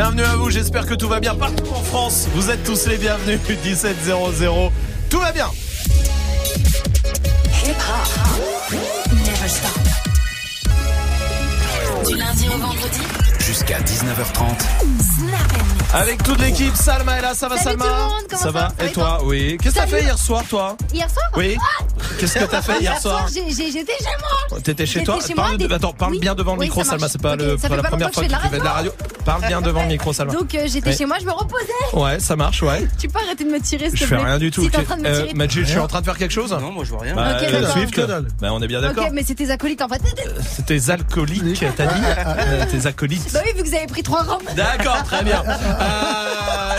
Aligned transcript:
Bienvenue 0.00 0.22
à 0.22 0.36
vous, 0.36 0.48
j'espère 0.48 0.86
que 0.86 0.94
tout 0.94 1.08
va 1.08 1.18
bien 1.18 1.34
partout 1.34 1.66
en 1.74 1.82
France. 1.82 2.28
Vous 2.32 2.50
êtes 2.50 2.62
tous 2.62 2.86
les 2.86 2.98
bienvenus, 2.98 3.40
1700. 3.64 4.72
Tout 5.10 5.18
va 5.18 5.32
bien. 5.32 5.48
Du 12.06 12.14
lundi 12.14 12.48
au 12.48 12.58
vendredi 12.58 13.00
Jusqu'à 13.40 13.80
19h30. 13.80 14.44
Avec 15.92 16.22
toute 16.22 16.40
l'équipe, 16.42 16.76
Salma 16.76 17.18
est 17.18 17.22
là, 17.22 17.34
ça 17.34 17.48
va 17.48 17.56
Salut 17.56 17.80
Salma 17.80 17.84
tout 17.84 17.90
le 17.90 17.96
monde, 17.96 18.22
comment 18.30 18.40
Ça 18.40 18.44
ça 18.44 18.50
va 18.52 18.72
va 18.78 18.84
Et 18.84 18.92
toi 18.92 19.20
Oui. 19.24 19.58
Qu'est-ce 19.60 19.74
que 19.74 19.80
t'as 19.80 19.86
fait 19.88 20.02
hier 20.02 20.16
soir 20.16 20.44
toi 20.48 20.76
Hier 20.94 21.10
soir 21.10 21.26
Oui. 21.36 21.56
Qu'est-ce 22.18 22.38
que 22.38 22.44
t'as 22.44 22.62
fait 22.62 22.80
hier 22.80 23.00
soir 23.00 23.26
J'étais 23.28 23.52
chez 23.72 23.84
moi. 24.50 24.58
T'étais 24.62 24.86
chez 24.86 25.02
toi 25.04 25.18
chez 25.26 25.34
Parle 25.34 25.50
moi, 25.50 25.58
de- 25.58 25.66
des- 25.66 25.74
Attends, 25.74 25.92
parle 25.92 26.12
Oui. 26.12 26.18
bien 26.18 26.34
devant 26.34 26.54
le 26.54 26.60
Oui, 26.60 26.66
micro, 26.66 26.82
Salma. 26.84 27.08
C'est 27.08 27.20
pas, 27.20 27.34
Ok, 27.34 27.40
le, 27.40 27.56
ça 27.58 27.62
pas 27.62 27.68
fait 27.68 27.76
la 27.76 27.82
pas 27.82 27.88
première 27.90 28.10
fois 28.12 28.22
que 28.22 28.28
que 28.28 28.34
je 28.34 28.38
tu 28.38 28.42
fais 28.48 28.56
de 28.56 28.60
fais 28.60 28.64
la 28.64 28.72
radio. 28.72 28.92
Parle 29.24 29.46
bien 29.46 29.60
devant 29.60 29.82
le 29.82 29.88
micro, 29.88 30.12
Salma. 30.12 30.32
Donc 30.32 30.54
euh, 30.54 30.62
j'étais 30.66 30.90
Oui. 30.90 30.96
chez 30.96 31.06
moi, 31.06 31.16
je 31.20 31.26
me 31.26 31.32
reposais. 31.32 31.64
Ouais, 31.92 32.18
ça 32.20 32.34
marche, 32.36 32.62
ouais. 32.62 32.86
Tu 32.98 33.08
peux 33.08 33.18
arrêter 33.20 33.44
de 33.44 33.50
me 33.50 33.60
tirer, 33.60 33.90
s'il 33.90 33.98
Je 33.98 34.04
te 34.04 34.08
fais 34.08 34.16
plaît 34.16 34.24
rien 34.24 34.38
du 34.38 34.50
tout. 34.50 34.62
Si 34.62 34.68
Ok. 34.68 34.74
Euh. 35.04 35.26
Majid, 35.34 35.60
je 35.64 35.70
suis 35.70 35.78
en 35.78 35.86
train 35.86 36.00
de 36.00 36.04
faire 36.06 36.16
quelque 36.18 36.32
chose 36.32 36.50
Non, 36.52 36.72
moi 36.72 36.84
je 36.84 36.90
vois 36.90 37.00
rien. 37.02 37.14
Bah, 37.14 37.36
Ok, 37.36 37.42
euh. 37.52 37.66
Swift. 37.72 38.00
Bah, 38.40 38.52
on 38.52 38.62
est 38.62 38.66
bien 38.66 38.78
Ok, 38.82 38.94
d'accord. 38.96 39.08
mais 39.12 39.22
c'est 39.26 39.34
tes 39.34 39.50
acolytes 39.50 39.82
en 39.82 39.88
fait. 39.88 40.00
C'est 40.56 40.66
tes 40.66 40.90
alcooliques, 40.90 41.64
t'as 41.76 41.86
dit 41.86 42.02
Euh, 42.38 42.64
Tes 42.70 42.86
acolytes. 42.86 43.32
Bah 43.32 43.40
oui, 43.44 43.52
vu 43.56 43.62
que 43.62 43.68
vous 43.68 43.74
avez 43.74 43.86
pris 43.86 44.02
trois 44.02 44.22
rames. 44.22 44.38
D'accord, 44.56 45.02
très 45.04 45.22
bien. 45.24 45.42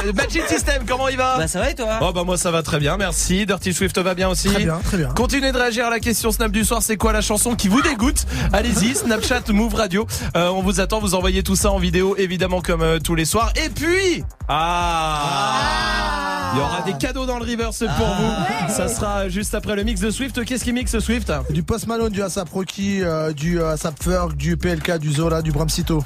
Euh, 0.05 0.13
Magic 0.13 0.47
System, 0.47 0.83
comment 0.87 1.07
il 1.09 1.17
va 1.17 1.37
Bah 1.37 1.47
ça 1.47 1.59
va 1.59 1.69
et 1.71 1.75
toi 1.75 1.99
Oh 2.01 2.11
bah 2.13 2.23
moi 2.23 2.37
ça 2.37 2.51
va 2.51 2.63
très 2.63 2.79
bien, 2.79 2.95
merci. 2.97 3.45
Dirty 3.45 3.73
Swift 3.73 3.97
va 3.97 4.13
bien 4.13 4.29
aussi. 4.29 4.47
Très 4.49 4.63
bien, 4.63 4.79
très 4.83 4.97
bien. 4.97 5.09
Continuez 5.19 5.51
de 5.51 5.57
réagir 5.57 5.85
à 5.85 5.89
la 5.89 5.99
question 5.99 6.31
Snap 6.31 6.49
du 6.49 6.63
soir, 6.63 6.81
c'est 6.81 6.95
quoi 6.95 7.11
la 7.11 7.19
chanson 7.19 7.53
qui 7.53 7.67
vous 7.67 7.81
dégoûte 7.81 8.25
Allez-y, 8.53 8.95
Snapchat, 8.95 9.41
Move 9.49 9.73
Radio. 9.73 10.07
Euh, 10.37 10.47
on 10.47 10.61
vous 10.61 10.79
attend, 10.79 11.01
vous 11.01 11.13
envoyez 11.13 11.43
tout 11.43 11.57
ça 11.57 11.71
en 11.71 11.77
vidéo 11.77 12.15
évidemment 12.17 12.61
comme 12.61 12.81
euh, 12.81 12.99
tous 12.99 13.15
les 13.15 13.25
soirs. 13.25 13.51
Et 13.61 13.67
puis 13.67 14.23
ah, 14.47 16.53
il 16.53 16.59
y 16.59 16.61
aura 16.61 16.83
des 16.83 16.93
cadeaux 16.93 17.25
dans 17.25 17.37
le 17.37 17.43
reverse 17.43 17.83
pour 17.97 18.07
vous. 18.07 18.73
Ça 18.73 18.87
sera 18.87 19.27
juste 19.27 19.53
après 19.55 19.75
le 19.75 19.83
mix 19.83 19.99
de 19.99 20.09
Swift. 20.09 20.45
Qu'est-ce 20.45 20.63
qui 20.63 20.71
mixe 20.71 20.97
Swift 20.99 21.33
Du 21.49 21.63
Post 21.63 21.87
Malone, 21.87 22.13
du 22.13 22.23
ASAP 22.23 22.47
Rocky, 22.53 23.03
euh, 23.03 23.33
du 23.33 23.61
ASAP 23.61 24.01
Ferg, 24.01 24.37
du 24.37 24.55
PLK, 24.55 24.99
du 24.99 25.11
Zola, 25.11 25.41
du 25.41 25.51
Bramsito. 25.51 26.01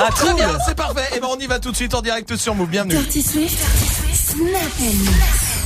Ah 0.00 0.08
très 0.10 0.34
bien, 0.34 0.48
c'est 0.66 0.74
parfait. 0.74 1.16
Et 1.16 1.20
ben 1.20 1.28
on 1.30 1.38
y 1.38 1.46
va 1.46 1.60
tout 1.60 1.70
de 1.70 1.76
suite 1.76 1.94
en 1.94 2.02
direct 2.02 2.34
sur 2.34 2.56
Move. 2.56 2.70
Bienvenue. 2.70 2.96
Dirty 2.96 3.22
Swift 3.22 3.64
Snap 4.12 5.65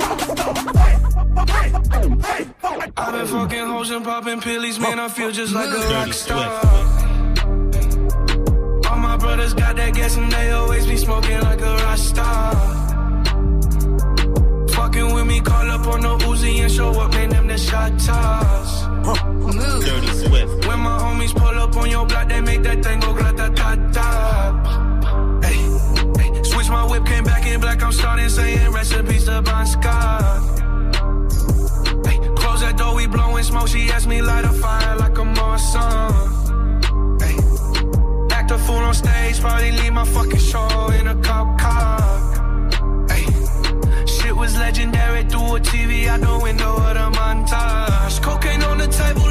I've 2.23 3.13
been 3.13 3.27
fucking 3.27 3.67
hoes 3.67 3.89
and 3.89 4.03
popping 4.05 4.41
pillies, 4.41 4.79
man. 4.79 4.99
I 4.99 5.07
feel 5.09 5.31
just 5.31 5.53
like 5.53 5.69
a 5.69 5.79
rock 5.93 6.13
star. 6.13 6.61
Swift. 6.61 7.01
All 8.87 8.97
my 8.97 9.17
brothers 9.17 9.53
got 9.53 9.75
that 9.75 9.93
gas 9.93 10.17
and 10.17 10.31
they 10.31 10.51
always 10.51 10.85
be 10.85 10.97
smoking 10.97 11.39
like 11.41 11.61
a 11.61 11.75
rock 11.75 11.97
star. 11.97 12.53
Fucking 14.69 15.13
with 15.13 15.25
me, 15.25 15.41
call 15.41 15.69
up 15.71 15.87
on 15.87 16.01
the 16.01 16.17
Uzi 16.25 16.61
and 16.61 16.71
show 16.71 16.91
up, 16.91 17.11
man. 17.13 17.29
Them 17.29 17.47
the 17.47 17.57
shot 17.57 17.99
toss. 17.99 18.85
Dirty 19.85 20.07
Swift. 20.07 20.67
When 20.67 20.79
my 20.79 20.97
homies 20.99 21.33
pull 21.35 21.59
up 21.59 21.75
on 21.75 21.89
your 21.89 22.05
block, 22.05 22.29
they 22.29 22.41
make 22.41 22.61
that 22.63 22.83
thing 22.83 22.99
go 22.99 23.13
grata 23.13 23.51
ta 23.55 23.75
ta. 23.91 25.39
Hey, 25.43 25.57
hey, 26.21 26.43
switch 26.43 26.69
my 26.69 26.85
whip, 26.85 27.05
came 27.05 27.23
back 27.23 27.45
in 27.47 27.59
black. 27.59 27.81
I'm 27.81 27.91
starting 27.91 28.29
saying 28.29 28.71
recipes 28.71 29.25
to 29.25 29.41
Bon 29.41 29.65
Scott. 29.65 30.60
Blowing 33.41 33.43
smoke. 33.43 33.67
She 33.67 33.91
asked 33.91 34.07
me 34.07 34.21
light 34.21 34.45
a 34.45 34.53
fire 34.53 34.95
like 34.97 35.17
a 35.17 35.23
Marsan. 35.23 36.11
Hey, 37.21 38.35
act 38.35 38.51
a 38.51 38.57
fool 38.57 38.77
on 38.77 38.93
stage, 38.93 39.39
probably 39.39 39.71
leave 39.71 39.93
my 39.93 40.05
fucking 40.05 40.39
show 40.39 40.89
in 40.99 41.07
a 41.07 41.15
cop 41.21 41.59
car. 41.59 43.07
Hey, 43.09 43.25
shit 44.05 44.35
was 44.35 44.57
legendary 44.57 45.23
through 45.23 45.55
a 45.55 45.59
TV 45.59 46.07
out 46.07 46.21
the 46.21 46.39
window 46.43 46.75
of 46.75 46.93
the 46.93 47.09
montage. 47.19 48.21
Cocaine 48.21 48.63
on 48.63 48.77
the 48.77 48.87
table, 48.87 49.30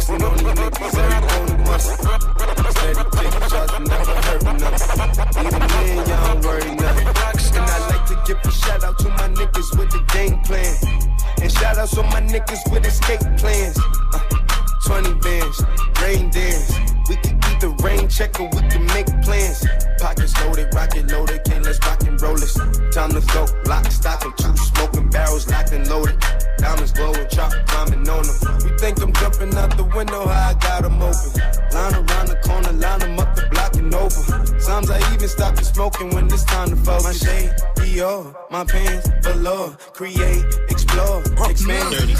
Flexing 0.00 0.26
on 0.26 0.36
these 0.38 0.46
niggas, 0.46 0.98
every 0.98 1.28
on 1.28 1.46
the 1.46 1.58
muscle. 1.58 1.96
Steady 2.70 3.04
taking 3.10 3.48
shots, 3.50 3.78
never 3.80 4.14
hurt 4.24 4.42
nothing. 4.44 5.46
Even 5.46 5.68
then, 5.68 5.96
y'all 6.08 6.26
don't 6.26 6.44
worry 6.44 6.74
nothing. 6.76 7.06
And 7.06 7.70
I 7.70 7.88
like 7.88 8.06
to 8.06 8.22
give 8.26 8.38
a 8.42 8.50
shout 8.50 8.82
out 8.82 8.98
to 9.00 9.08
my 9.10 9.28
niggas 9.28 9.78
with 9.78 9.90
the 9.90 10.02
game 10.14 10.40
plan. 10.42 10.74
And 11.42 11.52
shout 11.52 11.76
outs 11.76 11.94
to 11.96 12.02
my 12.02 12.20
niggas 12.22 12.72
with 12.72 12.86
escape 12.86 13.20
plans. 13.36 13.78
Uh, 14.14 14.20
20 14.86 15.14
bands, 15.20 15.64
rain 16.00 16.30
dance. 16.30 16.99
We 17.10 17.16
can 17.16 17.40
either 17.42 17.70
rain 17.82 18.08
check 18.08 18.38
or 18.38 18.48
we 18.54 18.62
can 18.68 18.86
make 18.86 19.06
plans. 19.24 19.66
Pockets 19.98 20.32
loaded, 20.44 20.72
rocket 20.72 21.10
loaded, 21.10 21.42
can't 21.42 21.64
let's 21.64 21.80
rock 21.80 22.00
and 22.04 22.22
roll 22.22 22.36
this. 22.36 22.54
Time 22.94 23.10
to 23.10 23.20
go, 23.34 23.46
lock, 23.66 23.90
stock, 23.90 24.24
and 24.24 24.38
two 24.38 24.56
smoking 24.56 25.10
barrels 25.10 25.50
locked 25.50 25.72
and 25.72 25.90
loaded. 25.90 26.16
Diamonds 26.58 26.92
glowing, 26.92 27.26
chop 27.28 27.50
climbing 27.66 28.08
on 28.08 28.22
them. 28.22 28.60
You 28.62 28.78
think 28.78 29.02
I'm 29.02 29.12
jumping 29.14 29.52
out 29.56 29.76
the 29.76 29.90
window, 29.92 30.24
how 30.28 30.50
I 30.50 30.54
got 30.54 30.82
them 30.84 31.02
open. 31.02 31.32
Line 31.74 31.94
around 31.94 32.28
the 32.28 32.38
corner, 32.44 32.72
line 32.74 33.00
them 33.00 33.18
up 33.18 33.34
the 33.34 33.48
block 33.50 33.74
and 33.74 33.92
over. 33.92 34.46
Sometimes 34.60 34.90
I 34.90 35.12
even 35.12 35.28
stop 35.28 35.56
the 35.56 35.64
smoking 35.64 36.14
when 36.14 36.26
it's 36.26 36.44
time 36.44 36.70
to 36.70 36.76
focus. 36.76 37.02
My 37.02 37.12
shade, 37.12 37.50
Dior, 37.74 38.36
my 38.52 38.64
pants, 38.64 39.10
velour. 39.22 39.76
Create, 39.94 40.44
explore, 40.68 41.24
expand, 41.50 41.90
Dirty 41.90 42.14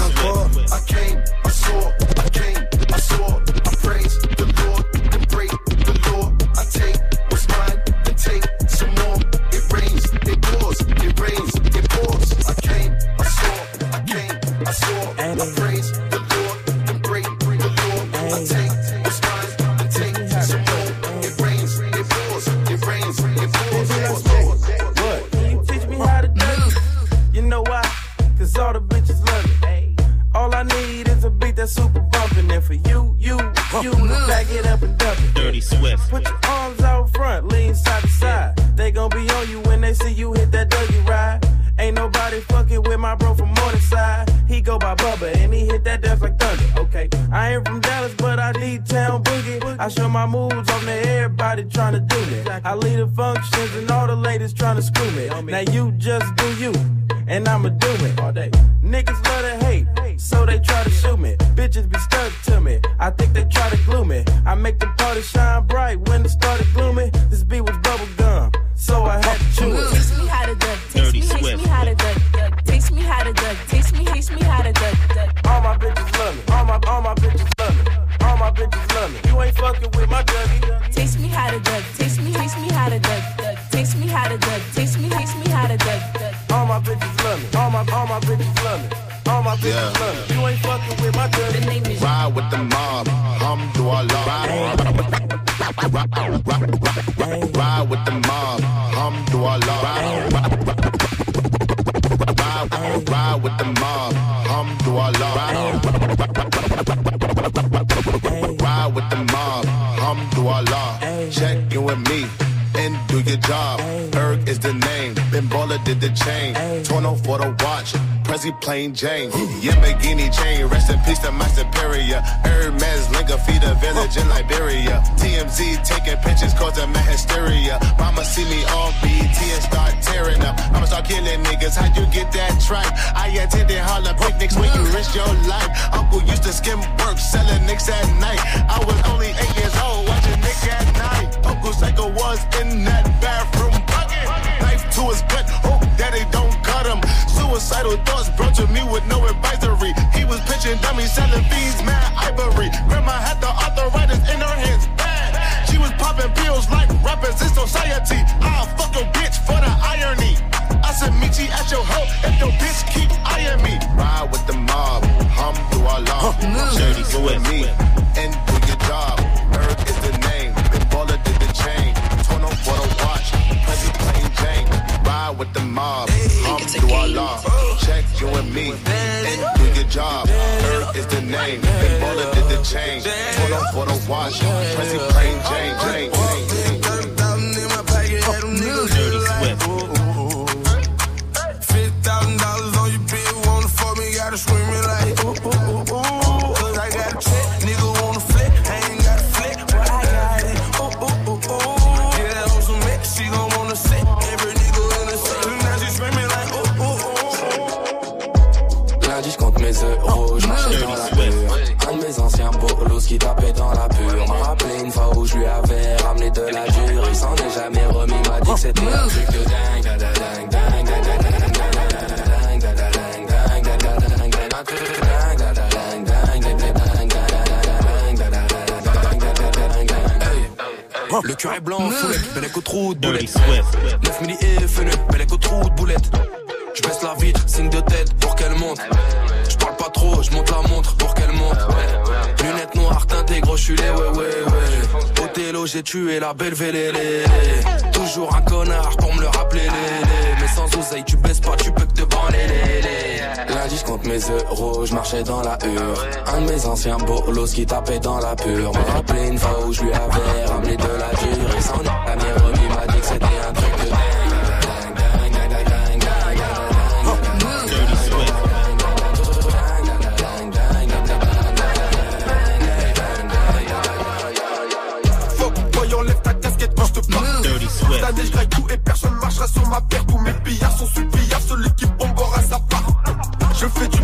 Je 283.61 283.67
fais 283.67 283.87
du 283.89 284.00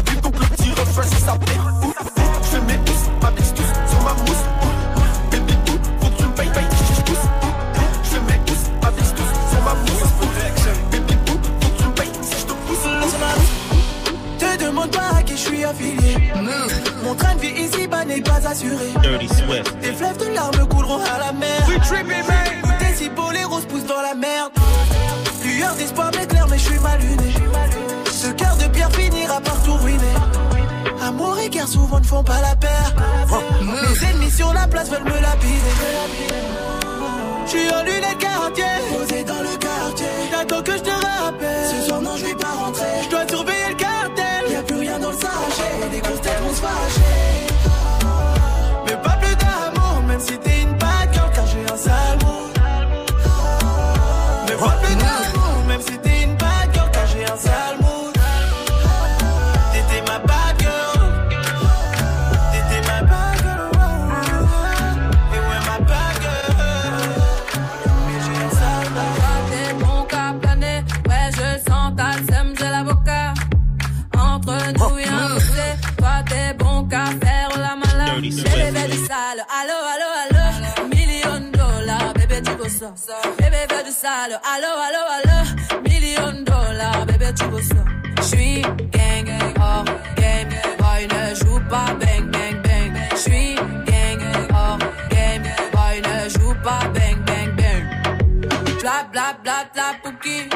lá 99.77 99.93
porque 100.01 100.49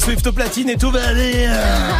Swift 0.00 0.30
platine 0.30 0.70
et 0.70 0.76
tout 0.76 0.90
va 0.90 1.08
aller. 1.08 1.46
Euh. 1.46 1.92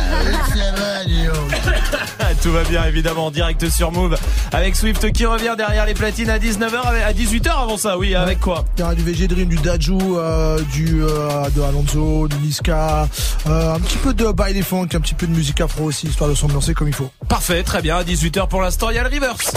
tout 2.43 2.51
va 2.51 2.65
bien 2.65 2.85
évidemment 2.87 3.27
en 3.27 3.31
direct 3.31 3.69
sur 3.69 3.93
Move. 3.93 4.17
Avec 4.53 4.75
Swift 4.75 5.13
qui 5.13 5.27
revient 5.27 5.55
derrière 5.57 5.85
les 5.85 5.93
platines 5.93 6.31
à 6.31 6.39
19h 6.39 6.79
à 6.79 7.13
18h 7.13 7.51
avant 7.51 7.77
ça 7.77 7.99
oui 7.99 8.15
avec 8.15 8.39
ouais, 8.39 8.43
quoi 8.43 8.65
T'as 8.75 8.95
du 8.95 9.03
VG 9.03 9.29
Dream 9.29 9.49
du 9.49 9.57
Daju 9.57 9.99
euh, 10.17 10.59
du 10.73 11.03
euh, 11.03 11.51
de 11.51 11.61
Alonso 11.61 12.27
du 12.29 12.37
Niska 12.37 13.07
un 13.47 13.81
petit 13.81 13.99
peu 13.99 14.15
de 14.15 14.33
baile 14.33 14.63
funk 14.63 14.89
un 14.95 15.01
petit 15.01 15.15
peu 15.15 15.27
de 15.27 15.33
musique 15.33 15.61
afro 15.61 15.85
aussi 15.85 16.07
histoire 16.07 16.31
de 16.31 16.35
s'ambiancer 16.35 16.73
comme 16.73 16.89
il 16.89 16.95
faut. 16.95 17.11
Parfait 17.29 17.63
très 17.63 17.83
bien 17.83 17.99
à 17.99 18.03
18h 18.03 18.49
pour 18.49 18.63
l'instant 18.63 18.89
il 18.89 18.97
y 18.97 18.99
a 18.99 19.03
le 19.07 19.15
reverse. 19.15 19.53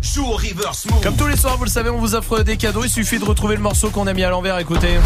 Joue 0.00 0.24
au 0.24 0.36
reverse 0.36 0.86
move. 0.86 1.02
Comme 1.02 1.16
tous 1.16 1.26
les 1.26 1.36
soirs 1.36 1.56
vous 1.56 1.64
le 1.64 1.70
savez 1.70 1.90
on 1.90 1.98
vous 1.98 2.14
offre 2.14 2.42
des 2.42 2.56
cadeaux 2.56 2.84
il 2.84 2.90
suffit 2.90 3.18
de 3.18 3.24
retrouver 3.24 3.56
le 3.56 3.62
morceau 3.62 3.90
qu'on 3.90 4.06
a 4.06 4.14
mis 4.14 4.22
à 4.22 4.30
l'envers 4.30 4.58
écoutez. 4.58 4.98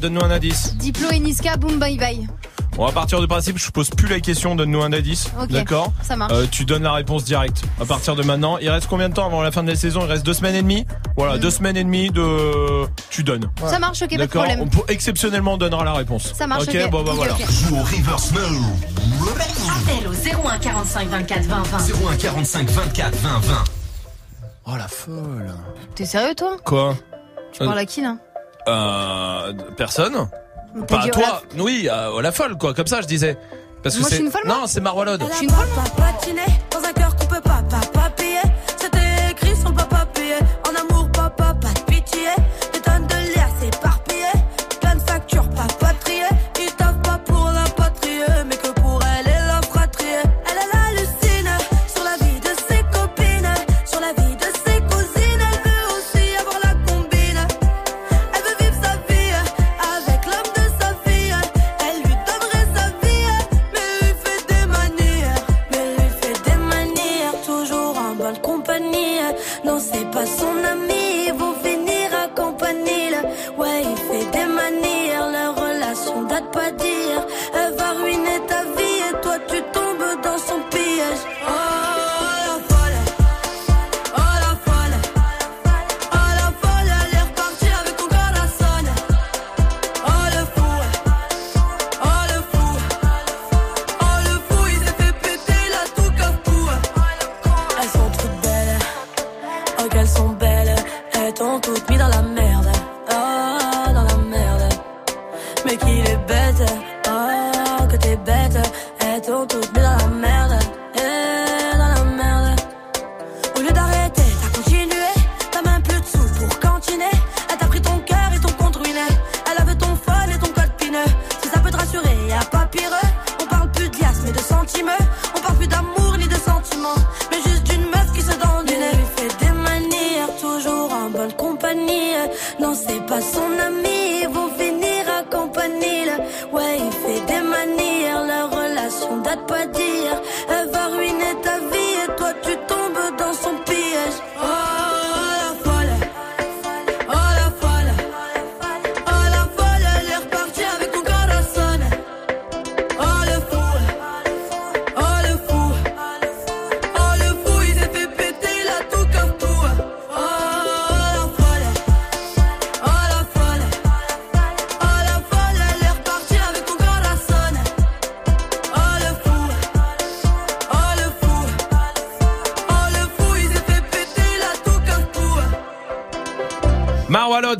Donne-nous 0.00 0.24
un 0.24 0.30
indice. 0.30 0.76
Diplo 0.76 1.08
et 1.10 1.18
Niska, 1.18 1.56
boom 1.56 1.78
bye 1.78 1.96
bye. 1.96 2.28
On 2.76 2.86
va 2.86 2.92
partir 2.92 3.20
du 3.20 3.26
principe, 3.26 3.58
je 3.58 3.70
pose 3.70 3.90
plus 3.90 4.06
la 4.08 4.20
question, 4.20 4.54
donne-nous 4.54 4.82
un 4.82 4.92
indice. 4.92 5.30
D'accord 5.50 5.92
Ça 6.02 6.14
marche. 6.14 6.32
Euh, 6.32 6.46
tu 6.50 6.64
donnes 6.64 6.84
la 6.84 6.92
réponse 6.92 7.24
directe 7.24 7.62
à 7.80 7.84
partir 7.84 8.14
de 8.14 8.22
maintenant. 8.22 8.58
Il 8.58 8.70
reste 8.70 8.86
combien 8.88 9.08
de 9.08 9.14
temps 9.14 9.26
avant 9.26 9.42
la 9.42 9.50
fin 9.50 9.64
de 9.64 9.68
la 9.68 9.76
saison? 9.76 10.02
Il 10.04 10.10
reste 10.10 10.24
deux 10.24 10.32
semaines 10.32 10.54
et 10.54 10.62
demie? 10.62 10.86
Voilà, 11.16 11.36
mm. 11.36 11.40
deux 11.40 11.50
semaines 11.50 11.76
et 11.76 11.82
demie 11.84 12.10
de. 12.10 12.86
Tu 13.10 13.24
donnes. 13.24 13.50
Ça 13.66 13.78
marche, 13.78 14.02
ok, 14.02 14.16
pas 14.16 14.26
de. 14.26 14.60
On 14.60 14.86
exceptionnellement, 14.86 15.54
on 15.54 15.56
donnera 15.56 15.84
la 15.84 15.94
réponse. 15.94 16.32
Ça 16.34 16.46
marche, 16.46 16.64
ok. 16.64 16.68
okay. 16.68 16.88
Bon, 16.88 17.02
bah, 17.02 17.12
voilà. 17.14 17.34
Okay. 17.34 17.44
Joue 17.44 17.76
au 17.76 17.82
reverse 17.82 18.32
Appel 18.32 20.08
au 20.08 20.12
0145 20.12 21.08
24 21.08 21.42
20 21.42 21.62
20. 21.62 21.78
01 22.12 22.16
45 22.16 22.70
24 22.70 23.16
20 23.16 23.38
20. 23.40 23.64
Oh 24.66 24.76
la 24.76 24.88
folle. 24.88 25.52
T'es 25.94 26.04
sérieux, 26.04 26.34
toi? 26.36 26.56
Quoi? 26.64 26.94
Tu 27.52 27.64
parles 27.64 27.78
à 27.78 27.86
qui 27.86 28.02
là? 28.02 28.16
Euh, 28.68 29.52
personne. 29.76 30.28
Pas 30.86 31.08
toi. 31.08 31.42
Oui, 31.58 31.88
à, 31.88 32.10
la 32.20 32.32
folle, 32.32 32.56
quoi. 32.58 32.74
Comme 32.74 32.86
ça, 32.86 33.00
je 33.00 33.06
disais. 33.06 33.36
Non, 34.44 34.66
c'est 34.66 34.80
Marwalod. 34.80 35.22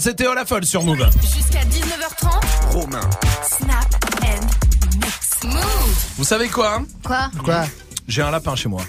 C'était 0.09 0.27
Olafol 0.27 0.65
sur 0.65 0.83
Move. 0.85 1.07
Jusqu'à 1.21 1.61
19h30. 1.65 2.71
Romain. 2.71 3.11
Snap 3.43 3.85
and 4.23 4.97
mix. 4.97 5.45
Move. 5.45 6.05
Vous 6.17 6.25
savez 6.25 6.49
quoi 6.49 6.77
hein? 6.77 6.87
Quoi? 7.05 7.31
Quoi? 7.45 7.67
J'ai 8.07 8.23
un 8.23 8.31
lapin 8.31 8.57
chez 8.57 8.71
moi. 8.71 8.81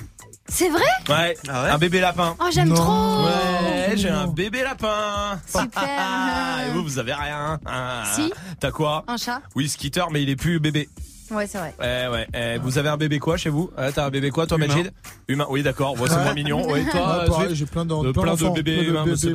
C'est 0.47 0.69
vrai? 0.69 0.85
Ouais, 1.09 1.35
un 1.49 1.77
bébé 1.77 1.99
lapin. 1.99 2.37
Oh, 2.39 2.45
j'aime 2.53 2.73
trop. 2.73 3.25
Ouais, 3.25 3.97
j'ai 3.97 4.07
un 4.07 4.27
bébé 4.27 4.63
lapin. 4.63 5.41
Super. 5.45 5.81
Et 6.69 6.71
vous, 6.71 6.83
vous 6.83 6.99
avez 6.99 7.13
rien. 7.13 7.59
Ah. 7.65 8.03
Si. 8.15 8.31
T'as 8.61 8.71
quoi? 8.71 9.03
Un 9.09 9.17
chat 9.17 9.41
Oui, 9.55 9.67
Skitter, 9.67 10.05
mais 10.11 10.23
il 10.23 10.29
est 10.29 10.37
plus 10.37 10.61
bébé. 10.61 10.87
Ouais, 11.31 11.47
c'est 11.47 11.57
vrai. 11.57 11.75
Ouais, 11.81 12.07
ouais. 12.07 12.27
Eh, 12.33 12.57
vous 12.59 12.77
avez 12.77 12.87
un 12.87 12.97
bébé 12.97 13.19
quoi 13.19 13.35
chez 13.35 13.49
vous? 13.49 13.69
Ouais, 13.77 13.91
T'as 13.91 14.05
un 14.05 14.09
bébé 14.09 14.31
quoi, 14.31 14.47
toi. 14.47 14.57
Majid 14.57 14.93
Humain. 15.29 15.45
Oui, 15.49 15.63
d'accord. 15.63 15.93
Ouais, 15.99 16.09
c'est 16.09 16.15
Ouais. 16.15 16.23
moins 16.23 16.33
mignon. 16.33 16.63
Oui, 16.69 16.85
toi, 16.91 17.25
Ouais, 17.39 17.47
j'ai 17.55 17.65
plein 17.65 17.85
De 17.85 18.11
plein 18.11 18.35
plein 18.35 18.35
de 18.35 18.49
bébés 18.55 18.75
plein 18.77 18.83
de 18.83 18.89
humains, 18.89 19.15
c'est 19.17 19.27
de- 19.27 19.31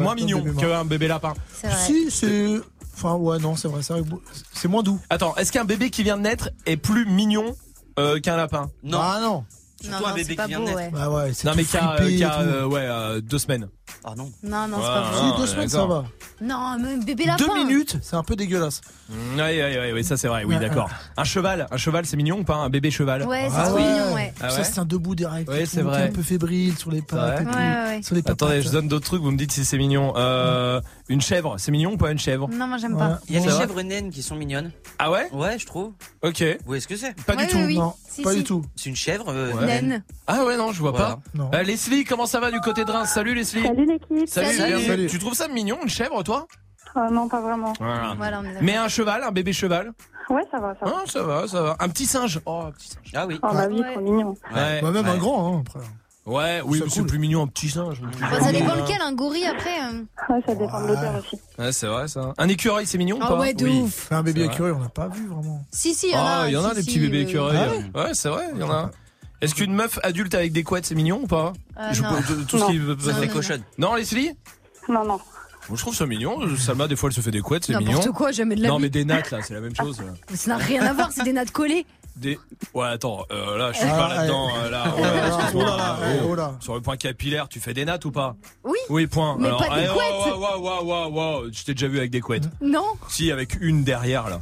moins 0.00 0.14
ouais, 0.14 0.20
de 0.20 0.24
mignon 0.24 0.44
qu'un 0.58 0.84
bébé 0.84 1.08
lapin. 1.08 1.34
C'est 1.54 1.68
vrai. 1.68 1.76
Si, 1.86 2.10
c'est. 2.10 2.60
Enfin, 2.94 3.14
ouais, 3.14 3.38
non, 3.38 3.56
c'est 3.56 3.68
vrai, 3.68 3.80
c'est 4.52 4.68
moins 4.68 4.82
doux. 4.82 5.00
Attends, 5.08 5.34
est-ce 5.36 5.52
qu'un 5.52 5.64
bébé 5.64 5.90
qui 5.90 6.02
vient 6.02 6.16
de 6.16 6.22
naître 6.22 6.50
est 6.66 6.76
plus 6.76 7.06
mignon 7.06 7.56
euh, 7.98 8.20
qu'un 8.20 8.36
lapin? 8.36 8.70
Non. 8.82 8.98
Ah 9.00 9.18
non. 9.22 9.44
Non, 9.84 10.00
non, 10.00 10.06
c'est 10.16 10.34
pas 10.34 10.48
beau, 10.48 10.64
ouais. 10.64 10.90
Bah 10.92 11.08
ouais, 11.08 11.32
c'est 11.32 11.46
Non, 11.46 11.54
mais 11.56 11.62
qui 11.64 11.76
a, 11.76 11.96
qui 12.04 12.24
a, 12.24 12.40
euh, 12.40 12.64
ouais, 12.66 12.80
euh, 12.82 13.20
deux 13.20 13.38
semaines. 13.38 13.68
Ah 14.04 14.14
non. 14.16 14.30
Non, 14.42 14.68
non, 14.68 14.76
c'est 14.78 14.82
pas 14.86 15.02
ouais, 15.02 15.20
beau. 15.30 15.34
Si, 15.34 15.40
deux 15.40 15.46
semaines, 15.46 15.68
ça 15.68 15.86
va. 15.86 16.04
Non, 16.40 16.76
mais 16.80 16.96
bébé 17.04 17.24
lapin. 17.26 17.44
Deux 17.44 17.54
minutes, 17.64 17.96
c'est 18.02 18.16
un 18.16 18.22
peu 18.22 18.36
dégueulasse. 18.36 18.80
Ouais, 19.10 19.16
ouais, 19.42 19.78
ouais, 19.78 19.92
ouais, 19.92 20.02
ça 20.02 20.16
c'est 20.16 20.28
vrai, 20.28 20.44
oui, 20.44 20.54
Ouais, 20.54 20.60
d'accord. 20.60 20.88
Un 21.16 21.24
cheval, 21.24 21.66
un 21.70 21.76
cheval 21.78 22.04
c'est 22.06 22.16
mignon 22.16 22.40
ou 22.40 22.44
pas 22.44 22.56
Un 22.56 22.68
bébé 22.68 22.90
cheval 22.90 23.22
Ouais, 23.26 23.48
c'est 23.50 23.56
Ah 23.58 23.68
trop 23.68 23.78
mignon, 23.78 24.14
ouais. 24.14 24.32
Ah 24.40 24.50
ça 24.50 24.64
se 24.64 24.72
tient 24.72 24.84
debout 24.84 25.14
direct. 25.14 25.48
Ouais, 25.48 25.64
c'est 25.66 25.82
vrai. 25.82 26.04
Un 26.08 26.12
peu 26.12 26.22
fébrile 26.22 26.76
sur 26.76 26.90
les 26.90 27.02
pattes. 27.02 27.18
vrai 27.18 27.42
et 27.42 27.44
tout. 27.44 27.50
Ouais, 27.50 27.56
ouais, 27.56 27.84
ouais. 27.96 28.02
Sur 28.02 28.14
les 28.14 28.22
pattes. 28.22 28.32
Attendez, 28.42 28.62
je 28.62 28.70
donne 28.70 28.86
d'autres 28.88 29.06
trucs, 29.06 29.22
vous 29.22 29.30
me 29.30 29.38
dites 29.38 29.52
si 29.52 29.64
c'est 29.64 29.78
mignon. 29.78 30.12
Euh, 30.16 30.80
une 31.08 31.20
chèvre, 31.20 31.56
c'est 31.58 31.70
mignon 31.72 31.92
ou 31.92 31.96
pas 31.96 32.10
une 32.12 32.18
chèvre? 32.18 32.48
Non, 32.52 32.66
moi 32.66 32.76
j'aime 32.78 32.92
Ouais. 32.92 32.98
pas. 32.98 33.20
Il 33.28 33.34
y 33.34 33.38
a 33.38 33.40
C'est 33.40 33.46
les 33.46 33.52
vrai 33.52 33.60
chèvres 33.66 33.82
naines 33.82 34.10
qui 34.10 34.22
sont 34.22 34.36
mignonnes. 34.36 34.70
Ah 34.98 35.10
ouais? 35.10 35.28
Ouais, 35.32 35.58
je 35.58 35.66
trouve. 35.66 35.92
Ok. 36.22 36.42
Vous 36.42 36.66
voyez 36.66 36.80
ce 36.80 36.88
que 36.88 36.96
c'est? 36.96 37.14
Pas 37.24 37.34
Ouais, 37.34 37.46
du 37.46 37.52
tout. 37.52 37.58
oui, 37.58 37.64
oui. 37.68 37.78
Non, 37.78 37.94
Si, 38.08 38.22
pas 38.22 38.32
si. 38.32 38.38
du 38.38 38.44
tout. 38.44 38.64
C'est 38.76 38.90
une 38.90 38.96
chèvre 38.96 39.26
euh, 39.28 39.52
Ouais. 39.54 39.66
Naine. 39.66 40.02
Ah 40.26 40.44
ouais, 40.44 40.56
non, 40.56 40.72
je 40.72 40.80
vois 40.80 40.90
Voilà. 40.90 41.06
pas. 41.16 41.20
Non. 41.34 41.50
Euh, 41.54 41.62
Leslie, 41.62 42.04
comment 42.04 42.26
ça 42.26 42.40
va 42.40 42.50
du 42.50 42.60
côté 42.60 42.84
de 42.84 42.90
Reims? 42.90 43.10
Salut 43.14 43.34
Leslie. 43.34 43.62
Salut 43.62 43.77
l'équipe. 43.84 44.28
Salut, 44.28 44.46
Salut. 44.52 44.68
bienvenue. 44.68 44.86
Salut. 44.86 45.06
Tu 45.08 45.18
trouves 45.18 45.34
ça 45.34 45.48
mignon, 45.48 45.78
une 45.82 45.88
chèvre, 45.88 46.22
toi? 46.22 46.46
Euh, 46.96 47.10
non, 47.10 47.28
pas 47.28 47.40
vraiment. 47.40 47.72
Voilà. 47.78 48.42
Mais 48.62 48.76
un 48.76 48.88
cheval, 48.88 49.22
un 49.22 49.30
bébé 49.30 49.52
cheval? 49.52 49.92
Ouais, 50.30 50.42
ça 50.50 50.58
va, 50.58 50.74
ça 50.80 50.86
va. 50.86 50.92
Ah, 50.96 51.02
ça 51.06 51.22
va, 51.22 51.48
ça 51.48 51.62
va. 51.62 51.76
Un 51.80 51.88
petit 51.88 52.06
singe 52.06 52.40
Oh, 52.46 52.62
un 52.66 52.70
petit 52.72 52.88
singe. 52.88 53.12
Ah 53.14 53.26
oui. 53.26 53.38
Oh 53.42 53.48
bah 53.52 53.66
oui, 53.70 53.80
Ouais. 53.80 53.92
trop 53.92 54.00
mignon. 54.02 54.34
Ouais, 54.54 54.80
Bah, 54.82 54.90
même 54.90 55.04
Ouais. 55.06 55.10
un 55.12 55.16
grand, 55.16 55.56
hein, 55.56 55.62
après. 55.66 55.80
ouais 56.26 56.60
oui, 56.64 56.78
C'est 56.78 56.84
mais 56.84 56.90
c'est 56.90 57.00
cool. 57.00 57.08
plus 57.08 57.18
mignon 57.18 57.42
un 57.42 57.46
petit 57.46 57.68
singe. 57.70 58.00
Bah, 58.20 58.40
ça 58.40 58.52
dépend 58.52 58.74
lequel, 58.74 59.00
un 59.00 59.12
gorille 59.12 59.46
après. 59.46 59.78
euh. 59.92 60.02
Ouais, 60.34 60.40
ça 60.46 60.54
dépend 60.54 60.80
de 60.80 60.86
Ouais. 60.88 60.94
l'odeur 60.94 61.18
aussi. 61.18 61.36
Ouais, 61.58 61.72
c'est 61.72 61.86
vrai 61.86 62.08
ça. 62.08 62.32
Un 62.36 62.48
écureuil, 62.48 62.86
c'est 62.86 62.98
mignon 62.98 63.16
ou 63.16 63.20
Ah 63.22 63.28
pas? 63.28 63.38
ouais, 63.38 63.54
de 63.54 63.64
Oui. 63.64 63.80
ouf. 63.82 64.10
Un 64.12 64.22
bébé 64.22 64.44
écureuil, 64.44 64.72
on 64.72 64.80
n'a 64.80 64.88
pas 64.90 65.08
vu 65.08 65.26
vraiment. 65.28 65.62
Si, 65.70 65.94
si, 65.94 66.08
il 66.08 66.12
y 66.12 66.16
en 66.16 66.18
a. 66.26 66.40
Ah, 66.42 66.44
il 66.48 66.52
y 66.52 66.56
en 66.56 66.64
a 66.64 66.70
si, 66.70 66.74
des 66.76 66.82
si, 66.82 66.86
petits 66.88 67.00
bébés 67.00 67.18
euh, 67.18 67.28
écureuils. 67.28 67.90
Ah 67.94 68.04
ouais, 68.04 68.14
c'est 68.14 68.28
vrai, 68.28 68.44
il 68.54 68.60
y 68.60 68.62
en 68.64 68.70
a. 68.70 68.90
Est-ce 69.40 69.54
qu'une 69.54 69.72
meuf 69.74 69.98
adulte 70.02 70.34
avec 70.34 70.52
des 70.52 70.64
couettes, 70.64 70.86
c'est 70.86 70.94
mignon 70.94 71.20
ou 71.22 71.26
pas 71.26 71.52
euh, 71.78 71.92
Je- 71.92 72.02
non. 72.02 72.08
Tout 72.48 72.58
ce 72.58 72.66
qui 72.66 72.78
veut 72.78 72.96
Non, 72.96 73.20
Les 73.20 73.26
non, 73.28 73.32
cochonnes. 73.32 73.62
Non, 73.78 73.94
Leslie? 73.94 74.30
Non, 74.88 75.04
non. 75.04 75.20
Moi, 75.68 75.76
Je 75.76 75.82
trouve 75.82 75.94
ça 75.94 76.06
mignon. 76.06 76.38
Salma, 76.56 76.88
des 76.88 76.96
fois, 76.96 77.10
elle 77.10 77.14
se 77.16 77.20
fait 77.20 77.30
des 77.30 77.40
couettes, 77.40 77.64
c'est 77.66 77.76
mignon. 77.76 77.92
N'importe 77.98 78.12
quoi, 78.16 78.32
jamais 78.32 78.56
de 78.56 78.62
la 78.62 78.68
Non, 78.68 78.76
vie. 78.78 78.82
mais 78.84 78.88
des 78.90 79.04
nattes, 79.04 79.30
là, 79.30 79.40
c'est 79.42 79.54
la 79.54 79.60
même 79.60 79.76
chose. 79.76 80.00
Mais 80.30 80.36
Ça 80.36 80.50
n'a 80.50 80.56
rien 80.56 80.82
à 80.86 80.92
voir, 80.94 81.12
c'est 81.12 81.24
des 81.24 81.32
nattes 81.34 81.50
collées. 81.52 81.84
Des... 82.16 82.36
Ouais, 82.74 82.86
attends, 82.88 83.24
euh, 83.30 83.56
là, 83.58 83.70
je 83.70 83.78
suis 83.78 83.86
Ah, 83.88 83.96
pas 83.96 84.08
là-dedans. 84.14 84.48
euh, 84.56 84.70
là, 84.70 84.84
Oh 84.92 84.96
ouais, 84.96 85.02
là 85.04 85.14
là, 85.14 85.26
excuse-moi, 85.36 85.64
oh 85.64 85.76
là 85.76 85.76
là, 85.76 86.22
oh 86.28 86.34
là. 86.34 86.52
Sur 86.58 86.74
le 86.74 86.80
point 86.80 86.96
capillaire, 86.96 87.48
tu 87.48 87.60
fais 87.60 87.74
des 87.74 87.84
nattes 87.84 88.04
ou 88.06 88.10
pas? 88.10 88.34
Oui. 88.64 88.78
Oui, 88.88 89.06
point. 89.06 89.36
Mais 89.38 89.50
pas 89.50 89.68
des 89.76 89.84
eh, 89.84 89.88
oh, 89.88 89.94
couettes. 89.94 90.34
Waouh, 90.36 90.40
waouh, 90.40 90.62
waouh, 90.62 90.84
waouh, 90.86 91.12
waouh, 91.12 91.52
je 91.52 91.62
t'ai 91.64 91.74
déjà 91.74 91.86
vu 91.86 91.98
avec 91.98 92.10
des 92.10 92.20
couettes. 92.20 92.48
Non, 92.60 92.82
Si, 93.08 93.30
avec 93.30 93.56
une 93.60 93.84
derrière, 93.84 94.28
là. 94.28 94.40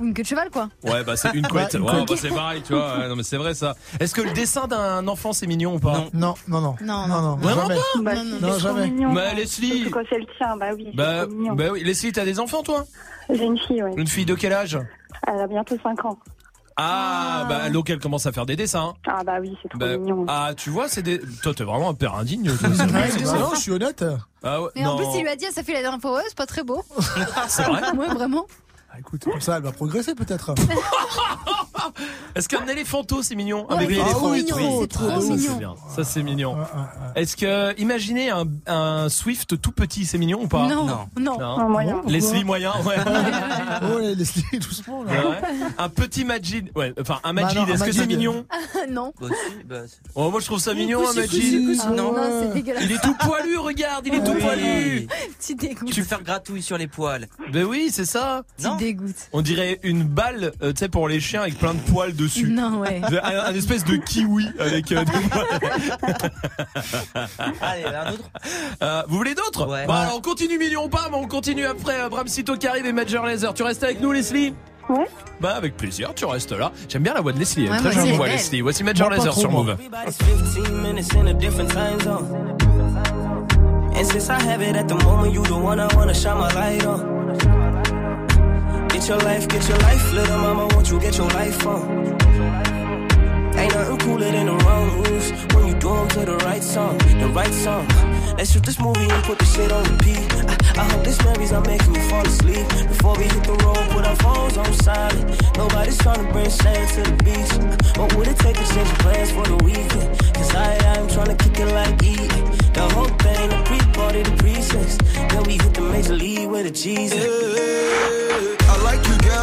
Une 0.00 0.14
queue 0.14 0.22
de 0.22 0.26
cheval, 0.28 0.50
quoi. 0.50 0.68
Ouais, 0.84 1.02
bah 1.04 1.16
c'est 1.16 1.32
une 1.34 1.46
couette. 1.48 1.74
Ouais, 1.74 1.80
couette. 1.80 2.08
bah, 2.08 2.14
c'est 2.16 2.28
pareil, 2.28 2.62
tu 2.62 2.72
vois. 2.74 2.98
Ouais, 2.98 3.08
non, 3.08 3.16
mais 3.16 3.22
c'est 3.22 3.36
vrai 3.36 3.54
ça. 3.54 3.74
Est-ce 4.00 4.14
que 4.14 4.20
le 4.22 4.30
dessin 4.32 4.66
d'un 4.66 5.06
enfant 5.08 5.32
c'est 5.32 5.46
mignon 5.46 5.74
ou 5.74 5.78
pas 5.78 6.04
Non. 6.12 6.34
Non, 6.48 6.60
non, 6.60 6.60
non. 6.60 6.76
Non, 6.82 7.06
non, 7.08 7.22
non. 7.22 7.36
Vraiment 7.36 7.68
jamais. 7.68 8.04
Bah, 8.04 8.14
Non, 8.40 8.48
trop 8.50 8.58
jamais. 8.58 8.88
mignon. 8.90 9.12
Bah, 9.14 9.32
Leslie. 9.34 9.90
Quand 9.90 10.02
c'est 10.08 10.18
le 10.18 10.26
tien, 10.36 10.56
bah 10.56 10.66
oui, 10.76 10.88
Bah, 10.94 11.26
bah 11.54 11.64
oui. 11.72 11.82
Leslie, 11.84 12.12
t'as 12.12 12.24
des 12.24 12.38
enfants 12.40 12.62
toi? 12.62 12.84
J'ai 13.30 13.44
une 13.44 13.58
fille, 13.58 13.82
ouais. 13.82 13.92
Une 13.96 14.06
fille 14.08 14.24
de 14.26 14.34
quel 14.34 14.52
âge? 14.52 14.78
Elle 15.26 15.40
a 15.40 15.46
bientôt 15.46 15.76
5 15.82 16.04
ans. 16.04 16.18
Ah, 16.80 17.44
bah 17.48 17.70
donc 17.70 17.90
elle 17.90 17.98
commence 17.98 18.26
à 18.26 18.30
faire 18.32 18.46
des 18.46 18.54
dessins. 18.54 18.94
Ah 19.04 19.24
bah 19.26 19.38
oui, 19.40 19.56
c'est 19.60 19.68
trop 19.68 19.78
Bah, 19.80 19.96
mignon. 19.98 20.24
ah, 20.28 20.52
tu 20.56 20.70
vois, 20.70 20.86
c'est 20.88 21.02
des. 21.02 21.20
Toi, 21.42 21.52
t'es 21.52 21.64
vraiment 21.64 21.88
un 21.90 21.94
père 21.94 22.14
indigne. 22.14 22.44
toi, 22.56 22.68
vrai, 22.86 22.86
bah 23.24 23.32
non, 23.40 23.50
je 23.54 23.60
suis 23.60 23.72
honnête. 23.72 24.04
Ah 24.44 24.62
ouais, 24.62 24.68
Mais 24.76 24.82
non. 24.82 24.90
en 24.92 24.96
plus, 24.96 25.06
il 25.16 25.22
lui 25.22 25.28
a 25.28 25.34
dit, 25.34 25.46
ça 25.50 25.64
fait 25.64 25.72
la 25.72 25.80
dernière 25.82 26.00
fois, 26.00 26.14
ouais, 26.14 26.22
c'est 26.28 26.36
pas 26.36 26.46
très 26.46 26.62
beau. 26.62 26.84
C'est 27.48 27.64
vrai? 27.64 27.82
Ouais, 27.96 28.06
vraiment. 28.14 28.46
Ah, 28.98 29.00
écoute, 29.00 29.24
comme 29.24 29.40
ça, 29.40 29.58
elle 29.58 29.62
va 29.62 29.70
progresser 29.70 30.14
peut-être. 30.16 30.54
Est-ce 32.34 32.48
qu'un 32.48 32.66
éléphanto 32.66 33.22
c'est 33.22 33.34
mignon 33.34 33.66
Un 33.68 33.76
Ouais, 33.76 33.80
bébé 33.86 33.94
c'est 33.94 34.00
éléphant 34.02 34.18
trop 34.18 34.30
mignon, 34.32 34.56
Oui. 34.56 34.78
c'est 34.82 34.86
trop 34.88 35.06
Ah, 35.10 35.20
ça, 35.20 35.26
mignon. 35.26 35.38
c'est 35.52 35.58
bien. 35.58 35.74
Ça 35.96 36.04
c'est 36.04 36.22
mignon. 36.22 36.52
Ouais, 36.54 36.58
ouais, 36.60 36.64
ouais. 36.80 37.22
Est-ce 37.22 37.36
que 37.36 37.80
imaginez 37.80 38.30
un, 38.30 38.44
un 38.66 39.08
Swift 39.08 39.60
tout 39.60 39.72
petit, 39.72 40.04
c'est 40.04 40.18
mignon 40.18 40.42
ou 40.42 40.48
pas 40.48 40.66
Non, 40.68 40.84
Non. 40.84 41.08
non. 41.18 41.38
Non. 41.38 41.56
Oh, 41.64 41.68
moyen. 41.68 42.02
Leslie 42.06 42.44
moyen, 42.44 42.72
ouais. 42.84 42.96
Oh, 43.82 43.86
ouais, 43.96 44.14
Leslie, 44.14 44.44
doucement 44.60 45.02
là. 45.04 45.12
Ouais. 45.30 45.36
Un 45.78 45.88
petit 45.88 46.24
Majid, 46.24 46.70
ouais, 46.76 46.92
enfin 47.00 47.20
un 47.24 47.32
Bah 47.34 47.42
Majid, 47.42 47.56
non, 47.58 47.62
un 47.64 47.66
est-ce 47.68 47.84
que 47.84 47.92
c'est 47.92 47.98
Majid. 48.00 48.16
mignon 48.16 48.44
non. 48.90 49.12
Bah, 49.20 49.28
si, 49.30 49.64
bah, 49.64 49.76
c'est- 49.86 49.98
Oh, 50.14 50.30
moi 50.30 50.40
je 50.40 50.46
trouve 50.46 50.58
ça 50.60 50.74
mignon 50.74 51.00
un 51.02 51.06
Coussi, 51.14 51.18
Majid. 51.66 51.80
Ah, 51.84 51.90
non. 51.90 52.12
non, 52.12 52.42
c'est 52.42 52.52
dégueulasse. 52.54 52.84
Il 52.84 52.92
est 52.92 53.02
tout 53.02 53.14
poilu, 53.14 53.56
regarde, 53.58 54.06
il 54.06 54.14
est 54.14 54.22
tout 54.24 54.32
Oui. 54.32 54.40
poilu. 54.42 55.08
Tu 55.44 55.54
dégoûtes. 55.54 55.90
Tu 55.92 56.02
faire 56.04 56.22
gratouille 56.22 56.62
sur 56.62 56.76
les 56.78 56.86
poils. 56.86 57.26
Ben 57.52 57.64
oui, 57.64 57.88
c'est 57.92 58.04
ça. 58.04 58.42
Non. 58.62 58.76
On 59.32 59.42
dirait 59.42 59.78
une 59.82 60.02
balle, 60.04 60.52
euh, 60.62 60.72
tu 60.72 60.78
sais, 60.78 60.88
pour 60.88 61.08
les 61.08 61.20
chiens 61.20 61.42
avec 61.42 61.58
plein 61.58 61.74
de 61.74 61.80
poils 61.80 62.14
dessus. 62.14 62.48
Non, 62.48 62.80
ouais. 62.80 63.00
Un, 63.22 63.46
un 63.50 63.54
espèce 63.54 63.84
de 63.84 63.96
kiwi 63.96 64.46
avec 64.58 64.90
euh, 64.92 65.04
des 65.04 65.28
poils. 65.28 66.30
Allez, 67.60 67.84
un 67.84 68.12
autre. 68.12 68.24
Euh, 68.82 69.02
vous 69.08 69.16
voulez 69.16 69.34
d'autres 69.34 69.66
Ouais. 69.68 69.86
Bon, 69.86 69.92
alors 69.92 70.16
on 70.16 70.20
continue 70.20 70.56
million 70.58 70.84
ou 70.84 70.88
pas, 70.88 71.08
mais 71.10 71.16
on 71.16 71.26
continue 71.26 71.66
après 71.66 72.00
euh, 72.00 72.08
Bram 72.08 72.28
Sito 72.28 72.56
qui 72.56 72.66
arrive 72.66 72.86
et 72.86 72.92
Major 72.92 73.24
Laser. 73.26 73.52
Tu 73.54 73.62
restes 73.62 73.82
avec 73.82 74.00
nous, 74.00 74.12
Leslie 74.12 74.54
Ouais. 74.88 75.06
Bah 75.40 75.54
avec 75.56 75.76
plaisir, 75.76 76.14
tu 76.14 76.24
restes 76.24 76.52
là. 76.52 76.72
J'aime 76.88 77.02
bien 77.02 77.12
la 77.14 77.20
voix 77.20 77.32
de 77.32 77.38
Leslie, 77.38 77.64
elle 77.66 77.72
Ouais, 77.72 77.78
très 77.78 77.92
jolie 77.92 78.12
voix 78.12 78.28
Leslie. 78.28 78.60
Voici 78.60 78.84
Major 78.84 79.10
Laser 79.10 79.34
sur. 79.34 79.50
Move. 79.50 79.70
Everybody's 79.70 80.16
15 80.16 80.82
minutes 80.82 81.14
in 81.14 81.26
a 81.26 81.34
different 81.34 81.70
time 81.70 82.00
zone. 82.00 82.56
And 83.94 84.04
since 84.06 84.30
I 84.30 84.40
have 84.40 84.62
it 84.62 84.76
at 84.76 84.86
the 84.86 84.94
moment, 85.04 85.32
you 85.34 85.42
the 85.42 85.52
one 85.58 85.80
I 85.80 85.88
wanna 85.96 86.14
shine 86.14 86.38
my 86.38 86.52
light 86.54 86.86
on. 86.86 87.17
Get 88.98 89.08
your 89.10 89.18
life, 89.20 89.48
get 89.48 89.68
your 89.68 89.78
life, 89.78 90.12
little 90.12 90.38
mama, 90.38 90.66
won't 90.74 90.90
you 90.90 90.98
get 90.98 91.16
your 91.16 91.28
life 91.28 91.64
on? 91.64 91.88
Ain't 93.56 93.72
nothing 93.72 93.98
cooler 93.98 94.28
than 94.28 94.46
the 94.46 94.56
wrong 94.64 94.88
moves 94.96 95.30
when 95.54 95.68
you 95.68 95.74
do 95.74 95.94
'em 95.94 96.08
to 96.08 96.24
the 96.26 96.36
right 96.38 96.62
song, 96.62 96.98
the 96.98 97.28
right 97.32 97.54
song. 97.54 97.86
Let's 98.36 98.50
shoot 98.50 98.64
this 98.64 98.80
movie 98.80 99.08
and 99.08 99.22
put 99.22 99.38
the 99.38 99.44
shit 99.44 99.70
on 99.70 99.84
repeat. 99.84 100.18
I, 100.50 100.82
I 100.82 100.84
hope 100.90 101.04
this 101.04 101.22
memories 101.24 101.52
are 101.52 101.64
making 101.64 101.94
you 101.94 102.02
fall 102.10 102.26
asleep. 102.26 102.66
Before 102.88 103.14
we 103.16 103.24
hit 103.34 103.44
the 103.44 103.56
road, 103.64 103.84
put 103.94 104.04
our 104.04 104.16
phones 104.16 104.56
on 104.56 104.72
silent. 104.74 105.56
Nobody's 105.56 105.98
trying 105.98 106.26
to 106.26 106.32
bring 106.32 106.50
sand 106.50 106.88
to 106.94 107.02
the 107.08 107.16
beach. 107.22 107.52
What 107.98 108.12
would 108.16 108.26
it 108.26 108.38
take 108.40 108.56
to 108.56 108.66
change 108.74 108.92
plans 108.98 109.30
for 109.30 109.44
the 109.46 109.58
weekend? 109.62 110.10
Cause 110.34 110.54
I, 110.56 110.76
I'm 110.92 111.06
trying 111.06 111.30
to 111.34 111.38
kick 111.44 111.56
it 111.60 111.70
like 111.72 112.02
E. 112.02 112.16
The 112.74 112.86
whole 112.94 113.12
thing, 113.22 113.48
the 113.48 113.62
pre-party, 113.64 114.22
the 114.24 114.34
pre-sex. 114.42 114.98
Then 115.30 115.42
we 115.44 115.52
hit 115.52 115.72
the 115.72 115.82
major 115.82 116.16
league 116.16 116.48
with 116.50 116.66
a 116.66 116.72
cheese. 116.72 117.14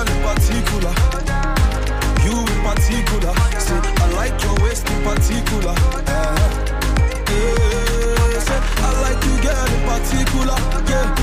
Girl, 0.06 0.16
in 0.16 0.24
particular. 0.24 0.94
You 2.26 2.40
in 2.40 2.60
particular. 2.64 3.34
Say, 3.60 3.80
I 3.84 4.12
like 4.14 4.44
your 4.44 4.56
waist 4.64 4.88
in 4.90 5.04
particular. 5.04 5.76
Yeah. 6.08 6.36
Yeah. 7.30 8.40
Say, 8.40 8.60
I 8.78 8.90
like 9.02 9.24
you, 9.26 9.36
girl, 9.42 9.68
in 9.76 9.82
particular. 9.90 10.58
Yeah. 10.90 11.16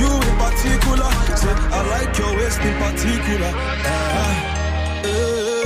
You 0.00 0.10
in 0.28 0.36
particular. 0.36 1.10
Say, 1.36 1.54
I 1.72 1.82
like 1.88 2.18
your 2.18 2.36
waist 2.36 2.60
in 2.60 2.74
particular. 2.78 3.48
Uh-huh. 3.48 4.34
Yeah. 5.04 5.54
Yeah. 5.54 5.59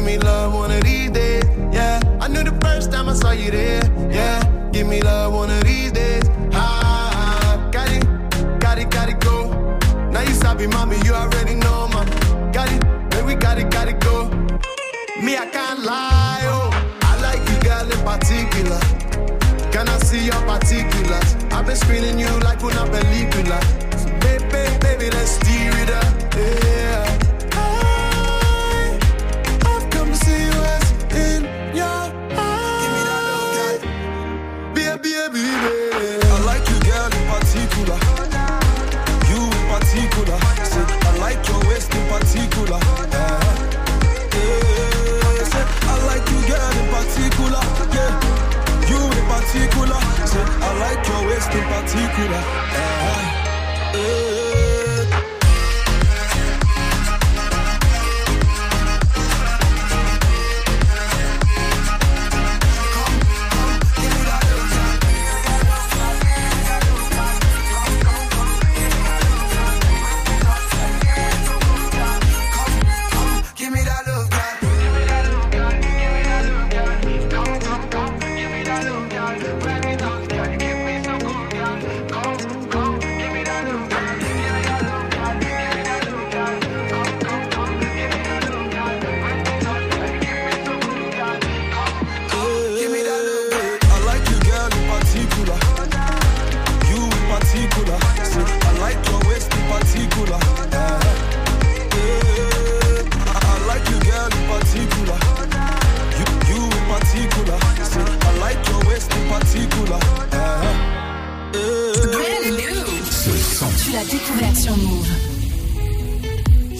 Give 0.00 0.06
me 0.06 0.18
love 0.18 0.54
one 0.54 0.70
of 0.70 0.82
these 0.82 1.10
days, 1.10 1.44
yeah. 1.74 2.00
I 2.22 2.26
knew 2.26 2.42
the 2.42 2.58
first 2.62 2.90
time 2.90 3.10
I 3.10 3.12
saw 3.12 3.32
you 3.32 3.50
there, 3.50 3.82
yeah. 4.10 4.40
Give 4.72 4.86
me 4.86 5.02
love 5.02 5.34
one 5.34 5.50
of 5.50 5.62
these 5.62 5.92
days. 5.92 6.24
Ah, 6.54 7.68
got 7.70 7.92
it, 7.92 8.02
got 8.60 8.78
it, 8.78 8.90
got 8.90 9.10
it, 9.10 9.20
go. 9.20 9.50
Now 10.10 10.22
you 10.22 10.32
stop 10.32 10.58
it, 10.58 10.68
mommy, 10.68 10.96
you 11.04 11.12
already 11.12 11.54
know, 11.54 11.86
ma. 11.92 12.06
Got 12.50 12.72
it, 12.72 13.10
baby, 13.10 13.26
we 13.26 13.34
got 13.34 13.58
it, 13.58 13.70
got 13.70 13.88
it, 13.88 14.00
go. 14.00 14.24
Me, 15.22 15.36
I 15.36 15.44
can't 15.52 15.80
lie, 15.80 16.44
oh. 16.44 16.70
I 17.02 17.20
like 17.20 17.46
you, 17.50 17.60
girl, 17.60 17.84
in 17.84 18.00
particular. 18.02 18.80
Can 19.70 19.86
I 19.86 19.98
see 19.98 20.24
your 20.24 20.40
particulars? 20.48 21.36
I've 21.52 21.66
been 21.66 21.76
screening 21.76 22.18
you 22.18 22.30
like 22.40 22.62
una 22.62 22.86
película. 22.88 23.60
Baby, 24.18 24.78
baby, 24.80 25.10
let's 25.10 25.38
deal. 25.40 25.59
Particular. 49.52 49.96
I 50.62 50.70
like 50.78 51.06
your 51.08 51.26
waist 51.28 51.50
in 51.52 51.64
particular. 51.64 52.40
Yeah. 52.72 53.94
Yeah. 53.94 54.29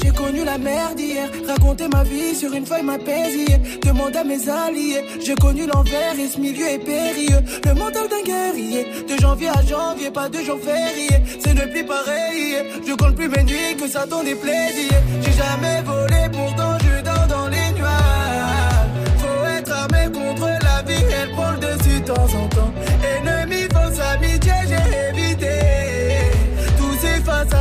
J'ai 0.03 0.11
connu 0.11 0.45
la 0.45 0.59
merde 0.59 1.01
hier, 1.01 1.31
raconter 1.49 1.89
ma 1.89 2.03
vie 2.03 2.35
sur 2.35 2.53
une 2.53 2.67
feuille 2.67 2.83
m'apaise 2.83 3.35
hier. 3.35 3.59
Demande 3.83 4.15
à 4.17 4.23
mes 4.23 4.49
alliés, 4.51 5.03
j'ai 5.25 5.35
connu 5.35 5.67
l'envers 5.67 6.19
et 6.19 6.29
ce 6.29 6.39
milieu 6.39 6.67
est 6.69 6.79
périlleux. 6.79 7.41
Le 7.65 7.73
mental 7.73 8.07
d'un 8.09 8.23
guerrier, 8.23 8.87
de 9.09 9.19
janvier 9.19 9.49
à 9.49 9.63
janvier, 9.65 10.11
pas 10.11 10.29
de 10.29 10.41
jour 10.41 10.59
férié. 10.61 11.09
C'est 11.43 11.55
ne 11.55 11.65
plus 11.73 11.85
pareil, 11.85 12.57
je 12.87 12.93
compte 12.93 13.17
plus 13.17 13.29
mes 13.29 13.45
nuits 13.45 13.77
que 13.81 13.89
ça 13.89 14.07
t'en 14.07 14.23
déplaisir. 14.23 14.93
J'ai 15.23 15.33
jamais 15.33 15.81
volé, 15.83 16.29
pourtant 16.31 16.77
je 16.81 17.03
dors 17.03 17.27
dans 17.29 17.49
les 17.49 17.73
nuages. 17.79 18.91
Faut 19.17 19.47
être 19.59 19.73
armé 19.73 20.05
contre 20.13 20.49
la 20.49 20.83
vie, 20.83 21.05
elle 21.19 21.31
prend 21.31 21.53
le 21.53 21.59
dessus 21.61 22.01
de 22.01 22.05
temps 22.05 22.31
en 22.43 22.47
temps. 22.49 22.73
Ennemi, 23.03 23.63
fausse 23.73 24.01
amitié, 24.01 24.30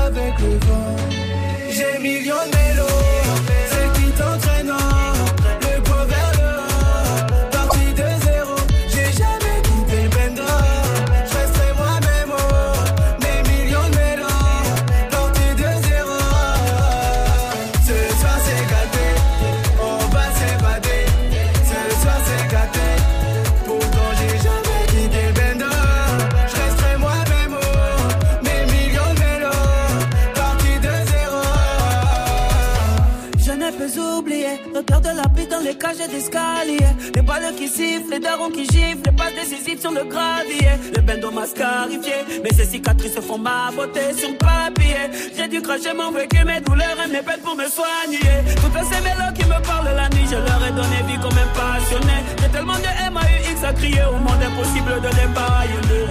avec 0.10 0.40
le 0.40 0.54
vent. 0.66 0.96
J'ai 1.70 2.00
millions 2.00 2.59
les 38.20 38.26
darons 38.26 38.50
qui 38.50 38.66
giflent, 38.66 39.06
les 39.06 39.12
pas 39.12 39.32
décisives 39.32 39.80
sur 39.80 39.92
le 39.92 40.04
gravier. 40.04 40.72
Le 40.96 41.02
bendo 41.02 41.32
m'a 41.32 41.46
scarifié, 41.46 42.16
mais 42.44 42.52
ces 42.54 42.66
cicatrices 42.66 43.20
font 43.20 43.38
ma 43.38 43.72
beauté 43.76 44.14
sur 44.18 44.30
le 44.30 44.38
papier. 44.38 45.04
J'ai 45.36 45.48
dû 45.48 45.62
cracher 45.62 45.94
mon 45.94 46.12
vécu, 46.12 46.44
mes 46.44 46.60
douleurs 46.62 46.98
et 47.06 47.10
mes 47.10 47.22
peines 47.22 47.44
pour 47.44 47.56
me 47.56 47.68
soigner. 47.68 48.36
Toutes 48.62 48.84
ces 48.90 49.02
mélos 49.02 49.34
qui 49.36 49.46
me 49.46 49.60
parlent 49.66 49.96
la 49.96 50.10
nuit, 50.10 50.28
je 50.30 50.36
leur 50.36 50.62
ai 50.68 50.72
donné 50.72 51.00
vie 51.08 51.20
comme 51.22 51.38
un 51.38 51.50
passionné. 51.56 52.18
J'ai 52.42 52.50
tellement 52.50 52.80
de 52.86 52.92
MAUX 53.14 53.64
à 53.64 53.74
crier 53.74 54.04
au 54.10 54.18
monde 54.18 54.44
impossible 54.44 55.02
de 55.02 55.10
les. 55.18 55.30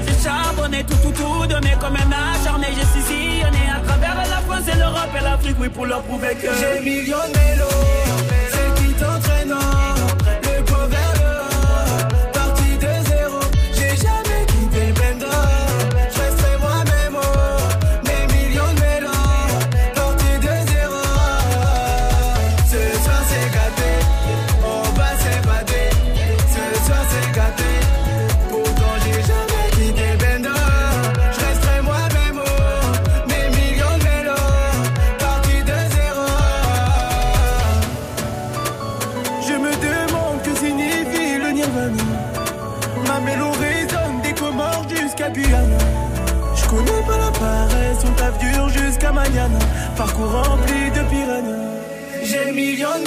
J'ai 0.07 0.25
charbonné 0.25 0.85
tout, 0.85 0.97
tout, 1.03 1.13
tout, 1.13 1.47
donné 1.47 1.73
comme 1.81 1.97
un 1.97 2.11
acharné. 2.11 2.69
J'ai 2.77 3.03
sillonné 3.03 3.65
à 3.75 3.81
travers 3.87 4.17
la 4.17 4.41
France 4.47 4.67
et 4.73 4.79
l'Europe 4.79 5.13
et 5.19 5.23
l'Afrique, 5.23 5.57
oui, 5.61 5.69
pour 5.69 5.87
leur 5.87 6.03
prouver 6.03 6.35
que 6.35 6.49
j'ai 6.59 6.81
millions 6.81 7.29
Parcours 49.99 50.31
rempli 50.31 50.93
de 50.93 51.03
piranhas. 51.11 51.83
J'ai 52.23 52.53
millions 52.53 53.03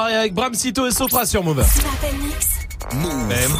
soirée 0.00 0.16
avec 0.16 0.32
Bram 0.34 0.54
Cito 0.54 0.86
et 0.86 0.92
Sotra 0.92 1.26
sur 1.26 1.44
Move. 1.44 1.62
Même. 3.28 3.50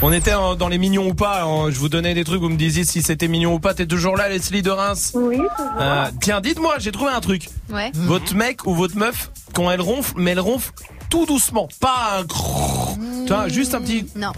On 0.00 0.12
était 0.12 0.30
dans 0.58 0.68
les 0.68 0.78
mignons 0.78 1.08
ou 1.08 1.14
pas. 1.14 1.44
je 1.70 1.78
vous 1.78 1.88
donnais 1.88 2.14
des 2.14 2.22
trucs, 2.24 2.40
vous 2.40 2.48
me 2.48 2.56
disiez 2.56 2.84
si 2.84 3.02
c'était 3.02 3.26
mignon 3.26 3.54
ou 3.54 3.58
pas. 3.58 3.74
T'es 3.74 3.86
toujours 3.86 4.16
là, 4.16 4.28
Leslie 4.28 4.62
de 4.62 4.70
Reims 4.70 5.12
Oui, 5.14 5.40
Euh, 5.80 6.06
Tiens, 6.20 6.40
dites-moi, 6.40 6.76
j'ai 6.78 6.92
trouvé 6.92 7.10
un 7.10 7.20
truc. 7.20 7.48
Ouais. 7.68 7.90
Votre 7.94 8.34
mec 8.36 8.64
ou 8.66 8.74
votre 8.74 8.96
meuf, 8.96 9.30
quand 9.54 9.70
elle 9.72 9.80
ronfle, 9.80 10.14
mais 10.16 10.32
elle 10.32 10.40
ronfle 10.40 10.70
tout 11.10 11.26
doucement, 11.26 11.68
pas 11.80 12.18
un 12.20 12.24
grrrr. 12.24 12.96
Tu 13.26 13.32
vois, 13.32 13.48
juste 13.48 13.74
un 13.74 13.80
petit. 13.80 14.06
Non. 14.14 14.32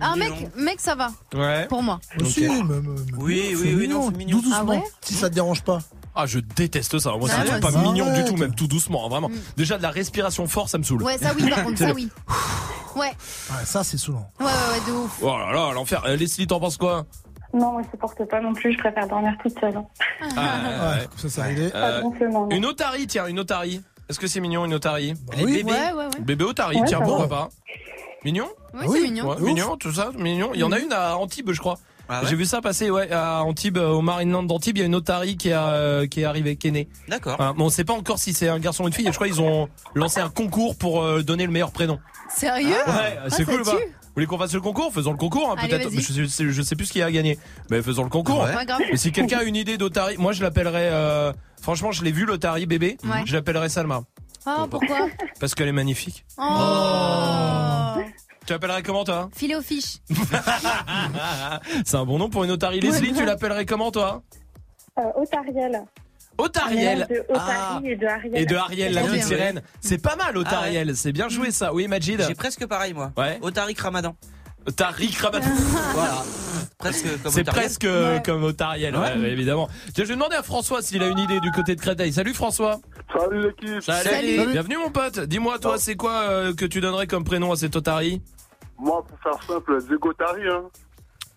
Un 0.00 0.14
mec, 0.16 0.32
mec, 0.56 0.76
ça 0.80 0.94
va. 0.94 1.10
Ouais. 1.34 1.66
Pour 1.66 1.82
moi. 1.82 2.00
Même, 2.38 2.66
même. 2.68 2.94
Oui, 3.18 3.54
oui, 3.60 3.74
oui, 3.76 3.88
non, 3.88 4.10
c'est 4.10 4.16
mignon. 4.16 4.38
Tout 4.38 4.44
doucement. 4.44 4.58
Ah 4.60 4.64
ouais 4.64 4.82
si 5.02 5.14
ça 5.14 5.28
te 5.28 5.34
dérange 5.34 5.62
pas. 5.62 5.80
Ah, 6.14 6.26
je 6.26 6.38
déteste 6.38 6.98
ça. 6.98 7.12
Moi, 7.16 7.28
c'est 7.28 7.50
moi 7.50 7.60
pas 7.60 7.78
mignon 7.78 8.12
du 8.14 8.24
tout, 8.24 8.36
même 8.36 8.54
tout 8.54 8.66
doucement, 8.68 9.06
hein, 9.06 9.08
vraiment. 9.08 9.30
Déjà 9.56 9.76
de 9.78 9.82
la 9.82 9.90
respiration 9.90 10.46
forte, 10.46 10.68
ça 10.68 10.78
me 10.78 10.82
saoule. 10.84 11.02
Ouais, 11.02 11.18
ça 11.18 11.32
oui, 11.36 11.50
par 11.50 11.64
contre, 11.64 11.78
ça 11.78 11.92
oui. 11.92 12.08
Ouais, 12.96 13.08
Ouais, 13.50 13.64
ça, 13.64 13.82
c'est 13.82 13.98
saouf. 13.98 14.14
ouais, 14.14 14.46
ouais, 14.46 14.46
ouais, 14.46 14.86
de 14.86 14.92
ouf. 14.92 15.18
Oh 15.20 15.36
là 15.36 15.52
là, 15.52 15.72
l'enfer. 15.74 16.04
Euh, 16.06 16.14
Leslie, 16.14 16.46
t'en 16.46 16.60
penses 16.60 16.76
quoi? 16.76 17.04
Non, 17.52 17.72
moi, 17.72 17.82
je 17.84 17.90
supporte 17.90 18.24
pas 18.28 18.40
non 18.40 18.52
plus. 18.52 18.72
Je 18.72 18.78
préfère 18.78 19.08
dormir 19.08 19.32
toute 19.42 19.58
seule. 19.58 19.76
hein. 19.76 19.84
Ah, 20.36 20.94
ouais, 20.98 21.08
ça, 21.16 21.28
c'est 21.28 21.42
réglé. 21.42 21.70
Euh, 21.74 22.02
non. 22.30 22.48
une 22.50 22.64
otarie, 22.66 23.08
tiens, 23.08 23.26
une 23.26 23.40
otarie. 23.40 23.82
Est-ce 24.08 24.20
que 24.20 24.28
c'est 24.28 24.38
mignon, 24.40 24.64
une 24.64 24.74
otarie? 24.74 25.14
Oui. 25.42 25.62
Ouais, 25.64 25.72
ouais, 25.72 25.92
ouais. 25.92 26.06
Bébé 26.20 26.44
otarie, 26.44 26.76
Ouais, 26.80 26.86
tiens, 26.86 26.98
ça 27.00 27.04
pourquoi 27.04 27.26
va. 27.26 27.36
pas 27.36 27.48
Mignon? 28.24 28.46
Ouais, 28.74 28.86
c'est 28.88 29.00
mignon. 29.00 29.28
Ouais, 29.28 29.40
mignon, 29.40 29.76
tout 29.76 29.92
ça, 29.92 30.10
mignon. 30.16 30.50
Il 30.54 30.60
y 30.60 30.62
en 30.64 30.70
a 30.72 30.78
une 30.78 30.92
à 30.92 31.16
Antibes, 31.16 31.50
je 31.52 31.58
crois. 31.60 31.78
Ah 32.08 32.20
ouais 32.22 32.26
J'ai 32.28 32.36
vu 32.36 32.44
ça 32.44 32.60
passer, 32.60 32.90
ouais, 32.90 33.10
à 33.12 33.42
Antibes, 33.44 33.78
euh, 33.78 33.88
au 33.88 34.02
Marineland 34.02 34.42
d'Antibes, 34.42 34.76
il 34.76 34.80
y 34.80 34.82
a 34.82 34.86
une 34.86 34.94
otarie 34.94 35.36
qui, 35.36 35.52
a, 35.52 35.68
euh, 35.68 36.06
qui 36.06 36.20
est 36.20 36.24
arrivée, 36.24 36.56
qui 36.56 36.68
est 36.68 36.70
née. 36.70 36.88
D'accord. 37.08 37.36
Ah, 37.38 37.52
bon, 37.56 37.66
on 37.66 37.68
sait 37.70 37.84
pas 37.84 37.94
encore 37.94 38.18
si 38.18 38.32
c'est 38.34 38.48
un 38.48 38.58
garçon 38.58 38.84
ou 38.84 38.88
une 38.88 38.92
fille. 38.92 39.06
Je 39.06 39.12
crois 39.12 39.26
qu'ils 39.26 39.40
ont 39.40 39.68
lancé 39.94 40.20
un 40.20 40.28
concours 40.28 40.76
pour 40.76 41.02
euh, 41.02 41.22
donner 41.22 41.46
le 41.46 41.52
meilleur 41.52 41.70
prénom. 41.72 41.98
Sérieux 42.28 42.68
Ouais, 42.86 43.18
Ah, 43.24 43.30
c'est 43.30 43.44
cool 43.44 43.62
ou 43.62 43.64
pas 43.64 43.70
tue. 43.72 43.84
Vous 44.14 44.18
voulez 44.20 44.26
qu'on 44.26 44.38
fasse 44.38 44.54
le 44.54 44.60
concours? 44.60 44.92
Faisons 44.92 45.10
le 45.10 45.16
concours, 45.16 45.50
hein, 45.50 45.56
peut-être. 45.60 45.90
Je, 45.90 46.24
sais- 46.26 46.48
je 46.50 46.62
sais 46.62 46.76
plus 46.76 46.86
ce 46.86 46.92
qu'il 46.92 47.00
y 47.00 47.02
a 47.02 47.06
à 47.06 47.10
gagner. 47.10 47.36
Mais 47.70 47.82
faisons 47.82 48.04
le 48.04 48.10
concours. 48.10 48.42
Ouais. 48.44 48.64
Grave. 48.64 48.80
Et 48.92 48.96
si 48.96 49.10
quelqu'un 49.10 49.38
a 49.38 49.42
une 49.42 49.56
idée 49.56 49.76
d'otarie, 49.76 50.16
moi 50.18 50.32
je 50.32 50.42
l'appellerais. 50.42 50.90
euh, 50.92 51.32
franchement, 51.60 51.90
je 51.90 52.04
l'ai 52.04 52.12
vu 52.12 52.24
l'otarie 52.24 52.66
bébé. 52.66 52.96
Ouais. 53.02 53.22
Je 53.24 53.34
l'appellerais 53.34 53.68
Salma 53.68 54.02
Oh, 54.46 54.66
pourquoi? 54.70 55.08
parce 55.40 55.54
qu'elle 55.54 55.68
est 55.68 55.72
magnifique. 55.72 56.24
Oh 56.38 57.94
Tu 58.46 58.52
l'appellerais 58.52 58.82
comment 58.82 59.04
toi 59.04 59.30
Filet 59.34 59.54
aux 59.56 59.62
fiches. 59.62 59.98
C'est 61.84 61.96
un 61.96 62.04
bon 62.04 62.18
nom 62.18 62.28
pour 62.28 62.44
une 62.44 62.50
otarie. 62.50 62.80
Leslie, 62.80 63.12
tu 63.12 63.24
l'appellerais 63.24 63.64
comment 63.66 63.90
toi 63.90 64.22
Euh, 64.98 65.02
Otariel. 65.16 65.82
Otariel. 66.36 67.02
Un 67.02 67.06
mélange 67.06 67.26
de 67.28 67.32
Otari 67.32 67.56
Ah. 67.58 67.80
et 67.84 67.96
de 67.96 68.06
Ariel. 68.06 68.36
Et 68.42 68.46
de 68.46 68.56
Ariel, 68.56 68.92
la 68.94 69.00
petite 69.02 69.14
bien. 69.14 69.26
sirène. 69.26 69.62
C'est 69.80 69.98
pas 69.98 70.16
mal, 70.16 70.36
Otariel. 70.36 70.96
C'est 70.96 71.12
bien 71.12 71.28
joué 71.28 71.50
ça. 71.52 71.72
Oui, 71.72 71.88
Majid. 71.88 72.20
J'ai 72.26 72.34
presque 72.34 72.66
pareil, 72.66 72.92
moi. 72.92 73.12
Ouais. 73.16 73.38
Otarik 73.40 73.78
Ramadan. 73.78 74.14
Tariq 74.76 75.16
Rabat. 75.20 75.40
Voilà. 75.94 76.22
Presque 76.78 77.04
comme 77.22 77.32
C'est 77.32 77.40
Otariel. 77.42 77.62
presque 77.64 77.84
euh, 77.84 78.18
comme 78.18 78.42
Otariel, 78.44 78.94
ouais, 78.96 79.16
évidemment. 79.30 79.68
Tiens, 79.94 80.04
je 80.04 80.08
vais 80.10 80.14
demander 80.16 80.36
à 80.36 80.42
François 80.42 80.82
s'il 80.82 81.02
a 81.02 81.06
une 81.06 81.18
idée 81.18 81.40
du 81.40 81.50
côté 81.50 81.74
de 81.76 81.80
Créteil. 81.80 82.12
Salut 82.12 82.34
François. 82.34 82.80
Salut 83.12 83.42
l'équipe. 83.42 83.80
Salut. 83.82 84.08
Salut. 84.36 84.52
Bienvenue 84.52 84.76
mon 84.78 84.90
pote. 84.90 85.20
Dis-moi 85.20 85.58
toi, 85.58 85.78
c'est 85.78 85.94
quoi 85.96 86.12
euh, 86.22 86.54
que 86.54 86.64
tu 86.64 86.80
donnerais 86.80 87.06
comme 87.06 87.24
prénom 87.24 87.52
à 87.52 87.56
cet 87.56 87.76
Otari 87.76 88.22
Moi, 88.78 89.04
pour 89.06 89.18
faire 89.20 89.42
simple, 89.46 89.78
Diego 89.86 90.12
Tari. 90.12 90.42
Hein. 90.48 90.62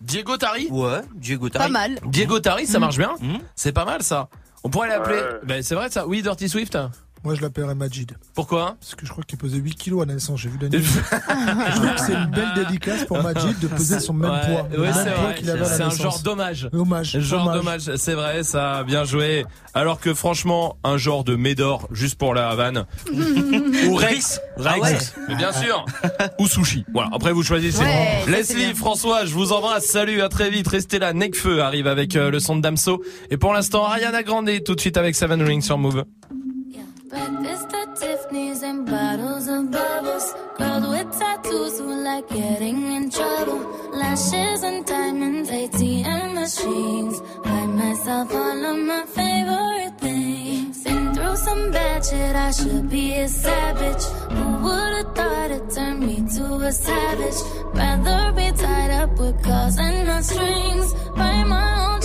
Diego 0.00 0.36
Tari 0.36 0.68
Ouais, 0.70 1.00
Diego 1.14 1.48
Tari. 1.48 1.64
Pas 1.64 1.70
mal. 1.70 1.98
Diego 2.06 2.40
Tari, 2.40 2.66
ça 2.66 2.78
marche 2.78 2.98
bien 2.98 3.14
Mhm. 3.20 3.38
C'est 3.54 3.72
pas 3.72 3.84
mal 3.84 4.02
ça. 4.02 4.28
On 4.64 4.70
pourrait 4.70 4.88
l'appeler. 4.88 5.16
Ouais. 5.18 5.40
Ben, 5.44 5.62
c'est 5.62 5.74
vrai 5.76 5.88
ça. 5.90 6.06
Oui, 6.06 6.22
Dirty 6.22 6.48
Swift. 6.48 6.76
Moi, 7.24 7.34
je 7.34 7.42
l'appellerais 7.42 7.74
Majid. 7.74 8.12
Pourquoi 8.34 8.76
Parce 8.80 8.94
que 8.94 9.04
je 9.04 9.10
crois 9.10 9.24
qu'il 9.24 9.38
pesait 9.38 9.58
8 9.58 9.74
kilos 9.74 10.02
à 10.02 10.06
la 10.06 10.14
naissance. 10.14 10.40
J'ai 10.40 10.48
vu 10.48 10.58
la 10.60 10.68
nuit. 10.68 10.82
je 10.84 11.74
trouve 11.76 11.94
que 11.94 12.00
c'est 12.00 12.12
une 12.14 12.30
belle 12.30 12.52
dédicace 12.56 13.04
pour 13.04 13.22
Majid 13.22 13.58
de 13.60 13.66
peser 13.68 14.00
son 14.00 14.12
même 14.12 14.30
Ouais, 14.30 14.40
poids. 14.46 14.80
Ouais, 14.80 14.90
c'est 14.92 15.50
un 15.50 15.56
naissance. 15.58 15.96
genre 16.00 16.20
d'hommage. 16.20 16.68
Hommage. 16.72 17.18
Genre 17.18 17.42
hommage. 17.46 17.56
dommage, 17.86 17.96
c'est 17.96 18.14
vrai, 18.14 18.42
ça, 18.44 18.84
bien 18.84 19.04
joué. 19.04 19.44
Alors 19.74 20.00
que 20.00 20.14
franchement, 20.14 20.76
un 20.84 20.96
genre 20.96 21.24
de 21.24 21.36
Médor, 21.36 21.88
juste 21.92 22.16
pour 22.18 22.34
la 22.34 22.48
Havane. 22.48 22.86
Ou 23.12 23.94
Rex. 23.94 24.40
Rex. 24.56 24.66
Ah 24.66 24.78
ouais. 24.80 24.98
Mais 25.28 25.34
bien 25.36 25.52
sûr. 25.52 25.84
Ou 26.38 26.46
Sushi. 26.46 26.84
Voilà, 26.92 27.10
après 27.12 27.32
vous 27.32 27.42
choisissez. 27.42 27.84
Leslie. 28.28 28.74
François, 28.74 29.24
je 29.24 29.34
vous 29.34 29.52
embrasse. 29.52 29.86
Salut, 29.86 30.22
à 30.22 30.28
très 30.28 30.50
vite. 30.50 30.68
Restez 30.68 30.98
là. 30.98 31.12
Necfeu 31.12 31.62
arrive 31.62 31.86
avec 31.86 32.16
euh, 32.16 32.30
le 32.30 32.38
son 32.40 32.56
de 32.56 32.62
Damso. 32.62 33.02
Et 33.30 33.36
pour 33.36 33.52
l'instant, 33.52 33.84
Ariana 33.84 34.22
Grande, 34.22 34.50
tout 34.64 34.74
de 34.74 34.80
suite 34.80 34.96
avec 34.96 35.14
Seven 35.14 35.42
Rings 35.42 35.62
sur 35.62 35.78
Move. 35.78 36.04
Breakfast 37.08 37.72
at 37.72 37.96
Tiffany's 37.96 38.62
and 38.62 38.84
bottles 38.84 39.48
of 39.48 39.70
bubbles. 39.70 40.34
Girls 40.58 40.86
with 40.88 41.18
tattoos 41.18 41.78
who 41.78 42.04
like 42.04 42.28
getting 42.28 42.92
in 42.92 43.08
trouble. 43.08 43.60
Lashes 43.92 44.62
and 44.62 44.84
diamonds, 44.84 45.48
ATM 45.48 46.34
machines. 46.34 47.20
Buy 47.42 47.64
myself 47.66 48.34
all 48.34 48.64
of 48.72 48.78
my 48.90 49.04
favorite 49.06 49.98
things. 49.98 50.84
Been 50.84 51.14
through 51.14 51.36
some 51.36 51.70
bad 51.70 52.04
shit, 52.04 52.36
I 52.36 52.50
should 52.50 52.90
be 52.90 53.14
a 53.14 53.28
savage. 53.28 54.04
Who 54.36 54.44
would've 54.64 55.14
thought 55.14 55.50
it 55.50 55.70
turned 55.70 56.00
me 56.00 56.16
to 56.36 56.44
a 56.56 56.72
savage? 56.72 57.40
Rather 57.72 58.32
be 58.32 58.52
tied 58.52 58.90
up 58.90 59.18
with 59.18 59.42
calls 59.42 59.78
and 59.78 60.06
not 60.06 60.24
strings. 60.24 60.92
Write 61.16 61.44
my 61.44 61.86
own 61.86 61.97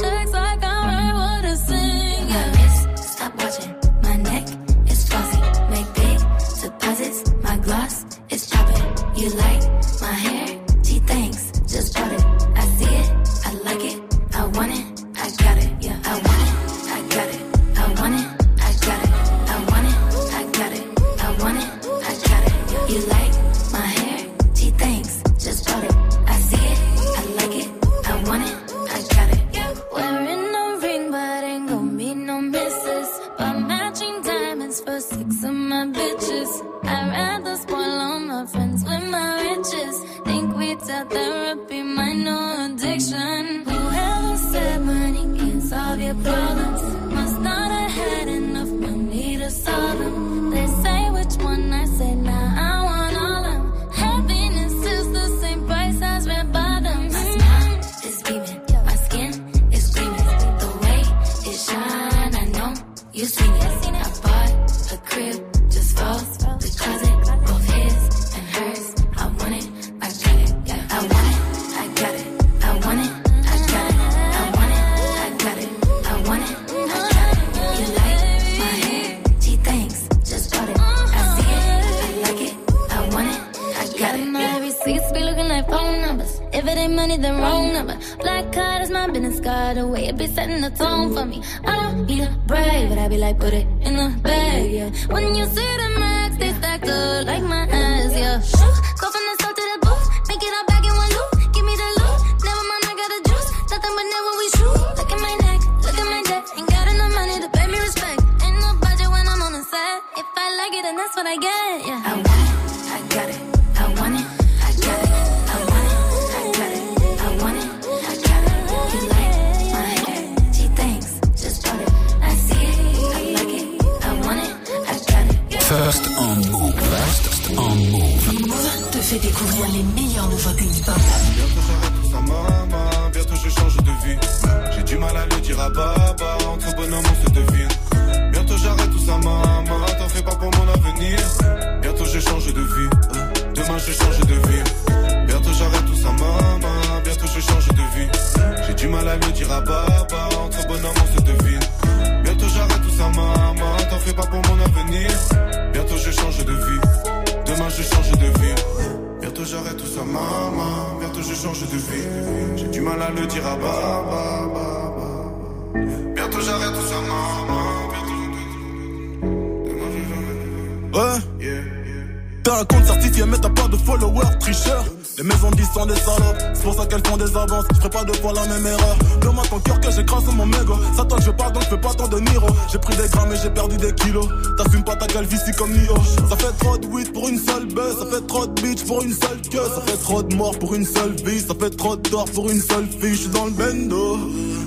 pour 192.33 192.49
une 192.49 192.61
seule 192.61 192.87
fille. 192.87 193.15
Je 193.15 193.21
suis 193.21 193.29
dans 193.29 193.45
le 193.45 193.51
bendo. 193.51 194.17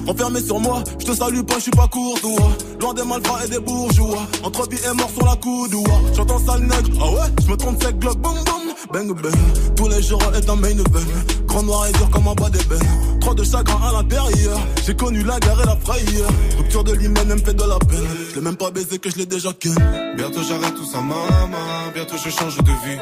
Enfermé 0.07 0.41
sur 0.41 0.61
moi, 0.61 0.83
je 0.99 1.07
te 1.07 1.13
salue 1.13 1.41
pas, 1.41 1.57
je 1.57 1.63
suis 1.63 1.71
pas 1.71 1.89
courtois. 1.89 2.51
Loin 2.81 2.95
des 2.95 3.03
malfrats 3.03 3.45
et 3.45 3.49
des 3.49 3.59
bourgeois. 3.59 4.27
Entre 4.45 4.69
vie 4.69 4.79
et 4.89 4.95
mort 4.95 5.11
sur 5.11 5.27
la 5.27 5.37
coudoua. 5.37 6.01
J'entends 6.15 6.39
sale 6.39 6.63
nègre, 6.63 6.99
ah 7.01 7.11
ouais, 7.11 7.29
je 7.45 7.51
me 7.51 7.57
trompe 7.57 7.83
sec, 7.83 7.99
glock, 7.99 8.19
boum 8.19 8.35
boum. 8.35 8.67
Bang 8.93 9.21
bang, 9.21 9.35
tous 9.75 9.89
les 9.89 10.01
jours 10.01 10.23
est 10.35 10.49
un 10.49 10.55
main 10.55 10.71
event. 10.71 11.11
Grand 11.47 11.63
noir 11.65 11.89
et 11.89 11.93
dur 11.93 12.09
comme 12.11 12.29
un 12.29 12.35
bas 12.35 12.51
d'ébène. 12.51 13.19
Trop 13.21 13.35
de 13.35 13.43
chagrin 13.43 13.81
à 13.83 13.93
l'intérieur. 13.93 14.59
J'ai 14.87 14.95
connu 14.95 15.25
la 15.25 15.41
guerre 15.41 15.61
et 15.61 15.67
la 15.67 15.77
frayeur. 15.77 16.31
Rupture 16.59 16.85
de 16.85 16.95
elle 16.95 17.09
me 17.09 17.39
fait 17.39 17.55
de 17.55 17.65
la 17.65 17.79
peine. 17.81 18.07
Je 18.35 18.41
même 18.41 18.57
pas 18.57 18.71
baisé 18.71 18.99
que 18.99 19.11
je 19.11 19.17
l'ai 19.17 19.27
déjà 19.27 19.53
ken. 19.59 19.75
Bientôt 20.17 20.43
j'arrête 20.49 20.75
tout 20.75 20.85
ça, 20.85 21.01
maman. 21.01 21.57
Bientôt 21.95 22.17
je 22.25 22.31
change 22.31 22.59
de 22.59 22.71
vie. 22.71 22.99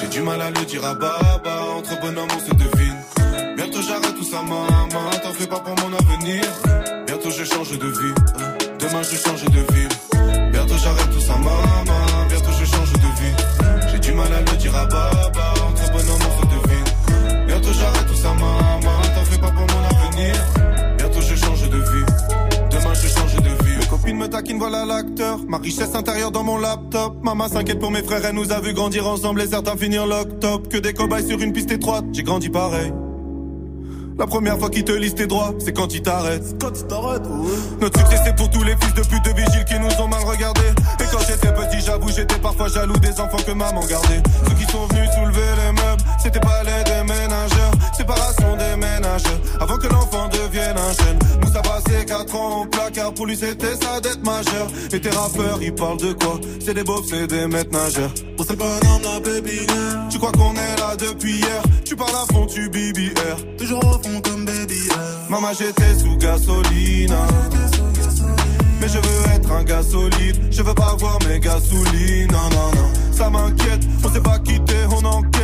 J'ai 0.00 0.08
du 0.08 0.22
mal 0.22 0.40
à 0.40 0.50
le 0.50 0.64
dire 0.64 0.84
à 0.84 0.94
baba. 0.94 1.60
Entre 1.78 2.00
bonhommes, 2.00 2.28
on 2.36 2.48
se 2.48 2.54
devine. 2.54 2.89
Bientôt 4.30 4.46
j'arrête 4.46 4.90
tout 4.90 4.90
ça, 4.90 4.90
maman. 4.94 5.10
T'en 5.22 5.32
fais 5.32 5.46
pas 5.46 5.60
pour 5.60 5.74
mon 5.76 5.96
avenir. 5.96 6.44
Bientôt 7.06 7.30
je 7.30 7.44
change 7.44 7.78
de 7.78 7.86
vie. 7.86 8.14
Demain 8.78 9.02
je 9.02 9.16
change 9.16 9.44
de 9.44 9.74
ville. 9.74 10.52
Bientôt 10.52 10.74
j'arrête 10.82 11.10
tout 11.12 11.20
ça, 11.20 11.34
maman. 11.34 12.28
Bientôt 12.28 12.52
je 12.58 12.64
change 12.64 12.92
de 12.92 12.98
vie. 12.98 13.90
J'ai 13.90 13.98
du 13.98 14.12
mal 14.12 14.32
à 14.32 14.40
le 14.40 14.56
dire 14.56 14.76
à 14.76 14.86
baba. 14.86 15.54
Entre 15.68 15.92
bonhommes, 15.92 16.20
on 16.28 16.40
se 16.40 16.46
devine. 16.46 17.46
Bientôt 17.46 17.72
j'arrête 17.72 18.06
tout 18.06 18.14
ça, 18.14 18.28
maman. 18.34 19.00
T'en 19.14 19.24
fais 19.24 19.38
pas 19.38 19.50
pour 19.50 19.66
mon 19.66 20.08
avenir. 20.08 20.34
Bientôt 20.98 21.20
je 21.20 21.34
change 21.34 21.68
de 21.68 21.76
vie. 21.76 22.06
Demain 22.70 22.94
je 22.94 23.08
change 23.08 23.34
de 23.34 23.64
vie. 23.64 23.78
Mes 23.78 23.86
copines 23.86 24.16
me 24.16 24.28
taquinent, 24.28 24.58
voilà 24.58 24.84
l'acteur. 24.84 25.40
Ma 25.48 25.58
richesse 25.58 25.94
intérieure 25.94 26.30
dans 26.30 26.44
mon 26.44 26.58
laptop. 26.58 27.16
Maman 27.22 27.48
s'inquiète 27.48 27.80
pour 27.80 27.90
mes 27.90 28.02
frères, 28.02 28.24
elle 28.24 28.36
nous 28.36 28.52
a 28.52 28.60
vu 28.60 28.74
grandir 28.74 29.08
ensemble 29.08 29.42
et 29.42 29.48
certains 29.48 29.76
finir 29.76 30.06
lock-top. 30.06 30.68
Que 30.68 30.78
des 30.78 30.92
cobayes 30.92 31.26
sur 31.26 31.40
une 31.40 31.52
piste 31.52 31.72
étroite, 31.72 32.04
j'ai 32.12 32.22
grandi 32.22 32.48
pareil. 32.48 32.92
La 34.20 34.26
première 34.26 34.58
fois 34.58 34.68
qu'ils 34.68 34.84
te 34.84 34.92
lisent 34.92 35.14
tes 35.14 35.26
droits, 35.26 35.54
c'est 35.58 35.72
quand 35.72 35.94
ils 35.94 36.02
t'arrêtent. 36.02 36.44
Quand 36.60 36.78
ils 36.78 36.86
t'arrêtent, 36.86 37.26
ouais. 37.26 37.56
Notre 37.80 38.00
succès 38.00 38.20
c'est 38.22 38.36
pour 38.36 38.50
tous 38.50 38.62
les 38.62 38.76
fils 38.76 38.92
de 38.92 39.00
pute 39.00 39.24
de 39.24 39.30
vigiles 39.30 39.64
qui 39.64 39.80
nous 39.80 39.88
ont 39.98 40.08
mal 40.08 40.22
regardés. 40.24 40.60
Et 41.00 41.04
quand 41.10 41.20
j'étais 41.26 41.50
petit, 41.50 41.80
j'avoue, 41.80 42.10
j'étais 42.14 42.38
parfois 42.38 42.68
jaloux 42.68 42.98
des 42.98 43.18
enfants 43.18 43.38
que 43.46 43.52
maman 43.52 43.80
gardait. 43.86 44.22
Ceux 44.46 44.54
qui 44.56 44.70
sont 44.70 44.84
venus 44.88 45.08
soulever 45.14 45.40
les 45.64 45.72
meubles, 45.72 46.02
c'était 46.22 46.38
pas 46.38 46.62
les 46.64 46.84
déménageurs. 46.84 47.72
Séparation 48.00 48.56
des 48.56 48.76
ménageurs, 48.76 49.40
avant 49.60 49.76
que 49.76 49.86
l'enfant 49.88 50.26
devienne 50.28 50.74
un 50.74 51.04
jeune. 51.04 51.18
Nous 51.42 51.52
ça 51.52 51.60
passé 51.60 52.06
4 52.06 52.34
ans 52.34 52.62
au 52.62 52.64
placard, 52.64 53.12
pour 53.12 53.26
lui 53.26 53.36
c'était 53.36 53.76
sa 53.76 54.00
dette 54.00 54.24
majeure. 54.24 54.68
Et 54.90 54.98
tes 54.98 55.10
rappeurs, 55.10 55.58
ils 55.60 55.74
parlent 55.74 55.98
de 55.98 56.14
quoi? 56.14 56.40
C'est 56.64 56.72
des 56.72 56.82
beaufs, 56.82 57.04
c'est 57.10 57.26
des 57.26 57.46
maîtres 57.46 57.72
nageurs. 57.72 58.10
Pour 58.38 58.46
c'est 58.46 58.56
pas 58.56 58.64
un 58.64 58.88
homme, 58.88 59.02
la 59.02 59.20
baby. 59.20 59.66
Tu 60.08 60.18
crois 60.18 60.32
qu'on 60.32 60.54
est 60.54 60.76
là 60.78 60.96
depuis 60.96 61.40
hier? 61.40 61.62
Tu 61.84 61.94
parles 61.94 62.16
à 62.16 62.32
fond, 62.32 62.46
tu 62.46 62.70
BBR. 62.70 63.36
Toujours 63.58 63.84
au 63.84 64.02
fond 64.02 64.18
comme 64.24 64.46
baby. 64.46 64.80
Maman, 65.28 65.48
j'étais 65.58 65.98
sous 65.98 66.16
gasoline. 66.16 67.14
Mais 68.80 68.88
je 68.88 68.96
veux 68.96 69.34
être 69.34 69.52
un 69.52 69.62
gars 69.62 69.82
solide. 69.82 70.40
Je 70.50 70.62
veux 70.62 70.74
pas 70.74 70.96
voir 70.98 71.18
mes 71.28 71.38
gasolines. 71.38 72.32
Non, 72.32 72.48
non, 72.48 72.70
non. 72.76 72.90
Ça 73.12 73.28
m'inquiète. 73.28 73.82
On 74.02 74.10
s'est 74.10 74.22
pas 74.22 74.38
quitté, 74.38 74.74
on 74.90 75.04
enquête. 75.04 75.39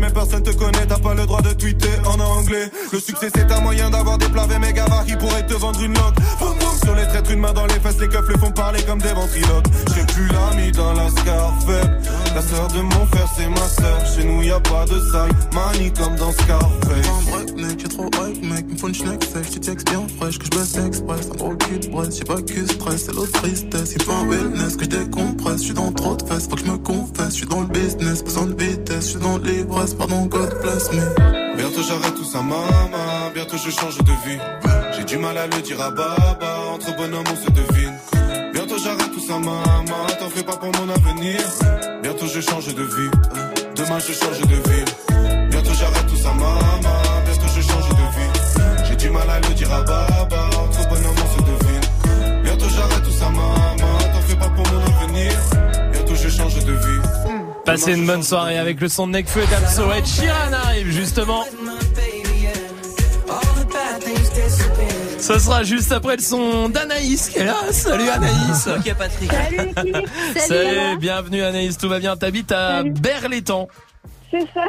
Mais 0.00 0.10
personne 0.10 0.42
te 0.42 0.50
connaît. 0.50 0.86
T'as 0.88 0.98
pas 0.98 1.14
le 1.14 1.24
droit 1.24 1.40
de 1.40 1.52
tweeter 1.52 1.88
en 2.04 2.18
anglais. 2.18 2.68
Le 2.92 2.98
succès, 2.98 3.28
c'est 3.32 3.50
un 3.52 3.60
moyen 3.60 3.90
d'avoir 3.90 4.18
des 4.18 4.26
mes 4.58 4.72
gavard 4.72 5.04
qui 5.04 5.14
pourraient 5.14 5.46
te 5.46 5.54
vendre 5.54 5.80
une 5.80 5.94
langue. 5.94 6.14
Boum, 6.40 6.58
boum, 6.58 6.76
sur 6.82 6.94
les 6.96 7.06
traîtres, 7.06 7.30
une 7.30 7.40
main 7.40 7.52
dans 7.52 7.66
les 7.66 7.78
fesses. 7.78 7.98
Les 8.00 8.08
keufs 8.08 8.28
les 8.28 8.38
font 8.38 8.50
parler 8.50 8.82
comme 8.82 9.00
des 9.00 9.12
ventriloques. 9.12 9.66
J'ai 9.94 10.04
plus 10.14 10.28
l'ami 10.28 10.72
dans 10.72 10.92
la 10.94 11.08
scarfette. 11.10 12.25
La 12.36 12.42
sœur 12.42 12.68
de 12.68 12.82
mon 12.82 13.06
frère, 13.06 13.26
c'est 13.34 13.48
ma 13.48 13.66
sœur. 13.66 14.06
Chez 14.14 14.22
nous, 14.22 14.42
y 14.42 14.50
a 14.50 14.60
pas 14.60 14.84
de 14.84 15.00
saille. 15.10 15.30
Mani 15.54 15.90
comme 15.90 16.16
dans 16.16 16.30
Scarface. 16.32 17.08
Un 17.08 17.30
break, 17.30 17.56
mec, 17.56 17.80
j'ai 17.80 17.88
trop 17.88 18.10
hype, 18.12 18.44
mec. 18.44 18.70
Me 18.70 18.76
faut 18.76 18.88
une 18.88 18.94
schneck 18.94 19.20
tu 19.50 19.58
textes 19.58 19.88
bien 19.88 20.06
fraîche. 20.18 20.38
Que 20.38 20.44
je 20.44 20.50
baisse 20.50 20.76
express, 20.76 21.30
un 21.32 21.36
gros 21.36 21.56
cul 21.56 21.78
de 21.78 21.88
braise. 21.88 22.14
J'ai 22.18 22.24
pas 22.24 22.42
que 22.42 22.66
stress, 22.66 23.06
c'est 23.06 23.14
l'autre 23.14 23.32
tristesse. 23.40 23.94
Il 23.96 24.02
faut 24.02 24.12
un 24.12 24.28
wellness 24.28 24.76
que 24.76 24.84
je 24.84 24.90
décompresse. 24.90 25.60
Je 25.60 25.64
suis 25.64 25.72
dans 25.72 25.90
trop 25.92 26.14
de 26.14 26.26
fesses, 26.26 26.46
faut 26.46 26.56
que 26.56 26.60
je 26.66 26.70
me 26.70 26.76
confesse. 26.76 27.30
Je 27.30 27.36
suis 27.36 27.46
dans 27.46 27.62
le 27.62 27.68
business, 27.68 28.22
besoin 28.22 28.44
de 28.44 28.62
vitesse. 28.62 29.04
Je 29.06 29.10
suis 29.12 29.20
dans 29.20 29.38
l'ivresse, 29.38 29.94
pardon, 29.94 30.26
God 30.26 30.60
bless 30.60 30.92
me. 30.92 31.56
Bientôt 31.56 31.82
j'arrête 31.88 32.16
tout 32.16 32.24
ça, 32.30 32.42
maman. 32.42 33.30
Bientôt 33.32 33.56
je 33.56 33.70
change 33.70 33.96
de 33.96 34.12
vie. 34.28 34.38
J'ai 34.94 35.04
du 35.04 35.16
mal 35.16 35.38
à 35.38 35.46
le 35.46 35.62
dire 35.62 35.80
à 35.80 35.90
baba. 35.90 36.58
Entre 36.74 36.94
bonhommes, 36.98 37.24
on 37.32 37.46
se 37.46 37.50
devine. 37.50 37.94
T'en 39.26 40.30
fais 40.30 40.42
pas 40.44 40.56
pour 40.56 40.70
mon 40.80 40.88
avenir. 40.88 41.40
Bientôt 42.02 42.26
je 42.26 42.40
change 42.40 42.72
de 42.72 42.82
vie. 42.82 43.10
Demain 43.74 43.98
je 43.98 44.12
change 44.12 44.40
de 44.40 44.54
ville. 44.54 45.48
Bientôt 45.50 45.74
j'arrête 45.74 46.06
tout 46.06 46.16
ça, 46.16 46.32
maman. 46.32 46.60
Bientôt 47.24 47.48
je 47.56 47.60
change 47.60 47.88
de 47.88 47.94
vie. 47.94 48.86
J'ai 48.88 48.96
du 48.96 49.10
mal 49.10 49.28
à 49.28 49.40
le 49.40 49.54
dire 49.54 49.72
à 49.72 49.82
baba. 49.82 50.50
Entre 50.62 50.88
bonhommes, 50.88 51.16
on 51.24 51.36
se 51.36 51.42
devine. 51.42 52.42
Bientôt 52.44 52.66
j'arrête 52.68 53.02
tout 53.02 53.10
ça, 53.10 53.28
maman. 53.30 53.98
T'en 54.12 54.20
fais 54.20 54.36
pas 54.36 54.48
pour 54.48 54.64
mon 54.72 55.02
avenir. 55.02 55.32
Bientôt 55.92 56.14
je 56.14 56.28
change 56.28 56.64
de 56.64 56.72
vie. 56.72 57.00
Passez 57.64 57.94
une 57.94 58.06
bonne 58.06 58.22
soirée 58.22 58.58
avec 58.58 58.80
le 58.80 58.88
son 58.88 59.08
de 59.08 59.12
Necfeu 59.12 59.42
et 59.42 59.46
d'Amso. 59.48 59.92
Et 59.92 60.04
Chiran 60.04 60.52
arrive 60.52 60.90
justement. 60.92 61.44
Ce 65.26 65.38
sera 65.40 65.64
juste 65.64 65.90
après 65.92 66.16
le 66.16 66.22
son 66.22 66.68
d'Anaïs 66.68 67.28
qui 67.30 67.38
est 67.40 67.44
là. 67.44 67.56
Salut 67.72 68.08
Anaïs. 68.08 68.68
Ok 68.68 68.94
Patrick. 68.94 69.32
Salut 69.32 69.56
l'équipe. 69.74 70.08
Salut, 70.38 70.98
bienvenue 70.98 71.42
Anaïs, 71.42 71.76
tout 71.76 71.88
va 71.88 71.98
bien? 71.98 72.16
T'habites 72.16 72.52
à 72.52 72.82
Berlétan. 72.84 73.66
C'est 74.30 74.46
ça. 74.54 74.64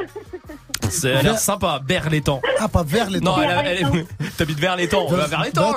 C'est 0.89 1.13
a 1.13 1.21
l'air 1.21 1.37
sympa, 1.37 1.79
Berlétan. 1.83 2.41
Ah, 2.59 2.67
pas 2.67 2.83
vers 2.83 3.09
les 3.09 3.19
Non, 3.19 3.35
elle, 3.41 3.67
elle 3.67 3.77
est- 3.99 4.27
t'habites 4.37 4.59
vers 4.59 4.75
les 4.77 4.87
temps. 4.87 5.07
Vers- 5.07 5.27
Vers 5.27 5.43
les 5.43 5.51
temps. 5.51 5.73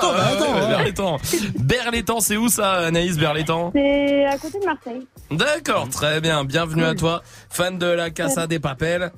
Vers 0.69 0.83
les 0.83 0.93
temps. 0.93 1.17
Berlétan, 1.59 2.19
c'est 2.19 2.37
où 2.37 2.47
ça, 2.49 2.71
Anaïs, 2.87 3.17
Berlétan 3.17 3.71
C'est 3.75 4.25
à 4.25 4.37
côté 4.37 4.59
de 4.59 4.65
Marseille. 4.65 5.07
D'accord, 5.29 5.89
très 5.89 6.21
bien. 6.21 6.43
Bienvenue 6.43 6.85
à 6.85 6.95
toi, 6.95 7.21
fan 7.49 7.77
de 7.77 7.85
la 7.87 8.09
Casa 8.09 8.47
des 8.47 8.59
Papels. 8.59 9.11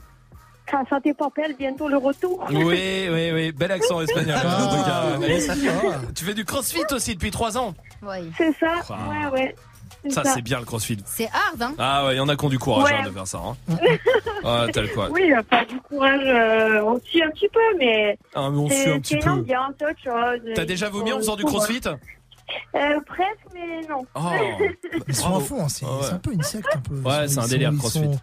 Casa 0.73 0.99
de 0.99 1.13
Papel, 1.13 1.55
bientôt 1.57 1.87
le 1.87 1.97
retour. 1.97 2.43
Oui, 2.49 3.07
oui, 3.11 3.31
oui. 3.31 3.51
Bel 3.51 3.71
accent 3.71 4.01
espagnol. 4.01 4.35
en 4.37 4.69
tout 4.77 4.83
cas, 4.83 5.03
Anaïs. 5.15 5.51
Tu 6.15 6.25
fais 6.25 6.33
du 6.33 6.45
crossfit 6.45 6.81
aussi 6.91 7.13
depuis 7.13 7.29
3 7.31 7.57
ans. 7.57 7.75
Oui. 8.01 8.31
C'est 8.37 8.51
ça. 8.59 8.73
Ah. 8.89 9.29
Ouais, 9.31 9.39
ouais. 9.41 9.55
Ça, 10.09 10.23
c'est 10.25 10.41
bien 10.41 10.59
le 10.59 10.65
crossfit. 10.65 10.97
C'est 11.05 11.27
hard, 11.27 11.61
hein 11.61 11.73
Ah 11.77 12.05
ouais, 12.07 12.15
il 12.15 12.17
y 12.17 12.19
en 12.19 12.27
a 12.27 12.35
qui 12.35 12.43
ont 12.43 12.49
du 12.49 12.59
courage 12.59 12.83
Ouais. 12.91 12.97
hein, 12.97 13.05
de 13.05 13.11
faire 13.11 13.27
ça. 13.27 13.37
Hein. 13.39 13.55
Ah, 14.45 14.65
tel 14.73 14.91
quoi. 14.91 15.09
Oui, 15.11 15.31
pas 15.49 15.63
du 15.63 15.79
courage. 15.79 16.19
euh, 16.25 16.81
on 16.83 16.99
suit 16.99 17.23
un 17.23 17.29
petit 17.29 17.47
peu, 17.47 17.61
mais. 17.79 18.17
Ah, 18.35 18.49
mais 18.51 18.57
on 18.57 18.69
suit 18.69 18.89
un 18.89 18.99
petit 18.99 19.17
peu. 19.17 19.29
ambiance, 19.29 19.71
autre 19.75 20.03
chose. 20.03 20.51
T'as 20.55 20.65
déjà 20.65 20.89
vomi 20.89 21.13
en 21.13 21.17
faisant 21.17 21.37
du 21.37 21.45
crossfit? 21.45 21.79
Euh, 21.87 22.79
presque, 23.05 23.37
mais 23.53 23.87
non. 23.89 24.05
Oh. 24.15 24.19
Ils 25.07 25.15
sont 25.15 25.37
à 25.37 25.39
fond, 25.39 25.63
hein, 25.63 25.69
c'est 25.69 25.85
Ah 25.87 25.95
ouais. 25.95 26.03
c'est 26.03 26.13
un 26.13 26.17
peu 26.19 26.33
une 26.33 26.43
secte 26.43 26.67
un 26.75 26.79
peu. 26.79 26.95
Ils 26.97 27.07
Ouais, 27.07 27.27
sont- 27.29 27.39
c'est 27.41 27.45
un 27.45 27.47
délire, 27.47 27.71
CrossFit. 27.77 28.19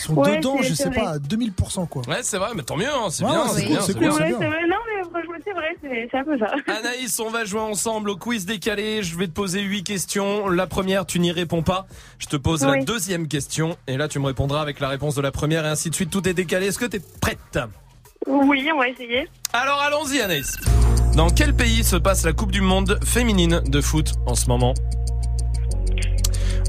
Sont- 0.00 0.12
Ils 0.12 0.14
sont 0.14 0.14
Ouais, 0.14 0.36
dedans, 0.38 0.56
je 0.62 0.74
sais 0.74 0.88
vrai. 0.88 1.00
pas, 1.00 1.08
à 1.10 1.18
2000% 1.18 1.86
quoi. 1.86 2.02
Ouais, 2.08 2.20
c'est 2.22 2.38
vrai, 2.38 2.50
mais 2.54 2.62
tant 2.62 2.76
mieux, 2.76 2.86
hein, 2.88 3.08
c'est 3.10 3.24
Ouais, 3.24 3.30
bien, 3.30 3.48
c'est 3.48 3.66
cool, 3.66 3.76
c'est 3.82 3.92
cool, 3.94 4.08
vrai, 4.08 4.28
bien. 4.28 4.38
c'est 4.40 4.46
vrai. 4.46 4.66
Non, 4.68 4.76
mais 4.86 5.02
franchement, 5.10 5.34
c'est 5.44 5.52
vrai, 5.52 6.08
c'est 6.10 6.18
un 6.18 6.24
peu 6.24 6.38
ça. 6.38 6.46
Anaïs, 6.78 7.20
on 7.20 7.30
va 7.30 7.44
jouer 7.44 7.60
ensemble 7.60 8.10
au 8.10 8.16
quiz 8.16 8.46
décalé. 8.46 9.02
Je 9.02 9.16
vais 9.18 9.26
te 9.26 9.32
poser 9.32 9.60
huit 9.60 9.84
questions. 9.84 10.48
La 10.48 10.66
première, 10.66 11.04
tu 11.06 11.18
n'y 11.20 11.30
réponds 11.32 11.62
pas. 11.62 11.86
Je 12.18 12.26
te 12.26 12.36
pose 12.36 12.62
la 12.64 12.82
deuxième 12.82 13.28
question. 13.28 13.76
Et 13.86 13.96
là, 13.96 14.08
tu 14.08 14.18
me 14.18 14.26
répondras 14.26 14.62
avec 14.62 14.80
la 14.80 14.88
réponse 14.88 15.14
de 15.14 15.20
la 15.22 15.30
première 15.32 15.64
et 15.66 15.68
ainsi 15.68 15.90
de 15.90 15.94
suite. 15.94 16.10
Tout 16.10 16.26
est 16.28 16.34
décalé. 16.34 16.66
Est-ce 16.68 16.78
que 16.78 16.86
tu 16.86 16.96
es 16.96 17.02
prête? 17.20 17.58
Oui, 18.26 18.68
on 18.74 18.78
va 18.78 18.88
essayer. 18.88 19.28
Alors 19.52 19.80
allons-y, 19.80 20.20
Anaïs. 20.20 20.56
Dans 21.16 21.28
quel 21.28 21.54
pays 21.54 21.84
se 21.84 21.96
passe 21.96 22.24
la 22.24 22.32
Coupe 22.32 22.52
du 22.52 22.60
Monde 22.62 22.98
féminine 23.04 23.60
de 23.66 23.80
foot 23.80 24.12
en 24.26 24.34
ce 24.34 24.46
moment? 24.46 24.72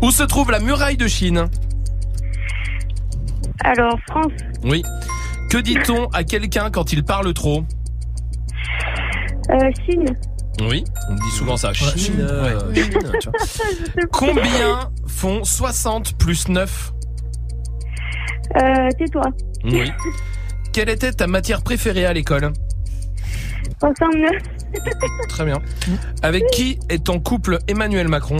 Où 0.01 0.11
se 0.11 0.23
trouve 0.23 0.51
la 0.51 0.59
muraille 0.59 0.97
de 0.97 1.07
Chine? 1.07 1.47
Alors, 3.63 3.97
France, 4.09 4.31
Oui. 4.63 4.83
Que 5.49 5.57
dit-on 5.59 6.07
à 6.07 6.23
quelqu'un 6.23 6.69
quand 6.71 6.91
il 6.93 7.03
parle 7.03 7.33
trop? 7.33 7.63
Euh, 9.51 9.69
Chine. 9.85 10.05
Oui, 10.61 10.83
on 11.09 11.15
dit 11.15 11.31
souvent 11.37 11.57
ça. 11.57 11.73
Chine. 11.73 11.89
Chine, 11.97 12.15
euh, 12.21 12.73
Chine, 12.73 12.89
tu 12.91 13.29
vois. 13.29 14.03
Combien 14.11 14.89
font 15.07 15.43
60 15.43 16.17
plus 16.17 16.47
9 16.47 16.93
Euh, 18.55 18.89
tais-toi. 18.97 19.23
Oui. 19.65 19.91
Quelle 20.71 20.89
était 20.89 21.11
ta 21.11 21.27
matière 21.27 21.61
préférée 21.61 22.05
à 22.05 22.13
l'école? 22.13 22.51
69. 23.79 24.31
Très 25.29 25.45
bien. 25.45 25.59
Avec 26.21 26.45
qui 26.47 26.79
est 26.89 27.09
en 27.09 27.19
couple 27.19 27.59
Emmanuel 27.67 28.07
Macron? 28.07 28.37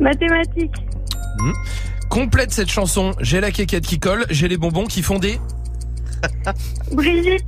Mathématiques. 0.00 0.74
Hmm. 1.38 1.52
Complète 2.12 2.52
cette 2.52 2.70
chanson. 2.70 3.14
J'ai 3.20 3.40
la 3.40 3.50
quéquette 3.50 3.86
qui 3.86 3.98
colle, 3.98 4.26
j'ai 4.28 4.46
les 4.46 4.58
bonbons 4.58 4.84
qui 4.84 5.00
font 5.00 5.18
des. 5.18 5.40
Brigitte. 6.92 7.46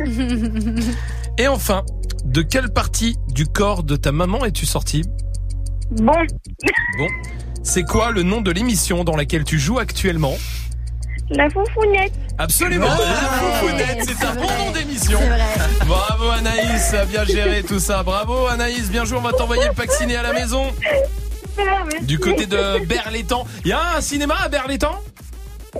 Et 1.38 1.46
enfin, 1.46 1.84
de 2.24 2.40
quelle 2.40 2.72
partie 2.72 3.18
du 3.28 3.44
corps 3.44 3.82
de 3.82 3.96
ta 3.96 4.12
maman 4.12 4.46
es-tu 4.46 4.64
sorti 4.64 5.02
Bon. 5.90 6.14
Bon. 6.96 7.08
C'est 7.62 7.82
quoi 7.82 8.12
le 8.12 8.22
nom 8.22 8.40
de 8.40 8.50
l'émission 8.50 9.04
dans 9.04 9.14
laquelle 9.14 9.44
tu 9.44 9.58
joues 9.58 9.78
actuellement? 9.78 10.38
La 11.28 11.50
foufounette. 11.50 12.14
Absolument, 12.38 12.86
la 12.86 12.96
foufounette, 12.96 14.04
c'est 14.06 14.24
un 14.24 14.34
bon 14.36 14.64
nom 14.64 14.72
d'émission. 14.72 15.18
Bravo 15.86 16.30
Anaïs, 16.30 16.94
bien 17.10 17.24
géré 17.26 17.62
tout 17.62 17.80
ça. 17.80 18.02
Bravo 18.02 18.46
Anaïs, 18.46 18.90
bien 18.90 19.04
joué, 19.04 19.18
on 19.18 19.22
va 19.22 19.32
t'envoyer 19.32 19.66
le 19.66 19.74
pack 19.74 19.92
ciné 19.92 20.16
à 20.16 20.22
la 20.22 20.32
maison. 20.32 20.72
Du 22.02 22.18
côté 22.18 22.46
de 22.46 22.84
Berlétan. 22.86 23.46
Il 23.64 23.70
y 23.70 23.72
a 23.72 23.96
un 23.96 24.00
cinéma 24.00 24.36
à 24.42 24.48
Berlétan 24.48 25.00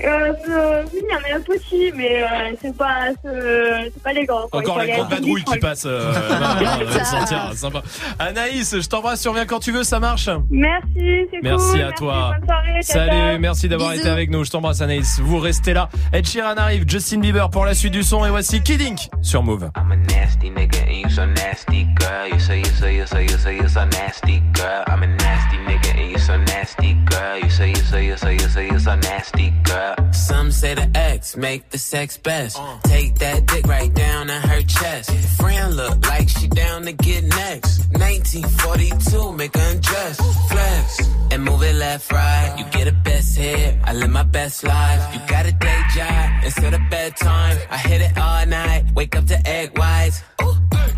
Euh, 0.05 0.33
euh, 0.49 0.83
oui, 0.93 1.01
il 1.03 1.13
y 1.13 1.17
en 1.17 1.35
a 1.35 1.39
un 1.39 1.41
petit, 1.41 1.93
mais 1.95 2.23
euh, 2.23 2.27
c'est 2.61 2.77
pas, 2.77 3.09
c'est 3.23 4.03
pas 4.03 4.13
les 4.13 4.25
grands. 4.27 4.47
quoi. 4.49 4.61
Encore 4.61 4.83
Il 4.83 4.89
la 4.89 4.95
faut 4.95 5.01
grande 5.03 5.13
aller 5.13 5.21
vadrouille 5.21 5.41
vite, 5.41 5.49
qui 5.53 5.59
passe. 5.59 5.85
euh, 5.87 6.13
sympa. 7.55 7.83
Anaïs, 8.19 8.77
je 8.81 8.89
t'embrasse, 8.89 9.23
tu 9.23 9.29
reviens 9.29 9.47
quand 9.47 9.59
tu 9.61 9.73
veux, 9.73 9.85
ça 9.85 9.99
marche 10.01 10.29
Merci, 10.51 11.27
c'est 11.31 11.43
Merci 11.43 11.83
à 11.83 11.93
toi. 11.93 12.33
Bonne 12.39 12.47
soirée, 12.47 12.83
ciao, 12.83 13.07
Salut, 13.07 13.39
merci 13.39 13.69
d'avoir 13.69 13.93
été 13.93 14.09
avec 14.09 14.31
nous. 14.31 14.45
Je 14.45 14.51
t'embrasse 14.51 14.81
Anaïs. 14.81 15.21
Vous 15.21 15.39
restez 15.39 15.73
là. 15.73 15.89
Ed 16.13 16.27
Sheeran 16.27 16.57
arrive, 16.57 16.85
Justin 16.89 17.19
Bieber 17.21 17.51
pour 17.51 17.65
la 17.65 17.75
suite 17.75 17.93
du 17.93 18.03
son 18.03 18.25
et 18.25 18.31
voici 18.31 18.63
Kiddink 18.63 19.09
sur 19.23 19.43
Move. 19.43 19.71
I'm 19.77 19.93
a 19.93 19.97
nasty 19.97 20.51
nigga 20.51 20.83
and 20.89 21.01
you 21.03 21.11
so 21.11 21.25
nasty, 21.27 21.87
girl. 21.99 22.29
You 22.33 22.39
say 22.39 22.59
you 22.59 22.65
say 22.81 22.97
you 22.97 23.07
say 23.07 23.25
you 23.25 23.39
say 23.39 23.57
you 23.57 23.69
so 23.69 23.81
nasty, 23.85 24.43
girl. 24.55 24.85
I'm 24.89 25.03
a 25.03 25.07
nasty 25.07 25.57
nigga 25.67 25.99
and 26.01 26.11
you 26.13 26.19
so 26.19 26.37
nasty, 26.37 26.95
girl. 27.11 27.39
You 27.43 27.51
say 27.51 27.69
you 27.71 27.77
say 27.77 28.07
you 28.07 28.17
say 28.17 28.35
you 28.35 28.49
say 28.49 28.67
you 28.69 28.79
so 28.79 28.95
nasty, 28.97 29.53
girl. 29.65 29.86
Some 30.13 30.51
say 30.51 30.75
the 30.75 30.91
X 30.95 31.37
make 31.37 31.71
the 31.71 31.79
sex 31.79 32.17
best. 32.19 32.59
Take 32.85 33.19
that 33.19 33.47
dick 33.47 33.67
right 33.67 33.93
down 33.93 34.31
in 34.31 34.41
her 34.43 34.63
chest. 34.63 35.11
Friend 35.39 35.77
look 35.77 36.07
like 36.09 36.29
she 36.29 36.49
down 36.49 36.83
to 36.85 36.93
get 36.93 37.25
next. 37.25 37.79
1942, 37.93 39.33
make 39.33 39.55
her 39.57 39.71
undress. 39.71 40.17
Flex 40.51 41.17
and 41.31 41.45
move 41.45 41.63
it 41.63 41.75
left, 41.75 42.11
right. 42.13 42.55
You 42.59 42.65
get 42.71 42.89
a 42.89 42.93
best 42.93 43.37
hit. 43.37 43.79
I 43.85 43.93
live 43.93 44.11
my 44.11 44.23
best 44.23 44.65
life. 44.65 45.15
You 45.15 45.21
got 45.29 45.47
a 45.47 45.53
day 45.53 45.81
job 45.95 46.45
instead 46.45 46.75
of 46.75 46.81
bedtime. 46.91 47.59
I 47.71 47.77
hit 47.77 48.01
it 48.01 48.17
all 48.19 48.47
night. 48.47 48.85
Wake 48.95 49.15
up 49.17 49.27
to 49.27 49.39
egg 49.49 49.79
whites. 49.79 50.23
Ooh, 50.43 50.55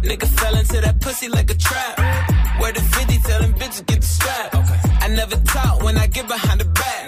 nigga 0.09 0.27
fell 0.27 0.57
into 0.57 0.81
that 0.81 1.01
pussy 1.01 1.29
like 1.29 1.51
a 1.51 1.55
trap. 1.55 1.99
Where 2.61 2.73
the 2.73 2.81
50 2.81 3.19
tell 3.19 3.41
them 3.41 3.55
bitches 3.55 3.87
get 3.87 4.01
the 4.01 4.07
strap. 4.07 4.55
Okay. 4.55 4.81
I 5.05 5.09
never 5.09 5.37
talk 5.37 5.83
when 5.83 5.97
I 5.97 6.07
get 6.07 6.27
behind 6.29 6.61
the 6.61 6.67
back. 6.67 7.08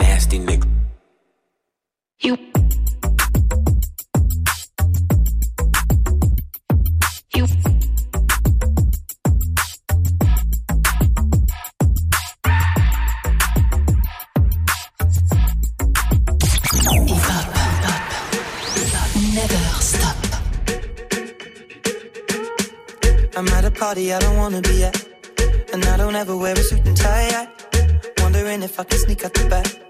nasty 0.00 0.38
nigga. 0.38 0.66
You. 2.20 2.36
You. 7.34 7.46
Never 19.34 19.62
stop. 19.80 20.16
I'm 23.36 23.48
at 23.48 23.64
a 23.64 23.70
party 23.70 24.12
I 24.12 24.18
don't 24.18 24.36
wanna 24.36 24.60
be 24.62 24.84
at. 24.84 24.96
And 25.72 25.84
I 25.84 25.96
don't 25.96 26.16
ever 26.16 26.36
wear 26.36 26.54
a 26.54 26.62
suit 26.62 26.86
and 26.86 26.96
tie. 26.96 27.30
I 27.40 27.60
wondering 28.22 28.62
if 28.62 28.78
I 28.78 28.84
can 28.84 28.98
sneak 28.98 29.24
out 29.24 29.34
the 29.34 29.48
back. 29.48 29.89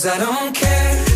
Cause 0.00 0.06
I 0.06 0.18
don't 0.18 0.54
care. 0.54 1.09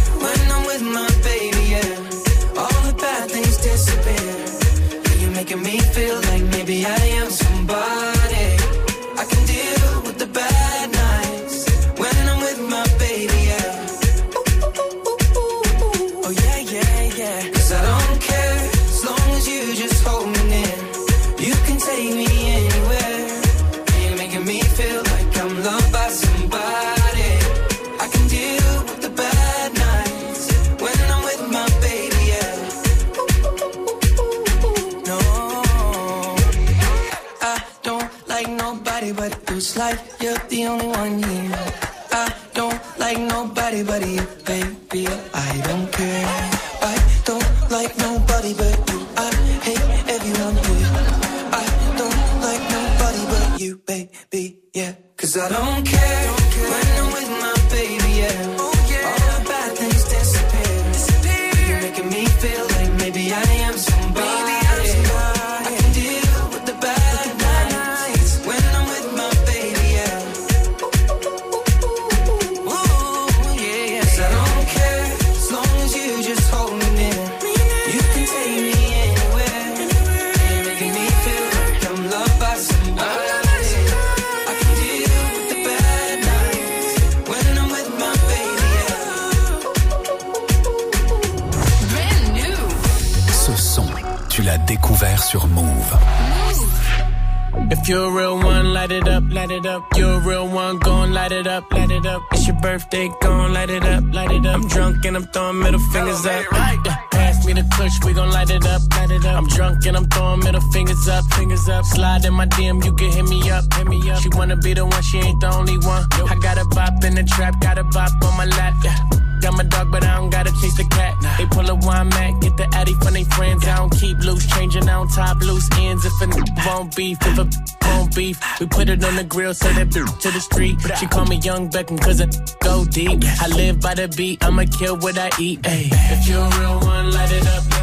wanna 114.55 114.63
be 114.63 114.75
the 114.75 114.85
one, 114.87 115.03
she 115.03 115.19
ain't 115.19 115.41
the 115.41 115.53
only 115.55 115.79
one. 115.79 116.07
Nope. 116.19 116.31
I 116.31 116.37
got 116.37 116.59
a 116.59 116.65
bop 116.67 117.05
in 117.05 117.15
the 117.15 117.25
trap, 117.25 117.61
got 117.61 117.79
a 117.79 117.85
bop 117.85 118.11
on 118.25 118.37
my 118.37 118.45
lap. 118.45 118.75
Yeah. 118.85 118.97
Got 119.41 119.55
my 119.55 119.65
dog, 119.65 119.91
but 119.91 120.05
I 120.05 120.17
don't 120.17 120.31
gotta 120.31 120.53
chase 120.61 120.77
the 120.77 120.85
cat. 120.85 121.15
Nah. 121.21 121.37
They 121.37 121.47
pull 121.47 121.69
a 121.69 121.75
wine 121.75 122.09
mat, 122.09 122.41
get 122.41 122.57
the 122.57 122.67
addy 122.75 122.95
from 122.95 123.15
they 123.15 123.25
friends. 123.25 123.65
Yeah. 123.65 123.75
I 123.75 123.77
don't 123.79 123.93
keep 124.01 124.19
loose, 124.19 124.47
changing 124.47 124.89
on 124.89 125.09
top 125.09 125.41
loose 125.41 125.69
ends. 125.79 126.05
If 126.05 126.21
a 126.21 126.25
n- 126.25 126.45
won't 126.67 126.97
beef, 126.97 127.19
if 127.21 127.39
a 127.39 127.47
won't 127.87 128.15
beef, 128.15 128.39
we 128.61 128.67
put 128.67 128.89
it 128.89 129.05
on 129.05 129.17
the 129.17 129.25
grill, 129.25 129.55
send 129.55 129.77
it 129.79 129.93
to 129.93 130.31
the 130.31 130.41
street. 130.41 130.77
She 130.99 131.07
call 131.07 131.27
me 131.27 131.37
Young 131.37 131.69
Beckham, 131.69 132.01
cause 132.01 132.21
I 132.21 132.27
go 132.63 132.85
deep. 132.85 133.23
I 133.41 133.49
live 133.49 133.81
by 133.81 133.95
the 133.95 134.09
beat, 134.09 134.45
I'ma 134.45 134.65
kill 134.79 134.97
what 134.99 135.19
I 135.19 135.31
eat. 135.39 135.61
Ay. 135.65 135.91
If 135.93 136.29
you 136.29 136.39
a 136.39 136.49
real 136.61 136.81
one, 136.81 137.13
light 137.13 137.33
it 137.33 137.47
up. 137.49 137.74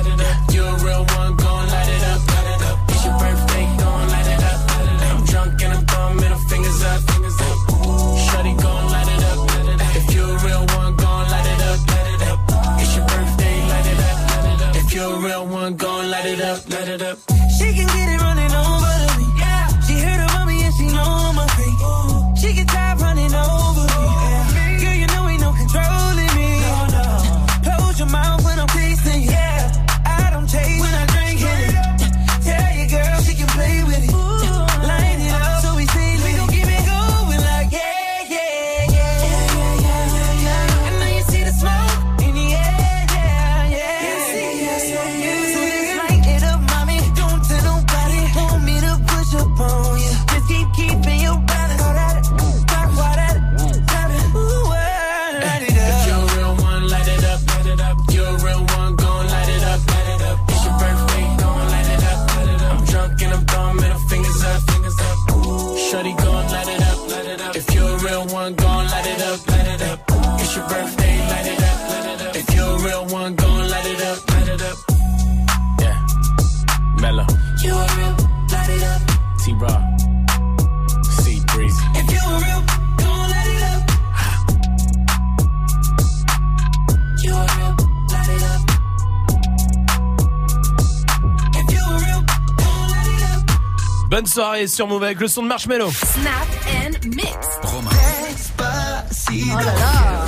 Sur 94.68 94.88
Move 94.88 95.03
avec 95.03 95.20
le 95.20 95.28
son 95.28 95.43
de 95.43 95.47
Marshmello. 95.47 95.89
Snap 95.91 96.34
and 96.68 97.07
mix. 97.16 97.28
Oh 97.64 99.57
là 99.57 99.66
là. 99.66 100.26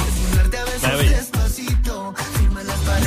Bah 0.82 0.90
oui. 1.00 1.08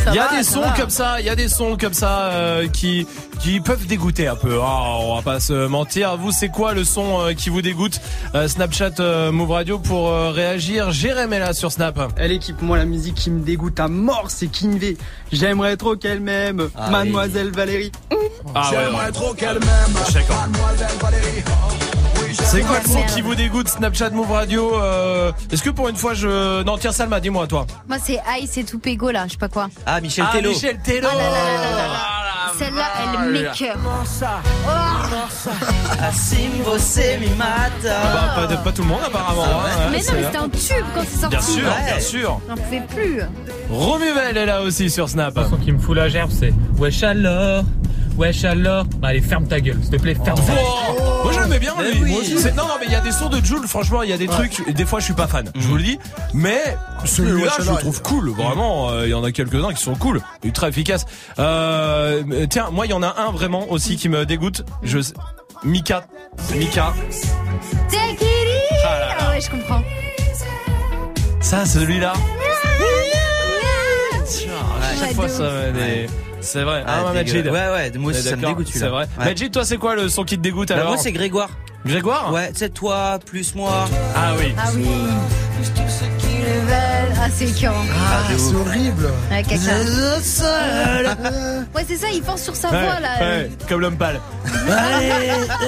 Il 0.08 0.14
y 0.14 0.18
a 0.18 0.30
des 0.36 0.44
sons 0.44 0.62
comme 0.76 0.90
ça, 0.90 1.20
il 1.20 1.26
y 1.26 1.28
a 1.28 1.34
des 1.34 1.48
sons 1.48 1.76
comme 1.78 1.92
ça 1.92 2.30
euh, 2.30 2.68
qui 2.68 3.06
qui 3.40 3.60
peuvent 3.60 3.86
dégoûter 3.86 4.28
un 4.28 4.36
peu. 4.36 4.60
Hein, 4.62 4.82
on 5.00 5.16
va 5.16 5.22
pas 5.22 5.40
se 5.40 5.66
mentir. 5.66 6.16
Vous, 6.16 6.32
c'est 6.32 6.48
quoi 6.48 6.74
le 6.74 6.84
son 6.84 7.20
euh, 7.20 7.32
qui 7.32 7.50
vous 7.50 7.60
dégoûte 7.60 8.00
euh, 8.34 8.46
Snapchat 8.46 9.30
Move 9.32 9.50
Radio 9.50 9.78
pour 9.78 10.12
réagir? 10.12 10.92
Jérém 10.92 11.32
est 11.32 11.38
là 11.38 11.52
sur 11.54 11.72
Snap. 11.72 12.12
Elle 12.16 12.32
équipe 12.32 12.62
moi 12.62 12.76
la 12.76 12.84
musique 12.84 13.16
qui 13.16 13.30
me 13.30 13.40
dégoûte 13.40 13.80
à 13.80 13.88
mort, 13.88 14.26
c'est 14.28 14.46
Kinvé. 14.46 14.96
J'aimerais 15.32 15.76
trop 15.76 15.96
qu'elle 15.96 16.20
m'aime, 16.20 16.68
ah 16.76 16.90
Mademoiselle. 16.90 17.50
Valérie. 17.50 17.92
Ah 18.58 18.70
ouais, 18.70 18.76
ouais. 18.78 19.12
trop 19.12 19.34
qu'elle. 19.34 19.58
C'est 22.42 22.60
quoi 22.62 22.78
le 22.82 22.88
son 22.88 23.02
qui 23.14 23.20
vous 23.20 23.34
dégoûte 23.34 23.68
Snapchat 23.68 24.10
Move 24.10 24.32
Radio 24.32 24.80
euh, 24.80 25.30
Est-ce 25.52 25.62
que 25.62 25.70
pour 25.70 25.88
une 25.88 25.96
fois 25.96 26.14
je 26.14 26.62
non 26.62 26.78
tiens 26.78 26.92
Salma 26.92 27.20
dis-moi 27.20 27.46
toi. 27.46 27.66
Moi, 27.88 27.98
c'est 28.02 28.18
Ice 28.40 28.56
et 28.56 28.64
tout 28.64 28.78
Pego 28.78 29.10
là, 29.10 29.24
je 29.26 29.32
sais 29.32 29.38
pas 29.38 29.48
quoi. 29.48 29.68
Ah, 29.84 30.00
Michel 30.00 30.24
Ah, 30.28 30.32
Tello. 30.32 30.50
Michel 30.50 30.78
Tello. 30.82 31.08
Oh 31.12 31.16
là 31.18 31.24
là 31.24 31.30
là 31.30 31.54
là 31.54 31.70
là 31.70 31.86
là. 31.88 32.52
Celle-là, 32.58 32.84
elle 33.24 33.32
m'écœure. 33.32 33.76
Assim 36.00 36.48
você 36.64 37.18
me 37.18 37.34
mata. 37.36 37.68
Bah, 37.84 38.32
pas, 38.34 38.46
de- 38.46 38.56
pas 38.56 38.72
tout 38.72 38.82
le 38.82 38.88
monde 38.88 39.00
apparemment. 39.06 39.42
hein, 39.44 39.88
Mais 39.92 40.00
c'est- 40.00 40.12
non, 40.12 40.18
mais 40.18 40.24
c'était 40.24 40.38
un 40.38 40.48
tube 40.48 40.86
quand 40.94 41.02
c'est 41.06 41.20
sorti. 41.20 41.36
Bien 41.36 41.40
sûr, 41.40 41.62
bien 41.86 42.00
sûr. 42.00 42.40
On 42.48 42.54
pouvait 42.56 42.82
plus. 42.94 43.20
Romuvel 43.70 44.36
est 44.36 44.46
là 44.46 44.62
aussi 44.62 44.88
sur 44.88 45.08
Snap. 45.08 45.38
Qui 45.64 45.72
me 45.72 45.78
fout 45.78 45.96
la 45.96 46.08
gerbe, 46.08 46.30
c'est 46.32 46.54
Wesh 46.78 47.02
alors 47.02 47.64
Wesh 48.16 48.44
alors 48.44 48.84
Bah, 48.98 49.08
Allez, 49.08 49.20
ferme 49.20 49.46
ta 49.46 49.60
gueule, 49.60 49.78
s'il 49.82 49.90
te 49.90 49.96
plaît, 49.96 50.14
ferme 50.14 50.38
ta 50.38 50.52
gueule. 50.54 50.64
Oh, 50.64 51.20
moi 51.24 51.32
j'aimais 51.32 51.58
bien 51.58 51.74
Mais 51.78 51.90
lui. 51.92 52.02
oui. 52.04 52.10
Moi 52.12 52.20
aussi. 52.20 52.38
C'est- 52.38 52.52
Non 52.52 52.66
non 52.66 52.74
mais 52.80 52.86
il 52.86 52.92
y 52.92 52.96
a 52.96 53.00
des 53.00 53.12
sons 53.12 53.28
de 53.28 53.44
Jules 53.44 53.66
franchement 53.66 54.02
il 54.02 54.10
y 54.10 54.12
a 54.12 54.16
des 54.16 54.26
trucs 54.28 54.62
et 54.66 54.72
des 54.72 54.84
fois 54.84 55.00
je 55.00 55.04
suis 55.06 55.14
pas 55.14 55.26
fan. 55.26 55.50
Je 55.54 55.66
vous 55.66 55.76
le 55.76 55.82
dis. 55.82 55.98
Mais 56.34 56.76
celui-là 57.04 57.52
Ouais, 57.58 57.64
je 57.64 57.70
le 57.70 57.76
trouve 57.78 58.02
cool 58.02 58.30
vraiment. 58.30 58.90
euh, 58.90 59.06
Il 59.06 59.10
y 59.10 59.14
en 59.14 59.24
a 59.24 59.32
quelques-uns 59.32 59.72
qui 59.74 59.82
sont 59.82 59.94
cool, 59.96 60.20
ultra 60.44 60.68
efficaces. 60.68 61.04
Euh, 61.38 62.22
tiens 62.48 62.70
moi 62.70 62.86
il 62.86 62.90
y 62.90 62.94
en 62.94 63.02
a 63.02 63.14
un 63.18 63.30
vraiment 63.32 63.70
aussi 63.70 63.96
qui 63.96 64.08
me 64.08 64.24
dégoûte. 64.24 64.64
Je 64.82 64.98
Mika 65.64 66.06
Mika. 66.54 66.92
Take 67.90 68.12
it 68.12 68.20
easy. 68.22 68.82
Ah 68.84 68.98
là 68.98 69.08
là. 69.08 69.14
Ah 69.18 69.30
ouais, 69.30 69.40
je 69.40 69.50
comprends. 69.50 69.82
Ça 71.40 71.64
celui-là. 71.66 72.12
À 72.12 72.18
Ouais, 74.26 74.96
chaque 75.00 75.14
fois 75.14 75.28
ça 75.28 75.70
dé- 75.72 76.06
C'est 76.46 76.62
vrai. 76.62 76.84
Ah, 76.86 77.04
Ah, 77.08 77.12
dégueu. 77.12 77.32
Majid. 77.42 77.50
Ouais, 77.50 77.68
ouais, 77.72 77.92
moi 77.98 78.12
aussi, 78.12 78.22
ça 78.22 78.36
me 78.36 78.46
dégoûte, 78.46 78.68
C'est 78.72 78.86
vrai. 78.88 79.06
Ouais. 79.18 79.24
Majid, 79.26 79.50
toi, 79.50 79.64
c'est 79.64 79.76
quoi 79.78 79.96
le 79.96 80.08
son 80.08 80.24
qui 80.24 80.36
te 80.36 80.42
dégoûte 80.42 80.68
Bah, 80.68 80.74
alors 80.76 80.88
moi, 80.88 80.96
c'est 80.96 81.12
Grégoire. 81.12 81.50
Grégoire? 81.84 82.32
Ouais, 82.32 82.50
c'est 82.54 82.72
toi, 82.72 83.18
plus 83.24 83.54
moi. 83.54 83.86
Ah 84.14 84.32
oui. 84.38 84.54
Ah 84.58 84.70
oui. 84.74 84.86
Ah, 87.18 87.28
c'est 87.32 87.46
écœurant. 87.48 87.82
Ah, 87.92 88.22
c'est 88.36 88.54
horrible. 88.54 89.06
Ouais. 89.30 89.42
Ouais, 91.74 91.84
c'est 91.86 91.96
ça, 91.96 92.06
il 92.12 92.22
force 92.22 92.42
sur 92.42 92.54
sa 92.56 92.70
Ouais, 92.70 92.82
voix 92.82 93.00
là. 93.00 93.18
ouais, 93.20 93.50
comme 93.68 93.80
l'homme 93.80 93.96
pâle. 93.96 94.20
Allez, 94.68 95.10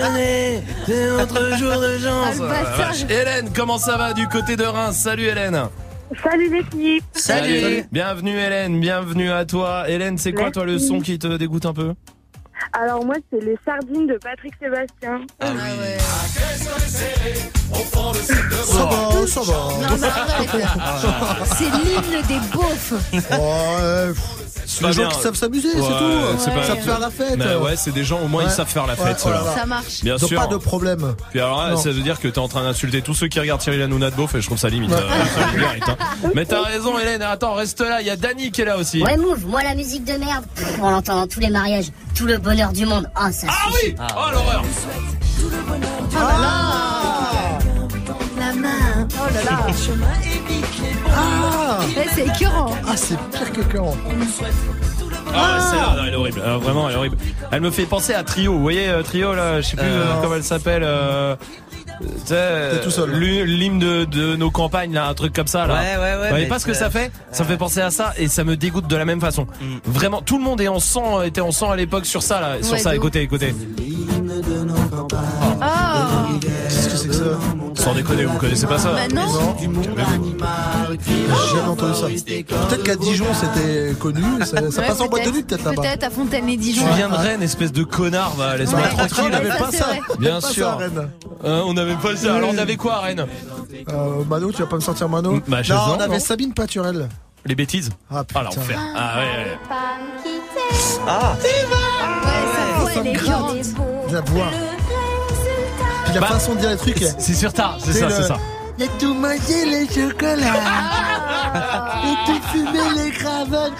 allez, 0.02 0.60
c'est 0.86 1.10
notre 1.10 1.56
jour 1.56 1.80
de 1.80 1.98
chance. 1.98 2.36
Ah. 2.40 2.54
Ah, 2.54 2.76
vache. 2.76 3.04
Hélène, 3.10 3.50
comment 3.54 3.78
ça 3.78 3.96
va 3.96 4.12
du 4.12 4.26
côté 4.28 4.56
de 4.56 4.64
Reims? 4.64 4.96
Salut 4.96 5.26
Hélène. 5.26 5.60
Salut 6.16 6.50
l'équipe. 6.50 7.04
Bienvenue 7.92 8.38
Hélène, 8.38 8.80
bienvenue 8.80 9.30
à 9.30 9.44
toi. 9.44 9.88
Hélène, 9.88 10.16
c'est 10.18 10.32
quoi 10.32 10.50
toi 10.50 10.64
le 10.64 10.78
son 10.78 11.00
qui 11.00 11.18
te 11.18 11.36
dégoûte 11.36 11.66
un 11.66 11.74
peu? 11.74 11.94
Alors 12.72 13.04
moi, 13.04 13.14
c'est 13.30 13.44
les 13.44 13.56
sardines 13.64 14.06
de 14.06 14.18
Patrick 14.18 14.52
Sébastien. 14.60 15.20
Ah 15.40 15.46
Ça 18.64 18.84
va, 18.84 19.26
ça 19.26 19.40
va. 19.42 19.52
Non, 19.52 19.96
mais 20.00 20.06
arrête. 20.08 21.46
C'est 21.56 21.70
l'hymne 21.70 22.22
des 22.26 22.40
beaufs. 22.52 22.92
Ouais, 23.12 24.12
C'est 24.80 24.86
les 24.86 24.92
gens 24.92 25.08
qui 25.08 25.20
savent 25.20 25.34
s'amuser, 25.34 25.68
c'est 25.72 25.76
tout. 25.78 25.82
pas- 26.50 26.62
Savent 26.64 26.78
faire 26.80 26.98
la 27.00 27.10
fête. 27.10 27.36
Mais 27.36 27.54
ouais, 27.56 27.76
c'est 27.76 27.92
des 27.92 28.04
gens 28.04 28.20
au 28.20 28.28
moins 28.28 28.44
ils 28.44 28.50
savent 28.50 28.68
faire 28.68 28.86
la 28.86 28.96
fête. 28.96 29.18
Ça 29.18 29.66
marche. 29.66 30.02
Bien 30.02 30.16
Donc 30.16 30.28
sûr. 30.28 30.40
pas 30.40 30.46
de 30.46 30.56
problème. 30.56 31.14
Puis 31.30 31.40
alors 31.40 31.62
là, 31.62 31.70
Non. 31.70 31.76
ça 31.76 31.90
veut 31.90 32.00
dire 32.00 32.20
que 32.20 32.28
t'es 32.28 32.38
en 32.38 32.48
train 32.48 32.62
d'insulter 32.62 33.02
tous 33.02 33.14
ceux 33.14 33.28
qui 33.28 33.40
regardent 33.40 33.60
Cyril 33.62 33.82
Hanouna 33.82 34.10
de 34.10 34.16
beauf 34.16 34.34
et 34.34 34.40
je 34.40 34.46
trouve 34.46 34.58
ça 34.58 34.68
limite. 34.68 34.90
Ouais. 34.90 34.96
euh, 34.96 35.80
hein. 35.88 35.96
Mais 36.34 36.44
t'as 36.44 36.62
raison 36.62 36.98
Hélène, 36.98 37.22
attends, 37.22 37.54
reste 37.54 37.80
là, 37.80 38.00
il 38.00 38.06
y 38.06 38.10
a 38.10 38.16
Dani 38.16 38.50
qui 38.50 38.62
est 38.62 38.64
là 38.66 38.76
aussi. 38.76 39.02
Ouais, 39.02 39.16
Move, 39.16 39.46
moi 39.46 39.62
la 39.62 39.74
musique 39.74 40.04
de 40.04 40.12
merde, 40.14 40.44
pff, 40.54 40.78
on 40.82 40.90
l'entend 40.90 41.16
dans 41.20 41.26
tous 41.26 41.40
les 41.40 41.50
mariages, 41.50 41.86
tout 42.14 42.26
le 42.26 42.38
bonheur 42.38 42.72
du 42.72 42.86
monde. 42.86 43.08
Ah, 43.14 43.32
ça 43.32 43.46
Ah 43.50 43.68
oui 43.82 43.94
Oh 43.98 44.30
l'horreur 44.32 44.62
Oh 45.44 46.14
là 46.14 46.38
là. 46.40 47.58
La 48.38 48.52
main. 48.54 49.08
Oh 49.12 49.34
là 49.34 49.42
là. 49.44 49.66
Ah, 51.16 51.78
Ouais, 51.96 52.06
c'est 52.14 52.26
écœurant. 52.26 52.70
ah 52.86 52.96
c'est 52.96 53.16
pire 53.30 53.52
que 53.52 53.60
écœurant. 53.60 53.96
Ah, 55.34 55.58
celle-là, 55.70 55.94
non, 55.96 56.04
elle 56.06 56.12
est 56.12 56.16
horrible. 56.16 56.42
Euh, 56.44 56.56
vraiment, 56.58 56.88
elle 56.88 56.94
est 56.94 56.98
horrible. 56.98 57.16
Elle 57.50 57.60
me 57.60 57.70
fait 57.70 57.84
penser 57.84 58.14
à 58.14 58.22
Trio. 58.22 58.52
Vous 58.54 58.62
voyez, 58.62 58.88
euh, 58.88 59.02
Trio, 59.02 59.34
là, 59.34 59.60
je 59.60 59.68
sais 59.68 59.76
plus 59.76 59.86
Euh, 59.86 60.02
euh, 60.04 60.22
comment 60.22 60.34
elle 60.36 60.44
s'appelle. 60.44 60.82
Euh, 60.84 61.36
T'es 62.26 62.80
tout 62.84 62.90
seul. 62.90 63.10
l'hymne- 63.18 63.78
de, 63.80 64.04
de 64.04 64.36
nos 64.36 64.50
campagnes, 64.52 64.92
là, 64.94 65.08
un 65.08 65.14
truc 65.14 65.32
comme 65.34 65.48
ça, 65.48 65.66
là. 65.66 65.74
Ouais, 65.74 65.96
ouais, 65.96 66.00
ouais, 66.00 66.22
Vous 66.24 66.28
voyez 66.30 66.46
pas 66.46 66.58
ce 66.60 66.66
que 66.66 66.72
c'est- 66.72 66.78
ça 66.80 66.90
fait? 66.90 67.10
Ça 67.32 67.42
me 67.42 67.48
fait 67.48 67.56
penser 67.56 67.80
à 67.80 67.90
ça 67.90 68.12
et 68.16 68.28
ça 68.28 68.44
me 68.44 68.56
dégoûte 68.56 68.86
de 68.86 68.96
la 68.96 69.04
même 69.04 69.20
façon. 69.20 69.46
Mm. 69.60 69.76
Vraiment, 69.86 70.22
tout 70.22 70.38
le 70.38 70.44
monde 70.44 70.60
est 70.60 70.68
en 70.68 70.78
sang, 70.80 71.22
était 71.22 71.40
en 71.40 71.50
sang 71.50 71.70
à 71.72 71.76
l'époque 71.76 72.06
sur 72.06 72.22
ça, 72.22 72.40
là. 72.40 72.48
Sur 72.62 72.74
Ouais, 72.74 72.78
ça, 72.78 72.90
de 72.90 72.96
écoutez, 72.96 73.22
écoutez. 73.22 73.52
Oh. 75.60 76.38
Qu'est-ce 76.40 76.88
que 76.88 76.96
c'est 76.96 77.08
que 77.08 77.14
ça? 77.14 77.24
Sans 77.88 77.94
déconner, 77.94 78.24
vous 78.26 78.36
connaissez 78.38 78.66
pas 78.66 78.78
ça 78.78 78.92
Bah 78.92 79.08
non. 79.14 79.56
J'ai 79.58 79.66
jamais 81.56 81.68
entendu 81.68 81.94
ça. 81.94 82.06
Peut-être 82.06 82.82
qu'à 82.82 82.96
Dijon 82.96 83.24
c'était 83.32 83.94
connu. 83.98 84.22
Ça, 84.40 84.46
ça 84.70 84.80
Ouais, 84.82 84.86
passe 84.88 85.00
en 85.00 85.06
boîte 85.06 85.24
de 85.24 85.30
nuit 85.30 85.42
peut-être 85.42 85.64
là-bas. 85.64 85.80
Peut-être 85.82 86.04
à 86.04 86.10
Fontaine-les-Dijon. 86.10 86.84
Tu 86.86 86.94
viens 86.96 87.08
de 87.08 87.14
Rennes, 87.14 87.42
espèce 87.42 87.72
de 87.72 87.84
connard, 87.84 88.34
va, 88.36 88.56
laisse-moi 88.58 88.80
Ouais. 88.82 88.88
tranquille. 88.88 89.24
On 89.26 89.28
n'avait 89.30 89.48
Ça, 89.48 89.56
pas 89.56 89.70
ça. 89.72 89.86
Bien 90.18 90.34
Pas 90.34 90.40
ça, 90.42 90.48
sûr. 90.52 90.76
Rennes. 90.76 91.10
Euh, 91.44 91.62
on 91.66 91.76
avait 91.78 91.94
pas 91.94 92.14
ça. 92.16 92.34
Alors 92.34 92.50
on 92.52 92.58
avait 92.58 92.76
quoi 92.76 92.96
à 92.96 93.00
Rennes 93.00 93.26
Euh, 93.90 94.24
Mano, 94.28 94.52
tu 94.52 94.60
vas 94.62 94.68
pas 94.68 94.76
me 94.76 94.80
sortir 94.82 95.08
Mano 95.08 95.40
Bah, 95.48 95.60
Non, 95.68 95.76
on 95.96 96.00
avait 96.00 96.18
non. 96.18 96.20
Sabine 96.20 96.52
Paturel. 96.52 97.08
Les 97.46 97.54
bêtises 97.54 97.88
Ah 98.10 98.16
Ah 98.20 98.24
putain. 98.24 98.42
l'enfer. 98.42 98.78
Ah 98.96 99.14
ouais, 99.18 99.24
ouais. 99.24 99.58
Ah, 101.06 101.36
Ouais, 101.40 101.48
sa 102.54 102.80
voix, 102.80 102.90
ça 102.92 103.00
me 103.02 103.06
écœurante. 103.08 103.56
La 104.12 104.20
voix. 104.20 104.50
Puis 106.08 106.14
la 106.14 106.20
Bah, 106.20 106.26
façon 106.28 106.54
de 106.54 106.60
dire 106.60 106.70
les 106.70 106.76
trucs. 106.76 107.04
C'est 107.18 107.34
sur 107.34 107.52
tard, 107.52 107.78
c'est 107.84 107.92
ça, 107.92 108.06
le- 108.06 108.12
c'est 108.14 108.22
ça. 108.24 108.36
Il 108.78 108.84
a 108.84 108.88
tout 108.98 109.12
mangé 109.14 109.64
les 109.66 109.86
chocolats. 109.86 110.46
Ah. 110.64 112.02
Et 112.04 112.26
tout 112.26 112.40
fumé 112.52 112.78
les 112.96 113.10
cravanes. 113.10 113.72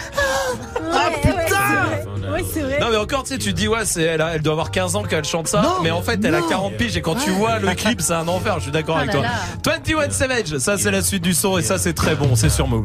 Ah 0.93 1.09
Ouais, 1.11 1.20
putain 1.20 1.33
ouais, 1.39 1.47
c'est 1.49 2.20
vrai. 2.20 2.31
Ouais, 2.31 2.45
c'est 2.53 2.61
vrai. 2.62 2.79
Non 2.81 2.87
mais 2.91 2.97
encore 2.97 3.22
tu 3.22 3.29
sais 3.31 3.39
tu 3.39 3.53
te 3.53 3.57
dis 3.57 3.68
ouais 3.68 3.85
c'est 3.85 4.03
elle, 4.03 4.20
a- 4.20 4.35
elle 4.35 4.43
doit 4.43 4.53
avoir 4.55 4.70
15 4.70 4.97
ans 4.97 5.03
qu'elle 5.03 5.24
chante 5.24 5.47
ça 5.49 5.62
Non, 5.62 5.76
mais 5.83 5.91
en 5.91 6.03
fait 6.03 6.18
elle 6.24 6.35
a 6.35 6.41
non. 6.41 6.49
40 6.49 6.74
piges 6.76 6.97
et 6.97 7.01
quand 7.03 7.14
tu 7.14 7.31
vois 7.31 7.59
le 7.59 7.72
clip 7.74 8.01
c'est 8.03 8.12
un 8.14 8.26
enfer 8.29 8.55
je 8.59 8.64
suis 8.64 8.72
d'accord 8.72 8.97
Oh 8.99 9.03
avec 9.03 9.14
là 9.14 9.20
toi 9.62 9.72
21 9.74 10.11
Savage 10.11 10.59
ça 10.59 10.76
c'est 10.76 10.91
la 10.91 11.01
suite 11.03 11.22
du 11.22 11.33
son 11.35 11.57
et 11.59 11.62
ça 11.62 11.79
c'est 11.79 11.95
très 11.95 12.14
bon 12.14 12.35
c'est 12.37 12.51
sur 12.51 12.66
Move 12.68 12.85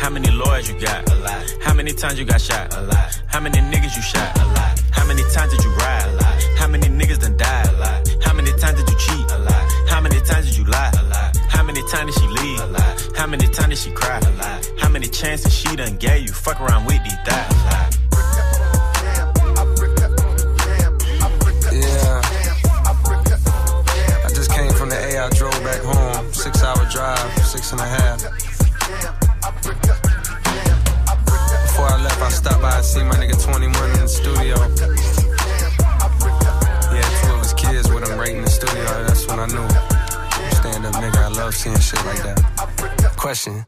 How 0.00 0.08
many 0.08 0.30
lawyers 0.30 0.66
you 0.66 0.80
got? 0.80 1.08
A 1.12 1.14
lot. 1.16 1.56
How 1.60 1.74
many 1.74 1.92
times 1.92 2.18
you 2.18 2.24
got 2.24 2.40
shot? 2.40 2.74
A 2.74 2.80
lot. 2.80 3.22
How 3.26 3.38
many 3.38 3.58
niggas 3.58 3.94
you 3.94 4.02
shot? 4.02 4.34
A 4.40 4.46
lot. 4.46 4.82
How 4.92 5.06
many 5.06 5.22
times 5.34 5.52
did 5.52 5.62
you 5.62 5.70
ride? 5.74 6.08
A 6.08 6.12
lot. 6.16 6.42
How 6.58 6.66
many 6.66 6.88
niggas 6.88 7.18
done 7.20 7.36
died? 7.36 7.68
A 7.68 7.72
lot. 7.76 8.08
How 8.22 8.32
many 8.32 8.50
times 8.52 8.78
did 8.78 8.88
you 8.88 8.96
cheat? 8.98 9.30
A 9.30 9.38
lot. 9.38 9.72
How 9.88 10.00
many 10.00 10.18
times 10.20 10.46
did 10.46 10.56
you 10.56 10.64
lie? 10.64 10.90
A 10.98 11.02
lot. 11.04 11.36
How 11.48 11.62
many 11.62 11.82
times 11.90 12.14
did 12.14 12.22
she 12.22 12.28
leave? 12.28 12.60
A 12.60 12.66
lot. 12.66 13.08
How 13.14 13.26
many 13.26 13.46
times 13.46 13.68
did 13.68 13.78
she 13.78 13.90
cry? 13.92 14.18
A 14.18 14.30
lot. 14.36 14.70
How 14.78 14.88
many 14.88 15.06
chances 15.06 15.54
she 15.54 15.76
done 15.76 15.96
gave 15.96 16.22
you? 16.26 16.32
Fuck 16.32 16.60
around 16.62 16.86
with 16.86 17.02
these 17.04 17.18
thighs. 17.26 17.52
A 17.52 17.64
lot. 17.68 17.96
Yeah. 21.72 22.20
I 24.24 24.28
just 24.34 24.50
came 24.50 24.72
from 24.72 24.88
the 24.88 24.96
A. 24.96 25.26
I 25.26 25.28
drove 25.30 25.62
back 25.62 25.82
home. 25.82 26.32
Six 26.32 26.62
hour 26.62 26.86
drive, 26.90 27.46
six 27.46 27.72
and 27.72 27.82
a 27.82 27.84
half. 27.84 29.19
Studio. 34.10 34.56
Had 36.90 37.10
two 37.22 37.32
of 37.32 37.40
his 37.40 37.54
kids 37.54 37.90
with 37.90 38.08
him 38.08 38.18
right 38.18 38.34
in 38.34 38.42
the 38.42 38.50
studio. 38.50 38.84
That's 39.06 39.26
when 39.26 39.38
I 39.38 39.46
knew. 39.46 39.68
Stand 40.56 40.84
up 40.86 40.94
nigga, 40.94 41.16
I 41.16 41.28
love 41.28 41.54
seeing 41.54 41.78
shit 41.78 42.04
like 42.04 42.22
that. 42.22 43.14
Question. 43.16 43.64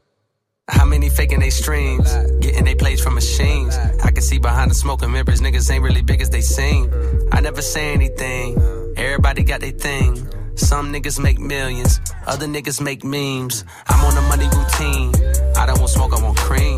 How 0.69 0.85
many 0.85 1.09
faking 1.09 1.39
they 1.39 1.49
streams? 1.49 2.13
Getting 2.39 2.63
they 2.63 2.75
plays 2.75 3.01
from 3.01 3.15
machines. 3.15 3.75
I 4.03 4.11
can 4.11 4.21
see 4.21 4.39
behind 4.39 4.71
the 4.71 4.75
smoke 4.75 5.01
and 5.03 5.11
mirrors, 5.11 5.41
niggas 5.41 5.69
ain't 5.69 5.83
really 5.83 6.01
big 6.01 6.21
as 6.21 6.29
they 6.29 6.41
seem. 6.41 6.89
I 7.31 7.41
never 7.41 7.61
say 7.61 7.91
anything. 7.93 8.57
Everybody 8.95 9.43
got 9.43 9.59
their 9.59 9.71
thing. 9.71 10.15
Some 10.55 10.93
niggas 10.93 11.19
make 11.19 11.39
millions, 11.39 11.99
other 12.27 12.45
niggas 12.45 12.79
make 12.79 13.03
memes. 13.03 13.65
I'm 13.87 14.05
on 14.05 14.15
a 14.17 14.21
money 14.29 14.45
routine. 14.55 15.11
I 15.57 15.65
don't 15.65 15.79
want 15.79 15.89
smoke, 15.89 16.13
I 16.13 16.23
want 16.23 16.37
cream. 16.37 16.77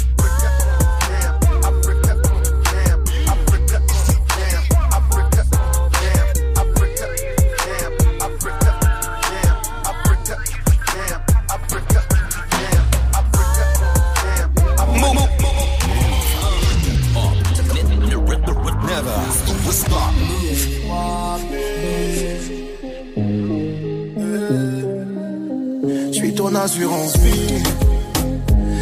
Ton 26.51 26.57
assurance 26.57 27.17
vie. 27.19 27.63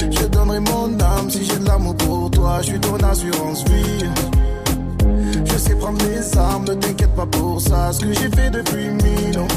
Je 0.09 0.25
donnerai 0.25 0.59
mon 0.59 0.99
âme 0.99 1.29
si 1.29 1.45
j'ai 1.45 1.57
de 1.59 1.67
l'amour 1.67 1.95
pour 1.97 2.31
toi. 2.31 2.57
Je 2.61 2.69
suis 2.69 2.79
ton 2.79 2.95
assurance 2.95 3.63
vie. 3.65 4.05
Je 5.45 5.55
sais 5.55 5.75
prendre 5.75 5.99
mes 6.03 6.37
armes, 6.37 6.65
ne 6.67 6.73
t'inquiète 6.73 7.13
pas 7.15 7.27
pour 7.27 7.61
ça. 7.61 7.91
Ce 7.91 7.99
que 7.99 8.11
j'ai 8.11 8.29
fait 8.29 8.49
depuis 8.49 8.89
mille 8.89 9.37
ans, 9.37 9.47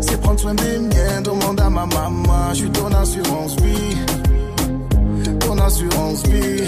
c'est 0.00 0.20
prendre 0.20 0.38
soin 0.38 0.54
des 0.54 0.78
miens. 0.78 1.20
Demande 1.24 1.60
à 1.60 1.68
ma 1.68 1.84
maman. 1.84 2.50
Je 2.50 2.58
suis 2.58 2.70
ton 2.70 2.86
assurance 2.92 3.56
vie. 3.56 3.96
Ton 5.40 5.58
assurance 5.58 6.22
vie. 6.28 6.62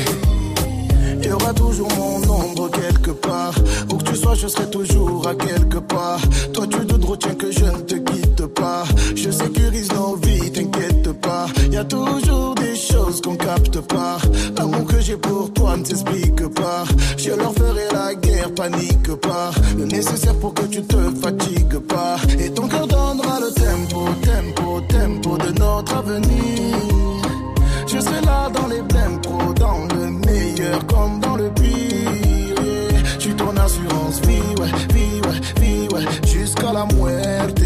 Il 1.23 1.29
y 1.29 1.33
aura 1.33 1.53
toujours 1.55 1.89
mon 1.97 2.17
ombre 2.31 2.71
quelque 2.71 3.11
part. 3.11 3.55
Où 3.93 3.97
que 3.97 4.05
tu 4.05 4.17
sois, 4.17 4.35
je 4.35 4.47
serai 4.47 4.71
toujours 4.71 5.27
à 5.27 5.35
quelque 5.35 5.79
part. 5.79 6.21
Toi, 6.53 6.67
tu 6.67 6.87
te 6.87 7.07
retiens 7.07 7.35
que 7.35 7.51
je 7.51 7.65
ne 7.65 7.81
te 7.81 7.95
quitte 7.95 8.47
pas. 8.47 8.85
Je 9.15 9.31
sécurise 9.31 9.93
nos 9.93 10.17
vies, 10.17 10.51
t'inquiète 10.53 11.13
pas. 11.21 11.47
Il 11.67 11.75
y 11.75 11.77
a 11.77 11.85
toujours 11.85 12.55
des 12.55 12.77
choses 12.77 13.21
qu'on 13.21 13.37
capte 13.37 13.81
pas. 13.81 14.19
L'amour 14.57 14.87
que 14.87 15.01
j'ai 15.01 15.17
pour 15.17 15.53
toi 15.53 15.77
ne 15.77 15.85
s'explique 15.85 16.47
pas. 16.55 16.85
Je 17.17 17.31
leur 17.31 17.53
ferai 17.55 17.87
la 17.93 18.15
guerre, 18.15 18.55
panique 18.55 19.15
pas. 19.17 19.51
Le 19.79 19.85
nécessaire 19.85 20.35
pour 20.35 20.55
que 20.55 20.67
tu 20.67 20.83
te 20.83 20.97
fatigues 21.23 21.79
pas. 21.89 22.17
Et 22.39 22.51
ton 22.51 22.69
cœur 22.69 22.87
donnera 22.87 23.41
le 23.41 23.51
tempo, 23.53 24.09
tempo, 24.23 24.81
tempo 24.89 25.39
de 25.39 25.59
notre 25.59 25.97
avenir. 25.97 26.77
Je 27.87 28.01
serai 28.01 28.21
là 28.23 28.51
comme 30.87 31.21
dans 31.21 31.37
le 31.37 31.51
pire. 31.51 32.63
yeah. 32.63 33.19
Suis 33.19 33.35
ton 33.35 33.57
assurance 33.57 34.21
vie, 34.23 34.55
ouais, 34.61 34.73
vie, 34.95 35.21
ouais, 35.23 35.41
vie, 35.61 35.89
ouais, 35.95 36.05
jusqu'à 36.27 36.73
la 36.73 36.87
muerte. 36.95 37.61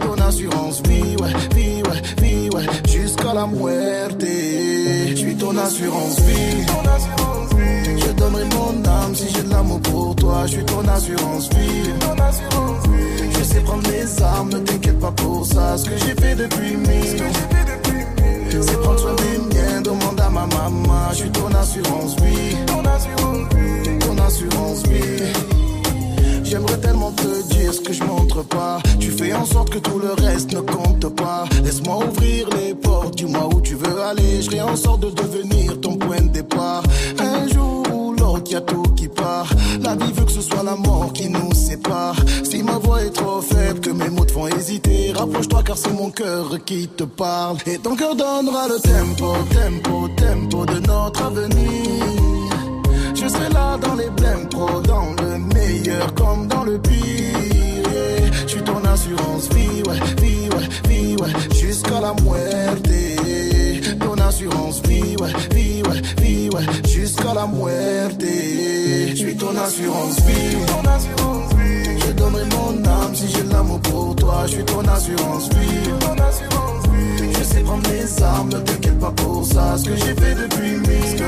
Ton 0.00 0.22
assurance 0.22 0.82
vie, 0.82 1.16
ouais, 1.20 1.32
vie, 1.54 1.82
ouais, 1.82 2.02
vie, 2.22 2.48
ouais, 2.50 2.66
jusqu'à 2.88 3.34
la 3.34 3.46
muerte. 3.46 4.20
Je 4.20 5.14
suis 5.16 5.36
ton 5.36 5.56
assurance 5.56 6.20
vie. 6.20 6.66
Je 7.98 8.12
donnerai 8.12 8.44
mon 8.44 8.84
âme 8.88 9.14
si 9.14 9.28
j'ai 9.34 9.42
de 9.42 9.50
l'amour 9.50 9.80
pour 9.80 10.16
toi. 10.16 10.42
Je 10.46 10.52
suis 10.52 10.64
ton 10.64 10.86
assurance 10.88 11.48
vie. 11.50 11.90
Je 13.38 13.44
sais 13.44 13.60
prendre 13.60 13.88
mes 13.90 14.22
armes, 14.22 14.50
ne 14.50 14.58
t'inquiète 14.58 14.98
pas 15.00 15.12
pour 15.12 15.46
ça. 15.46 15.76
Ce 15.78 15.84
que 15.88 15.96
j'ai 15.96 16.14
fait 16.14 16.34
depuis 16.34 16.76
mille. 16.76 17.22
C'est 18.60 18.80
prendre 18.80 18.98
soin 18.98 19.14
des 19.14 19.38
miens, 19.54 19.80
demande 19.80 20.20
à 20.20 20.30
ma 20.30 20.46
maman. 20.46 21.10
Je 21.10 21.16
suis 21.16 21.30
ton 21.30 21.48
assurance 21.48 22.16
vie. 22.16 22.56
Ton 22.66 22.84
assurance 24.18 24.82
vie. 24.86 25.24
J'aimerais 26.44 26.78
tellement 26.78 27.10
te 27.10 27.54
dire 27.54 27.74
ce 27.74 27.80
que 27.80 27.92
je 27.92 28.04
montre 28.04 28.42
pas. 28.44 28.78
Tu 29.00 29.10
fais 29.10 29.32
en 29.32 29.44
sorte 29.44 29.70
que 29.70 29.78
tout 29.78 29.98
le 29.98 30.12
reste 30.12 30.52
ne 30.52 30.60
compte 30.60 31.08
pas. 31.16 31.44
Laisse-moi 31.64 31.98
ouvrir 32.06 32.48
les 32.50 32.74
portes, 32.74 33.16
dis-moi 33.16 33.48
où 33.52 33.60
tu 33.60 33.74
veux 33.74 34.00
aller. 34.02 34.40
Je 34.40 34.60
en 34.60 34.76
sorte 34.76 35.00
de 35.00 35.10
devenir 35.10 35.80
ton 35.80 35.96
point 35.96 36.20
de 36.20 36.28
départ. 36.28 36.84
Un 37.18 37.48
jour 37.48 37.82
ou 37.92 38.12
l'autre, 38.12 38.52
y 38.52 38.54
a 38.54 38.60
tout 38.60 38.93
La 39.80 39.94
vie 39.96 40.12
veut 40.12 40.24
que 40.24 40.32
ce 40.32 40.42
soit 40.42 40.62
la 40.62 40.76
mort 40.76 41.12
qui 41.12 41.28
nous 41.28 41.52
sépare. 41.54 42.16
Si 42.42 42.62
ma 42.62 42.78
voix 42.78 43.02
est 43.02 43.10
trop 43.10 43.40
faible, 43.40 43.80
que 43.80 43.90
mes 43.90 44.10
mots 44.10 44.24
te 44.24 44.32
font 44.32 44.48
hésiter, 44.48 45.12
Approche-toi 45.18 45.62
car 45.62 45.76
c'est 45.76 45.92
mon 45.92 46.10
cœur 46.10 46.58
qui 46.66 46.88
te 46.88 47.04
parle. 47.04 47.56
Et 47.66 47.78
ton 47.78 47.96
cœur 47.96 48.14
donnera 48.14 48.68
le 48.68 48.78
tempo, 48.80 49.34
tempo, 49.50 50.08
tempo 50.16 50.66
de 50.66 50.78
notre 50.86 51.22
avenir. 51.22 52.04
Je 53.14 53.26
serai 53.28 53.48
là 53.52 53.78
dans 53.78 53.94
les 53.94 54.10
blèmes 54.10 54.48
pro, 54.50 54.80
dans 54.82 55.10
le 55.22 55.38
meilleur 55.54 56.12
comme 56.14 56.46
dans 56.46 56.64
le 56.64 56.78
pire. 56.78 58.30
Je 58.46 58.48
suis 58.48 58.62
ton 58.62 58.84
assurance 58.84 59.48
vie, 59.54 59.82
ouais, 59.88 60.00
vie, 60.20 60.48
ouais, 60.50 60.68
vie, 60.88 61.16
ouais, 61.16 61.32
jusqu'à 61.54 62.00
la 62.00 62.12
muerte. 62.22 63.53
Ton 64.00 64.14
assurance 64.18 64.82
vie, 64.86 65.16
ouais, 65.20 65.32
vie, 65.54 65.82
ouais, 65.82 66.00
vie, 66.22 66.48
ouais, 66.50 66.64
jusqu'à 66.88 67.34
la 67.34 67.46
muerte. 67.46 68.20
Je 68.20 69.14
suis 69.14 69.36
ton 69.36 69.56
assurance 69.56 70.20
vie. 70.20 70.58
Je 72.06 72.12
donnerai 72.12 72.44
mon 72.46 72.84
âme 72.84 73.14
si 73.14 73.28
j'ai 73.28 73.42
l'amour 73.44 73.80
pour 73.80 74.16
toi. 74.16 74.44
Je 74.46 74.52
suis 74.52 74.64
ton 74.64 74.80
assurance 74.80 75.48
vie, 75.50 75.90
ton 76.00 76.12
assurance 76.12 76.86
vie. 76.92 77.32
Je 77.38 77.44
sais 77.44 77.60
prendre 77.60 77.88
les 77.90 78.22
armes, 78.22 78.48
ne 78.48 78.58
t'inquiète 78.58 78.98
pas 78.98 79.12
pour 79.12 79.46
ça. 79.46 79.76
Ce 79.78 79.84
que 79.84 79.96
j'ai 79.96 80.14
fait 80.14 80.34
depuis 80.34 80.76
mille. 80.76 81.22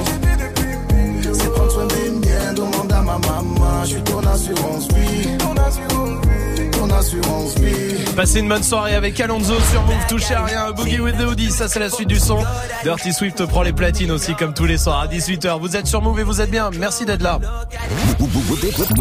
C'est 1.33 1.53
prendre 1.53 1.71
soin 1.73 1.87
des 1.87 2.11
miens, 2.11 2.53
demande 2.55 2.93
à 2.93 3.03
ma 3.03 3.19
maman. 3.19 3.85
Je 3.85 3.89
suis 3.89 4.03
ton 4.03 4.21
assurance 4.21 4.89
vie. 4.89 5.37
Ton 5.39 5.53
assurance 5.53 6.27
vie. 6.27 6.46
Ton 6.73 6.91
assurance 6.91 7.59
vie. 7.59 8.05
Passez 8.15 8.41
une 8.41 8.49
bonne 8.49 8.63
soirée 8.63 8.95
avec 8.95 9.21
Alonso 9.21 9.55
sur 9.71 9.83
Move, 9.83 10.07
touchez 10.09 10.35
à 10.35 10.45
rien, 10.45 10.71
Boogie 10.73 11.01
with 11.01 11.19
the 11.19 11.27
Hoodie, 11.27 11.51
ça 11.51 11.69
c'est 11.69 11.81
la 11.81 11.91
suite 11.91 12.09
du 12.09 12.19
son. 12.19 12.39
Dirty 12.83 13.13
Swift 13.13 13.45
prend 13.45 13.63
les 13.63 13.75
platines 13.75 14.11
aussi 14.11 14.35
comme 14.35 14.55
tous 14.55 14.65
les 14.65 14.79
soirs 14.79 15.01
à 15.01 15.07
18h. 15.07 15.61
Vous 15.61 15.77
êtes 15.77 15.87
sur 15.87 16.01
Move 16.01 16.21
et 16.21 16.23
vous 16.23 16.41
êtes 16.41 16.51
bien, 16.51 16.71
merci 16.79 17.05
d'être 17.05 17.23
là. 17.23 17.39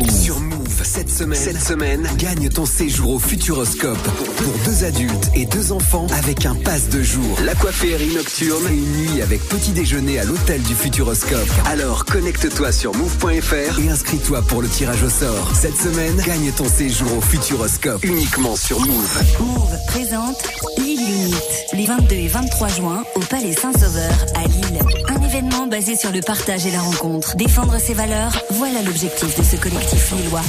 Sur 0.09 0.39
Move, 0.41 0.54
cette 0.95 1.61
semaine, 1.61 2.07
gagne 2.17 2.47
ton 2.47 2.65
séjour 2.65 3.15
au 3.15 3.19
Futuroscope 3.19 4.01
pour 4.37 4.53
deux 4.63 4.85
adultes 4.85 5.29
et 5.35 5.45
deux 5.45 5.73
enfants 5.73 6.07
avec 6.17 6.45
un 6.45 6.55
pass 6.55 6.87
de 6.87 7.03
jour. 7.03 7.37
L'aquaférie 7.43 8.15
nocturne 8.15 8.63
et 8.69 8.73
une 8.73 8.91
nuit 8.93 9.21
avec 9.21 9.41
petit 9.49 9.71
déjeuner 9.71 10.19
à 10.19 10.23
l'hôtel 10.23 10.61
du 10.63 10.73
Futuroscope. 10.73 11.49
Alors 11.65 12.05
connecte-toi 12.05 12.71
sur 12.71 12.95
move.fr 12.95 13.79
et 13.79 13.89
inscris-toi 13.89 14.41
pour 14.43 14.61
le 14.61 14.69
tirage 14.69 15.03
au 15.03 15.09
sort. 15.09 15.51
Cette 15.53 15.75
semaine, 15.75 16.15
gagne 16.25 16.51
ton 16.53 16.69
séjour 16.69 17.17
au 17.17 17.21
Futuroscope 17.21 18.01
uniquement 18.05 18.55
sur 18.55 18.79
Move. 18.79 19.23
Move 19.41 19.77
présente 19.87 20.37
Lille 20.77 21.01
Unit 21.01 21.35
les 21.73 21.85
22 21.87 22.15
et 22.15 22.27
23 22.27 22.67
juin 22.69 23.03
au 23.15 23.19
Palais 23.19 23.53
Saint-Sauveur 23.53 24.13
à 24.35 24.47
Lille. 24.47 24.79
Un 25.09 25.21
événement 25.21 25.67
basé 25.67 25.97
sur 25.97 26.13
le 26.13 26.21
partage 26.21 26.65
et 26.65 26.71
la 26.71 26.79
rencontre. 26.79 27.35
Défendre 27.35 27.79
ses 27.79 27.93
valeurs, 27.93 28.31
voilà 28.51 28.81
l'objectif 28.81 29.37
de 29.37 29.43
ce 29.43 29.57
collectif 29.57 30.13
lillois. 30.13 30.41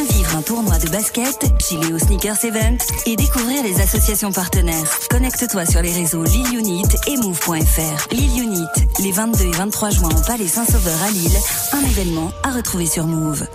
Vivre 0.00 0.36
un 0.36 0.42
tournoi 0.42 0.78
de 0.78 0.88
basket, 0.88 1.52
chiller 1.60 1.92
au 1.92 1.98
Sneakers 1.98 2.44
Event 2.44 2.78
et 3.06 3.16
découvrir 3.16 3.62
les 3.62 3.80
associations 3.80 4.32
partenaires. 4.32 4.84
Connecte-toi 5.10 5.66
sur 5.66 5.82
les 5.82 5.92
réseaux 5.92 6.24
Lille 6.24 6.58
Unit 6.58 6.88
et 7.06 7.16
move.fr. 7.16 8.12
Lille 8.12 8.42
Unit 8.42 8.66
les 9.00 9.12
22 9.12 9.44
et 9.44 9.50
23 9.50 9.90
juin 9.90 10.08
au 10.10 10.26
Palais 10.26 10.46
Saint-Sauveur 10.46 11.02
à 11.02 11.10
Lille. 11.10 11.36
Un 11.72 11.84
événement 11.84 12.32
à 12.42 12.50
retrouver 12.52 12.86
sur 12.86 13.06
Move. 13.06 13.46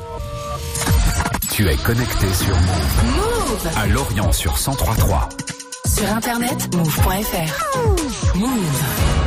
Tu 1.52 1.68
es 1.68 1.76
connecté 1.78 2.28
sur 2.34 2.56
Move. 2.56 3.16
Move 3.16 3.70
À 3.76 3.88
Lorient 3.88 4.32
sur 4.32 4.54
1033. 4.54 5.30
Sur 5.86 6.12
internet, 6.12 6.76
move.fr. 6.76 8.36
Move. 8.36 9.27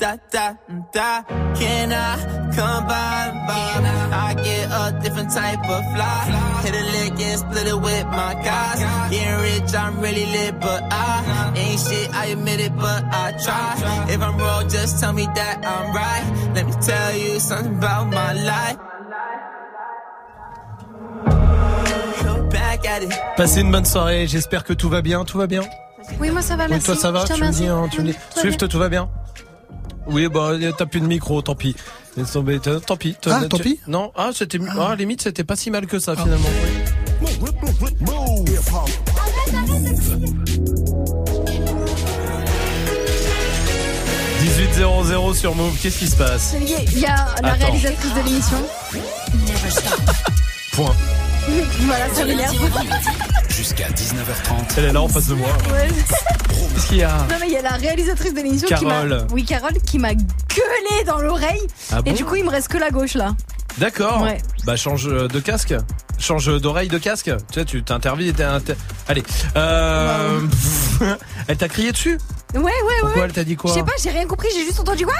Da, 0.00 0.16
da, 0.32 0.54
da. 0.92 1.22
Can 1.54 1.92
I 1.92 2.16
come 2.56 2.84
by? 2.86 3.46
by? 3.46 3.60
I 4.12 4.34
get 4.34 4.66
a 4.72 4.98
different 5.02 5.30
type 5.30 5.60
of 5.60 5.82
fly. 5.94 6.60
Hit 6.64 6.74
a 6.74 6.84
lick 6.94 7.20
and 7.20 7.38
split 7.38 7.66
it 7.68 7.80
with 7.80 8.06
my 8.06 8.34
guys. 8.42 8.80
Getting 9.10 9.40
rich, 9.42 9.74
I'm 9.74 10.00
really 10.00 10.26
lit, 10.26 10.58
but 10.60 10.82
I 10.90 11.52
ain't 11.56 11.80
shit. 11.80 12.08
I 12.14 12.26
admit 12.26 12.60
it, 12.60 12.74
but 12.76 13.04
I 13.12 13.32
try. 13.44 14.06
If 14.08 14.20
I'm 14.20 14.36
wrong, 14.38 14.68
just 14.68 15.00
tell 15.00 15.12
me 15.12 15.26
that 15.34 15.56
I'm 15.64 15.94
right. 15.94 16.54
Let 16.54 16.66
me 16.66 16.72
tell 16.80 17.16
you 17.16 17.38
something 17.38 17.76
about 17.76 18.06
my 18.10 18.32
life. 18.32 18.78
Passez 23.36 23.60
une 23.60 23.70
bonne 23.70 23.84
soirée, 23.84 24.26
j'espère 24.26 24.64
que 24.64 24.72
tout 24.72 24.88
va 24.88 25.00
bien, 25.02 25.24
tout 25.24 25.38
va 25.38 25.46
bien? 25.46 25.62
Oui, 26.18 26.30
moi 26.30 26.42
ça 26.42 26.56
va, 26.56 26.64
Oui, 26.64 26.70
merci. 26.70 26.86
toi 26.86 26.96
ça 26.96 27.10
va? 27.12 27.24
Tu 27.24 27.32
me 27.40 27.50
dis, 27.50 27.66
hein, 27.66 27.88
tu 27.90 28.00
me 28.00 28.06
dis. 28.06 28.18
Swift, 28.36 28.68
tout 28.68 28.78
va 28.78 28.88
bien? 28.88 29.08
Oui, 30.06 30.28
bah 30.28 30.52
t'as 30.76 30.86
plus 30.86 31.00
de 31.00 31.06
micro, 31.06 31.40
tant 31.42 31.54
pis. 31.54 31.76
Laisse 32.16 32.32
tomber, 32.32 32.58
t'as- 32.58 32.80
Tant 32.80 32.96
pis. 32.96 33.16
Ah, 33.26 33.38
Tu- 33.42 33.48
tant 33.48 33.58
pis 33.58 33.78
Non, 33.86 34.12
ah 34.16 34.30
c'était, 34.34 34.58
ah 34.78 34.94
limite 34.96 35.22
c'était 35.22 35.44
pas 35.44 35.56
si 35.56 35.70
mal 35.70 35.86
que 35.86 35.98
ça 35.98 36.16
finalement. 36.16 36.48
18 44.40 45.34
sur 45.34 45.54
Move, 45.54 45.76
qu'est-ce 45.80 45.98
qui 45.98 46.06
se 46.08 46.16
passe 46.16 46.54
Il 46.60 46.98
y 46.98 47.04
a 47.06 47.34
la 47.42 47.52
Attends. 47.52 47.66
réalisatrice 47.66 48.14
de 48.14 48.20
l'émission. 48.22 48.56
Point. 50.72 50.94
voilà, 51.80 52.08
ça 52.14 52.24
m'énerve. 52.24 52.54
Jusqu'à 53.48 53.88
19h30. 53.88 54.74
Elle 54.78 54.84
est 54.86 54.92
là 54.92 55.02
en 55.02 55.08
face 55.08 55.26
de 55.26 55.34
moi. 55.34 55.48
Ouais. 55.72 55.88
Qu'est-ce 56.74 56.86
qu'il 56.86 56.98
y 56.98 57.02
a 57.02 57.12
Non 57.28 57.36
mais 57.40 57.46
il 57.48 57.52
y 57.52 57.56
a 57.56 57.62
la 57.62 57.70
réalisatrice 57.72 58.32
de 58.32 58.40
l'émission 58.40 58.68
qui 58.68 58.84
m'a 58.84 58.90
Carole. 58.92 59.26
Oui 59.32 59.44
Carole 59.44 59.74
qui 59.84 59.98
m'a 59.98 60.14
gueulé 60.14 61.04
dans 61.06 61.18
l'oreille 61.18 61.60
Ah 61.92 61.98
et 61.98 62.10
bon 62.10 62.12
du 62.16 62.24
coup 62.24 62.36
il 62.36 62.44
me 62.44 62.50
reste 62.50 62.68
que 62.68 62.78
la 62.78 62.90
gauche 62.90 63.14
là. 63.14 63.34
D'accord. 63.78 64.22
Ouais. 64.22 64.38
Bah 64.64 64.76
change 64.76 65.06
de 65.06 65.40
casque. 65.40 65.74
Change 66.18 66.60
d'oreille 66.60 66.88
de 66.88 66.98
casque. 66.98 67.30
Tu 67.50 67.60
sais, 67.60 67.64
tu 67.64 67.82
t'intervis. 67.82 68.32
t'es 68.32 68.44
inter- 68.44 68.74
Allez. 69.08 69.22
Euh... 69.56 70.40
elle 71.48 71.56
t'a 71.56 71.68
crié 71.68 71.92
dessus 71.92 72.18
Ouais 72.54 72.60
ouais 72.60 72.70
ouais. 72.70 72.72
Pourquoi 73.00 73.22
ouais. 73.22 73.26
elle 73.28 73.32
t'a 73.32 73.44
dit 73.44 73.56
quoi 73.56 73.70
Je 73.70 73.76
sais 73.78 73.84
pas, 73.84 73.92
j'ai 74.02 74.10
rien 74.10 74.26
compris, 74.26 74.48
j'ai 74.54 74.64
juste 74.64 74.80
entendu 74.80 75.04
quoi 75.04 75.14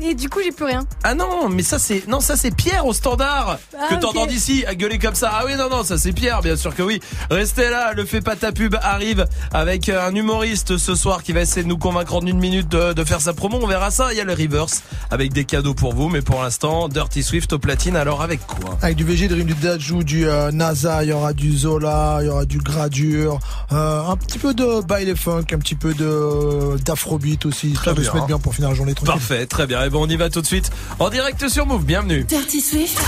et 0.00 0.14
du 0.14 0.28
coup 0.28 0.40
j'ai 0.44 0.52
plus 0.52 0.64
rien. 0.64 0.86
Ah 1.02 1.14
non, 1.14 1.48
mais 1.48 1.62
ça 1.62 1.78
c'est 1.78 2.06
non 2.08 2.20
ça 2.20 2.36
c'est 2.36 2.54
Pierre 2.54 2.86
au 2.86 2.92
standard 2.92 3.58
Ah, 3.78 3.88
que 3.94 4.00
t'entends 4.00 4.26
d'ici 4.26 4.64
à 4.66 4.74
gueuler 4.74 4.98
comme 4.98 5.14
ça. 5.14 5.30
Ah 5.32 5.42
oui 5.46 5.52
non 5.56 5.68
non 5.70 5.82
ça 5.84 5.98
c'est 5.98 6.12
Pierre 6.12 6.40
bien 6.42 6.56
sûr 6.56 6.74
que 6.74 6.82
oui. 6.82 7.00
Restez 7.30 7.68
là, 7.70 7.92
le 7.92 8.04
fait 8.04 8.20
pas 8.20 8.36
ta 8.36 8.52
pub 8.52 8.76
arrive 8.82 9.26
avec 9.52 9.88
euh, 9.88 10.06
un 10.08 10.14
humoriste 10.14 10.76
ce 10.76 10.94
soir 10.94 11.22
qui 11.22 11.32
va 11.32 11.40
essayer 11.40 11.62
de 11.62 11.68
nous 11.68 11.78
convaincre 11.78 12.14
en 12.14 12.20
une 12.20 12.38
minute 12.38 12.68
de, 12.68 12.92
de 12.92 13.04
faire 13.04 13.20
sa 13.20 13.32
promo. 13.32 13.58
On 13.62 13.66
verra 13.66 13.90
ça. 13.90 14.12
Il 14.12 14.18
y 14.18 14.20
a 14.20 14.24
le 14.24 14.32
reverse 14.34 14.82
avec 15.10 15.32
des 15.32 15.44
cadeaux 15.44 15.74
pour 15.74 15.94
vous, 15.94 16.08
mais 16.08 16.22
pour 16.22 16.42
l'instant 16.42 16.88
Dirty 16.88 17.22
Swift 17.22 17.52
au 17.52 17.58
platine. 17.58 17.96
Alors 17.96 18.22
avec 18.22 18.46
quoi? 18.46 18.78
Avec 18.82 18.96
du 18.96 19.04
VG, 19.04 19.28
Dream, 19.28 19.46
du 19.46 19.54
Dajou, 19.54 20.02
du 20.04 20.28
euh, 20.28 20.50
NASA, 20.52 21.02
il 21.04 21.10
y 21.10 21.12
aura 21.12 21.32
du 21.32 21.56
Zola, 21.56 22.18
il 22.20 22.26
y 22.26 22.28
aura 22.28 22.44
du 22.44 22.58
Gradure, 22.58 23.38
euh, 23.72 24.02
un 24.02 24.16
petit 24.16 24.38
peu 24.38 24.54
de 24.54 24.80
baile 24.82 25.16
funk, 25.16 25.44
un 25.52 25.58
petit 25.58 25.74
peu 25.74 25.94
de 25.94 26.76
d'afrobeat 26.84 27.46
aussi, 27.46 27.74
ça 27.82 27.92
de 27.92 27.96
se 27.96 28.02
bien. 28.02 28.14
mettre 28.14 28.26
bien 28.26 28.38
pour 28.38 28.54
finir 28.54 28.68
la 28.70 28.74
journée 28.74 28.94
tranquille. 28.94 29.14
Parfait, 29.14 29.46
très 29.46 29.66
bien. 29.66 29.71
Et 29.80 29.88
bon 29.88 30.04
on 30.04 30.06
y 30.08 30.16
va 30.16 30.28
tout 30.28 30.42
de 30.42 30.46
suite 30.46 30.70
en 30.98 31.08
direct 31.08 31.48
sur 31.48 31.64
Move. 31.66 31.84
Bienvenue. 31.86 32.24
Dirty 32.24 32.60
Swift, 32.60 32.98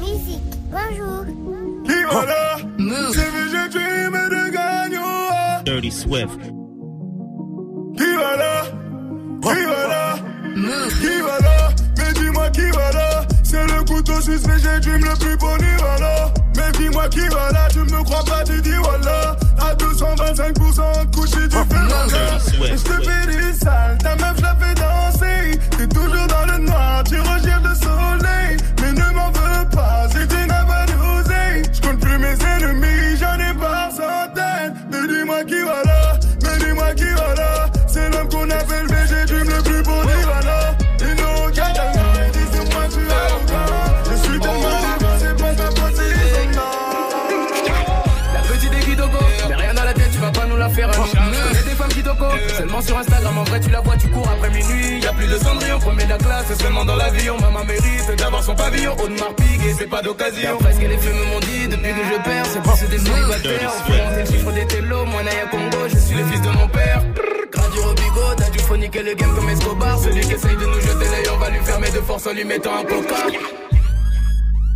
Musique, 0.00 0.40
bonjour. 0.70 1.26
Qui 1.84 2.04
voilà 2.10 2.56
Move. 2.78 3.12
C'est 3.12 3.30
VG 3.30 3.68
Dream 3.70 4.14
et 4.14 4.30
de 4.30 4.50
gagnant. 4.52 5.62
Dirty 5.66 5.90
Swift. 5.92 6.40
Qui 7.98 8.14
voilà 8.16 8.64
Qui 9.42 9.64
voilà 9.66 10.16
Move. 10.56 11.00
Qui 11.00 11.20
voilà 11.20 11.68
Mais 11.98 12.12
dis-moi 12.14 12.48
qui 12.50 12.70
voilà 12.72 13.26
C'est 13.44 13.66
le 13.66 13.84
couteau 13.84 14.20
suisse 14.22 14.46
VG 14.46 14.80
Dream 14.80 15.04
le 15.04 15.18
plus 15.18 15.36
polyvalent 15.36 16.32
Mais 16.56 16.72
dis-moi 16.78 17.08
qui 17.10 17.28
voilà 17.28 17.68
Tu 17.70 17.80
me 17.80 18.02
crois 18.02 18.24
pas 18.24 18.42
tu 18.44 18.62
dis 18.62 18.70
voilà 18.82 19.36
À 19.60 19.74
225% 19.74 21.06
de 21.06 21.16
couche 21.16 21.30
tu 21.30 21.38
fais 21.38 21.58
le 21.58 22.40
Swift. 22.40 22.72
Et 22.72 22.76
je 22.76 22.82
te 22.84 23.02
fais 23.02 23.26
des 23.26 23.52
sales 23.54 23.98
Ta 24.02 24.16
meuf 24.16 24.36
je 24.36 24.42
la 24.42 24.54
fais 24.56 24.74
danser? 24.74 25.58
T'es 25.76 25.86
toujours 25.88 26.26
dans 26.26 26.52
le 26.52 26.58
noir 26.64 27.02
Tu 27.04 27.18
recherches 27.20 27.62
seulement 56.58 56.84
dans 56.84 56.96
l'avion. 56.96 57.36
Maman 57.40 57.64
mérite 57.64 58.18
d'avoir 58.18 58.42
son 58.42 58.54
pavillon, 58.54 58.94
Audemars 59.02 59.34
Piguet, 59.34 59.74
c'est 59.78 59.88
pas 59.88 60.02
d'occasion. 60.02 60.56
Presque 60.58 60.80
les 60.80 60.98
filles 60.98 61.26
m'ont 61.32 61.40
dit, 61.40 61.68
depuis 61.68 61.92
que 61.92 62.04
je 62.12 62.22
perds, 62.22 62.46
c'est 62.46 62.62
pour 62.62 62.76
c'est 62.76 62.90
des 62.90 62.98
célibataires. 62.98 63.72
On 63.78 63.90
fait 63.90 64.04
monter 64.04 64.20
le 64.20 64.26
chiffre 64.26 64.52
des 64.52 64.66
télos, 64.66 65.04
moi 65.06 65.22
Naya 65.22 65.46
Congo, 65.50 65.88
je 65.88 65.98
suis 65.98 66.16
le 66.16 66.24
fils 66.24 66.42
de 66.42 66.50
mon 66.50 66.68
père. 66.68 67.02
Gradure 67.52 67.86
au 67.86 67.94
bigot, 67.94 68.34
t'as 68.36 68.50
du 68.50 68.58
phonique 68.58 68.96
et 68.96 69.02
le 69.02 69.14
game 69.14 69.34
comme 69.34 69.48
Escobar? 69.48 69.98
Celui 69.98 70.20
qui 70.20 70.32
essaye 70.32 70.56
de 70.56 70.66
nous 70.66 70.80
jeter 70.80 71.04
l'œil, 71.04 71.28
on 71.34 71.38
va 71.38 71.50
lui 71.50 71.60
fermer 71.64 71.90
de 71.90 72.00
force 72.00 72.26
en 72.26 72.32
lui 72.32 72.44
mettant 72.44 72.76
un 72.78 72.84
coca. 72.84 73.16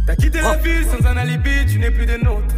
T'as 0.05 0.17
quitté 0.17 0.41
la 0.41 0.57
ville 0.57 0.85
sans 0.87 1.07
un 1.07 1.17
alibi, 1.17 1.65
tu 1.71 1.79
n'es 1.79 1.91
plus 1.91 2.07
des 2.07 2.19
nôtres. 2.19 2.55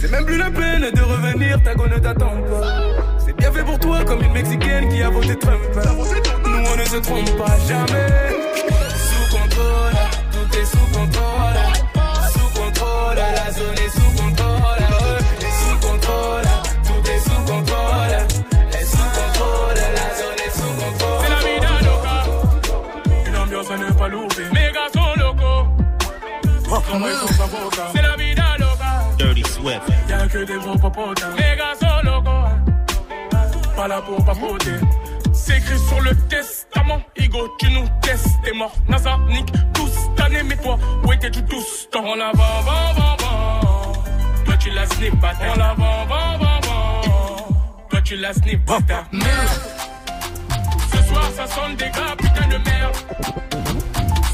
C'est 0.00 0.10
même 0.10 0.24
plus 0.24 0.38
la 0.38 0.50
peine 0.50 0.90
de 0.92 1.02
revenir, 1.02 1.60
ta 1.64 1.74
go 1.74 1.84
ne 1.88 1.98
t'attend 1.98 2.36
pas. 2.48 3.18
C'est 3.24 3.36
bien 3.36 3.50
fait 3.50 3.64
pour 3.64 3.78
toi 3.80 4.04
comme 4.04 4.22
une 4.22 4.32
Mexicaine 4.32 4.88
qui 4.88 5.02
a 5.02 5.10
voté 5.10 5.36
Trump. 5.36 5.60
Nous 6.44 6.64
on 6.72 6.76
ne 6.76 6.84
se 6.84 6.96
trompe 6.98 7.36
pas 7.36 7.56
jamais. 7.68 8.39
Sous 10.72 10.88
contrôle. 10.98 11.60
Sous 12.34 12.50
contrôle, 12.60 13.16
la 13.16 13.48
zone 13.52 13.78
est 13.84 13.92
sous 13.98 14.12
contrôle. 14.20 14.82
Et 15.46 15.52
sous 15.60 15.78
contrôle, 15.86 16.48
tout 16.86 17.02
est 17.14 17.22
sous 17.28 17.42
contrôle. 17.50 18.14
Et 18.78 18.84
sous 18.92 19.08
contrôle, 19.18 19.80
la 19.98 20.08
zone 20.20 20.40
est 20.46 20.54
sous 20.58 20.74
contrôle. 20.82 21.20
C'est 21.22 21.32
la 21.36 21.40
vida 21.48 21.72
loca, 21.86 22.16
une 23.26 23.36
ambiance 23.36 23.70
à 23.70 23.76
ne 23.76 23.90
pas 23.92 24.08
louper. 24.08 24.46
Mes 24.52 24.70
gars 24.74 24.90
sont 24.94 25.12
locaux. 25.22 25.64
Comment 26.88 27.06
ils 27.08 27.28
sont 27.28 27.48
pas. 27.76 27.90
C'est 27.94 28.02
la 28.02 28.16
vida 28.16 28.46
loca. 28.58 28.92
Dirty 29.18 29.42
Swift. 29.42 29.82
Y'a 30.08 30.26
que 30.26 30.44
des 30.44 30.58
gros 30.58 30.76
popotes. 30.76 31.24
Les 31.36 31.56
gars 31.56 31.74
sont 31.80 32.00
locaux. 32.08 32.48
Pas 33.76 33.88
là 33.88 34.00
pour 34.02 34.24
papoter. 34.24 34.78
Écrit 35.56 35.78
sur 35.78 36.00
le 36.00 36.14
testament. 36.28 37.02
Igo, 37.16 37.48
tu 37.58 37.70
nous 37.70 37.86
testes. 38.00 38.28
T'es 38.44 38.52
mort. 38.52 38.72
NASA, 38.88 39.18
Nick, 39.28 39.46
tous 39.72 39.92
t'année. 40.16 40.42
Mais 40.42 40.56
toi, 40.56 40.78
où 41.04 41.12
étais-tu 41.12 41.44
tous 41.44 41.88
temps? 41.90 42.04
On 42.04 42.14
la 42.14 42.32
vend, 42.32 42.60
vend, 42.62 42.94
vend. 42.94 43.92
Toi, 44.44 44.56
tu 44.58 44.70
la 44.70 44.86
snip. 44.86 45.14
On 45.22 45.58
la 45.58 45.74
vend, 45.74 46.06
vend, 46.06 46.38
vend, 46.38 46.60
vend. 46.62 47.48
Toi, 47.90 48.00
tu 48.02 48.16
la 48.16 48.32
snip, 48.32 48.64
bâtard. 48.64 49.06
Ce 50.92 51.02
soir, 51.08 51.30
ça 51.36 51.46
sonne 51.46 51.76
des 51.76 51.90
gars, 51.90 52.14
putain 52.16 52.46
de 52.48 52.58
merde. 52.58 52.96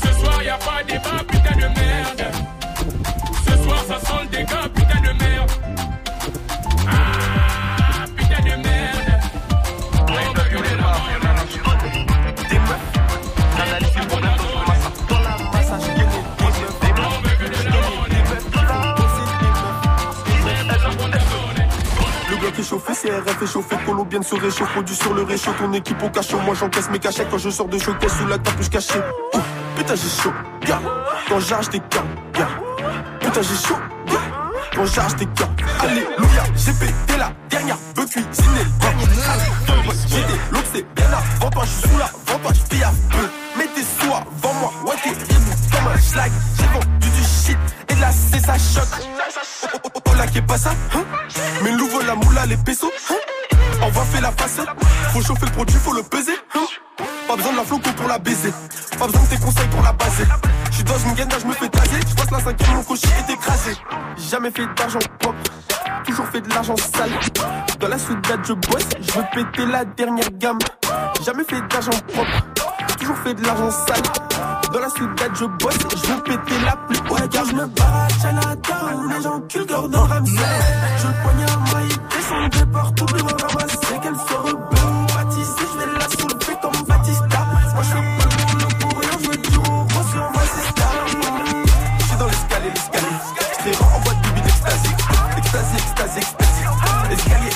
Ce 0.03 0.13
soir, 0.21 0.43
y 0.43 0.49
a 0.49 0.59
pas 0.59 0.83
débat, 0.87 1.25
putain 1.29 1.57
de 1.57 1.69
merde. 1.79 1.86
Chauffé, 22.69 22.95
CRF 22.95 23.43
est 23.43 23.47
chauffé, 23.47 23.77
colombienne 23.87 24.25
se 24.25 24.35
réchauffe, 24.35 24.73
produit 24.73 24.97
sur 24.97 25.15
le 25.15 25.23
réchaud, 25.23 25.53
ton 25.57 25.73
équipe 25.73 26.03
au 26.03 26.09
cachot, 26.09 26.41
moi 26.41 26.53
j'encaisse 26.59 26.91
mes 26.91 26.99
cachets 26.99 27.25
quand 27.31 27.39
je 27.39 27.49
sors 27.49 27.69
de 27.69 27.79
showcase 27.79 28.13
sous 28.19 28.27
la 28.27 28.39
capuche 28.39 28.69
cachée. 28.71 28.99
Ouh, 29.35 29.39
Putain 29.77 29.95
j'ai 29.95 30.23
chaud, 30.23 30.33
gars, 30.67 30.81
quand 31.29 31.39
j'arrache 31.39 31.69
des 31.69 31.79
gars, 31.79 32.05
gars. 32.35 32.49
Putain 33.21 33.43
j'ai 33.43 33.69
chaud, 33.69 33.77
gars, 34.09 34.19
quand 34.75 34.85
j'arrache 34.85 35.15
des 35.15 35.27
gars. 35.27 35.49
Alléluia, 35.81 36.43
j'ai 36.57 36.73
pété 36.73 37.17
la 37.17 37.31
dernière, 37.49 37.79
veux 37.95 38.05
cuisiner 38.07 38.65
le 38.65 38.81
dernier. 38.81 39.07
J'ai 40.09 40.23
des 40.23 40.41
looks, 40.51 40.67
c'est 40.75 40.95
bien 40.97 41.07
avant 41.07 41.51
toi, 41.51 41.63
je 41.65 41.71
suis 41.71 41.89
sous 41.89 41.99
la, 41.99 42.07
avant 42.07 42.39
toi, 42.43 42.53
je 42.53 42.77
fais 42.77 42.83
à 42.83 42.91
peu. 43.11 43.29
Mets 43.59 43.69
tes 43.77 43.83
sous 43.83 44.13
avant 44.13 44.55
moi, 44.55 44.73
ouais 44.87 44.97
t'es 45.05 45.11
comme 45.11 45.87
un 45.87 45.99
schlag. 46.01 46.33
Ça 48.47 48.59
choc. 48.59 48.89
Oh, 49.85 49.89
oh, 49.95 50.15
là 50.17 50.27
qui 50.27 50.39
est 50.39 50.43
pas 50.43 50.57
ça, 50.57 50.71
hein 50.95 51.05
Mais 51.63 51.73
l'ouvre 51.73 52.03
la 52.05 52.15
moula, 52.15 52.47
les 52.47 52.57
pesos, 52.57 52.91
hein 53.11 53.15
On 53.83 53.91
va 53.91 54.03
faire 54.03 54.23
la 54.23 54.31
face, 54.33 54.61
faut 55.13 55.23
chauffer 55.23 55.47
le 55.47 55.53
produit, 55.53 55.77
faut 55.77 55.93
le 55.93 56.03
peser, 56.03 56.39
hein 56.55 56.67
Pas 57.27 57.37
besoin 57.37 57.53
de 57.53 57.57
la 57.57 57.65
floco 57.65 57.91
pour 57.97 58.09
la 58.09 58.19
baiser, 58.19 58.53
pas 58.99 59.07
besoin 59.07 59.23
de 59.23 59.29
tes 59.29 59.39
conseils 59.39 59.69
pour 59.69 59.83
la 59.83 59.93
baser. 59.93 60.25
J'suis 60.71 60.85
dans 60.85 60.99
une 60.99 61.15
gaine, 61.15 61.29
je 61.41 61.47
me 61.47 61.53
fais 61.55 61.69
taser, 61.69 62.01
j'passe 62.09 62.31
la 62.31 62.41
cinquième, 62.41 62.77
mon 62.77 62.83
cocher 62.85 63.09
est 63.27 63.33
écrasé. 63.33 63.73
Jamais 64.31 64.51
fait 64.51 64.67
d'argent 64.77 65.01
propre, 65.19 65.39
toujours 66.05 66.27
fait 66.27 66.41
de 66.41 66.49
l'argent 66.51 66.77
sale. 66.77 67.11
Dans 67.81 67.89
la 67.89 67.99
soudade, 67.99 68.41
je 68.47 68.53
bosse, 68.53 68.89
je 69.01 69.13
veux 69.13 69.25
péter 69.35 69.67
la 69.67 69.85
dernière 69.85 70.31
gamme. 70.33 70.59
Jamais 71.25 71.45
fait 71.45 71.61
d'argent 71.69 71.99
propre, 72.13 72.47
toujours 72.99 73.19
fait 73.19 73.35
de 73.35 73.45
l'argent 73.45 73.71
sale. 73.71 74.56
Dans 74.77 74.83
la 74.83 74.91
soudade, 74.91 75.33
je 75.33 75.45
bosse, 75.47 75.79
je 75.91 76.07
veux 76.13 76.23
péter 76.23 76.61
la 76.67 76.77
plus 76.77 76.99
haute 77.09 77.33
gamme. 77.33 77.47
Je 77.49 77.55
me 77.55 77.65
barre 77.65 77.97
à 77.97 78.09
Chinatown, 78.11 79.09
les 79.09 79.23
gens 79.23 79.41
culent 79.49 79.67
Gordon 79.67 80.01
Ramsay. 80.01 80.33
Je 80.99 81.07
le 81.07 81.15
poignard 81.23 81.61
maille, 81.73 81.97
descend 82.11 82.51
des 82.51 82.67
portes, 82.71 83.01
oublie 83.01 83.23
moi 83.23 83.33
ramasser 83.41 83.99
qu'elle 84.03 84.17
soit 84.17 84.43
rebelle 84.43 84.93
ou 84.93 85.07
baptisée. 85.15 85.67
Je 85.73 85.79
vais 85.79 85.99
la 85.99 86.09
soulever 86.11 86.57
comme 86.61 86.85
Batista. 86.87 87.47
Moi 87.75 87.83
je 87.85 87.89
fais 87.89 88.03
pas 88.19 88.29
le 88.29 88.45
boulot 88.53 88.69
pour 88.79 89.01
rien, 89.01 89.17
je 89.19 89.31
veux 89.31 89.37
du 89.39 89.57
euro 89.57 90.03
sur 90.13 90.25
moi, 90.35 90.43
c'est 90.45 90.69
star. 90.71 90.93
Je 91.09 92.05
suis 92.05 92.17
dans 92.19 92.27
l'escalier, 92.27 92.69
l'escalier. 92.69 93.17
Je 93.65 93.79
rends 93.83 93.97
en 93.97 94.01
boîte 94.01 94.21
de 94.21 94.29
bide 94.29 94.45
extasie, 94.45 94.95
extasie. 95.39 95.77
Escalier, 95.79 97.15
escalier, 97.15 97.47
escalier. 97.47 97.56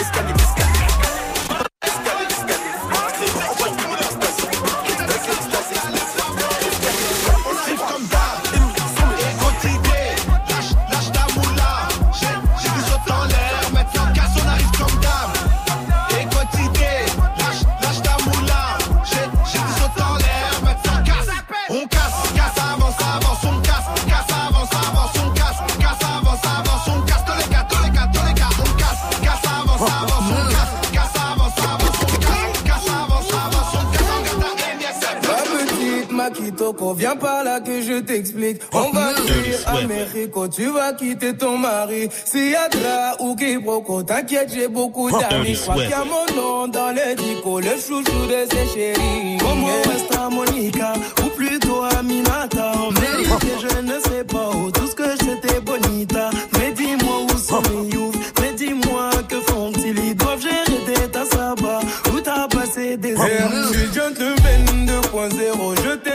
Viens 36.97 37.16
par 37.16 37.45
là 37.45 37.61
que 37.61 37.83
je 37.83 38.01
t'explique. 38.01 38.62
On 38.72 38.91
va 38.91 39.12
oh, 39.14 39.22
venir 39.22 39.59
Américo, 39.66 40.49
tu 40.49 40.66
vas 40.70 40.95
quitter 40.95 41.37
ton 41.37 41.59
mari. 41.59 42.09
Si 42.24 42.55
Adra 42.55 43.16
ou 43.20 43.37
Kiboko, 43.37 44.03
t'inquiète, 44.03 44.51
j'ai 44.55 44.66
beaucoup 44.66 45.11
oh, 45.12 45.18
d'amis. 45.18 45.59
Crois 45.61 45.74
qu'il 45.74 45.91
y 45.91 45.93
a 45.93 46.05
mon 46.05 46.35
nom 46.35 46.68
dans 46.68 46.91
les 46.91 47.14
dico, 47.16 47.61
le 47.61 47.76
chouchou 47.76 48.26
de 48.26 48.47
ses 48.51 48.66
chéris. 48.74 49.37
Como 49.41 49.66
oh, 49.66 49.91
esta 49.95 50.31
Monica, 50.31 50.95
ou 51.22 51.28
plutôt 51.37 51.83
Aminata. 51.99 52.72
En 52.72 52.91
vérité, 52.91 53.49
je 53.61 53.81
ne 53.83 54.01
sais 54.01 54.24
pas 54.24 54.49
où 54.51 54.70
tout 54.70 54.87
ce 54.87 54.95
que 54.95 55.11
j'étais 55.22 55.61
bonita. 55.61 56.31
Mais 56.59 56.72
dis-moi 56.72 57.26
où 57.28 57.39
sont 57.39 57.62
les 57.70 57.91
youth, 57.95 58.16
mais 58.41 58.53
dis-moi 58.55 59.11
que 59.28 59.41
font-ils? 59.41 59.99
Ils 59.99 60.14
doivent 60.16 60.41
gérer 60.41 60.85
des 60.87 61.09
tassabas. 61.09 61.81
Où 62.12 62.20
t'as 62.20 62.49
passé 62.49 62.97
des 62.97 63.14
heures? 63.14 63.51
Je 63.72 63.78
suis 63.78 63.93
gentleman 63.93 64.87
2.0, 65.12 65.85
je 65.85 65.95
t'ai 65.97 66.09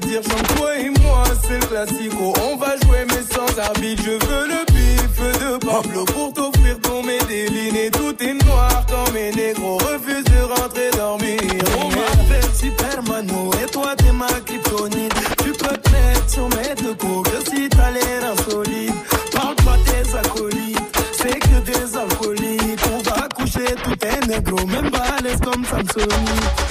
te 0.00 0.06
dire, 0.06 0.20
chante 0.22 0.78
et 0.78 0.90
moi, 1.00 1.24
c'est 1.42 1.58
le 1.58 1.66
classico. 1.66 2.32
On 2.42 2.56
va 2.56 2.76
jouer, 2.82 3.04
mais 3.08 3.22
sans 3.32 3.58
arbitre. 3.58 4.02
Je 4.04 4.10
veux 4.10 4.46
le 4.48 4.64
bif 4.72 5.40
de 5.40 5.64
Pablo 5.64 6.04
pour 6.04 6.32
t'offrir 6.32 6.78
ton 6.80 7.02
Medellin. 7.02 7.74
Et 7.74 7.90
tout 7.90 8.14
est 8.20 8.34
noir 8.44 8.84
quand 8.88 9.12
mes 9.12 9.32
négros 9.32 9.78
refusent 9.78 10.24
de 10.24 10.42
rentrer 10.42 10.90
dormir. 10.96 11.40
On 11.78 11.88
m'appelle 11.88 12.50
Supermano, 12.54 13.50
et 13.62 13.70
toi 13.70 13.94
t'es 13.96 14.12
ma 14.12 14.28
kryptonite. 14.44 15.14
Tu 15.42 15.52
peux 15.52 15.76
te 15.76 15.90
mettre 15.90 16.30
sur 16.30 16.48
mes 16.48 16.74
deux 16.82 16.94
coups, 16.94 17.30
que 17.30 17.50
si 17.50 17.68
t'as 17.68 17.90
l'air 17.90 18.32
insolite. 18.32 18.94
Parle 19.32 19.54
pas 19.56 19.78
tes 19.84 20.16
acolytes, 20.16 20.78
c'est 21.16 21.38
que 21.38 21.58
des 21.60 21.96
alcooliques. 21.96 22.80
On 22.92 23.02
va 23.02 23.28
coucher 23.34 23.74
tout 23.82 24.06
est 24.06 24.26
négro, 24.26 24.66
même 24.66 24.90
balèze 24.90 25.40
comme 25.40 25.64
Samsonite. 25.64 26.65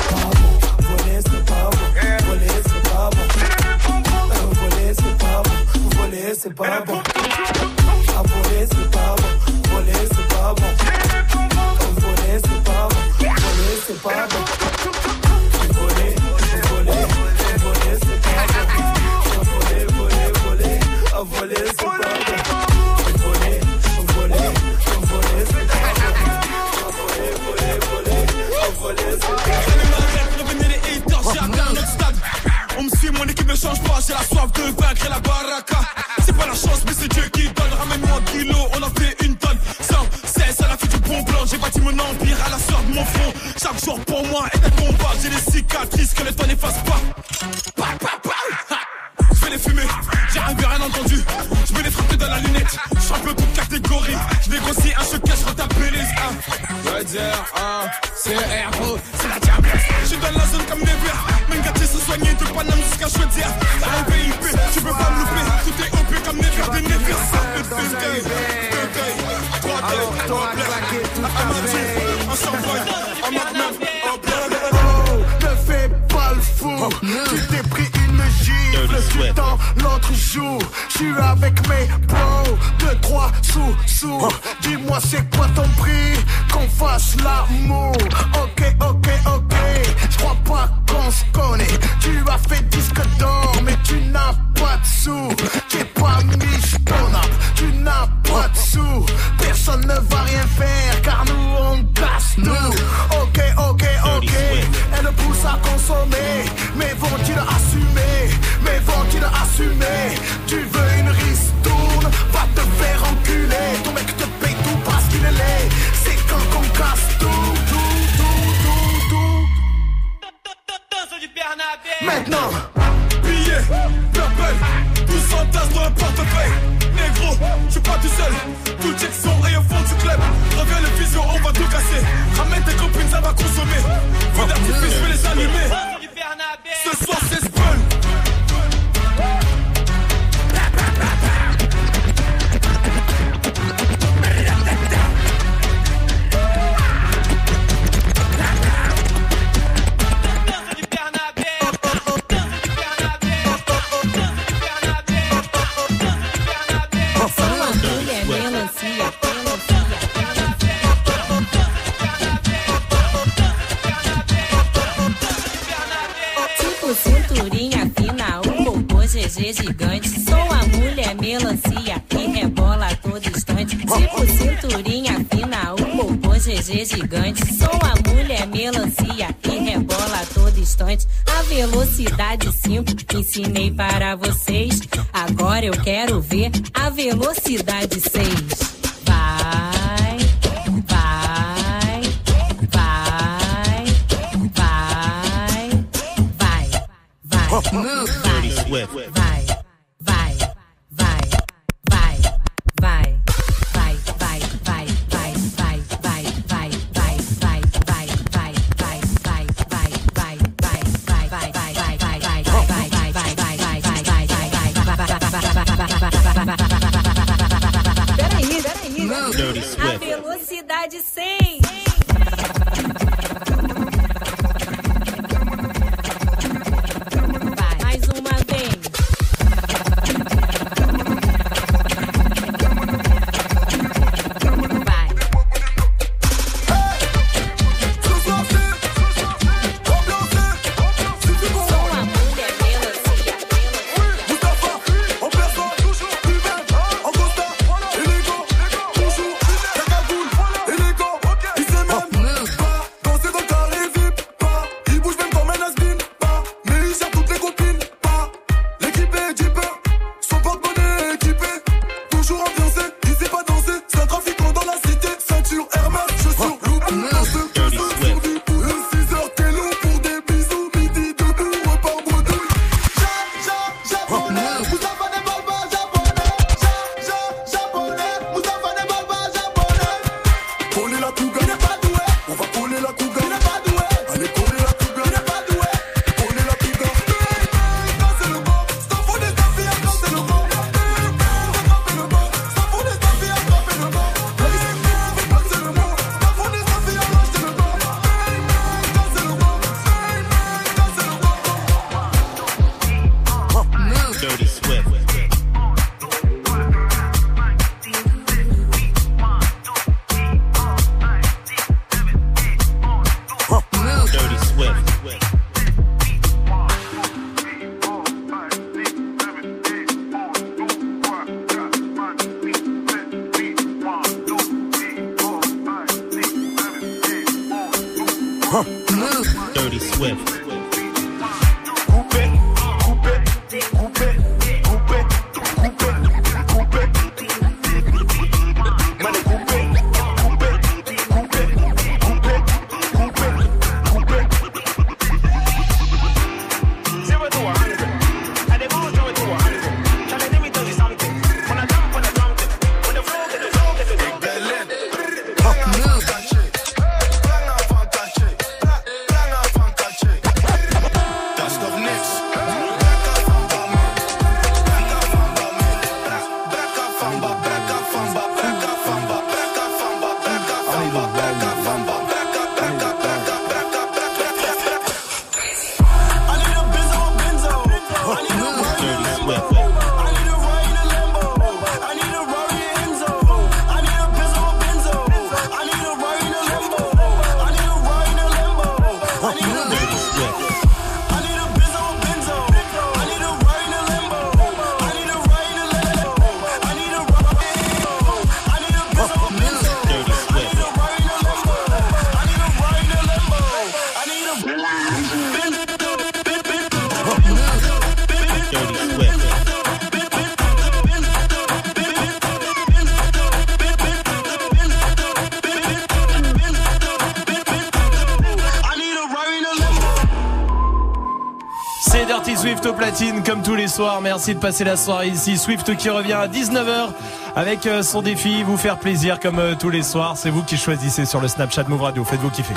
Comme 423.26 423.42
tous 423.42 423.56
les 423.56 423.68
soirs. 423.68 424.02
Merci 424.02 424.36
de 424.36 424.40
passer 424.40 424.64
la 424.64 424.78
soirée 424.78 425.08
ici. 425.08 425.38
Swift 425.38 425.76
qui 425.78 425.90
revient 425.90 426.14
à 426.14 426.28
19h 426.28 426.90
avec 427.36 427.66
euh, 427.66 427.82
son 427.84 428.02
défi, 428.02 428.44
vous 428.44 428.58
faire 428.58 428.78
plaisir 428.78 429.20
comme 429.20 429.40
euh, 429.40 429.56
tous 429.60 429.70
les 429.70 429.84
soirs. 429.84 430.16
C'est 430.18 430.30
vous 430.30 430.44
qui 430.44 430.58
choisissez 430.58 431.06
sur 431.06 431.20
le 431.22 431.28
Snapchat 431.28 431.64
Move 431.68 431.82
Radio. 431.82 432.04
Faites-vous 432.04 432.30
kiffer. 432.30 432.54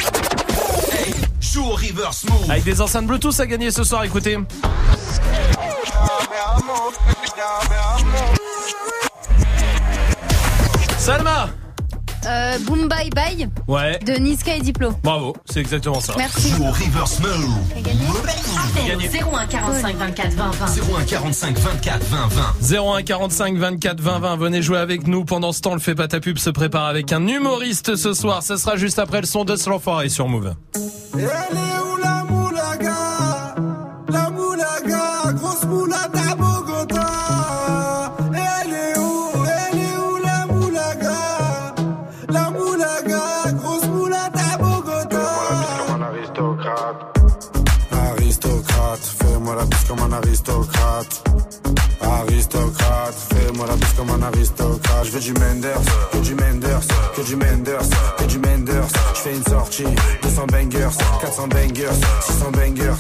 Joue 1.41 1.65
au 1.65 1.71
reverse 1.71 2.25
move. 2.25 2.51
Avec 2.51 2.65
des 2.65 2.81
enceintes 2.81 3.07
Bluetooth 3.07 3.39
à 3.41 3.47
gagner 3.47 3.71
ce 3.71 3.83
soir, 3.85 4.05
écoutez. 4.05 4.37
Salma 10.99 11.49
Euh, 12.27 12.59
Boom 12.67 12.89
Bye 12.89 13.11
Bye 13.11 13.49
Ouais. 13.69 13.99
de 14.01 14.13
Niska 14.15 14.57
et 14.57 14.61
Diplo. 14.61 14.91
Bravo, 15.03 15.37
c'est 15.49 15.61
exactement 15.61 16.01
ça. 16.01 16.15
Merci. 16.19 16.51
Joue 16.51 16.65
au 16.65 16.71
reverse 16.73 17.21
move. 17.21 17.49
Appel 18.79 18.99
01 18.99 19.47
45 19.47 19.97
24 19.97 20.33
20 20.35 20.51
20. 20.51 20.67
01 21.01 21.05
45 21.05 21.59
24 21.59 22.05
20 22.05 22.29
20. 22.29 22.77
01 22.97 23.03
45 23.03 23.57
24 23.57 24.01
20 24.01 24.19
20 24.21 24.37
venez 24.37 24.63
jouer 24.63 24.79
avec 24.79 25.07
nous 25.07 25.25
pendant 25.25 25.53
ce 25.53 25.61
temps 25.61 25.75
le 25.75 25.81
fait 25.81 25.95
pas 25.95 26.09
ta 26.09 26.21
pub 26.21 26.39
se 26.39 26.51
prépare 26.51 26.87
avec 26.87 27.13
un 27.13 27.27
humoriste 27.27 27.97
ce 27.97 28.15
soir 28.15 28.43
ça 28.43 28.57
sera 28.57 28.77
juste 28.77 28.99
après 28.99 29.21
le 29.21 29.27
son 29.27 29.45
de 29.45 29.55
L'Enfoiré 29.69 30.09
sur 30.09 30.29
Move 30.29 30.55
du 57.29 57.37
Menders, 57.37 57.89
que 58.17 58.25
du 58.25 58.39
Menders. 58.39 58.89
Je 59.15 59.21
fais 59.21 59.35
une 59.35 59.45
sortie, 59.45 59.85
200 60.23 60.47
bangers, 60.47 60.89
400 61.21 61.49
bangers, 61.49 61.91
600 62.23 62.51
bangers. 62.53 62.95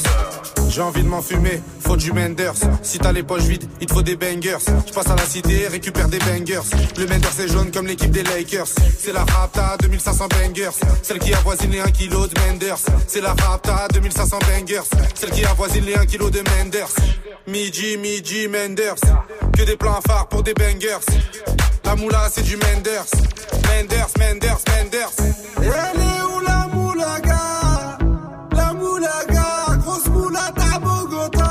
J'ai 0.68 0.82
envie 0.82 1.02
de 1.02 1.08
m'enfumer, 1.08 1.62
faut 1.80 1.96
du 1.96 2.12
Menders. 2.12 2.52
Si 2.82 2.98
t'as 2.98 3.12
les 3.12 3.22
poches 3.22 3.44
vides, 3.44 3.64
il 3.80 3.86
te 3.86 3.94
faut 3.94 4.02
des 4.02 4.16
bangers. 4.16 4.58
Je 4.86 4.92
passe 4.92 5.08
à 5.08 5.16
la 5.16 5.24
cité, 5.24 5.66
récupère 5.68 6.08
des 6.08 6.18
bangers. 6.18 6.60
Le 6.98 7.06
Menders 7.06 7.40
est 7.40 7.48
jaune 7.48 7.70
comme 7.70 7.86
l'équipe 7.86 8.10
des 8.10 8.22
Lakers. 8.22 8.68
C'est 8.98 9.14
la 9.14 9.24
Rapta, 9.24 9.78
2500 9.80 10.28
bangers. 10.28 10.76
Celle 11.02 11.20
qui 11.20 11.32
avoisine 11.32 11.70
les 11.70 11.80
1 11.80 11.86
kg 11.86 12.28
de 12.28 12.40
Menders. 12.46 12.80
C'est 13.06 13.22
la 13.22 13.32
Rapta, 13.32 13.88
2500 13.94 14.38
bangers. 14.40 14.82
Celle 15.14 15.30
qui 15.30 15.44
avoisine 15.46 15.86
les 15.86 15.94
1 15.94 16.04
kg 16.04 16.30
de 16.30 16.42
Menders. 16.58 16.94
Midi, 17.46 17.96
midi, 17.96 18.46
Menders. 18.46 19.00
Que 19.56 19.62
des 19.62 19.76
plans 19.76 20.00
phares 20.06 20.28
pour 20.28 20.42
des 20.42 20.52
bangers. 20.52 20.98
La 21.88 21.96
moula, 21.96 22.28
c'est 22.30 22.42
du 22.42 22.54
Menders. 22.58 23.06
Menders, 23.66 24.08
Menders, 24.18 24.58
Menders. 24.68 25.10
Elle 25.56 26.00
est 26.02 26.22
où 26.22 26.40
la 26.46 26.66
moulaga? 26.70 27.96
La 28.52 28.74
moulaga, 28.74 29.78
grosse 29.78 30.06
moulade 30.08 30.52
à 30.74 30.78
Bogota. 30.80 31.50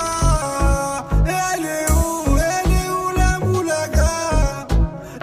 Elle 1.25 1.65
est 1.65 1.91
où 1.91 2.37
Elle 2.37 2.71
est 2.71 2.89
où 2.91 3.17
la 3.17 3.39
moulaga? 3.39 4.67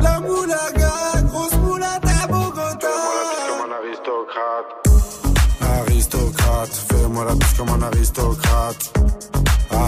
La 0.03 0.19
moulaga, 0.19 0.93
grosse 1.29 1.55
moulade 1.59 2.05
à 2.05 2.27
Bogota. 2.27 2.89
comme 3.47 3.71
un 3.71 3.75
aristocrate. 3.77 4.69
Aristocrate, 5.87 6.75
fais-moi 6.91 7.25
la 7.25 7.35
bise 7.37 7.53
comme 7.57 7.69
un 7.69 7.83
aristocrate. 7.83 8.93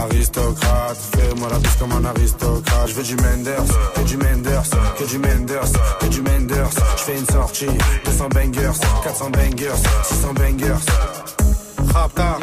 Aristocrate, 0.09 0.97
fais-moi 1.15 1.49
la 1.49 1.59
bise 1.59 1.75
comme 1.79 1.91
un 1.91 2.05
aristocrate. 2.05 2.87
Je 2.87 2.93
veux 2.93 3.03
du 3.03 3.15
Menders, 3.15 3.63
que 3.95 4.01
du 4.01 4.17
Menders, 4.17 4.69
que 4.97 5.03
du 5.03 5.17
Menders, 5.19 5.71
que 5.99 6.05
du 6.07 6.21
Menders. 6.21 6.69
Je 6.97 7.01
fais 7.03 7.17
une 7.17 7.25
sortie, 7.25 7.67
200 8.05 8.29
bangers, 8.29 8.79
400 9.03 9.29
bangers, 9.29 9.77
600 10.03 10.33
bangers. 10.33 10.85
Rapta, 11.93 12.37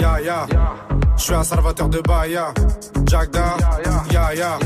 ya 0.00 0.20
ya. 0.20 0.46
Je 1.16 1.22
suis 1.22 1.34
un 1.34 1.44
salvateur 1.44 1.88
de 1.88 2.00
Bahia. 2.00 2.52
Jagda, 3.06 3.56
ya 4.10 4.34
ya. 4.34 4.58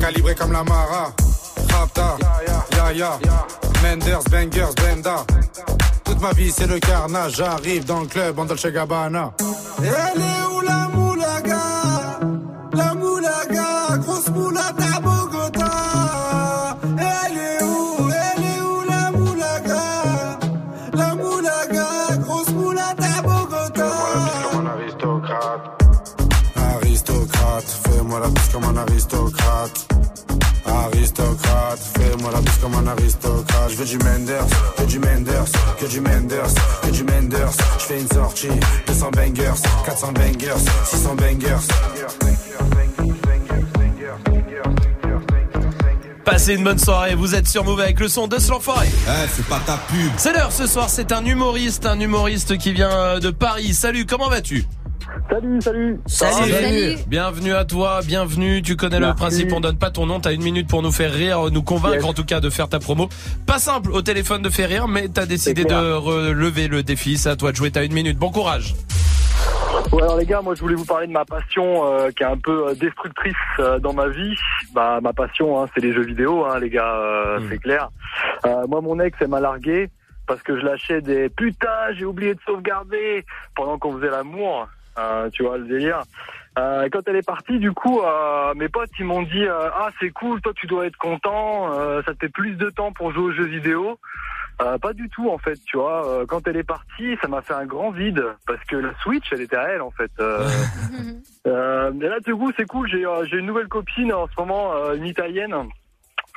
Calibré 0.00 0.34
comme 0.34 0.52
la 0.52 0.62
Mara. 0.64 1.12
Rapta, 1.72 2.16
ya 2.76 2.92
ya. 2.92 3.18
Menders, 3.82 4.24
bangers, 4.30 4.74
benda. 4.76 5.24
Toute 6.04 6.20
ma 6.20 6.32
vie 6.32 6.52
c'est 6.52 6.66
le 6.66 6.78
carnage. 6.78 7.36
J'arrive 7.36 7.84
dans 7.84 8.00
le 8.00 8.06
club 8.06 8.38
en 8.38 8.44
Dolce 8.44 8.66
Gabbana. 8.66 9.32
Elle 9.80 10.20
est 10.20 10.54
où 10.54 10.60
la 10.60 10.85
Je 37.78 37.94
fais 37.94 38.00
une 38.00 38.08
sortie, 38.08 38.48
200 38.86 39.10
bangers, 39.12 39.62
400 39.84 40.12
bangers, 40.12 40.54
600 40.84 41.14
bangers. 41.14 41.58
Passez 46.26 46.54
une 46.54 46.64
bonne 46.64 46.78
soirée, 46.78 47.14
vous 47.14 47.36
êtes 47.36 47.46
sur 47.46 47.62
Move 47.64 47.78
avec 47.80 48.00
le 48.00 48.08
son 48.08 48.26
de 48.26 48.36
L'Enfoiré 48.50 48.88
Eh, 48.90 49.28
c'est 49.32 49.46
pas 49.46 49.60
ta 49.64 49.76
pub. 49.76 50.10
C'est 50.16 50.32
l'heure 50.32 50.50
ce 50.50 50.66
soir, 50.66 50.90
c'est 50.90 51.12
un 51.12 51.24
humoriste, 51.24 51.86
un 51.86 52.00
humoriste 52.00 52.58
qui 52.58 52.72
vient 52.72 52.90
euh, 52.90 53.20
de 53.20 53.30
Paris. 53.30 53.72
Salut, 53.74 54.06
comment 54.06 54.28
vas-tu? 54.28 54.64
Salut, 55.30 56.00
salut. 56.06 56.96
Bienvenue 57.06 57.54
à 57.54 57.64
toi, 57.64 58.00
bienvenue. 58.04 58.60
Tu 58.60 58.74
connais 58.74 58.98
le 58.98 59.14
principe, 59.14 59.52
on 59.52 59.60
donne 59.60 59.78
pas 59.78 59.90
ton 59.92 60.06
nom. 60.06 60.18
T'as 60.18 60.32
une 60.32 60.42
minute 60.42 60.66
pour 60.68 60.82
nous 60.82 60.90
faire 60.92 61.12
rire, 61.12 61.48
nous 61.52 61.62
convaincre 61.62 61.94
Yes. 61.96 62.04
en 62.04 62.12
tout 62.12 62.24
cas 62.24 62.40
de 62.40 62.50
faire 62.50 62.68
ta 62.68 62.80
promo. 62.80 63.08
Pas 63.46 63.60
simple 63.60 63.92
au 63.92 64.02
téléphone 64.02 64.42
de 64.42 64.50
faire 64.50 64.68
rire, 64.68 64.88
mais 64.88 65.08
t'as 65.08 65.26
décidé 65.26 65.64
de 65.64 65.92
relever 65.92 66.66
le 66.66 66.82
défi. 66.82 67.18
C'est 67.18 67.30
à 67.30 67.36
toi 67.36 67.52
de 67.52 67.56
jouer. 67.56 67.70
T'as 67.70 67.84
une 67.84 67.92
minute. 67.92 68.18
Bon 68.18 68.30
courage. 68.30 68.74
Ouais, 69.92 70.02
alors 70.02 70.16
les 70.16 70.26
gars, 70.26 70.42
moi 70.42 70.54
je 70.54 70.60
voulais 70.60 70.74
vous 70.74 70.84
parler 70.84 71.06
de 71.06 71.12
ma 71.12 71.24
passion 71.24 71.86
euh, 71.86 72.10
qui 72.10 72.22
est 72.22 72.26
un 72.26 72.36
peu 72.36 72.68
euh, 72.68 72.74
destructrice 72.74 73.34
euh, 73.58 73.78
dans 73.78 73.92
ma 73.92 74.08
vie. 74.08 74.34
Bah 74.74 74.98
ma 75.00 75.12
passion, 75.12 75.62
hein, 75.62 75.68
c'est 75.74 75.80
les 75.80 75.92
jeux 75.92 76.04
vidéo, 76.04 76.44
hein, 76.44 76.58
les 76.58 76.70
gars, 76.70 76.96
euh, 76.96 77.40
c'est 77.48 77.58
clair. 77.58 77.88
Euh, 78.44 78.66
moi 78.66 78.80
mon 78.80 78.98
ex 79.00 79.16
elle 79.20 79.28
m'a 79.28 79.40
largué 79.40 79.90
parce 80.26 80.42
que 80.42 80.58
je 80.58 80.64
lâchais 80.64 81.00
des 81.00 81.28
putain, 81.28 81.92
j'ai 81.92 82.04
oublié 82.04 82.34
de 82.34 82.40
sauvegarder 82.44 83.24
pendant 83.54 83.78
qu'on 83.78 83.92
faisait 83.96 84.10
l'amour. 84.10 84.68
Euh, 84.98 85.28
tu 85.30 85.42
vois 85.44 85.58
le 85.58 85.64
délire. 85.64 86.02
Euh, 86.58 86.88
quand 86.90 87.00
elle 87.06 87.16
est 87.16 87.26
partie, 87.26 87.58
du 87.58 87.72
coup, 87.72 88.00
euh, 88.00 88.54
mes 88.54 88.68
potes 88.68 88.88
ils 88.98 89.04
m'ont 89.04 89.22
dit 89.22 89.44
euh, 89.44 89.68
ah 89.74 89.90
c'est 90.00 90.10
cool, 90.10 90.40
toi 90.40 90.52
tu 90.56 90.66
dois 90.66 90.86
être 90.86 90.96
content, 90.96 91.72
euh, 91.74 92.02
ça 92.06 92.14
te 92.14 92.18
fait 92.20 92.32
plus 92.32 92.54
de 92.54 92.70
temps 92.70 92.92
pour 92.92 93.12
jouer 93.12 93.24
aux 93.24 93.32
jeux 93.32 93.44
vidéo. 93.44 93.98
Euh, 94.62 94.78
pas 94.78 94.94
du 94.94 95.08
tout 95.10 95.28
en 95.28 95.38
fait, 95.38 95.58
tu 95.66 95.76
vois. 95.76 96.08
Euh, 96.08 96.26
quand 96.26 96.46
elle 96.48 96.56
est 96.56 96.64
partie, 96.64 97.16
ça 97.20 97.28
m'a 97.28 97.42
fait 97.42 97.52
un 97.52 97.66
grand 97.66 97.90
vide 97.90 98.24
parce 98.46 98.64
que 98.64 98.76
la 98.76 98.94
Switch, 99.02 99.26
elle 99.30 99.42
était 99.42 99.56
à 99.56 99.68
elle 99.68 99.82
en 99.82 99.90
fait. 99.90 100.10
Euh, 100.18 100.48
euh, 101.46 101.92
mais 101.94 102.08
là, 102.08 102.20
du 102.20 102.34
coup, 102.34 102.50
c'est 102.56 102.66
cool. 102.66 102.88
J'ai 102.88 103.04
euh, 103.04 103.24
j'ai 103.26 103.38
une 103.38 103.46
nouvelle 103.46 103.68
copine 103.68 104.12
en 104.12 104.26
ce 104.26 104.32
moment, 104.38 104.72
euh, 104.74 104.94
une 104.94 105.06
italienne. 105.06 105.54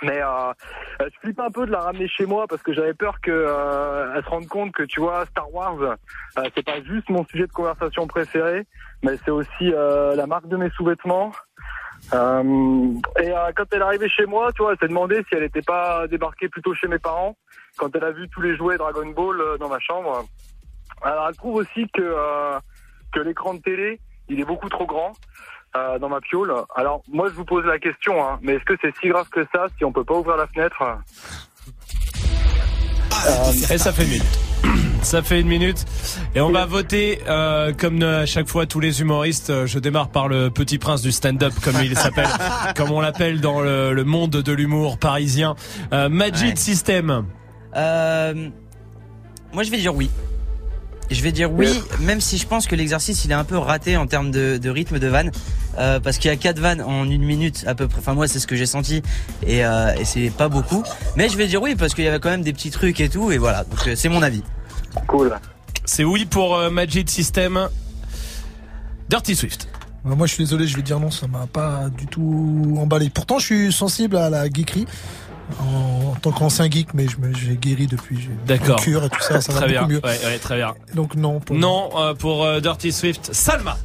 Mais 0.01 0.21
euh, 0.21 0.53
je 1.01 1.19
flippe 1.21 1.39
un 1.39 1.51
peu 1.51 1.65
de 1.65 1.71
la 1.71 1.81
ramener 1.81 2.07
chez 2.07 2.25
moi 2.25 2.45
parce 2.47 2.63
que 2.63 2.71
j'avais 2.73 2.93
peur 2.93 3.19
que 3.21 3.31
euh, 3.31 4.13
elle 4.15 4.23
se 4.23 4.29
rende 4.29 4.47
compte 4.47 4.71
que 4.71 4.83
tu 4.83 5.01
vois 5.01 5.25
Star 5.25 5.53
Wars, 5.53 5.77
euh, 5.81 5.95
c'est 6.55 6.65
pas 6.65 6.81
juste 6.83 7.09
mon 7.09 7.25
sujet 7.25 7.47
de 7.47 7.51
conversation 7.51 8.07
préféré, 8.07 8.65
mais 9.03 9.17
c'est 9.25 9.31
aussi 9.31 9.73
euh, 9.73 10.15
la 10.15 10.25
marque 10.25 10.47
de 10.47 10.55
mes 10.55 10.69
sous-vêtements. 10.71 11.33
Euh, 12.13 12.93
et 13.21 13.31
euh, 13.31 13.51
quand 13.55 13.65
elle 13.71 13.79
est 13.79 13.83
arrivée 13.83 14.09
chez 14.09 14.25
moi, 14.25 14.51
tu 14.53 14.63
vois, 14.63 14.71
elle 14.71 14.79
s'est 14.79 14.87
demandé 14.87 15.21
si 15.27 15.35
elle 15.35 15.43
n'était 15.43 15.61
pas 15.61 16.07
débarquée 16.07 16.47
plutôt 16.47 16.73
chez 16.73 16.87
mes 16.87 16.99
parents. 16.99 17.35
Quand 17.79 17.95
elle 17.95 18.03
a 18.03 18.11
vu 18.11 18.27
tous 18.29 18.41
les 18.41 18.57
jouets 18.57 18.77
Dragon 18.77 19.07
Ball 19.07 19.39
euh, 19.39 19.57
dans 19.57 19.69
ma 19.69 19.79
chambre, 19.79 20.25
alors 21.01 21.27
elle 21.29 21.35
trouve 21.35 21.55
aussi 21.55 21.87
que 21.93 22.01
euh, 22.01 22.59
que 23.13 23.21
l'écran 23.21 23.53
de 23.53 23.61
télé, 23.61 23.99
il 24.27 24.39
est 24.39 24.45
beaucoup 24.45 24.67
trop 24.69 24.85
grand 24.85 25.13
euh, 25.75 25.97
dans 25.97 26.09
ma 26.09 26.19
piole. 26.19 26.53
Alors 26.75 27.01
moi, 27.07 27.29
je 27.29 27.33
vous 27.33 27.45
pose 27.45 27.65
la 27.65 27.79
question, 27.79 28.23
hein, 28.23 28.37
mais 28.41 28.55
est-ce 28.55 28.65
que 28.65 28.75
c'est 28.81 28.93
si 28.99 29.07
grave 29.07 29.29
que 29.29 29.45
ça 29.55 29.67
si 29.77 29.85
on 29.85 29.93
peut 29.93 30.03
pas 30.03 30.15
ouvrir 30.15 30.35
la 30.35 30.47
fenêtre? 30.47 30.83
Et 33.71 33.77
ça 33.77 33.93
fait 33.93 34.03
une 34.03 34.09
minute. 34.09 34.39
Ça 35.01 35.21
fait 35.21 35.39
une 35.39 35.47
minute 35.47 35.85
et 36.35 36.41
on 36.41 36.51
va 36.51 36.65
voter 36.65 37.21
euh, 37.27 37.71
comme 37.73 38.03
à 38.03 38.25
chaque 38.25 38.49
fois 38.49 38.65
tous 38.65 38.81
les 38.81 38.99
humoristes. 39.01 39.65
Je 39.65 39.79
démarre 39.79 40.09
par 40.09 40.27
le 40.27 40.49
petit 40.49 40.77
prince 40.77 41.01
du 41.01 41.11
stand-up 41.13 41.53
comme 41.63 41.75
il 41.81 41.97
s'appelle, 41.97 42.27
comme 42.75 42.91
on 42.91 42.99
l'appelle 42.99 43.39
dans 43.39 43.61
le, 43.61 43.93
le 43.93 44.03
monde 44.03 44.31
de 44.31 44.51
l'humour 44.51 44.97
parisien. 44.97 45.55
Euh, 45.93 46.09
Magic 46.09 46.57
System. 46.57 47.25
Euh, 47.75 48.49
moi, 49.53 49.63
je 49.63 49.71
vais 49.71 49.77
dire 49.77 49.95
oui. 49.95 50.09
Je 51.11 51.23
vais 51.23 51.31
dire 51.31 51.51
oui, 51.51 51.81
même 52.01 52.21
si 52.21 52.37
je 52.37 52.45
pense 52.45 52.67
que 52.67 52.75
l'exercice 52.75 53.25
il 53.25 53.31
est 53.31 53.35
un 53.35 53.43
peu 53.43 53.57
raté 53.57 53.97
en 53.97 54.05
termes 54.05 54.29
de, 54.29 54.59
de 54.61 54.69
rythme 54.69 54.99
de 54.99 55.07
vanne, 55.07 55.31
euh, 55.79 55.99
parce 55.99 56.19
qu'il 56.19 56.29
y 56.29 56.31
a 56.31 56.37
quatre 56.37 56.59
vannes 56.59 56.83
en 56.83 57.09
une 57.09 57.23
minute 57.23 57.63
à 57.65 57.73
peu 57.73 57.87
près. 57.87 57.97
Enfin 57.97 58.13
moi 58.13 58.27
c'est 58.27 58.37
ce 58.37 58.45
que 58.45 58.55
j'ai 58.55 58.67
senti 58.67 59.01
et, 59.41 59.65
euh, 59.65 59.91
et 59.95 60.05
c'est 60.05 60.29
pas 60.29 60.49
beaucoup. 60.49 60.83
Mais 61.15 61.27
je 61.27 61.35
vais 61.35 61.47
dire 61.47 61.63
oui 61.63 61.73
parce 61.73 61.95
qu'il 61.95 62.03
y 62.03 62.07
avait 62.07 62.19
quand 62.19 62.29
même 62.29 62.43
des 62.43 62.53
petits 62.53 62.69
trucs 62.69 62.99
et 62.99 63.09
tout 63.09 63.31
et 63.31 63.39
voilà. 63.39 63.63
Donc 63.63 63.87
euh, 63.87 63.95
c'est 63.95 64.07
mon 64.07 64.21
avis. 64.21 64.43
Cool. 65.07 65.35
C'est 65.83 66.03
oui 66.03 66.25
pour 66.25 66.55
euh, 66.55 66.69
Magic 66.69 67.09
System. 67.09 67.69
Dirty 69.09 69.35
Swift. 69.35 69.67
Moi, 70.03 70.27
je 70.27 70.33
suis 70.33 70.43
désolé, 70.43 70.67
je 70.67 70.75
vais 70.75 70.83
dire 70.83 70.99
non, 70.99 71.09
ça 71.09 71.25
m'a 71.25 71.47
pas 71.47 71.89
du 71.89 72.05
tout 72.05 72.77
emballé. 72.79 73.09
Pourtant, 73.09 73.39
je 73.39 73.45
suis 73.45 73.73
sensible 73.73 74.15
à 74.15 74.29
la 74.29 74.45
geekerie. 74.45 74.85
En, 75.61 76.11
en 76.11 76.15
tant 76.15 76.31
qu'ancien 76.31 76.69
geek, 76.69 76.93
mais 76.93 77.07
je 77.07 77.17
me- 77.17 77.33
j'ai 77.33 77.55
guéri 77.57 77.87
depuis. 77.87 78.19
j'ai 78.19 78.29
D'accord. 78.45 78.79
cure 78.79 79.03
et 79.05 79.09
tout 79.09 79.21
ça, 79.21 79.41
ça 79.41 79.51
va 79.53 79.59
très 79.59 79.67
bien. 79.69 79.81
beaucoup 79.81 79.93
mieux. 79.93 80.01
Ouais, 80.03 80.19
ouais, 80.25 80.37
très 80.39 80.57
bien. 80.57 80.75
Donc 80.93 81.15
non. 81.15 81.39
Pour 81.39 81.55
Non 81.55 81.89
euh, 81.97 82.13
pour 82.13 82.43
euh, 82.45 82.59
Dirty 82.59 82.91
Swift. 82.91 83.33
Salma. 83.33 83.77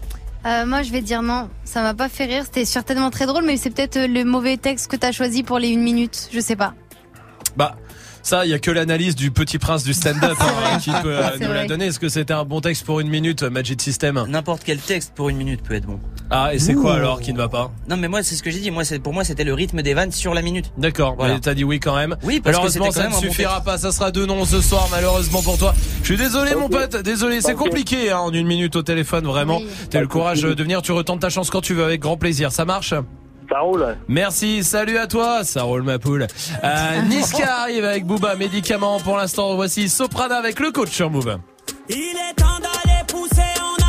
Euh, 0.46 0.66
moi, 0.66 0.82
je 0.82 0.92
vais 0.92 1.00
dire 1.00 1.22
non. 1.22 1.48
Ça 1.64 1.82
m'a 1.82 1.94
pas 1.94 2.08
fait 2.10 2.26
rire. 2.26 2.42
C'était 2.44 2.66
certainement 2.66 3.10
très 3.10 3.24
drôle, 3.26 3.44
mais 3.46 3.56
c'est 3.56 3.70
peut-être 3.70 3.98
le 3.98 4.24
mauvais 4.24 4.58
texte 4.58 4.90
que 4.90 4.96
t'as 4.96 5.10
choisi 5.12 5.42
pour 5.42 5.58
les 5.58 5.68
une 5.68 5.82
minute. 5.82 6.28
Je 6.32 6.40
sais 6.40 6.56
pas. 6.56 6.74
Bah. 7.56 7.76
Ça, 8.24 8.46
il 8.46 8.50
y 8.50 8.54
a 8.54 8.58
que 8.58 8.70
l'analyse 8.70 9.14
du 9.14 9.30
petit 9.30 9.58
prince 9.58 9.84
du 9.84 9.92
stand-up 9.92 10.34
hein, 10.40 10.78
qui 10.82 10.90
peut 11.02 11.14
euh, 11.14 11.28
nous 11.42 11.52
la 11.52 11.66
donner. 11.66 11.86
Est-ce 11.86 11.98
que 12.00 12.08
c'était 12.08 12.32
un 12.32 12.44
bon 12.46 12.62
texte 12.62 12.86
pour 12.86 13.00
une 13.00 13.08
minute, 13.08 13.42
euh, 13.42 13.50
Magic 13.50 13.82
System 13.82 14.24
N'importe 14.28 14.62
quel 14.64 14.78
texte 14.78 15.12
pour 15.14 15.28
une 15.28 15.36
minute 15.36 15.62
peut 15.62 15.74
être 15.74 15.84
bon. 15.84 16.00
Ah, 16.30 16.54
et 16.54 16.58
c'est 16.58 16.72
quoi 16.72 16.94
alors 16.94 17.20
qui 17.20 17.34
ne 17.34 17.38
va 17.38 17.50
pas 17.50 17.70
Non 17.86 17.98
mais 17.98 18.08
moi 18.08 18.22
c'est 18.22 18.34
ce 18.34 18.42
que 18.42 18.50
j'ai 18.50 18.60
dit. 18.60 18.70
Moi 18.70 18.84
c'est 18.84 18.98
pour 18.98 19.12
moi 19.12 19.24
c'était 19.24 19.44
le 19.44 19.52
rythme 19.52 19.82
des 19.82 19.92
vannes 19.92 20.10
sur 20.10 20.32
la 20.32 20.40
minute. 20.40 20.72
D'accord, 20.78 21.16
Voilà. 21.18 21.34
mais 21.34 21.40
t'as 21.40 21.52
dit 21.52 21.64
oui 21.64 21.80
quand 21.80 21.94
même. 21.94 22.16
Oui, 22.22 22.40
parce 22.40 22.56
que 22.56 22.62
malheureusement, 22.62 22.86
c'était 22.86 23.00
ça 23.02 23.08
ne 23.08 23.12
bon 23.12 23.20
suffira 23.20 23.60
pas. 23.60 23.76
Ça 23.76 23.92
sera 23.92 24.10
deux 24.10 24.24
noms 24.24 24.46
ce 24.46 24.62
soir, 24.62 24.88
malheureusement 24.90 25.42
pour 25.42 25.58
toi. 25.58 25.74
Je 26.00 26.06
suis 26.06 26.16
désolé, 26.16 26.54
mon 26.54 26.70
pote. 26.70 26.96
Désolé, 27.02 27.42
c'est 27.42 27.54
compliqué 27.54 28.10
hein, 28.10 28.20
en 28.20 28.32
une 28.32 28.46
minute 28.46 28.74
au 28.74 28.82
téléphone, 28.82 29.26
vraiment. 29.26 29.60
T'as 29.90 30.00
le 30.00 30.08
courage 30.08 30.40
de 30.40 30.62
venir. 30.62 30.80
Tu 30.80 30.92
retentes 30.92 31.20
ta 31.20 31.28
chance 31.28 31.50
quand 31.50 31.60
tu 31.60 31.74
veux, 31.74 31.84
avec 31.84 32.00
grand 32.00 32.16
plaisir. 32.16 32.52
Ça 32.52 32.64
marche 32.64 32.94
Ça 33.54 33.60
roule. 33.60 33.96
Merci, 34.08 34.64
salut 34.64 34.98
à 34.98 35.06
toi. 35.06 35.44
Ça 35.44 35.62
roule 35.62 35.82
ma 35.82 36.00
poule. 36.00 36.26
Euh, 36.64 37.02
Niska 37.08 37.58
arrive 37.60 37.84
avec 37.84 38.04
Booba, 38.04 38.34
médicament 38.34 38.98
pour 38.98 39.16
l'instant. 39.16 39.54
Voici 39.54 39.88
Soprana 39.88 40.38
avec 40.38 40.58
le 40.58 40.72
coach 40.72 40.90
sur 40.90 41.08
Move. 41.08 41.38
Il 41.88 41.94
est 41.94 42.34
temps 42.34 42.58
d'aller 42.58 43.04
pousser, 43.06 43.42
on 43.60 43.83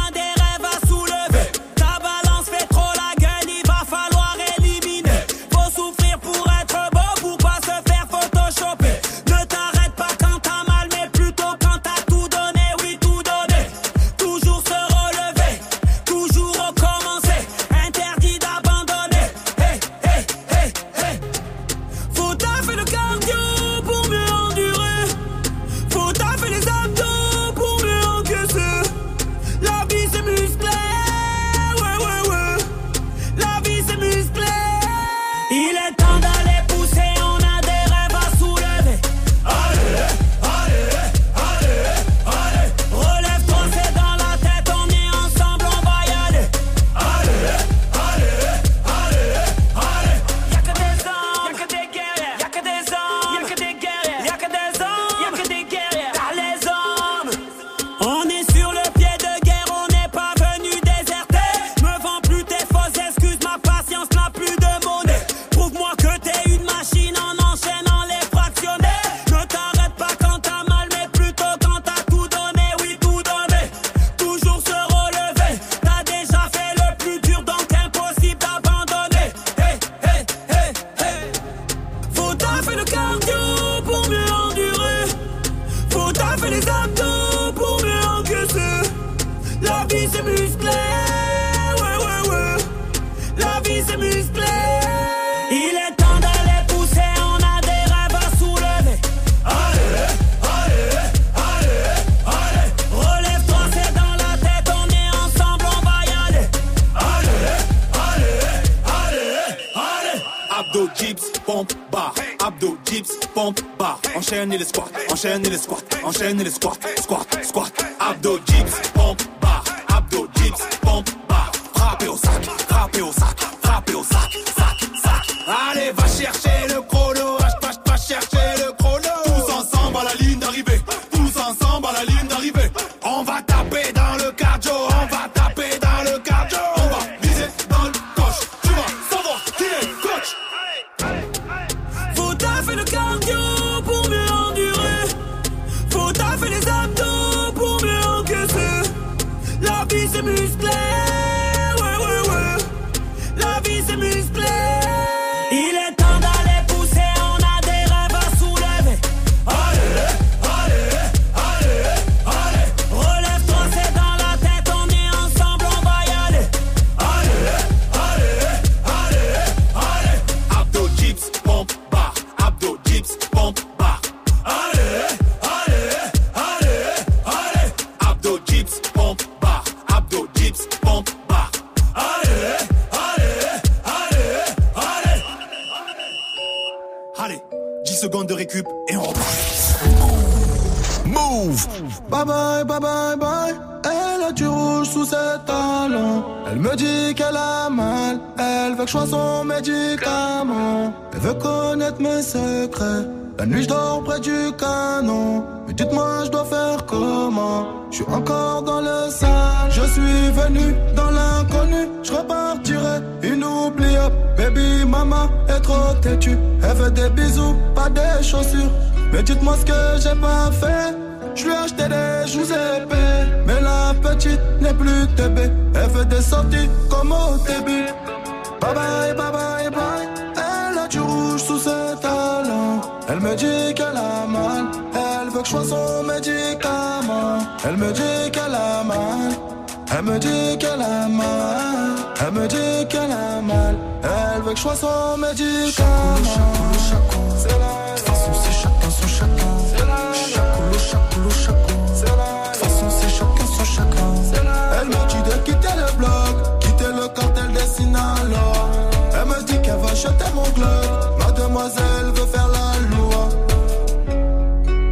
Mademoiselle 261.20 262.10
veut 262.16 262.26
faire 262.26 262.48
la 262.48 262.96
loi. 262.96 263.30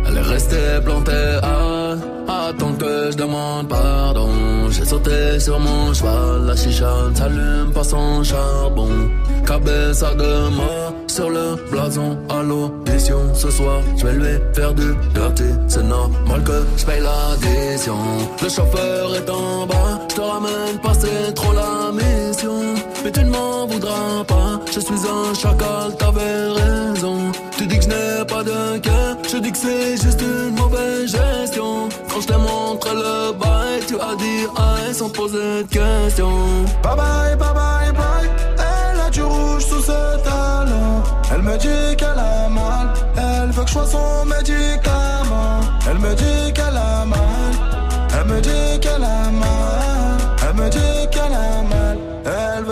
Elle 0.08 0.18
est 0.18 0.22
restée 0.22 0.82
plantée 0.84 1.40
à 1.44 2.48
attendre 2.48 2.78
que 2.78 3.12
je 3.12 3.18
demande 3.18 3.68
pardon. 3.68 4.30
J'ai 4.72 4.86
sauté 4.86 5.40
sur 5.40 5.60
mon 5.60 5.94
cheval, 5.94 6.46
la 6.48 6.56
chicha 6.56 6.92
ne 7.10 7.16
s'allume 7.16 7.72
pas 7.74 7.84
sans 7.84 8.24
charbon. 8.24 8.90
Cabeza 9.46 10.14
de 10.16 10.50
mort 10.50 10.94
sur 11.08 11.30
le 11.30 11.56
blason 11.70 12.18
à 12.30 12.42
l'audition. 12.42 13.20
Ce 13.34 13.52
soir, 13.52 13.82
je 13.98 14.06
vais 14.08 14.14
lui 14.14 14.40
faire 14.54 14.74
du 14.74 14.96
dirty. 15.14 15.50
C'est 15.68 15.84
normal 15.84 16.44
que 16.44 16.66
je 16.78 16.86
paye 16.86 17.02
l'addition. 17.02 17.98
Le 18.42 18.50
chauffeur 18.50 19.16
est 19.16 19.30
en 19.30 19.68
bas, 19.68 20.00
je 20.10 20.16
te 20.16 20.22
ramène 20.22 20.78
pas, 20.82 20.94
c'est 20.94 21.34
trop 21.34 21.54
la 21.54 21.92
mission. 21.92 22.60
Mais 23.04 23.12
tu 23.12 23.26
pas, 23.26 23.53
je 24.74 24.80
suis 24.80 25.08
un 25.08 25.34
chacal, 25.36 25.96
t'avais 25.98 26.48
raison. 26.50 27.32
Tu 27.58 27.68
dis 27.68 27.78
que 27.78 27.84
je 27.84 27.90
n'ai 27.90 28.26
pas 28.28 28.44
de 28.44 28.80
cœur, 28.80 29.18
je 29.32 29.38
dis 29.38 29.52
que 29.52 29.58
c'est 29.58 30.02
juste 30.02 30.22
une 30.22 30.56
mauvaise 30.56 31.12
gestion. 31.12 31.90
Quand 32.10 32.22
je 32.22 32.28
t'ai 32.28 32.38
montré 32.38 32.92
le 32.96 33.34
bail, 33.34 33.82
tu 33.88 33.96
as 33.96 34.16
dit 34.16 34.46
aïe 34.58 34.94
sans 34.94 35.10
poser 35.10 35.64
de 35.64 35.68
questions. 35.68 36.66
Bye 36.82 36.96
bye, 36.96 37.36
bye 37.36 37.54
bye, 37.54 37.92
bye. 37.94 38.13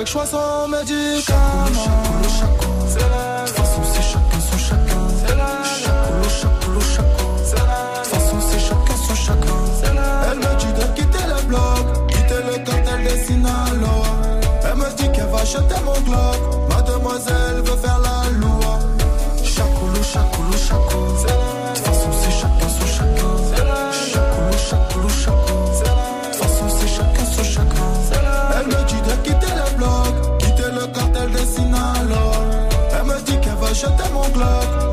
Elle 0.01 0.07
veut 0.07 0.13
que 0.13 0.19
je 0.19 0.25
sois 0.25 0.25
son 0.25 0.67
médicament. 0.67 1.37
C'est 2.87 2.99
la 2.99 3.43
De 3.43 3.47
toute 3.47 3.55
façon, 3.55 3.81
c'est 3.93 4.01
chacun 4.01 4.39
son 4.49 4.57
chacun. 4.57 5.01
C'est 5.27 5.35
la 5.35 5.63
Chacoulou, 5.63 6.29
chacoulou, 6.41 6.81
chacoulou. 6.81 7.37
C'est 7.45 7.55
la 7.55 7.63
De 7.63 7.97
toute 7.97 8.07
façon, 8.07 8.37
c'est 8.49 8.59
chacun 8.59 8.95
son 9.07 9.15
chacun. 9.15 9.57
C'est 9.79 9.93
la 9.93 10.31
Elle 10.31 10.39
me 10.39 10.59
dit 10.59 10.73
de 10.73 10.85
quitter 10.95 11.25
le 11.27 11.47
bloc, 11.47 12.07
quitter 12.07 12.41
le 12.47 12.57
cartel 12.65 13.03
des 13.03 13.23
Sinaloa. 13.25 14.11
Elle 14.63 14.77
me 14.77 14.89
dit 14.97 15.11
qu'elle 15.11 15.29
va 15.29 15.45
jeter 15.45 15.81
mon 15.85 15.99
globe. 16.01 16.69
Mademoiselle 16.69 17.61
veut 17.63 17.77
faire 17.77 17.99
la 17.99 18.10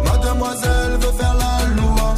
Mademoiselle 0.05 0.93
veut 1.01 1.13
faire 1.19 1.35
la 1.35 1.75
loi. 1.81 2.15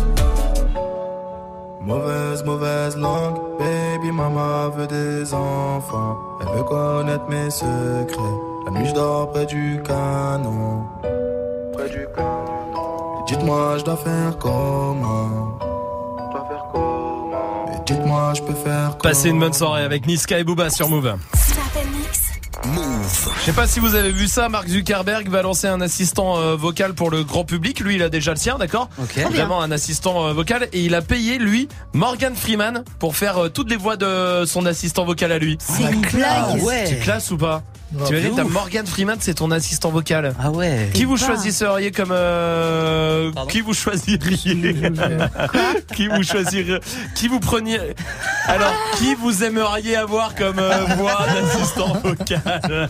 Mauvaise, 1.81 2.45
mauvaise 2.45 2.97
langue, 2.97 3.39
baby 3.59 4.13
mama 4.13 4.71
veut 4.77 4.87
des 4.87 5.33
enfants. 5.35 6.17
Elle 6.41 6.57
veut 6.57 6.65
connaître 6.65 7.25
mes 7.29 7.51
secrets. 7.51 8.37
La 8.67 8.71
nuit 8.73 8.89
je 8.89 8.95
dors 8.95 9.31
près 9.31 9.47
du 9.47 9.81
canon. 9.85 10.85
Près 11.73 11.89
du 11.89 12.07
canon. 12.15 13.25
Dites-moi, 13.27 13.79
je 13.79 13.85
dois 13.85 13.97
faire 13.97 14.39
comment? 14.39 15.59
Je 16.19 16.33
dois 16.33 16.47
faire 16.49 16.65
comment? 16.73 17.67
Dites-moi, 17.87 18.33
je 18.35 18.43
peux 18.43 18.55
faire 18.55 18.89
comment 18.91 19.03
Passez 19.03 19.31
une 19.31 19.39
bonne 19.41 19.53
soirée 19.53 19.85
avec 19.85 20.07
Niska 20.07 20.39
et 20.39 20.45
Booba 20.45 20.69
sur 20.71 20.89
Move. 20.89 21.15
Move. 22.67 23.31
Je 23.41 23.45
sais 23.45 23.53
pas 23.53 23.67
si 23.67 23.81
vous 23.81 23.95
avez 23.95 24.13
vu 24.13 24.27
ça, 24.27 24.49
Mark 24.49 24.69
Zuckerberg 24.69 25.29
va 25.29 25.43
lancer 25.43 25.67
un 25.67 25.81
assistant 25.81 26.39
euh, 26.39 26.57
vocal 26.57 26.95
pour 26.95 27.11
le 27.11 27.25
grand 27.25 27.45
public. 27.45 27.81
Lui, 27.81 27.97
il 27.97 28.03
a 28.03 28.09
déjà 28.09 28.33
le 28.33 28.37
sien, 28.37 28.59
d'accord 28.59 28.89
Vraiment 28.99 29.63
un 29.63 29.71
assistant 29.71 30.27
euh, 30.27 30.33
vocal 30.33 30.69
et 30.73 30.81
il 30.81 30.95
a 30.95 31.03
payé 31.03 31.39
lui 31.39 31.69
Morgan 31.93 32.35
Freeman 32.35 32.85
pour 32.99 33.17
faire 33.17 33.39
euh, 33.39 33.49
toutes 33.49 33.71
les 33.71 33.77
voix 33.77 33.97
de 33.97 34.45
son 34.47 34.67
assistant 34.67 35.05
vocal 35.05 35.33
à 35.33 35.39
lui. 35.39 35.59
C'est 35.61 35.91
une 35.91 36.01
blague. 36.03 36.25
Ah 36.25 36.55
ouais. 36.63 36.85
C'est 36.87 36.99
classe 37.01 37.31
ou 37.31 37.39
pas 37.39 37.63
Ouais, 37.93 38.07
Tu 38.07 38.13
imagines, 38.15 38.31
de 38.31 38.37
t'as. 38.37 38.45
Morgan 38.45 38.87
Freeman, 38.87 39.17
c'est 39.21 39.35
ton 39.35 39.51
assistant 39.51 39.91
vocal. 39.91 40.33
Ah 40.41 40.51
ouais. 40.51 40.91
Qui 40.95 41.05
vous 41.05 41.17
pas. 41.17 41.27
choisisseriez 41.27 41.91
comme 41.91 42.13
euh, 42.13 43.33
qui 43.49 43.61
vous 43.63 43.75
choisiriez 43.75 44.19
Qui 45.95 46.07
vous 46.09 46.23
choisiriez 46.23 46.79
Qui 47.15 47.29
vous 47.29 47.41
preniez 47.41 47.81
Alors, 48.47 48.73
qui 48.99 49.15
vous 49.15 49.43
aimeriez 49.43 49.97
avoir 49.97 50.35
comme 50.35 50.59
euh, 50.59 50.85
voix 50.97 51.27
d'assistant 51.35 51.95
vocal? 52.03 52.41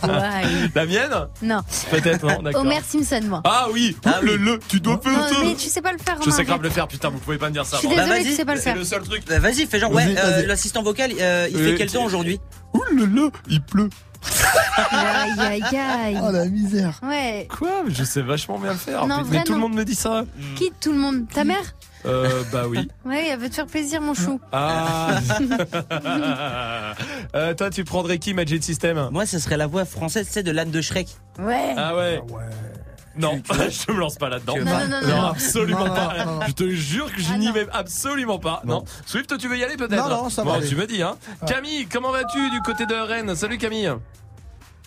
Ouais. 0.03 0.69
La 0.75 0.87
mienne? 0.87 1.29
Non. 1.43 1.61
Peut-être 1.91 2.27
non, 2.27 2.43
d'accord. 2.43 2.61
Homer 2.63 2.81
Simpson, 2.87 3.21
moi. 3.27 3.41
Ah 3.45 3.67
oui, 3.73 3.97
le 4.23 4.37
le, 4.37 4.59
tu 4.69 4.81
dois 4.81 5.01
faire 5.03 5.13
Non, 5.13 5.29
ça. 5.29 5.35
mais 5.45 5.55
tu 5.55 5.69
sais 5.69 5.81
pas 5.83 5.93
le 5.93 5.99
faire. 5.99 6.19
Je 6.25 6.31
sais 6.31 6.45
grave 6.45 6.63
le 6.63 6.71
faire, 6.71 6.87
putain, 6.89 7.09
vous 7.11 7.19
pouvez 7.19 7.39
pas 7.39 7.49
me 7.49 7.53
dire 7.55 7.65
ça. 7.65 7.77
Je 7.77 7.87
suis 7.87 7.89
désolée, 7.89 8.09
Bah, 8.11 8.25
tu 8.25 8.33
sais 8.33 8.45
pas 8.45 8.53
le 8.55 8.59
C'est 8.59 8.65
faire. 8.65 8.77
le 8.77 8.85
seul 8.85 9.03
truc. 9.03 9.23
Bah, 9.29 9.39
vas-y, 9.39 9.67
fais 9.67 9.79
genre, 9.79 9.93
ouais, 9.93 10.05
Vas-y, 10.15 10.45
euh, 10.45 10.47
l'assistant 10.47 10.83
vocal, 10.83 11.11
euh, 11.19 11.49
il 11.51 11.57
Euh, 11.57 11.71
fait 11.71 11.75
quel 11.77 11.91
temps 11.91 12.05
aujourd'hui? 12.05 12.39
Ouh 12.75 12.83
là 12.97 13.05
là, 13.15 13.29
il 13.49 13.63
pleut. 13.63 13.89
Aïe, 14.77 15.33
aïe, 15.39 15.77
aïe. 15.77 16.19
Oh 16.23 16.31
la 16.31 16.47
misère. 16.47 17.01
Ouais. 17.03 17.47
Quoi 17.51 17.83
Mais 17.87 17.95
Je 17.95 18.05
sais 18.05 18.23
vachement 18.23 18.59
bien 18.59 18.73
le 18.73 18.79
faire. 18.79 19.07
Non, 19.07 19.19
mais 19.19 19.37
vrai, 19.39 19.45
tout 19.45 19.55
le 19.55 19.59
monde 19.61 19.75
me 19.75 19.85
dit 19.85 19.95
ça. 19.95 20.25
Qui 20.57 20.73
tout 20.81 20.93
le 20.93 20.99
monde 20.99 21.27
Ta 21.33 21.45
mère 21.45 21.75
Euh, 22.07 22.43
bah 22.53 22.65
oui. 22.69 22.89
Ouais, 23.05 23.29
elle 23.29 23.39
veut 23.39 23.49
te 23.51 23.55
faire 23.55 23.67
plaisir, 23.67 24.01
mon 24.01 24.15
chou. 24.15 24.41
Ah. 24.53 25.19
Euh, 27.37 27.55
toi, 27.55 27.71
tu 27.71 27.85
prendrais 27.85 28.19
qui, 28.19 28.35
Magic 28.35 28.65
System? 28.65 29.09
Moi, 29.13 29.25
ce 29.25 29.39
serait 29.39 29.57
la 29.57 29.69
voix 29.69 29.85
française, 29.85 30.27
c'est 30.29 30.43
de 30.43 30.51
l'âne 30.51 30.71
de 30.73 30.81
Shrek. 30.81 31.07
Ouais. 31.39 31.75
Ah 31.77 31.95
ouais. 31.97 32.21
Non, 33.17 33.43
je 33.71 33.93
me 33.93 33.99
lance 33.99 34.17
pas 34.17 34.29
là-dedans. 34.29 34.55
Non, 34.57 34.65
non, 34.65 35.01
non, 35.03 35.09
non. 35.09 35.27
absolument 35.27 35.91
pas. 35.91 36.15
Je 36.47 36.53
te 36.53 36.69
jure 36.69 37.13
que 37.13 37.21
je 37.21 37.35
n'y 37.35 37.51
vais 37.51 37.67
absolument 37.73 38.39
pas. 38.39 38.63
Non. 38.65 38.85
Swift, 39.07 39.37
tu 39.39 39.49
veux 39.49 39.59
y 39.59 39.65
aller 39.65 39.77
peut-être 39.77 40.09
Non, 40.09 40.25
non, 40.25 40.31
ça 40.31 40.45
va 40.45 40.61
tu 40.61 40.77
me 40.77 40.87
dis, 40.87 41.03
hein. 41.03 41.17
Camille, 41.47 41.87
comment 41.87 42.11
vas-tu 42.11 42.51
du 42.51 42.61
côté 42.61 42.87
de 42.87 42.95
Rennes? 42.95 43.35
Salut 43.35 43.59
Camille. 43.59 43.93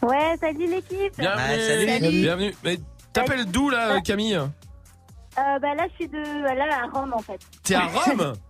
Ouais, 0.01 0.35
salut 0.39 0.67
l'équipe. 0.67 1.13
Bienvenue. 1.17 2.21
Bienvenue. 2.21 2.55
Mais 2.63 2.79
t'appelles 3.11 3.45
d'où 3.45 3.69
là, 3.69 4.01
Camille? 4.01 4.35
Euh, 4.35 5.59
bah 5.59 5.73
là, 5.75 5.87
je 5.89 5.95
suis 5.95 6.07
de 6.07 6.43
là 6.43 6.83
à 6.83 6.97
Rome 6.97 7.13
en 7.13 7.19
fait. 7.19 7.39
T'es 7.63 7.75
à 7.75 7.85
Rome? 7.87 8.33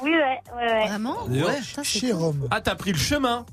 Oui, 0.00 0.12
ouais, 0.12 0.40
ouais, 0.54 0.72
ouais. 0.72 0.86
Vraiment? 0.86 1.24
Ouais. 1.26 1.58
Chez 1.82 2.12
Rome. 2.12 2.46
Ah, 2.52 2.60
t'as 2.60 2.76
pris 2.76 2.92
le 2.92 2.98
chemin 2.98 3.44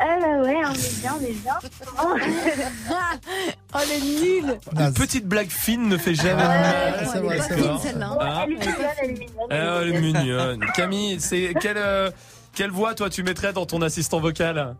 Ah 0.00 0.16
bah 0.20 0.42
ouais, 0.42 0.56
on 0.64 0.72
est 0.72 1.00
bien, 1.00 1.12
on 1.18 1.24
est 1.24 1.32
bien. 1.32 1.58
oh, 2.02 3.78
elle 3.82 3.90
est 3.90 4.00
nulle. 4.00 4.58
Une 4.78 4.94
petite 4.94 5.26
blague 5.26 5.50
fine 5.50 5.88
ne 5.88 5.96
fait 5.96 6.14
jamais 6.14 6.42
de 6.42 6.48
mal. 6.48 7.08
c'est 7.12 7.18
vrai, 7.18 7.38
c'est 7.40 7.54
vrai. 7.56 7.78
celle-là, 7.82 8.10
hein. 8.12 8.18
Ah. 8.20 8.44
Elle 8.46 8.52
est 8.52 8.56
mignonne, 8.56 8.76
elle 9.02 9.10
est 9.10 9.12
mignonne. 9.12 9.48
Ah, 9.50 9.80
elle 9.82 9.88
est 9.88 10.00
mignonne. 10.00 10.66
Camille, 10.74 11.20
c'est 11.20 11.52
quelle 11.60 11.78
euh, 11.78 12.10
quelle 12.54 12.70
voix 12.70 12.94
toi 12.94 13.10
tu 13.10 13.22
mettrais 13.22 13.52
dans 13.52 13.66
ton 13.66 13.82
assistant 13.82 14.20
vocal? 14.20 14.76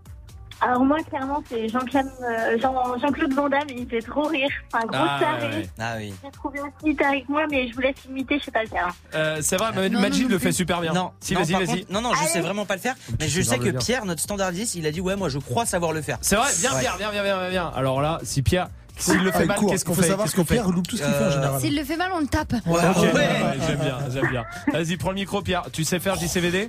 Alors 0.60 0.84
moi, 0.84 0.98
clairement, 1.08 1.42
c'est 1.48 1.68
Jean-Claude 1.68 2.06
euh, 2.22 2.58
Jean, 2.60 2.72
Van 3.36 3.48
Damme, 3.48 3.62
il 3.68 3.84
me 3.84 3.88
fait 3.88 4.00
trop 4.02 4.24
rire. 4.24 4.48
C'est 4.72 4.76
un 4.76 4.86
gros 4.86 4.98
Ah, 5.08 5.18
taré. 5.20 5.48
ouais. 5.56 5.68
Ah 5.78 5.94
oui. 5.98 6.12
J'ai 6.24 6.30
trouvé 6.32 6.58
aussi 6.60 6.96
taré 6.96 7.22
que 7.22 7.30
moi, 7.30 7.42
mais 7.50 7.68
je 7.68 7.74
vous 7.74 7.80
laisse 7.80 7.94
imiter, 8.08 8.38
je 8.40 8.44
sais 8.46 8.50
pas 8.50 8.62
le 8.62 8.68
faire. 8.68 8.88
Euh, 9.14 9.38
C'est 9.40 9.56
vrai, 9.56 9.70
non, 9.88 10.00
Magid 10.00 10.24
non, 10.24 10.28
le 10.30 10.38
fait 10.38 10.50
super 10.52 10.80
bien. 10.80 10.92
Non, 10.92 11.12
si 11.20 11.34
non, 11.34 11.40
vas-y, 11.40 11.52
vas-y. 11.52 11.66
contre- 11.82 11.92
non, 11.92 12.00
non, 12.00 12.12
je 12.14 12.24
sais 12.24 12.40
vraiment 12.40 12.66
pas 12.66 12.74
le 12.74 12.80
faire, 12.80 12.94
mais 13.20 13.28
je 13.28 13.40
sais 13.40 13.58
que 13.58 13.70
Pierre, 13.70 14.04
notre 14.04 14.20
standardiste, 14.20 14.74
il 14.74 14.86
a 14.86 14.90
dit 14.90 15.00
ouais, 15.00 15.14
moi 15.16 15.28
je 15.28 15.38
crois 15.38 15.64
savoir 15.64 15.92
le 15.92 16.02
faire. 16.02 16.18
C'est 16.22 16.36
vrai, 16.36 16.48
viens 16.58 16.72
Ouais. 16.74 16.80
Pierre, 16.80 16.96
viens, 16.98 17.10
viens, 17.12 17.22
viens, 17.22 17.48
viens. 17.50 17.72
Alors 17.76 18.00
là, 18.02 18.18
si 18.24 18.42
Pierre, 18.42 18.68
s'il 18.98 19.22
le 19.22 19.30
Ah, 19.32 19.38
fait 19.38 19.44
il 19.44 19.46
mal, 19.46 19.58
court. 19.58 19.70
qu'est-ce 19.70 19.84
qu'on 19.84 19.92
Il 19.92 19.96
faut 19.96 20.02
fait? 20.02 20.08
savoir 20.08 20.24
Qu'est-ce 20.26 20.34
que 20.34 20.40
qu'on 20.40 20.46
fait? 20.46 20.54
Pierre 20.54 20.68
loupe 20.70 20.88
tout 20.88 20.96
ce 20.96 21.04
qu'il 21.04 21.12
fait 21.12 21.24
en 21.26 21.30
général. 21.30 21.60
S'il 21.60 21.76
le 21.76 21.84
fait 21.84 21.96
mal, 21.96 22.10
on 22.14 22.18
le 22.18 22.26
tape. 22.26 22.52
Ok, 22.66 22.66
Ouais. 22.66 23.12
ouais, 23.14 23.58
j'aime 23.64 23.78
bien, 23.78 23.98
j'aime 24.12 24.26
bien. 24.28 24.44
Vas-y, 24.72 24.96
prends 24.96 25.10
le 25.10 25.14
micro, 25.14 25.40
Pierre. 25.40 25.64
Tu 25.72 25.84
sais 25.84 26.00
faire 26.00 26.16
JCVD 26.16 26.68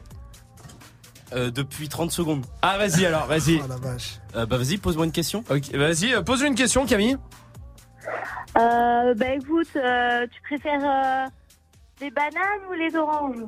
Euh, 1.33 1.51
depuis 1.51 1.89
30 1.89 2.11
secondes. 2.11 2.45
Ah, 2.61 2.77
vas-y 2.77 3.05
alors, 3.05 3.27
vas-y. 3.27 3.61
Oh 3.63 3.67
la 3.67 3.77
vache. 3.77 4.19
Euh, 4.35 4.45
bah 4.45 4.57
vas-y, 4.57 4.77
pose-moi 4.77 5.05
une 5.05 5.11
question. 5.11 5.43
Ok, 5.49 5.71
vas-y, 5.73 6.13
euh, 6.13 6.21
pose 6.21 6.41
une 6.41 6.55
question, 6.55 6.85
Camille. 6.85 7.17
Euh, 8.57 9.13
bah 9.13 9.33
écoute, 9.35 9.67
euh, 9.75 10.25
tu 10.31 10.41
préfères 10.41 10.81
euh, 10.83 11.25
les 12.01 12.09
bananes 12.09 12.61
ou 12.69 12.73
les 12.73 12.95
oranges? 12.95 13.45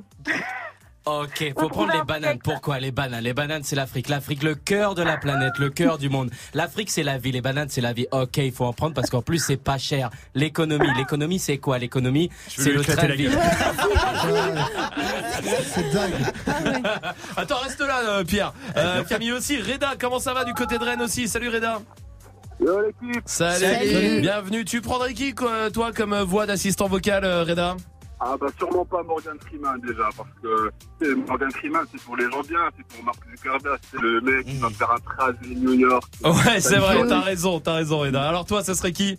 Ok, 1.06 1.54
faut 1.60 1.68
prendre 1.68 1.94
les 1.94 2.04
bananes. 2.04 2.38
Pourquoi 2.44 2.80
les 2.80 2.92
bananes? 2.92 3.24
Les 3.24 3.34
bananes, 3.34 3.64
c'est 3.64 3.76
l'Afrique. 3.76 4.08
L'Afrique, 4.08 4.44
le 4.44 4.54
cœur 4.54 4.94
de 4.94 5.02
la 5.02 5.18
planète, 5.18 5.58
le 5.58 5.72
cœur 5.72 5.98
du 5.98 6.10
monde. 6.10 6.30
L'Afrique, 6.54 6.92
c'est 6.92 7.02
la 7.02 7.18
vie. 7.18 7.32
Les 7.32 7.42
bananes, 7.42 7.70
c'est 7.70 7.82
la 7.82 7.92
vie. 7.92 8.06
Ok, 8.12 8.38
il 8.38 8.52
faut 8.52 8.66
en 8.66 8.74
prendre 8.74 8.94
parce 8.94 9.10
qu'en 9.10 9.24
plus, 9.24 9.40
c'est 9.44 9.58
pas 9.58 9.80
cher. 9.80 10.12
L'économie, 10.36 10.88
l'économie, 10.96 11.40
c'est 11.40 11.58
quoi? 11.58 11.80
L'économie, 11.80 12.30
c'est 12.48 12.72
le 12.72 12.82
train 12.84 13.08
la 13.08 13.08
de 13.08 13.14
vie. 13.18 13.30
C'est 15.66 15.92
dingue. 15.92 16.14
Attends, 17.36 17.58
reste 17.64 17.80
là, 17.82 18.00
euh, 18.08 18.24
Pierre. 18.24 18.54
Euh, 18.78 19.04
Camille 19.04 19.32
aussi. 19.32 19.60
Reda, 19.60 19.94
comment 20.00 20.20
ça 20.20 20.34
va 20.36 20.44
du 20.46 20.54
côté 20.54 20.78
de 20.78 20.84
Rennes 20.84 21.02
aussi? 21.02 21.28
Salut 21.28 21.50
Reda. 21.50 21.82
Yo 22.60 22.80
l'équipe 22.80 23.24
Salut. 23.26 23.66
Salut. 23.66 24.22
Bienvenue. 24.22 24.66
Tu 24.66 24.82
prendrais 24.82 25.16
qui, 25.16 25.34
quoi, 25.34 25.72
toi, 25.72 25.92
comme 25.94 26.14
euh, 26.14 26.24
voix 26.24 26.46
d'assistant 26.46 26.88
vocal, 26.88 27.26
Reda? 27.26 27.76
Ah 28.24 28.36
bah 28.40 28.48
sûrement 28.56 28.86
pas 28.86 29.02
Morgan 29.02 29.36
Freeman 29.48 29.82
déjà 29.82 30.08
parce 30.16 30.30
que 30.44 31.16
Morgan 31.28 31.52
Freeman 31.52 31.84
c'est 31.92 32.00
pour 32.04 32.16
les 32.16 32.30
gens 32.30 32.42
bien, 32.42 32.70
c'est 32.78 32.86
pour 32.96 33.04
Mark 33.04 33.18
Zuckerberg, 33.36 33.80
c'est 33.90 34.00
le 34.00 34.22
mec 34.22 34.46
qui 34.46 34.58
va 34.60 34.70
faire 34.70 34.92
un 34.92 35.00
trajet 35.00 35.56
New 35.56 35.74
York. 35.74 36.04
Ouais, 36.24 36.60
c'est 36.60 36.78
vrai, 36.78 37.02
me 37.02 37.10
t'as 37.10 37.22
raison, 37.22 37.60
t'as 37.60 37.74
raison, 37.74 37.98
Reda. 38.00 38.30
Alors 38.30 38.46
toi, 38.46 38.64
ça 38.64 38.76
serait 38.76 38.92
qui? 38.92 39.18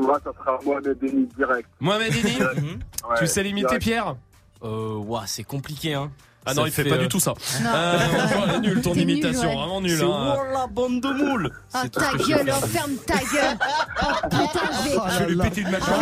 Moi 0.00 0.18
ça 0.24 0.32
sera 0.36 0.58
Mohamed 0.64 0.98
Denis 0.98 1.28
direct. 1.36 1.68
Mohamed 1.78 2.12
Denis 2.12 2.38
Ouais, 3.08 3.16
Tu 3.18 3.26
sais 3.28 3.42
l'imiter, 3.44 3.66
direct. 3.68 3.82
Pierre? 3.84 4.16
Euh, 4.64 4.94
ouah, 4.96 5.26
c'est 5.26 5.44
compliqué, 5.44 5.94
hein. 5.94 6.10
Ah 6.46 6.54
non, 6.54 6.62
Ça 6.62 6.68
il 6.68 6.72
fait 6.72 6.84
pas 6.84 6.94
euh, 6.94 7.02
du 7.02 7.08
tout 7.08 7.20
ça. 7.20 7.34
Non. 7.62 7.70
Euh, 7.74 8.58
nulle 8.60 8.80
ton 8.80 8.94
nul, 8.94 9.02
imitation, 9.02 9.48
ouais. 9.48 9.54
vraiment. 9.54 9.82
C'est 9.86 10.02
hein. 10.02 10.36
oh 10.38 10.52
la 10.52 10.66
bande 10.66 11.00
de 11.02 11.08
moules. 11.08 11.50
Ah, 11.74 11.86
ta 11.88 12.14
gueule, 12.16 12.50
oh, 12.50 12.66
ferme 12.66 12.96
ta 13.06 13.18
gueule. 13.18 13.58
Oh 14.02 14.26
putain, 14.30 14.60
je 14.72 14.88
vais. 14.88 15.10
Je 15.10 15.18
vais 15.18 15.30
lui 15.30 15.36
péter 15.36 15.60
une 15.60 15.70
mâchoire. 15.70 15.98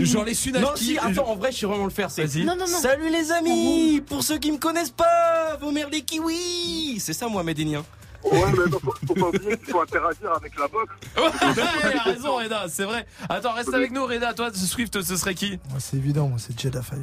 J'en 0.00 0.22
laisse 0.24 0.46
une 0.46 0.56
à 0.56 0.60
Non, 0.60 0.68
si, 0.76 0.98
attends, 0.98 1.28
en 1.28 1.36
vrai, 1.36 1.50
je 1.52 1.58
sais 1.58 1.66
vraiment 1.66 1.84
le 1.84 1.90
faire. 1.90 2.10
C'est 2.10 2.24
Vas-y. 2.24 2.44
Non, 2.44 2.54
non, 2.54 2.66
non. 2.66 2.78
Salut 2.80 3.10
les 3.10 3.32
amis 3.32 4.02
Pour 4.06 4.22
ceux 4.22 4.38
qui 4.38 4.52
me 4.52 4.58
connaissent 4.58 4.90
pas, 4.90 5.56
vos 5.60 5.70
mères 5.70 5.88
les 5.88 6.02
kiwis 6.02 7.00
C'est 7.00 7.14
ça, 7.14 7.26
moi, 7.28 7.42
Médénien. 7.42 7.82
Ouais 8.22 8.52
mais 8.52 8.70
non, 8.70 8.78
faut, 8.78 8.94
faut 9.06 9.14
pas 9.14 9.28
oublier 9.28 9.56
qu'il 9.56 9.70
faut 9.70 9.80
interagir 9.80 10.30
avec 10.36 10.52
la 10.58 10.68
boxe. 10.68 10.92
Ouais, 11.16 11.90
il 11.92 11.98
a 11.98 12.02
raison, 12.02 12.36
Reda, 12.36 12.66
c'est 12.68 12.84
vrai. 12.84 13.06
Attends, 13.28 13.54
reste 13.54 13.72
avec 13.72 13.92
nous, 13.92 14.04
Reda. 14.04 14.34
Toi, 14.34 14.50
Swift, 14.52 15.00
ce 15.00 15.16
serait 15.16 15.34
qui? 15.34 15.58
Moi, 15.70 15.78
c'est 15.78 15.96
évident, 15.96 16.28
moi, 16.28 16.38
c'est 16.38 16.58
Jeddah 16.58 16.82
Fire. 16.82 16.98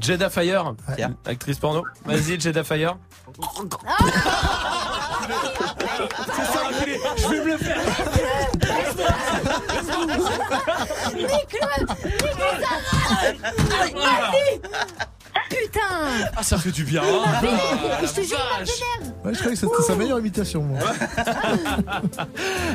Jeddah 0.00 0.30
Fire, 0.30 0.74
Ouais. 0.88 1.06
actrice 1.26 1.58
porno. 1.58 1.84
Vas-y, 2.04 2.40
Jeddah 2.40 2.64
Fire. 2.64 2.96
C'est 6.26 6.44
ça, 6.52 6.60
enculé. 6.66 6.98
Je 7.16 7.28
vais 7.28 7.40
me 7.40 7.44
le 7.52 7.58
faire. 7.58 7.80
Nique-le 11.14 11.26
Nique-le 11.26 11.86
Putain 12.18 12.56
Ah, 16.36 16.42
ça 16.42 16.58
fait 16.58 16.72
du 16.72 16.84
bien. 16.84 17.02
Ah, 17.04 17.40
la 17.42 18.06
Je 18.06 18.12
te 18.12 18.20
jure, 18.22 18.38
il 18.38 18.52
m'a 18.52 18.58
vache. 18.60 18.68
vénère 18.68 19.14
Ouais, 19.24 19.32
je 19.34 19.38
croyais 19.38 19.54
que 19.56 19.60
c'était 19.60 19.82
sa 19.82 19.94
meilleure 19.96 20.18
imitation, 20.18 20.62
moi. 20.62 20.78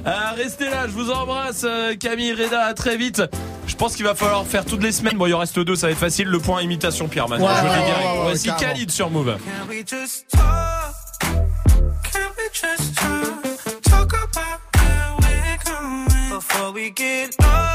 Ah, 0.06 0.34
restez 0.38 0.66
là, 0.70 0.88
je 0.88 0.92
vous 0.92 1.10
embrasse, 1.12 1.64
euh, 1.64 1.96
Camille, 1.96 2.34
Reda, 2.34 2.66
à 2.66 2.74
très 2.74 2.98
vite. 2.98 3.22
Je 3.68 3.76
pense 3.76 3.96
qu'il 3.96 4.06
va 4.06 4.14
falloir 4.16 4.46
faire 4.46 4.64
toutes 4.66 4.84
les 4.84 4.92
semaines. 4.92 5.18
Bon, 5.18 5.26
il 5.26 5.34
en 5.34 5.40
reste 5.40 5.60
deux, 5.60 5.76
ça 5.76 5.88
va 5.88 5.92
être 5.92 5.98
facile. 6.00 6.28
Le 6.28 6.40
point 6.40 6.62
imitation, 6.62 7.08
Pierre, 7.08 7.28
maintenant. 7.28 7.48
Ouais, 7.48 7.54
je 7.56 7.62
vous 7.62 7.68
le 7.68 7.74
dis 7.74 7.80
ouais, 7.80 7.86
direct. 7.86 8.06
ouais, 8.06 8.22
Voici 8.24 8.48
carrément. 8.48 8.74
Khalid 8.74 8.92
sur 8.92 9.10
Move. 9.10 9.38
Can 9.38 9.68
we 9.70 9.84
just 9.88 10.28
talk? 10.30 10.94
Can 12.04 12.20
we 12.38 12.50
just 12.54 12.96
talk? 12.96 13.82
Talk 13.82 14.14
about 14.14 14.60
where 14.76 15.16
we're 15.20 15.58
going 15.66 16.30
before 16.30 16.72
we 16.74 16.92
get 16.96 17.36
lost. 17.42 17.75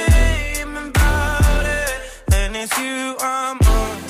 it's 2.71 2.79
you 2.79 3.15
I'm 3.19 3.57
on. 3.57 4.01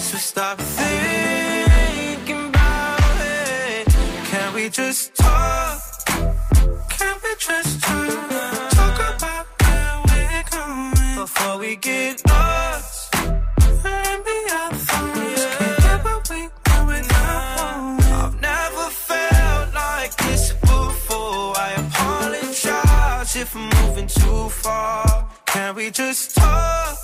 So 0.00 0.16
stop 0.18 0.58
thinking 0.58 2.48
about 2.48 3.20
it. 3.20 3.88
Can 4.24 4.54
we 4.54 4.68
just 4.68 5.14
talk? 5.14 5.80
Can 6.06 7.16
we 7.22 7.34
just 7.38 7.82
talk? 7.82 8.70
Talk 8.70 9.16
about 9.16 9.46
where 9.62 10.02
we're 10.08 10.44
going 10.50 11.16
before 11.16 11.58
we 11.58 11.76
get 11.76 12.22
lost. 12.28 13.14
What 16.02 16.30
we. 16.30 16.48
I've 18.16 18.40
never 18.40 18.90
felt 18.90 19.74
like 19.74 20.16
this 20.16 20.52
before. 20.52 21.56
I 21.56 21.74
apologize 21.78 23.36
if 23.36 23.54
I'm 23.54 23.68
moving 23.80 24.06
too 24.06 24.48
far. 24.48 25.28
Can 25.46 25.74
we 25.74 25.90
just 25.90 26.34
talk? 26.36 27.03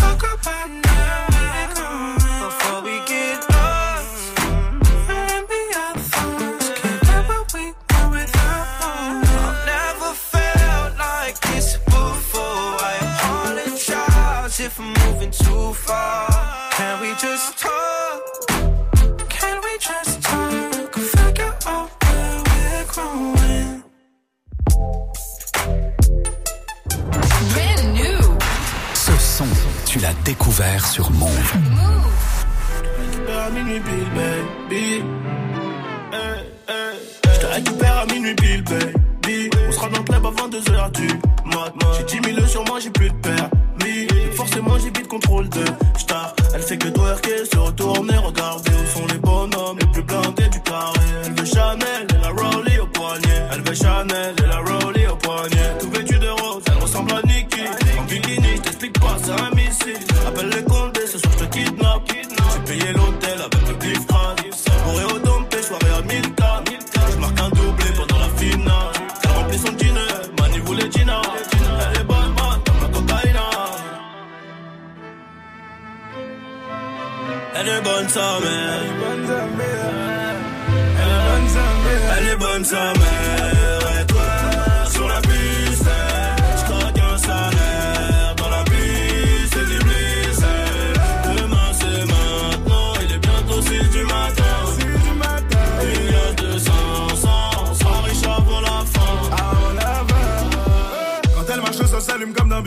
Too 15.71 15.77
far? 15.77 16.27
Can 16.71 17.01
we 17.01 17.11
just 17.15 17.57
talk? 17.57 18.21
Can 19.29 19.57
we 19.65 19.73
just 19.79 20.21
talk? 20.21 20.93
Figure 20.95 21.55
out 21.67 21.89
where 22.03 22.37
we're 22.49 22.85
growing. 22.93 23.83
Brand 27.51 27.93
new. 27.93 28.21
Ce 28.93 29.15
son, 29.17 29.47
tu 29.85 29.99
l'as 29.99 30.13
découvert 30.25 30.85
sur 30.85 31.09
Move. 31.11 31.53
récupère 32.99 33.39
à 33.39 33.49
minuit 33.49 33.79
pile, 33.79 34.09
baby. 34.15 35.03
Eh, 36.13 36.17
eh, 36.69 37.33
Je 37.33 37.39
te 37.39 37.45
récupère 37.45 37.97
à 37.97 38.05
minuit 38.05 38.35
pile, 38.35 38.63
baby. 38.63 39.49
On 39.67 39.71
sera 39.71 39.89
dans 39.89 39.99
le 39.99 40.03
club 40.03 40.25
à 40.25 40.31
22h 40.31 40.91
du 40.91 41.07
mat. 41.45 41.73
J'ai 41.97 42.19
10 42.19 42.35
000 42.35 42.47
sur 42.47 42.65
moi, 42.65 42.79
j'ai 42.79 42.89
plus 42.89 43.09
de 43.09 43.15
permis. 43.15 43.61
Forcément, 44.51 44.77
j'ai 44.79 44.87
vite 44.87 45.07
contrôle 45.07 45.47
de 45.47 45.63
star. 45.97 46.35
Elle 46.53 46.61
fait 46.61 46.77
que 46.77 46.89
twerker, 46.89 47.45
se 47.49 47.57
retourner, 47.57 48.17
regarder 48.17 48.71
où 48.71 48.99
sont 48.99 49.07
les 49.07 49.17
bonhommes 49.17 49.77
les 49.79 49.87
plus 49.87 50.03
blindés 50.03 50.49
du 50.49 50.59
carré. 50.59 50.99
Elle 51.23 51.33
veut 51.33 51.45
Chanel 51.45 52.07
et 52.09 52.21
la 52.21 52.29
Rollie 52.29 52.79
au 52.79 52.87
poignet. 52.87 53.47
Elle 53.53 53.61
veut 53.61 53.73
Chanel 53.73 54.40
Elle 77.53 77.67
est 77.67 77.81
bonne 77.81 78.07
sa 78.09 78.39
mère. 78.39 78.81
Elle 82.17 82.27
est 82.27 82.35
bonne 82.37 82.65
sa 82.65 82.93
mère. 82.93 84.01
Et 84.01 84.05
toi, 84.05 84.21
sur 84.89 85.07
la 85.07 85.21
piste, 85.21 85.89
je 86.57 86.63
craque 86.71 86.99
un 86.99 87.17
salaire. 87.17 88.35
Dans 88.37 88.49
la 88.49 88.63
piste, 88.63 89.53
c'est 89.53 89.65
du 89.65 89.79
bliss. 89.79 90.41
Demain, 91.37 91.71
c'est 91.73 92.05
maintenant. 92.05 92.93
Il 93.03 93.11
est 93.15 93.19
bientôt 93.19 93.61
6 93.61 93.89
du 93.89 94.03
matin. 94.05 94.43
Il 95.83 96.11
y 96.11 96.15
a 96.15 96.31
200, 96.53 96.71
100, 97.15 97.75
100 97.75 98.01
riches 98.03 98.23
avant 98.25 98.61
la 98.61 98.85
fin. 98.93 99.13
Quand 101.35 101.53
elle 101.53 101.61
marche, 101.61 101.77
ça 101.77 101.99
s'allume 101.99 102.33
comme 102.33 102.49
d'un. 102.49 102.63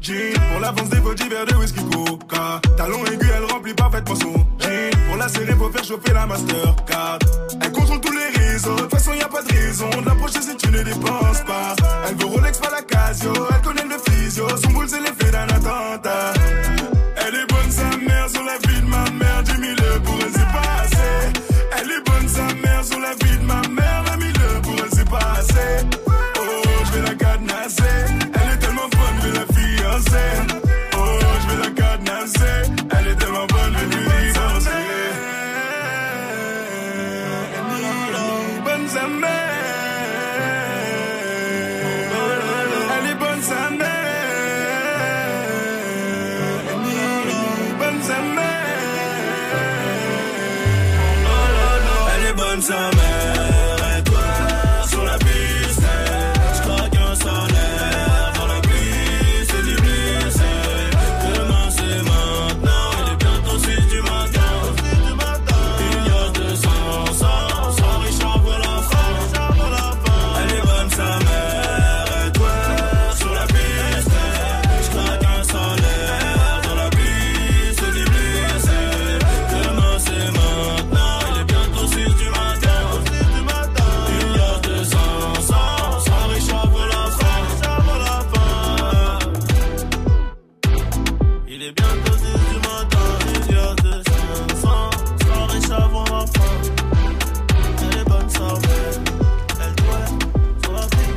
Jean, 0.00 0.34
pour 0.50 0.60
l'avance 0.60 0.90
des 0.90 1.00
petits 1.00 1.28
verres 1.28 1.46
de 1.46 1.54
whisky 1.54 1.82
coca. 1.84 2.60
Talon 2.76 3.04
aigu, 3.06 3.26
elle 3.34 3.44
remplit 3.64 3.74
parfaitement 3.74 4.14
son 4.14 4.32
jean. 4.58 4.90
Pour 5.08 5.16
la 5.16 5.28
serrer, 5.28 5.52
faut 5.54 5.70
faire 5.70 5.84
chauffer 5.84 6.12
la 6.12 6.26
Mastercard. 6.26 7.18
Elle 7.62 7.72
contrôle 7.72 8.00
tous 8.00 8.12
les 8.12 8.38
réseaux, 8.38 8.74
de 8.74 8.80
toute 8.82 8.90
façon, 8.90 9.12
y 9.14 9.22
a 9.22 9.28
pas 9.28 9.42
de 9.42 9.52
raison 9.52 9.88
de 9.88 10.04
l'approcher 10.06 10.42
si 10.42 10.56
tu 10.56 10.70
ne 10.70 10.82
dépenses 10.82 11.40
pas. 11.46 11.74
Elle 12.08 12.16
veut 12.16 12.26
Rolex, 12.26 12.58
pas 12.58 12.70
la 12.70 12.82
Casio, 12.82 13.32
elle 13.50 13.62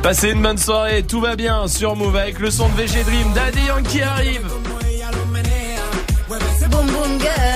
Passez 0.08 0.30
une 0.32 0.42
bonne 0.42 0.58
soirée, 0.58 1.04
tout 1.04 1.20
va 1.20 1.36
bien 1.36 1.68
sur 1.68 1.98
Move 1.98 2.16
avec 2.16 2.40
le 2.40 2.50
son 2.50 2.70
de 2.70 2.76
VG 2.76 3.04
Dream. 3.04 3.34
Daddy 3.34 3.66
Yankee 3.66 4.02
arrive. 4.02 4.48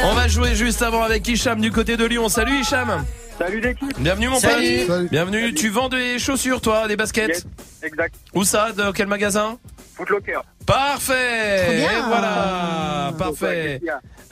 On 0.04 0.14
va 0.14 0.28
jouer 0.28 0.54
juste 0.54 0.82
avant 0.82 1.02
avec 1.02 1.26
Hicham 1.26 1.62
du 1.62 1.72
côté 1.72 1.96
de 1.96 2.04
Lyon. 2.04 2.28
Salut 2.28 2.60
Hicham. 2.60 3.06
Salut 3.40 3.62
l'équipe. 3.62 3.98
Bienvenue 4.00 4.28
mon 4.28 4.40
Salut. 4.40 4.80
pote. 4.80 4.88
Salut. 4.88 5.08
Bienvenue. 5.10 5.54
Tu 5.54 5.70
vends 5.70 5.88
des 5.88 6.20
chaussures 6.20 6.60
toi, 6.60 6.90
des 6.90 6.98
baskets 6.98 7.30
Yes, 7.30 7.46
exact. 7.84 8.16
Où 8.34 8.44
ça 8.44 8.74
Dans 8.74 8.92
quel 8.92 9.08
magasin 9.08 9.58
Footlocker. 9.96 10.42
Parfait. 10.66 11.64
Trop 11.64 11.74
bien. 11.74 11.90
Et 11.90 12.02
voilà, 12.06 13.14
parfait. 13.18 13.82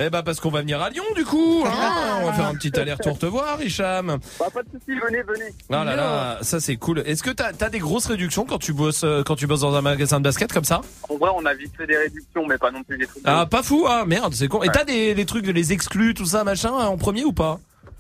Eh 0.02 0.10
ben 0.10 0.24
parce 0.24 0.40
qu'on 0.40 0.50
va 0.50 0.62
venir 0.62 0.82
à 0.82 0.90
Lyon 0.90 1.04
du 1.16 1.26
coup. 1.26 1.64
hein. 1.66 2.20
on 2.22 2.26
va 2.28 2.34
faire 2.34 2.46
un 2.48 2.56
petit 2.56 2.78
aller-retour 2.80 3.20
te 3.20 3.26
voir, 3.26 3.62
Hicham. 3.62 4.18
Bah, 4.40 4.46
pas 4.54 4.64
de 4.64 4.70
soucis, 4.70 4.98
venez, 5.00 5.22
venez. 5.24 5.54
Ah 5.70 5.84
là 5.84 5.96
là, 5.98 6.38
ça 6.42 6.62
c'est 6.62 6.78
cool. 6.78 7.00
Est-ce 7.06 7.22
que 7.22 7.32
t'as 7.32 7.52
as 7.60 7.70
des 7.70 7.80
grosses 7.80 8.06
réductions 8.06 8.46
quand 8.46 8.60
tu 8.60 8.72
bosses 8.72 9.04
euh, 9.04 9.24
quand 9.24 9.36
tu 9.36 9.46
bosses 9.46 9.60
dans 9.62 9.76
un 9.76 9.82
magasin 9.82 10.20
de 10.20 10.24
basket 10.24 10.54
comme 10.54 10.64
ça? 10.64 10.80
En 11.10 11.18
vrai, 11.18 11.30
on 11.36 11.46
a 11.46 11.54
vite 11.54 11.74
fait 11.76 11.86
des 11.86 11.98
réductions, 11.98 12.46
mais 12.48 12.58
pas 12.58 12.72
non 12.72 12.82
plus 12.84 12.98
des 12.98 13.08
trucs. 13.08 13.24
de 13.24 13.30
Ah 13.30 13.46
pas 13.46 13.62
fou 13.62 13.86
ah 13.90 14.06
merde 14.06 14.34
c'est 14.34 14.48
con. 14.48 14.64
Et 14.64 14.70
t'as 14.70 14.86
des, 14.86 15.14
des 15.16 15.26
trucs 15.26 15.46
de 15.46 15.52
les 15.52 15.74
exclus 15.74 16.14
tout 16.14 16.26
ça 16.26 16.46
machin 16.46 16.72
en 16.72 16.96
premier 16.98 17.26
ou 17.26 17.34
pas? 17.34 17.60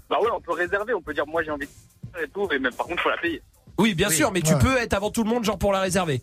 Bah 0.09 0.17
ouais, 0.21 0.29
on 0.33 0.39
peut 0.39 0.53
réserver, 0.53 0.93
on 0.93 1.01
peut 1.01 1.13
dire 1.13 1.27
moi 1.27 1.43
j'ai 1.43 1.51
envie 1.51 1.65
de 1.67 1.71
faire 2.13 2.23
et 2.23 2.29
tout, 2.29 2.47
et 2.53 2.59
même 2.59 2.73
par 2.73 2.85
contre 2.87 3.03
faut 3.03 3.09
la 3.09 3.17
payer. 3.17 3.41
Oui 3.77 3.93
bien 3.93 4.07
Oui. 4.07 4.15
sûr 4.15 4.31
mais 4.31 4.41
tu 4.41 4.55
peux 4.57 4.77
être 4.77 4.93
avant 4.93 5.11
tout 5.11 5.23
le 5.25 5.29
monde 5.29 5.43
genre 5.43 5.57
pour 5.57 5.73
la 5.73 5.81
réserver. 5.81 6.21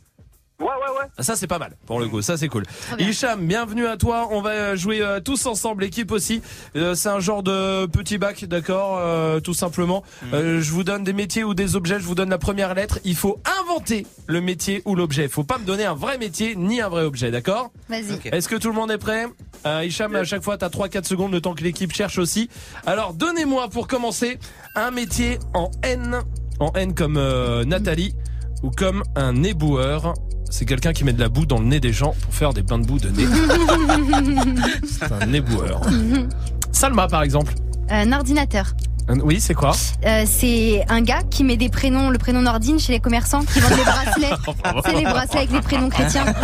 Ouais, 0.59 0.67
ouais, 0.67 0.99
ouais. 0.99 1.23
Ça 1.23 1.37
c'est 1.37 1.47
pas 1.47 1.59
mal 1.59 1.77
pour 1.87 2.01
le 2.01 2.09
coup, 2.09 2.23
ça 2.23 2.37
c'est 2.37 2.49
cool. 2.49 2.65
Hicham, 2.99 3.47
bienvenue 3.47 3.87
à 3.87 3.97
toi. 3.97 4.29
On 4.31 4.41
va 4.41 4.75
jouer 4.75 5.03
euh, 5.03 5.21
tous 5.21 5.45
ensemble, 5.47 5.83
l'équipe 5.83 6.11
aussi. 6.11 6.41
Euh, 6.77 6.95
c'est 6.95 7.11
un 7.11 7.21
genre 7.21 7.43
de 7.43 7.85
petit 7.87 8.17
bac, 8.17 8.45
d'accord, 8.47 8.97
euh, 8.99 9.39
tout 9.41 9.53
simplement. 9.55 10.03
Euh, 10.33 10.61
je 10.61 10.73
vous 10.73 10.83
donne 10.83 11.05
des 11.05 11.13
métiers 11.13 11.45
ou 11.45 11.53
des 11.53 11.77
objets. 11.77 12.01
Je 12.01 12.05
vous 12.05 12.15
donne 12.15 12.31
la 12.31 12.39
première 12.39 12.75
lettre. 12.75 12.99
Il 13.05 13.17
faut 13.17 13.39
inventer 13.61 14.07
le 14.27 14.41
métier 14.41 14.81
ou 14.87 14.95
l'objet. 14.95 15.29
Faut 15.29 15.45
pas 15.45 15.59
me 15.59 15.65
donner 15.65 15.85
un 15.85 15.95
vrai 15.95 16.17
métier 16.17 16.57
ni 16.57 16.81
un 16.81 16.89
vrai 16.89 17.03
objet, 17.03 17.31
d'accord 17.31 17.71
Vas-y. 17.91 18.19
Est-ce 18.33 18.49
que 18.49 18.57
tout 18.57 18.69
le 18.69 18.75
monde 18.75 18.91
est 18.91 18.99
prêt 18.99 19.27
euh, 19.67 19.85
Hicham, 19.85 20.15
à 20.17 20.25
chaque 20.25 20.43
fois, 20.43 20.57
t'as 20.57 20.69
3-4 20.69 21.05
secondes 21.05 21.33
le 21.33 21.41
temps 21.41 21.55
que 21.55 21.65
l'équipe 21.65 21.93
cherche 21.93 22.19
aussi. 22.19 22.49
Alors, 22.87 23.13
donnez-moi 23.15 23.69
pour 23.69 23.89
commencer 23.89 24.39
un 24.75 24.91
métier 24.91 25.39
en 25.55 25.71
N, 25.83 26.21
en 26.61 26.73
N 26.73 26.95
comme 26.95 27.17
euh, 27.17 27.65
Nathalie 27.65 28.15
ou 28.67 28.71
comme 28.71 29.05
un 29.15 29.45
éboueur. 29.45 30.15
C'est 30.51 30.65
quelqu'un 30.65 30.93
qui 30.93 31.05
met 31.05 31.13
de 31.13 31.21
la 31.21 31.29
boue 31.29 31.47
dans 31.47 31.59
le 31.59 31.67
nez 31.67 31.81
des 31.81 31.93
gens 31.93 32.15
pour 32.21 32.35
faire 32.35 32.53
des 32.53 32.63
bains 32.63 32.79
de 32.79 32.87
boue 32.87 32.99
de 32.99 33.09
nez. 33.09 33.27
C'est 34.85 35.13
un 35.13 35.33
éboueur. 35.33 35.81
Salma, 36.73 37.07
par 37.07 37.23
exemple. 37.23 37.55
Un 37.89 38.13
ordinateur. 38.13 38.75
Un- 39.09 39.21
Oui, 39.21 39.41
c'est 39.41 39.55
quoi 39.55 39.73
Euh, 40.05 40.25
c'est 40.27 40.85
un 40.89 41.01
gars 41.01 41.23
qui 41.31 41.45
met 41.45 41.57
des 41.57 41.69
prénoms, 41.69 42.11
le 42.11 42.19
prénom 42.19 42.43
Nordine 42.43 42.79
chez 42.81 42.93
les 42.93 43.01
commerçants 43.01 43.45
qui 43.45 43.61
vendent 43.61 43.77
des 43.77 43.85
bracelets. 43.85 44.35
c'est 44.85 44.95
les 44.97 45.05
bracelets 45.05 45.39
avec 45.39 45.53
les 45.53 45.61
prénoms 45.61 45.89
chrétiens. 45.89 46.25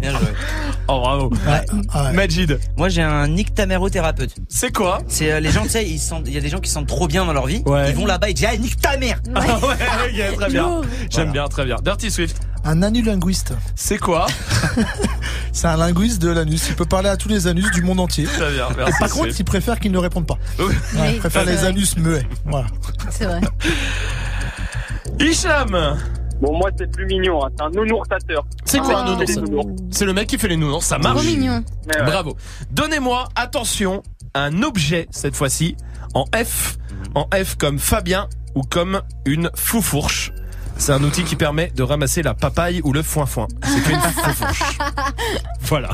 Bien 0.00 0.10
joué. 0.12 0.28
Oh 0.88 1.00
bravo. 1.00 1.32
Majid. 2.14 2.58
Moi 2.76 2.88
j'ai 2.88 3.02
un 3.02 3.26
nictamérothérapeute. 3.28 4.34
C'est 4.48 4.72
quoi 4.74 5.00
C'est 5.08 5.32
euh, 5.32 5.40
les 5.40 5.50
gens, 5.50 5.62
tu 5.64 5.70
sais, 5.70 5.86
ils 5.88 5.98
sentent- 5.98 6.24
il 6.26 6.32
y 6.32 6.38
a 6.38 6.40
des 6.40 6.48
gens 6.48 6.58
qui 6.60 6.68
se 6.68 6.74
sentent 6.74 6.86
trop 6.86 7.06
bien 7.08 7.24
dans 7.24 7.32
leur 7.32 7.46
vie. 7.46 7.62
Ouais. 7.66 7.90
Ils 7.90 7.96
vont 7.96 8.06
là-bas 8.06 8.28
et 8.30 8.34
disent 8.34 8.46
ah 8.50 8.56
nique 8.56 8.80
ta 8.80 8.96
mère. 8.96 9.20
Ah 9.34 9.40
ouais, 9.66 10.30
ok, 10.30 10.36
très 10.36 10.50
bien. 10.50 10.80
J'aime 11.10 11.32
bien, 11.32 11.46
très 11.48 11.64
bien. 11.64 11.76
Dirty 11.82 12.10
Swift. 12.10 12.38
Un 12.64 12.82
anulinguiste. 12.82 13.52
C'est 13.76 13.98
quoi 13.98 14.26
C'est 15.52 15.68
un 15.68 15.76
linguiste 15.76 16.20
de 16.20 16.28
l'anus. 16.30 16.66
Il 16.68 16.74
peut 16.74 16.84
parler 16.84 17.08
à 17.08 17.16
tous 17.16 17.28
les 17.28 17.46
anus 17.46 17.70
du 17.72 17.82
monde 17.82 18.00
entier. 18.00 18.26
Très 18.38 18.52
bien, 18.52 18.68
merci, 18.76 18.92
Et 18.92 18.98
par 18.98 19.08
contre, 19.10 19.24
Swift. 19.24 19.38
il 19.40 19.44
préfère 19.44 19.80
qu'ils 19.80 19.92
ne 19.92 19.98
répondent 19.98 20.26
pas. 20.26 20.38
Oui. 20.58 20.64
Ouais, 20.98 21.12
il 21.14 21.18
préfère 21.18 21.42
c'est 21.44 21.50
les 21.50 21.56
vrai. 21.56 21.66
anus 21.68 21.96
muets. 21.96 22.26
Voilà. 22.46 22.66
C'est 23.10 23.24
vrai. 23.26 23.40
Hicham 25.20 25.98
Bon, 26.40 26.56
moi, 26.56 26.70
c'est 26.78 26.88
plus 26.92 27.04
mignon. 27.06 27.44
hein. 27.44 27.48
C'est 27.56 27.64
un 27.64 27.70
nounoursateur. 27.70 28.46
C'est 28.64 28.78
quoi 28.78 29.00
un 29.02 29.26
C'est 29.26 29.40
nounours. 29.40 29.66
C'est 29.90 30.04
le 30.04 30.12
mec 30.12 30.28
qui 30.28 30.38
fait 30.38 30.46
les 30.46 30.56
nounours, 30.56 30.86
ça 30.86 30.96
marche. 30.98 31.16
Trop 31.16 31.24
mignon. 31.26 31.64
Ouais. 31.88 32.04
Bravo. 32.04 32.36
Donnez-moi, 32.70 33.28
attention, 33.34 34.04
un 34.34 34.62
objet 34.62 35.08
cette 35.10 35.34
fois-ci 35.34 35.76
en 36.14 36.26
F, 36.32 36.78
en 37.16 37.26
F 37.34 37.56
comme 37.56 37.80
Fabien 37.80 38.28
ou 38.54 38.62
comme 38.62 39.02
une 39.26 39.50
foufourche. 39.56 40.32
C'est 40.76 40.92
un 40.92 41.02
outil 41.02 41.24
qui 41.24 41.34
permet 41.34 41.72
de 41.74 41.82
ramasser 41.82 42.22
la 42.22 42.34
papaye 42.34 42.80
ou 42.84 42.92
le 42.92 43.02
foin-foin. 43.02 43.48
C'est 43.64 43.90
une 43.92 43.98
foufourche. 44.22 44.78
Voilà. 45.62 45.90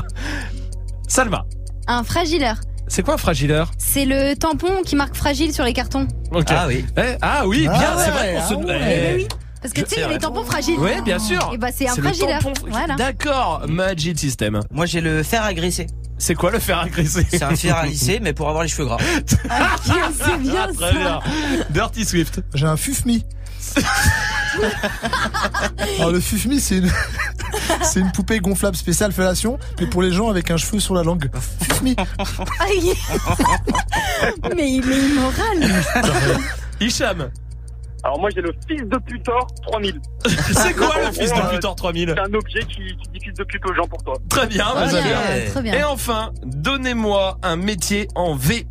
Salma, 1.07 1.45
Un 1.87 2.03
fragileur. 2.03 2.57
c'est 2.87 3.03
quoi 3.03 3.13
un 3.15 3.17
fragileur 3.17 3.71
C'est 3.77 4.05
le 4.05 4.35
tampon 4.35 4.81
qui 4.85 4.95
marque 4.95 5.15
fragile 5.15 5.53
sur 5.53 5.63
les 5.63 5.73
cartons. 5.73 6.07
Ok. 6.31 6.45
Ah 6.49 6.65
oui. 6.67 6.85
Eh, 6.97 7.15
ah 7.21 7.45
oui, 7.47 7.67
Ah 7.69 7.77
bien, 7.77 7.89
c'est 7.97 8.05
ouais, 8.05 8.11
vrai 8.11 8.33
qu'on 8.35 8.47
se... 8.47 8.53
ah 8.53 8.57
ouais. 8.57 8.79
Eh, 8.79 8.93
Eh 8.93 9.01
ben 9.01 9.15
oui. 9.17 9.27
Parce 9.61 9.73
que 9.73 9.81
tu 9.81 9.89
sais, 9.89 9.95
il 9.97 10.01
y 10.01 10.03
a 10.03 10.09
les 10.09 10.17
tampons 10.19 10.43
fragiles. 10.43 10.77
Ouais, 10.79 11.01
bien 11.01 11.17
sûr. 11.17 11.49
Et 11.53 11.57
bah 11.57 11.69
c'est 11.75 11.87
un 11.89 11.95
le 11.95 12.01
fragileur. 12.03 12.39
Voilà. 12.67 12.95
D'accord, 12.95 13.63
Magic 13.67 14.19
System. 14.19 14.59
Moi 14.71 14.85
j'ai 14.85 15.01
le 15.01 15.23
fer 15.23 15.43
à 15.43 15.53
graisser. 15.55 15.87
C'est 16.19 16.35
quoi 16.35 16.51
le 16.51 16.59
fer 16.59 16.77
à 16.79 16.87
graisser 16.87 17.25
C'est 17.29 17.41
un 17.43 17.55
fer 17.55 17.75
à 17.75 17.85
lisser 17.87 18.19
mais 18.21 18.31
pour 18.33 18.47
avoir 18.47 18.63
les 18.63 18.69
cheveux 18.69 18.85
gras. 18.85 18.97
Ah, 19.49 19.75
c'est 19.83 20.37
bien 20.37 20.67
Ah, 20.69 20.71
ça. 20.79 20.87
Très 20.89 20.97
bien. 20.97 21.19
Dirty 21.71 22.05
Swift. 22.05 22.41
J'ai 22.53 22.65
un 22.67 22.77
fufmi. 22.77 23.25
Alors 25.97 26.11
le 26.11 26.19
fufmi, 26.19 26.59
c'est 26.59 26.77
une, 26.77 26.91
c'est 27.83 27.99
une 27.99 28.11
poupée 28.11 28.39
gonflable 28.39 28.75
spéciale 28.77 29.11
fellation, 29.11 29.57
mais 29.79 29.87
pour 29.87 30.01
les 30.01 30.11
gens 30.11 30.29
avec 30.29 30.51
un 30.51 30.57
cheveu 30.57 30.79
sur 30.79 30.93
la 30.95 31.03
langue. 31.03 31.29
Aïe. 32.59 32.93
mais, 34.55 34.69
il- 34.71 34.85
mais 34.85 34.97
immoral. 34.97 35.83
Hicham. 36.79 37.29
Alors, 38.03 38.19
moi, 38.19 38.29
j'ai 38.35 38.41
le 38.41 38.53
fils 38.67 38.83
de 38.83 38.97
Putor 38.99 39.47
3000. 39.67 39.99
C'est 40.53 40.73
quoi 40.75 40.93
le 41.03 41.11
fils 41.11 41.31
de 41.33 41.37
Euh, 41.39 41.49
Putor 41.55 41.75
3000 41.75 42.13
C'est 42.15 42.19
un 42.19 42.33
objet 42.35 42.59
qui, 42.59 42.95
qui 42.97 43.09
dit 43.13 43.19
fils 43.23 43.33
de 43.33 43.43
pute 43.43 43.65
aux 43.67 43.73
gens 43.73 43.87
pour 43.87 44.03
toi. 44.03 44.13
Très 44.29 44.45
bien, 44.45 44.65
Très 44.75 45.45
très 45.47 45.61
bien. 45.63 45.73
Et 45.73 45.83
enfin, 45.83 46.31
donnez-moi 46.43 47.39
un 47.41 47.55
métier 47.55 48.07
en 48.13 48.35
V. 48.35 48.67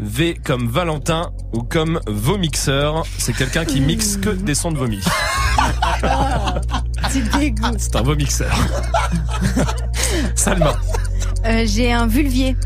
V 0.00 0.38
comme 0.44 0.68
Valentin 0.68 1.32
ou 1.52 1.62
comme 1.62 2.00
vomixeur. 2.06 3.04
C'est 3.18 3.32
quelqu'un 3.32 3.64
qui 3.64 3.80
mixe 3.80 4.16
que 4.16 4.30
des 4.44 4.54
sons 4.54 4.72
de 4.72 4.78
vomi. 4.78 5.00
C'est 7.10 7.28
dégoût. 7.38 7.72
C'est 7.78 7.96
un 7.96 8.02
vomixeur. 8.02 8.54
Salma. 10.34 10.74
Euh, 11.44 11.64
J'ai 11.66 11.92
un 11.92 12.06
vulvier. 12.06 12.56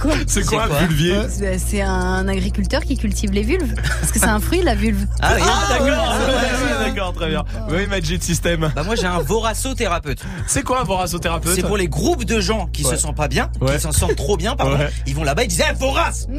C'est 0.26 0.44
quoi 0.46 0.64
un 0.64 0.68
quoi 0.68 0.78
vulvier 0.80 1.16
C'est 1.28 1.58
c'est 1.58 1.80
un 1.82 2.26
agriculteur 2.28 2.82
qui 2.84 2.96
cultive 2.96 3.30
les 3.32 3.42
vulves. 3.42 3.74
Parce 4.00 4.12
que 4.12 4.18
c'est 4.18 4.26
un 4.26 4.40
fruit, 4.40 4.62
la 4.62 4.74
vulve. 4.74 5.06
Ah 5.20 5.32
oui. 5.36 5.42
Ah 5.44 5.66
d'accord, 5.70 5.86
ouais, 5.86 5.90
ouais, 5.90 6.88
d'accord, 6.88 7.12
très 7.12 7.28
bien. 7.28 7.44
Oui, 7.70 7.86
Magic 7.86 8.22
System. 8.22 8.70
Bah 8.74 8.82
moi 8.84 8.94
j'ai 8.94 9.06
un 9.06 9.18
voracothérapeute. 9.20 10.20
C'est 10.46 10.62
quoi 10.62 10.80
un 10.80 10.84
voracothérapeute 10.84 11.54
C'est 11.54 11.62
pour 11.62 11.76
les 11.76 11.88
groupes 11.88 12.24
de 12.24 12.40
gens 12.40 12.66
qui 12.72 12.84
Ouais. 12.84 12.90
se 12.94 12.96
sentent 12.96 13.16
pas 13.16 13.28
bien, 13.28 13.50
Ouais. 13.60 13.74
qui 13.76 13.80
s'en 13.82 13.92
sentent 13.92 14.16
trop 14.16 14.36
bien, 14.36 14.54
pardon. 14.56 14.76
Ouais. 14.78 14.90
Ils 15.06 15.14
vont 15.14 15.24
là-bas 15.24 15.44
et 15.44 15.46
disent 15.46 15.62
eh, 15.68 15.74
Vorace 15.74 16.26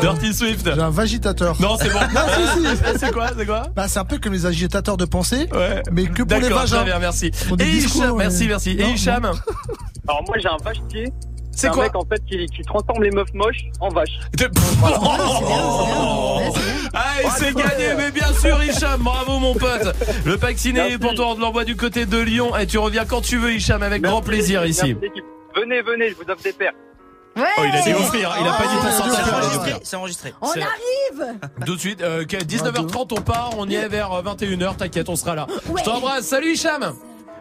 Dirty 0.00 0.34
Swift. 0.34 0.70
J'ai 0.74 0.80
un 0.80 0.90
vagitateur. 0.90 1.56
Non, 1.60 1.76
c'est 1.80 1.90
bon. 1.92 1.98
Non, 2.14 2.20
si, 2.34 2.66
si. 2.66 2.76
C'est 2.98 3.12
quoi 3.12 3.28
C'est 3.36 3.46
quoi 3.46 3.62
Bah, 3.74 3.86
c'est 3.88 3.98
un 3.98 4.04
peu 4.04 4.18
comme 4.18 4.32
les 4.32 4.46
agitateurs 4.46 4.96
de 4.96 5.04
pensée, 5.04 5.48
Ouais. 5.52 5.82
mais 5.92 6.06
que 6.06 6.22
pour 6.22 6.36
les 6.38 6.48
D'accord, 6.48 6.60
vagins. 6.66 6.84
bien, 6.84 6.98
merci. 6.98 7.30
Pour 7.48 7.56
des 7.56 7.64
Et 7.64 7.70
discours, 7.70 8.02
Hicham, 8.02 8.12
ouais. 8.12 8.24
merci, 8.24 8.46
merci. 8.48 8.70
Et 8.78 8.82
Non, 8.84 8.94
Hicham 8.94 9.24
Alors, 9.24 10.22
moi, 10.26 10.36
j'ai 10.38 10.48
un 10.48 10.56
vache-pied. 10.62 11.08
C'est 11.52 11.68
un 11.68 11.70
quoi 11.70 11.84
mec, 11.84 11.96
en 11.96 12.04
fait, 12.04 12.22
qui, 12.28 12.44
qui 12.54 12.62
transforme 12.64 13.02
les 13.02 13.10
meufs 13.10 13.32
moches 13.32 13.64
en 13.80 13.88
vaches. 13.88 14.18
De- 14.36 14.50
Oh 14.82 16.52
Allez, 16.92 17.28
c'est 17.38 17.54
gagné, 17.54 17.94
mais 17.96 18.10
bien 18.10 18.30
sûr, 18.34 18.62
Hicham, 18.62 19.00
bravo 19.00 19.38
mon 19.38 19.54
pote. 19.54 19.94
Le 20.26 20.36
pack 20.36 20.58
ciné 20.58 20.80
Merci. 20.80 20.94
est 20.94 20.98
pour 20.98 21.14
toi, 21.14 21.28
on 21.30 21.34
te 21.34 21.40
l'envoie 21.40 21.64
du 21.64 21.74
côté 21.76 22.04
de 22.04 22.18
Lyon. 22.18 22.54
Et 22.56 22.66
tu 22.66 22.76
reviens 22.78 23.06
quand 23.06 23.22
tu 23.22 23.38
veux, 23.38 23.54
Hicham, 23.54 23.82
avec 23.82 24.02
grand 24.02 24.20
plaisir 24.20 24.60
merci, 24.62 24.80
ici. 24.88 24.96
Venez, 25.56 25.80
venez, 25.80 26.10
je 26.10 26.14
vous 26.16 26.30
offre 26.30 26.42
des 26.42 26.52
paires. 26.52 26.72
Ouais. 27.36 27.42
Oh, 27.58 27.62
il 27.64 27.76
a 27.76 27.82
dit 27.82 27.92
offrir, 27.92 28.34
il 28.40 28.46
a 28.48 28.52
pas 28.52 28.62
dit 28.66 28.74
pourcentage, 28.80 29.12
c'est 29.12 29.20
il 29.20 29.20
a 29.20 29.24
dit 29.24 29.30
enregistré, 29.30 29.58
offrir. 29.58 29.78
c'est 29.82 29.96
enregistré. 29.96 30.34
On 30.40 30.46
C'est- 30.52 30.62
arrive. 30.62 31.38
Tout 31.66 31.74
de 31.74 31.80
suite, 31.80 32.00
euh, 32.00 32.24
que- 32.24 32.42
19h30, 32.42 33.12
on 33.12 33.20
part, 33.20 33.50
on 33.58 33.68
y 33.68 33.74
est 33.74 33.88
vers 33.88 34.12
euh, 34.12 34.22
21h, 34.22 34.76
t'inquiète, 34.76 35.08
on 35.10 35.16
sera 35.16 35.34
là. 35.34 35.46
Je 35.76 35.82
t'embrasse, 35.84 36.24
salut 36.26 36.52
Hicham 36.54 36.94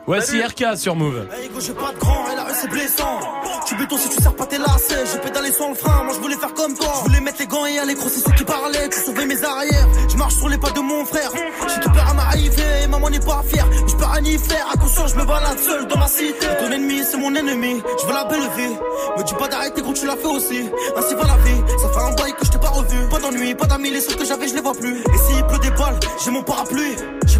Voici 0.08 0.40
RK 0.40 0.78
sur 0.78 0.96
Move. 0.96 1.28
Hey, 1.36 1.50
gros, 1.50 1.60
j'ai 1.60 1.74
pas 1.74 1.92
de 1.92 1.98
grand, 1.98 2.30
et 2.32 2.36
la 2.36 2.44
rue 2.44 2.54
c'est 2.54 2.70
blessant. 2.70 3.20
Tu 3.66 3.76
béton 3.76 3.98
si 3.98 4.10
tu 4.10 4.22
sers 4.22 4.36
pas 4.36 4.46
tes 4.46 4.60
lacets. 4.60 5.04
J'ai 5.12 5.18
pédalé 5.18 5.52
sans 5.52 5.70
le 5.70 5.76
frein, 5.76 6.04
moi 6.04 6.14
je 6.14 6.20
voulais 6.20 6.36
faire 6.36 6.54
comme 6.54 6.76
toi. 6.76 6.94
Je 7.00 7.10
voulais 7.10 7.22
mettre 7.22 7.40
les 7.40 7.48
gants 7.48 7.66
et 7.66 7.80
aller 7.80 7.96
gros, 7.96 8.08
c'est 8.08 8.20
ceux 8.20 8.32
qui 8.34 8.44
parlaient. 8.44 8.88
Tu 8.90 9.00
sauvais 9.00 9.26
mes 9.26 9.44
arrières. 9.44 9.88
Je 10.08 10.16
marche 10.16 10.36
sur 10.36 10.48
les 10.48 10.60
pas 10.60 10.70
de 10.70 10.80
mon 10.80 11.06
frère. 11.06 11.32
J'ai 11.34 11.82
tout 11.82 11.90
peur 11.90 12.08
à 12.08 12.14
m'arriver, 12.14 12.84
et 12.84 12.88
maman 12.88 13.10
n'est 13.10 13.20
pas 13.20 13.44
fière. 13.48 13.68
Je 13.88 13.96
peux 13.96 14.06
rien 14.06 14.24
y 14.24 14.38
faire, 14.38 14.68
à 14.72 14.78
conscience, 14.78 15.14
je 15.14 15.16
me 15.16 15.26
balade 15.26 15.58
seul 15.58 15.88
dans 15.88 15.98
ma 15.98 16.08
cité. 16.08 16.46
Ton 16.60 16.72
ennemi, 16.72 17.02
c'est 17.04 17.18
mon 17.18 17.34
ennemi. 17.34 17.82
Je 18.00 18.06
veux 18.06 18.14
la 18.14 18.26
belle 18.26 18.48
vie. 18.58 18.76
Me 19.18 19.24
dis 19.24 19.34
pas 19.34 19.48
d'arrêter, 19.48 19.82
gros, 19.82 19.94
tu 19.94 20.06
l'as 20.06 20.18
fait 20.18 20.28
aussi. 20.28 20.70
Ainsi 20.96 21.16
va 21.16 21.24
la 21.24 21.38
vie. 21.38 21.62
Ça 21.82 21.90
fait 21.90 22.12
un 22.12 22.14
bail 22.14 22.34
que 22.40 22.46
je 22.46 22.52
t'ai 22.52 22.60
pas 22.60 22.70
revu. 22.70 23.10
Pas 23.10 23.20
d'ennui, 23.20 23.56
pas 23.56 23.66
d'amis, 23.66 23.90
les 23.90 24.02
seuls 24.02 24.18
que 24.18 24.26
j'avais, 24.26 24.48
je 24.48 24.54
les 24.54 24.62
vois 24.62 24.76
plus. 24.76 25.00
Et 25.00 25.18
s'il 25.26 25.44
pleut 25.48 25.60
des 25.60 25.72
balles, 25.72 26.00
j'ai 26.24 26.30
mon 26.30 26.44
parapluie. 26.44 26.96
J'ai 27.26 27.40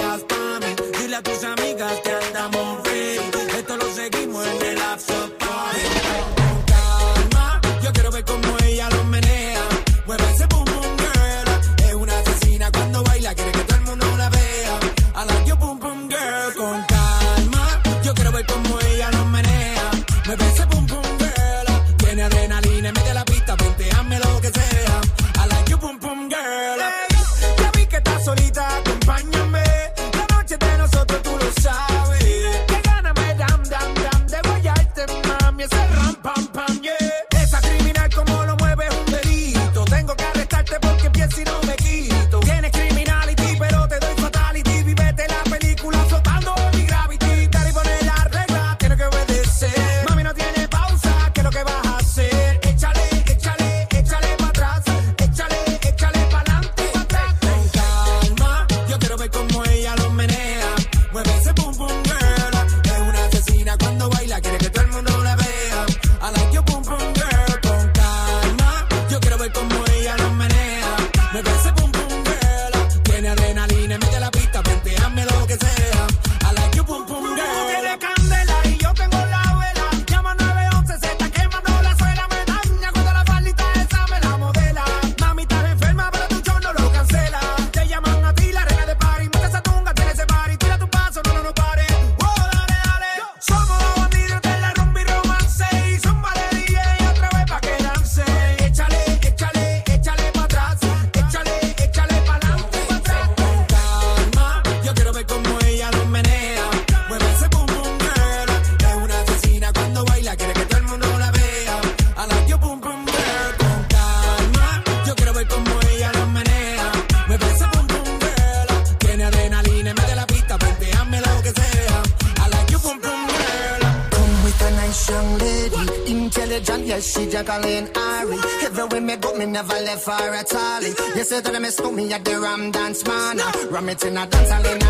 it 133.91 134.05
in 134.05 134.17
a 134.17 134.25
dance 134.25 134.51
and 134.51 134.80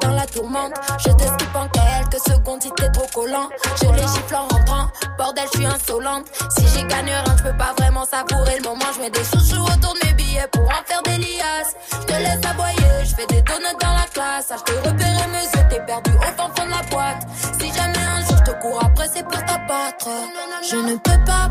dans 0.00 0.12
la 0.12 0.26
tourmente. 0.26 0.72
Je 0.98 1.10
te 1.12 1.22
skip 1.22 1.54
en 1.54 1.68
quelques 1.68 2.22
secondes 2.22 2.62
si 2.62 2.70
t'es 2.72 2.90
trop 2.90 3.06
collant. 3.14 3.48
Je 3.80 3.88
les 3.88 4.02
gifle 4.02 4.34
en 4.34 4.48
rentrant, 4.48 4.88
bordel, 5.18 5.44
je 5.52 5.58
suis 5.58 5.66
insolente. 5.66 6.26
Si 6.56 6.66
j'ai 6.68 6.84
gagné 6.86 7.12
rien, 7.12 7.36
je 7.38 7.42
peux 7.42 7.56
pas 7.56 7.74
vraiment 7.78 8.04
savourer 8.04 8.56
le 8.58 8.64
moment. 8.64 8.84
Je 8.94 9.00
mets 9.00 9.10
des 9.10 9.24
chouchous 9.24 9.62
autour 9.62 9.94
de 9.94 10.06
mes 10.06 10.12
billets 10.14 10.48
pour 10.52 10.64
en 10.64 10.82
faire 10.84 11.02
des 11.02 11.18
liasses. 11.18 11.74
Je 11.92 12.06
te 12.06 12.12
laisse 12.12 12.40
aboyer, 12.48 13.04
je 13.04 13.14
fais 13.14 13.26
des 13.26 13.42
donuts 13.42 13.78
dans 13.80 13.94
la 13.94 14.06
classe. 14.12 14.48
Ah, 14.50 14.56
je 14.58 14.72
te 14.72 14.88
repéré, 14.88 15.26
monsieur, 15.32 15.68
t'es 15.68 15.80
perdu 15.86 16.10
au 16.12 16.22
fond, 16.36 16.48
de 16.48 16.70
la 16.70 16.82
boîte. 16.90 17.26
Si 17.58 17.72
jamais 17.72 17.98
un 17.98 18.20
jour 18.26 18.36
je 18.38 18.52
te 18.52 18.60
cours 18.60 18.84
après, 18.84 19.08
c'est 19.12 19.22
pour 19.24 19.44
ta. 19.44 19.60
Je 20.70 20.76
ne 20.76 20.96
peux 20.96 21.24
pas 21.24 21.50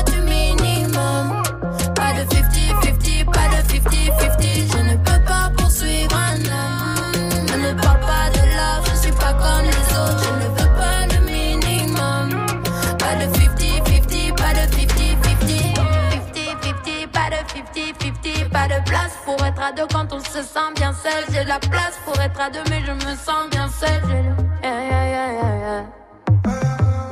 être 19.61 19.67
à 19.67 19.71
deux 19.73 19.87
quand 19.93 20.11
on 20.13 20.19
se 20.19 20.41
sent 20.41 20.71
bien 20.75 20.93
seul. 20.93 21.23
J'ai 21.31 21.43
de 21.43 21.49
la 21.49 21.59
place 21.59 21.93
pour 22.05 22.19
être 22.19 22.39
à 22.39 22.49
deux, 22.49 22.63
mais 22.69 22.81
je 22.85 22.91
me 22.91 23.15
sens 23.15 23.49
bien 23.51 23.69
seul. 23.79 24.01
J'ai 24.07 24.13
le- 24.13 24.35
Yeah, 24.63 24.83
yeah, 24.83 25.07
yeah, 25.07 25.31
yeah, 25.33 25.57
yeah. 25.59 25.83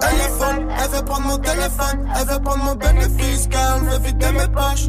Elle 0.02 0.20
est 0.20 0.38
folle, 0.40 0.68
elle 0.82 0.90
veut 0.92 1.04
prendre 1.06 1.28
mon 1.28 1.38
téléphone, 1.38 2.10
elle 2.20 2.28
veut 2.28 2.40
prendre 2.40 2.64
mon 2.64 2.76
bénéfice, 2.76 3.48
girl, 3.52 3.84
veut 3.90 4.00
vider 4.00 4.32
mes 4.32 4.48
poches. 4.48 4.88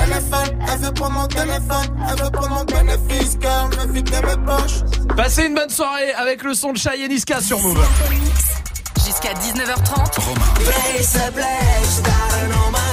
Elle 0.00 0.12
est 0.12 0.30
folle, 0.30 0.58
elle 0.70 0.78
veut 0.80 0.92
prendre 0.92 1.12
mon 1.12 1.26
téléphone, 1.26 1.88
elle 2.10 2.22
veut 2.24 2.30
prendre 2.30 2.50
mon 2.50 2.64
bénéfice, 2.64 3.36
girl, 3.40 3.70
veut 3.78 3.92
vider 3.92 4.20
mes 4.22 4.46
poches. 4.46 4.82
Passez 5.16 5.44
une 5.46 5.54
bonne 5.54 5.70
soirée 5.70 6.12
avec 6.12 6.42
le 6.42 6.54
son 6.54 6.72
de 6.72 6.78
Shai 6.78 7.02
et 7.04 7.08
Niska 7.08 7.40
sur 7.40 7.58
Move. 7.60 7.78
Jusqu'à 9.04 9.32
19h30. 9.34 10.18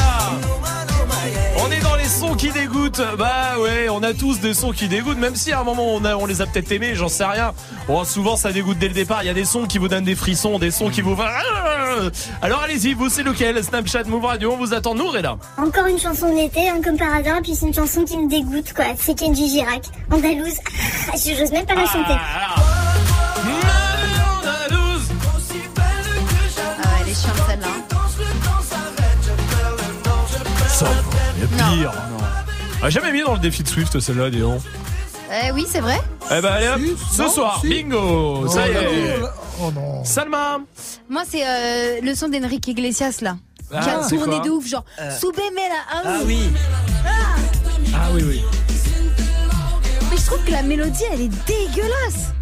Dégoûtent. 2.94 3.18
Bah 3.18 3.60
ouais, 3.60 3.88
on 3.90 4.02
a 4.04 4.14
tous 4.14 4.40
des 4.40 4.54
sons 4.54 4.72
qui 4.72 4.88
dégoûtent, 4.88 5.18
même 5.18 5.36
si 5.36 5.52
à 5.52 5.60
un 5.60 5.64
moment 5.64 5.86
on, 5.94 6.04
a, 6.06 6.16
on 6.16 6.26
les 6.26 6.42
a 6.42 6.46
peut-être 6.46 6.72
aimés, 6.72 6.96
j'en 6.96 7.08
sais 7.10 7.26
rien. 7.26 7.54
Bon, 7.88 8.04
souvent 8.04 8.36
ça 8.36 8.52
dégoûte 8.52 8.78
dès 8.80 8.88
le 8.88 8.94
départ. 8.94 9.24
Il 9.24 9.28
y 9.28 9.30
a 9.30 9.34
des 9.34 9.46
sons 9.46 9.66
qui 9.66 9.78
vous 9.78 9.88
donnent 9.88 10.04
des 10.04 10.16
frissons, 10.16 10.60
des 10.60 10.72
sons 10.72 10.90
qui 10.90 11.02
vous. 11.02 11.16
Alors 12.42 12.62
allez-y, 12.62 12.94
vous 12.94 13.10
c'est 13.10 13.24
lequel? 13.24 13.64
Snapchat 13.64 14.04
Move 14.06 14.26
Radio, 14.26 14.54
on 14.54 14.58
vous 14.58 14.74
attend, 14.74 14.96
nous, 14.96 15.12
là. 15.12 15.38
Encore 15.58 15.86
une 15.88 16.00
chanson 16.00 16.34
d'été, 16.36 16.70
hein, 16.70 16.80
comme 16.84 16.98
par 16.98 17.14
hasard, 17.14 17.42
puis 17.42 17.56
c'est 17.56 17.68
une 17.68 17.74
chanson 17.74 18.04
qui 18.04 18.18
me 18.18 18.30
dégoûte, 18.30 18.74
quoi. 18.74 18.86
C'est 18.98 19.18
Kenji 19.18 19.50
Girac, 19.50 19.84
Andalouse. 20.12 20.58
Ah, 21.12 21.16
je- 21.16 21.34
J'ose 21.36 21.52
même 21.52 21.66
pas 21.66 21.76
la 21.76 21.86
chanter. 21.86 22.14
Ah, 26.86 26.90
elle 27.02 27.10
est 27.10 27.14
chiante 27.14 27.36
celle-là. 27.48 27.68
Ça, 30.68 30.86
le 31.40 31.48
pire. 31.48 31.92
Ah, 32.86 32.90
jamais 32.90 33.14
mis 33.14 33.22
dans 33.22 33.34
le 33.34 33.40
défi 33.40 33.64
de 33.64 33.68
Swift 33.70 33.98
celle-là, 33.98 34.30
dis 34.30 34.40
donc. 34.40 34.60
Eh 35.32 35.52
oui, 35.54 35.66
c'est 35.70 35.80
vrai. 35.80 36.00
Eh 36.30 36.42
ben 36.42 36.46
allez 36.52 36.68
hop, 36.68 36.82
ce 37.12 37.22
non, 37.22 37.30
soir, 37.30 37.60
si. 37.62 37.70
bingo, 37.70 38.46
ça 38.50 38.68
y 38.68 38.72
est. 38.72 39.16
Oh 39.62 39.72
non. 39.74 40.04
Salma 40.04 40.60
Moi, 41.10 41.24
c'est 41.28 41.44
euh, 41.48 42.02
le 42.02 42.14
son 42.14 42.28
d'Enrique 42.28 42.68
Iglesias 42.68 43.20
là. 43.22 43.38
Ah, 43.74 43.80
qui 43.82 43.90
a 43.90 44.00
tourné 44.10 44.40
de 44.42 44.50
ouf, 44.50 44.68
genre 44.68 44.84
Euh. 45.00 45.18
Soubeme 45.18 45.56
là. 45.56 46.02
Ah 46.04 46.18
oui. 46.26 46.50
Ah 47.96 48.10
oui, 48.14 48.24
oui. 48.28 48.42
Mais 50.12 50.18
je 50.18 50.26
trouve 50.26 50.44
que 50.44 50.52
la 50.52 50.62
mélodie, 50.62 51.04
elle 51.12 51.22
est 51.22 51.32
dégueulasse. 51.48 52.34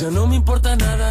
Ya 0.00 0.10
no 0.10 0.26
me 0.26 0.36
importa 0.36 0.76
nada. 0.76 1.10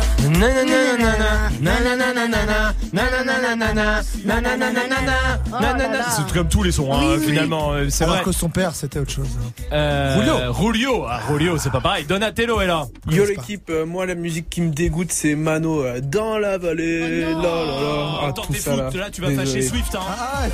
C'est 6.16 6.34
comme 6.34 6.48
tous 6.48 6.64
les 6.64 6.72
sons, 6.72 6.92
hein, 6.94 7.18
finalement, 7.20 7.74
euh, 7.74 7.88
c'est 7.90 8.04
Alors 8.04 8.16
vrai. 8.18 8.24
que 8.26 8.32
son 8.32 8.50
père, 8.50 8.74
c'était 8.74 9.00
autre 9.00 9.12
chose. 9.12 9.28
Euh, 9.72 10.16
Julio. 10.20 10.54
Julio, 10.54 11.06
ah, 11.08 11.20
Julio, 11.30 11.58
c'est 11.58 11.70
pas 11.72 11.82
pareil. 11.82 12.06
Donatello 12.06 12.62
est 12.62 12.68
là. 12.68 12.88
Yo 13.10 13.26
l'équipe, 13.26 13.70
euh, 13.70 13.86
moi 13.86 14.06
la 14.06 14.16
musique 14.16 14.50
qui 14.50 14.62
me 14.62 14.72
dégoûte 14.72 15.12
c'est 15.12 15.36
Mano 15.36 15.84
euh, 15.84 16.00
dans 16.02 16.38
la 16.38 16.58
vallée. 16.58 17.22
là, 17.22 17.30
là, 17.32 17.36
là. 17.36 18.20
Ah, 18.22 18.28
Attends, 18.30 18.44
t'es 18.52 18.58
fou, 18.58 18.76
là. 18.76 18.90
là, 18.94 19.10
tu 19.12 19.22
vas 19.22 19.32
fâcher 19.32 19.62
Swift, 19.62 19.94
hein. 19.96 20.00
Ah, 20.08 20.48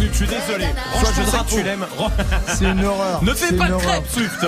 Swift, 0.00 0.12
je 0.12 0.16
suis 0.16 0.26
désolé. 0.26 0.64
Soit 0.98 1.10
je 1.14 1.22
sais 1.30 1.36
que 1.36 1.44
tu 1.50 1.62
l'aimes. 1.62 1.84
C'est 2.46 2.64
une 2.64 2.82
horreur. 2.84 3.22
Ne 3.22 3.34
fais 3.34 3.54
pas 3.54 3.64
une 3.64 3.68
de 3.70 3.74
horreur. 3.74 3.90
crêpes, 3.90 4.08
Swift. 4.10 4.40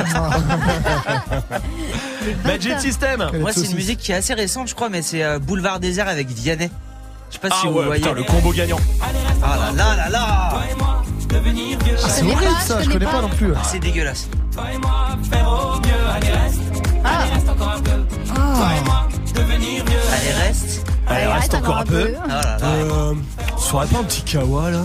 Magic 2.47 2.81
System. 2.81 3.29
Moi, 3.39 3.53
c'est 3.53 3.67
une 3.67 3.75
musique 3.75 3.99
qui 3.99 4.13
est 4.13 4.15
assez 4.15 4.33
récente, 4.33 4.69
je 4.69 4.75
crois, 4.75 4.89
mais 4.89 5.03
c'est 5.03 5.23
euh, 5.23 5.39
Boulevard 5.39 5.79
Désert 5.79 6.09
avec 6.09 6.29
Vianney. 6.29 6.71
Je 7.29 7.35
sais 7.35 7.41
pas 7.41 7.49
si 7.49 7.55
Ah 7.65 7.69
vous 7.69 7.79
ouais, 7.79 7.85
voyez. 7.85 8.01
putain, 8.03 8.15
le 8.15 8.23
combo 8.23 8.51
gagnant. 8.53 8.79
Ah 9.43 9.59
là 9.59 9.73
là 9.77 9.97
là 9.97 10.09
là 10.09 10.53
Ah, 10.55 10.63
c'est 12.09 12.23
horrible 12.25 12.51
ça, 12.65 12.81
je 12.83 12.89
connais 12.89 13.05
pas 13.07 13.21
non 13.21 13.29
plus. 13.29 13.53
C'est 13.65 13.79
dégueulasse. 13.79 14.29
Allez, 20.13 20.33
reste. 20.47 20.87
Allez, 21.13 21.27
reste 21.27 21.55
encore 21.55 21.79
un 21.79 21.85
peu. 21.85 22.15
Ah 22.25 22.29
là 22.29 22.57
là. 22.61 22.67
Euh, 22.67 23.15
pas 23.73 23.83
un 23.99 24.05
petit 24.05 24.23
kawa 24.23 24.71
là 24.71 24.83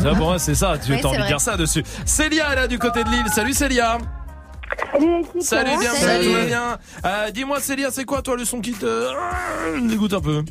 Ça, 0.00 0.14
Bon, 0.18 0.38
c'est 0.38 0.54
ça, 0.54 0.76
tu 0.78 0.92
Oui, 0.92 1.00
as 1.02 1.06
envie 1.06 1.18
de 1.18 1.26
dire 1.26 1.40
ça 1.40 1.56
dessus. 1.56 1.82
Célia 2.04 2.52
est 2.52 2.56
là 2.56 2.66
du 2.68 2.78
côté 2.78 3.02
de 3.04 3.08
l'île. 3.10 3.26
Salut 3.34 3.52
Célia. 3.52 3.98
Salut 4.92 5.24
Salut, 5.40 5.78
bien, 5.80 5.90
Salut. 5.94 6.24
tout 6.26 6.32
va 6.32 6.44
bien. 6.44 6.78
Euh, 7.04 7.30
Dis-moi 7.32 7.60
Célia, 7.60 7.90
c'est 7.90 8.04
quoi 8.04 8.22
toi 8.22 8.36
le 8.36 8.44
son 8.44 8.60
qui 8.60 8.72
te 8.72 8.86
euh, 8.86 9.10
dégoûte 9.82 10.12
un 10.14 10.20
peu? 10.20 10.44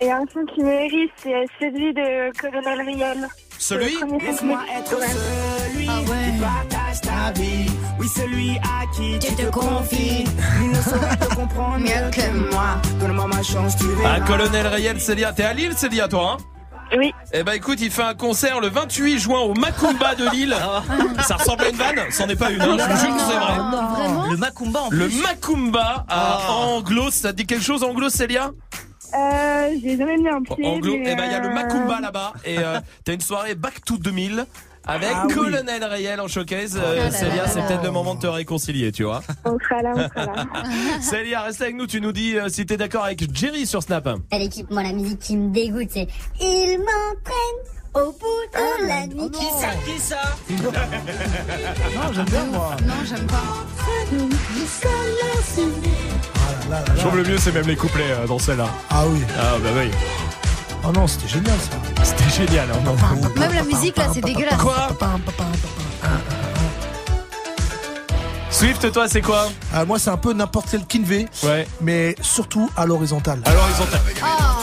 Et 0.00 0.10
un 0.10 0.24
son 0.32 0.44
qui 0.54 0.62
mérite, 0.62 1.10
c'est 1.22 1.46
celui 1.60 1.92
de 1.94 2.30
Colonel 2.38 2.82
Riel. 2.86 3.28
Celui 3.58 3.94
Le 4.00 4.18
Laisse-moi 4.26 4.60
être 4.78 4.98
Ouais. 4.98 5.06
celui 5.08 5.86
Ah 5.88 6.00
ouais. 6.00 6.32
qui 6.32 6.40
partage 6.40 7.00
ta 7.00 7.32
vie. 7.40 7.66
Oui, 7.98 8.06
celui 8.14 8.50
à 8.58 8.86
qui 8.94 9.18
tu 9.18 9.34
te 9.34 9.50
confies. 9.50 10.24
Il 10.60 10.70
ne 10.70 10.74
saurait 10.82 11.16
te 11.16 11.34
comprendre 11.34 11.78
mieux 11.78 12.10
que 12.12 12.50
moi. 12.52 12.76
Donne-moi 13.00 13.26
ma 13.26 13.42
chance, 13.42 13.76
tu 13.76 13.86
verras. 13.88 14.16
Ah, 14.16 14.20
colonel 14.20 14.66
Rayel, 14.66 15.00
Célia. 15.00 15.32
T'es 15.32 15.44
à 15.44 15.52
Lille, 15.52 15.72
Célia, 15.76 16.06
toi, 16.08 16.36
hein? 16.38 16.44
Oui. 16.96 17.12
Eh 17.32 17.42
ben 17.42 17.52
écoute, 17.54 17.80
il 17.80 17.90
fait 17.90 18.04
un 18.04 18.14
concert 18.14 18.60
le 18.60 18.68
28 18.68 19.18
juin 19.18 19.40
au 19.40 19.54
Macumba 19.54 20.14
de 20.14 20.30
Lille. 20.30 20.54
Ça 21.26 21.34
ressemble 21.34 21.64
à 21.64 21.68
une 21.70 21.76
vanne 21.76 22.00
C'en 22.10 22.28
est 22.28 22.36
pas 22.36 22.52
une, 22.52 22.62
hein, 22.62 22.76
je 22.78 22.84
vous 22.84 23.00
jure 23.00 23.16
que 23.16 23.20
c'est 23.22 23.38
vrai. 23.38 23.56
Non, 23.56 24.30
Le 24.30 24.36
Macumba 24.36 24.82
en 24.82 24.90
Le 24.90 25.08
plus. 25.08 25.20
Macumba 25.20 26.04
à 26.08 26.38
Ah. 26.46 26.52
Anglo, 26.52 27.10
ça 27.10 27.32
te 27.32 27.38
dit 27.38 27.46
quelque 27.46 27.64
chose 27.64 27.82
Anglo, 27.82 28.08
Célia? 28.08 28.52
Euh, 29.14 29.70
j'ai 29.82 29.96
jamais 29.96 30.16
mis 30.16 30.28
un 30.28 30.42
pied. 30.42 30.66
Anglo, 30.66 30.96
mais, 30.98 31.12
eh 31.12 31.14
ben 31.14 31.24
il 31.26 31.32
y 31.32 31.34
a 31.34 31.40
le 31.40 31.48
euh, 31.48 31.52
Macumba 31.54 32.00
là-bas 32.00 32.32
et 32.44 32.58
euh, 32.58 32.80
t'as 33.04 33.14
une 33.14 33.20
soirée 33.20 33.54
Back 33.54 33.84
to 33.84 33.96
2000 33.98 34.46
avec 34.88 35.08
Ah 35.12 35.24
oui. 35.26 35.34
Colonel 35.34 35.82
Rayel 35.84 36.20
en 36.20 36.28
showcase. 36.28 36.76
Euh, 36.76 36.94
Oh 36.96 37.02
là 37.04 37.10
Célia, 37.10 37.48
c'est 37.48 37.60
peut-être 37.66 37.82
le 37.82 37.90
moment 37.90 38.14
de 38.14 38.20
te 38.20 38.26
réconcilier, 38.28 38.92
tu 38.92 39.02
vois. 39.04 39.20
On 39.44 39.58
sera 39.58 39.82
là, 39.82 39.92
on 39.96 40.08
sera 40.08 40.26
là. 40.32 40.46
Célia, 41.00 41.42
reste 41.42 41.60
avec 41.60 41.74
nous, 41.76 41.86
tu 41.88 42.00
nous 42.00 42.12
dis 42.12 42.36
euh, 42.36 42.48
si 42.48 42.64
t'es 42.66 42.76
d'accord 42.76 43.04
avec 43.04 43.34
Jerry 43.34 43.66
sur 43.66 43.82
Snap. 43.82 44.08
L'équipe, 44.32 44.70
moi, 44.70 44.82
la 44.84 44.92
musique 44.92 45.18
qui 45.18 45.36
me 45.36 45.52
dégoûte, 45.52 45.88
c'est 45.92 46.06
Ils 46.40 46.78
m'entraînent 46.78 48.06
au 48.06 48.12
bout 48.12 48.26
de 48.54 48.86
la 48.86 49.06
nuit. 49.08 49.30
Qui 49.32 49.44
ça 49.46 49.70
Qui 49.84 49.98
ça 49.98 50.20
Non, 51.96 52.12
j'aime 52.12 52.24
bien 52.26 52.44
moi. 52.44 52.76
Non, 52.86 52.94
j'aime 53.04 53.26
pas. 53.26 53.66
Là 56.70 56.78
là 56.80 56.84
Je 56.96 57.00
trouve 57.00 57.16
le 57.16 57.22
mieux, 57.24 57.38
c'est 57.38 57.52
même 57.52 57.66
les 57.66 57.76
couplets 57.76 58.10
euh, 58.10 58.26
dans 58.26 58.38
celle-là. 58.38 58.66
Ah 58.90 59.04
oui. 59.06 59.20
Ah 59.38 59.54
bah 59.62 59.68
oui, 59.76 59.90
Oh 60.84 60.92
non, 60.92 61.06
c'était 61.06 61.28
génial 61.28 61.56
ça. 61.58 62.04
c'était 62.04 62.46
génial. 62.46 62.68
hein. 62.70 63.38
Même 63.38 63.54
la 63.54 63.62
musique 63.64 63.96
là, 63.96 64.04
c'est 64.12 64.20
dégueulasse. 64.20 64.60
Quoi 64.60 64.88
Swift, 68.50 68.90
toi, 68.92 69.06
c'est 69.08 69.20
quoi? 69.20 69.48
Ah, 69.74 69.84
moi, 69.84 69.98
c'est 69.98 70.08
un 70.10 70.16
peu 70.16 70.32
n'importe 70.32 70.68
quel 70.70 70.86
Kinvé, 70.86 71.28
Ouais. 71.42 71.66
mais 71.82 72.14
surtout 72.22 72.70
à 72.76 72.86
l'horizontale. 72.86 73.40
À 73.44 73.52
l'horizontale. 73.52 74.00
Ah, 74.22 74.56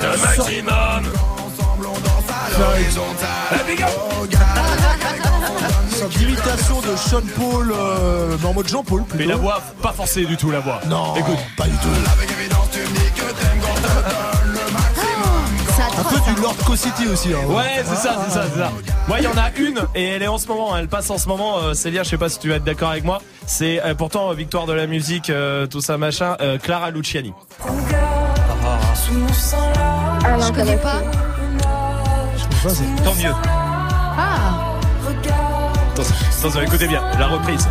Le 0.00 0.18
maximum. 0.22 1.12
Sorte 2.56 4.43
d'imitation 6.08 6.80
de 6.80 6.96
Sean 6.96 7.20
Paul, 7.36 7.72
euh, 7.72 8.36
mais 8.40 8.46
en 8.48 8.52
mode 8.54 8.68
Jean-Paul. 8.68 9.04
Mais 9.16 9.26
la 9.26 9.36
voix, 9.36 9.60
pas 9.82 9.92
forcée 9.92 10.24
du 10.24 10.36
tout, 10.36 10.50
la 10.50 10.60
voix. 10.60 10.80
Non, 10.88 11.14
Écoute. 11.16 11.38
pas 11.56 11.64
du 11.64 11.76
tout. 11.76 11.88
ça 15.76 15.84
a 15.84 16.00
Un 16.00 16.04
peu 16.04 16.20
du 16.34 16.40
Lord 16.40 16.56
Co 16.64 16.76
City 16.76 17.06
aussi. 17.08 17.30
hein. 17.32 17.46
Ouais, 17.48 17.82
c'est 17.84 17.96
ça, 17.96 18.16
c'est 18.26 18.32
ça, 18.34 18.44
c'est 18.52 18.58
ça. 18.60 18.70
Moi, 19.08 19.18
il 19.18 19.24
y 19.24 19.28
en 19.28 19.36
a 19.36 19.50
une 19.58 19.80
et 19.94 20.04
elle 20.04 20.22
est 20.22 20.28
en 20.28 20.38
ce 20.38 20.46
moment, 20.46 20.76
elle 20.76 20.88
passe 20.88 21.10
en 21.10 21.18
ce 21.18 21.28
moment. 21.28 21.58
Euh, 21.58 21.74
Célia, 21.74 22.02
je 22.04 22.10
sais 22.10 22.16
pas 22.18 22.28
si 22.28 22.38
tu 22.38 22.48
vas 22.48 22.56
être 22.56 22.64
d'accord 22.64 22.90
avec 22.90 23.04
moi. 23.04 23.20
C'est 23.46 23.82
euh, 23.84 23.94
pourtant 23.94 24.30
euh, 24.30 24.34
victoire 24.34 24.66
de 24.66 24.72
la 24.72 24.86
musique, 24.86 25.30
euh, 25.30 25.66
tout 25.66 25.80
ça 25.80 25.98
machin. 25.98 26.36
euh, 26.40 26.58
Clara 26.58 26.90
Luciani. 26.90 27.32
Ah, 30.24 30.36
je 30.40 30.52
connais 30.52 30.76
pas. 30.76 31.02
Tant 33.04 33.14
mieux. 33.14 33.32
Ah. 33.46 34.63
Attention, 35.94 36.14
attention, 36.40 36.62
écoutez 36.62 36.88
bien, 36.88 37.02
la 37.18 37.26
reprise. 37.28 37.68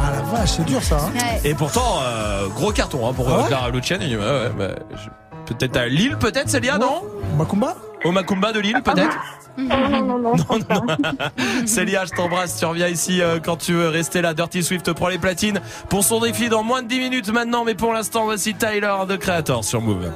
Ah 0.00 0.10
la 0.14 0.22
vache, 0.22 0.50
c'est 0.56 0.64
dur 0.64 0.82
ça. 0.82 0.96
hein. 1.06 1.18
Et 1.44 1.54
pourtant, 1.54 1.98
euh, 2.02 2.46
gros 2.48 2.72
carton 2.72 3.08
hein, 3.08 3.12
pour 3.12 3.28
Ah 3.28 3.32
euh, 3.32 3.42
ouais 3.42 3.48
Clara 3.48 3.70
Luciani. 3.70 4.16
Ouais, 4.16 4.22
ouais, 4.22 4.50
bah, 4.56 4.68
je- 4.96 5.08
Peut-être 5.54 5.76
à 5.78 5.86
Lille, 5.88 6.16
peut-être, 6.18 6.50
Célia, 6.50 6.76
non? 6.76 7.02
Macumba 7.38 7.74
Au 8.04 8.12
Macumba 8.12 8.52
de 8.52 8.60
Lille, 8.60 8.80
peut-être 8.84 9.16
Non, 9.56 10.02
non, 10.02 10.18
non. 10.18 10.34
Célia, 11.66 12.04
je 12.04 12.12
t'embrasse. 12.12 12.58
Tu 12.58 12.64
reviens 12.64 12.88
ici 12.88 13.20
euh, 13.20 13.38
quand 13.44 13.56
tu 13.56 13.72
veux 13.72 13.88
rester 13.88 14.22
là. 14.22 14.34
Dirty 14.34 14.62
Swift 14.62 14.92
prend 14.92 15.08
les 15.08 15.18
platines 15.18 15.60
pour 15.88 16.04
son 16.04 16.20
défi 16.20 16.48
dans 16.48 16.62
moins 16.62 16.82
de 16.82 16.88
10 16.88 17.00
minutes 17.00 17.28
maintenant. 17.32 17.64
Mais 17.64 17.74
pour 17.74 17.92
l'instant, 17.92 18.24
voici 18.24 18.54
Tyler 18.54 18.94
de 19.08 19.16
Creator 19.16 19.64
sur 19.64 19.80
Move. 19.80 20.12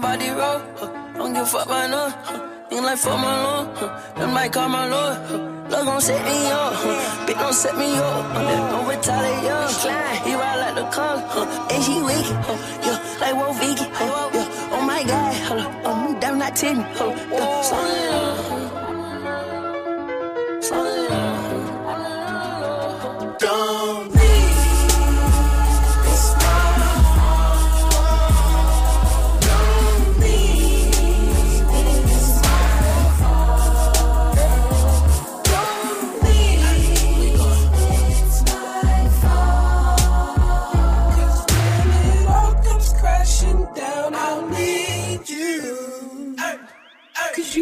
Body 0.00 0.30
roll, 0.30 0.60
huh, 0.78 1.12
don't 1.16 1.32
give 1.34 1.42
a 1.42 1.46
fuck 1.46 1.68
by 1.68 1.86
no. 1.88 2.10
huh, 2.10 2.48
Think 2.70 2.82
like 2.84 2.98
fuck 2.98 3.18
my 3.20 3.36
lord, 3.44 3.76
huh, 3.78 4.14
them 4.18 4.34
might 4.34 4.52
call 4.52 4.68
my 4.68 4.86
lord. 4.88 5.16
huh, 5.28 5.38
Love 5.70 5.86
gon' 5.86 6.00
set 6.00 6.24
me 6.24 6.46
up, 6.50 6.74
huh, 6.74 7.26
bitch 7.26 7.38
don't 7.40 7.52
set 7.54 7.76
me 7.78 7.94
up. 7.96 8.26
huh, 8.34 8.70
Don't 8.72 8.88
retaliate, 8.88 9.70
slime. 9.70 10.16
He 10.24 10.34
ride 10.34 10.60
like 10.64 10.74
the 10.76 10.86
car, 10.96 11.16
huh, 11.28 11.68
and 11.72 11.84
she 11.84 12.02
wicked, 12.02 12.36
huh, 12.46 12.58
yeah, 12.86 12.98
like 13.20 13.34
Wolf 13.36 13.58
Vicky, 13.60 13.84
huh, 13.92 14.30
yeah. 14.34 14.70
Oh 14.74 14.82
my 14.82 15.02
god, 15.04 15.34
up, 15.60 15.86
I'm 15.86 16.20
damn 16.20 16.38
not 16.38 16.56
titty, 16.56 16.82
hold 16.98 17.16
yeah. 17.32 17.62
Slow 20.60 20.84
it 20.86 20.99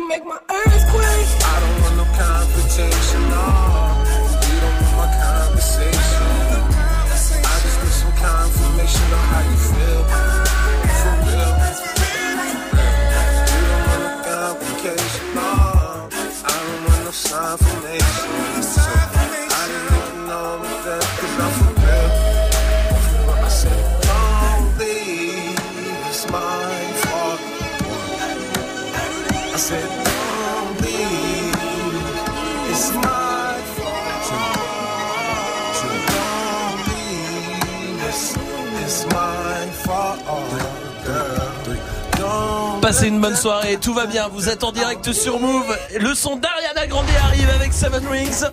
make 0.09 0.25
my 0.25 0.39
earthquake. 0.49 0.78
Passez 42.89 43.09
une 43.09 43.21
bonne 43.21 43.37
soirée, 43.37 43.77
tout 43.77 43.93
va 43.93 44.07
bien. 44.07 44.29
Vous 44.29 44.49
êtes 44.49 44.65
en 44.65 44.73
direct 44.73 45.13
sur 45.13 45.39
Move. 45.39 45.77
Le 46.01 46.15
son 46.15 46.37
d'Ariana 46.37 46.87
Grande 46.87 47.05
arrive 47.23 47.51
avec 47.51 47.75
Seven 47.75 48.03
Rings. 48.09 48.47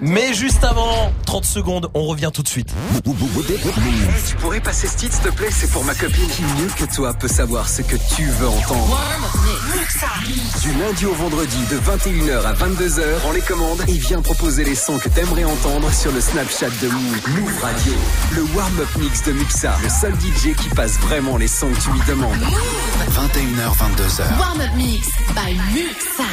Mais 0.00 0.32
juste 0.32 0.62
avant, 0.62 1.12
30 1.26 1.44
secondes, 1.44 1.90
on 1.94 2.04
revient 2.04 2.30
tout 2.32 2.42
de 2.42 2.48
suite. 2.48 2.72
Tu 3.04 4.36
pourrais 4.36 4.60
passer 4.60 4.86
ce 4.86 4.96
titre, 4.96 5.14
s'il 5.14 5.30
te 5.30 5.34
plaît, 5.34 5.50
c'est 5.50 5.70
pour 5.70 5.84
ma 5.84 5.94
copine. 5.94 6.28
Qui 6.28 6.42
mieux 6.42 6.68
que 6.76 6.84
toi 6.94 7.14
peut 7.14 7.28
savoir 7.28 7.68
ce 7.68 7.82
que 7.82 7.96
tu 8.14 8.24
veux 8.24 8.48
entendre 8.48 8.98
Du 10.62 10.72
lundi 10.72 11.06
au 11.06 11.14
vendredi, 11.14 11.58
de 11.70 11.78
21h 11.78 12.44
à 12.44 12.52
22h, 12.54 13.02
on 13.28 13.32
les 13.32 13.40
commandes 13.40 13.82
et 13.88 13.92
viens 13.92 14.22
proposer 14.22 14.64
les 14.64 14.74
sons 14.74 14.98
que 14.98 15.08
t'aimerais 15.08 15.44
entendre 15.44 15.92
sur 15.92 16.12
le 16.12 16.20
Snapchat 16.20 16.70
de 16.82 16.88
Move. 16.88 17.28
Move 17.40 17.60
Radio, 17.62 17.92
le 18.36 18.42
warm-up 18.56 18.88
mix 19.00 19.22
de 19.24 19.32
Muxa, 19.32 19.76
le 19.82 19.88
seul 19.88 20.14
DJ 20.14 20.54
qui 20.56 20.68
passe 20.70 20.98
vraiment 21.00 21.36
les 21.36 21.48
sons 21.48 21.70
que 21.70 21.80
tu 21.80 21.90
lui 21.90 22.00
demandes. 22.06 22.38
21h, 23.10 23.72
22h. 23.76 24.38
Warm 24.38 24.60
Up 24.60 24.70
Mix 24.76 25.08
by 25.34 25.54
Muxa. 25.72 26.24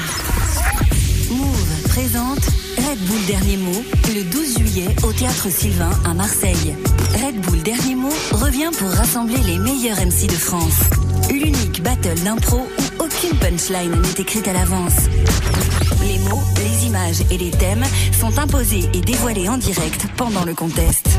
Move 1.31 1.64
présente 1.95 2.45
Red 2.77 2.99
Bull 3.05 3.25
Dernier 3.25 3.55
Mot 3.55 3.83
le 4.13 4.23
12 4.23 4.57
juillet 4.57 4.87
au 5.03 5.13
Théâtre 5.13 5.47
Sylvain 5.49 5.91
à 6.03 6.13
Marseille. 6.13 6.75
Red 7.13 7.39
Bull 7.39 7.61
Dernier 7.63 7.95
Mot 7.95 8.13
revient 8.33 8.69
pour 8.77 8.89
rassembler 8.89 9.37
les 9.45 9.57
meilleurs 9.57 9.95
MC 9.95 10.27
de 10.27 10.33
France. 10.33 10.81
L'unique 11.31 11.81
battle 11.81 12.19
d'impro 12.25 12.57
où 12.57 13.03
aucune 13.03 13.37
punchline 13.39 14.01
n'est 14.01 14.21
écrite 14.21 14.45
à 14.49 14.53
l'avance. 14.53 15.07
Images 16.95 17.23
et 17.29 17.37
les 17.37 17.51
thèmes 17.51 17.83
sont 18.17 18.39
imposés 18.39 18.89
et 18.93 19.01
dévoilés 19.01 19.49
en 19.49 19.57
direct 19.57 20.07
pendant 20.15 20.45
le 20.45 20.53
contest. 20.53 21.09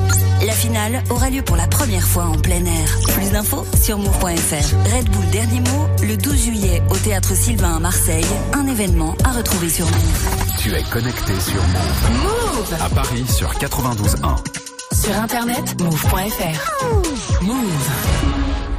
La 0.46 0.52
finale 0.52 1.02
aura 1.10 1.28
lieu 1.28 1.42
pour 1.42 1.56
la 1.56 1.66
première 1.66 2.06
fois 2.06 2.24
en 2.24 2.38
plein 2.38 2.64
air. 2.64 2.98
Plus 3.14 3.30
d'infos 3.30 3.66
sur 3.78 3.98
move.fr. 3.98 4.94
Red 4.94 5.10
Bull 5.10 5.26
Dernier 5.30 5.60
Mot 5.60 5.86
le 6.02 6.16
12 6.16 6.44
juillet 6.44 6.82
au 6.88 6.96
Théâtre 6.96 7.34
Sylvain 7.34 7.76
à 7.76 7.78
Marseille. 7.78 8.24
Un 8.54 8.66
événement 8.66 9.14
à 9.24 9.32
retrouver 9.32 9.68
sur 9.68 9.84
Move. 9.84 10.56
Tu 10.58 10.72
es 10.72 10.82
connecté 10.84 11.34
sur 11.40 11.62
Move. 11.62 12.22
Move 12.22 12.76
À 12.80 12.88
Paris 12.88 13.26
sur 13.28 13.52
92.1. 13.52 14.96
Sur 14.98 15.20
internet, 15.20 15.78
move.fr. 15.78 17.42
Move. 17.42 18.75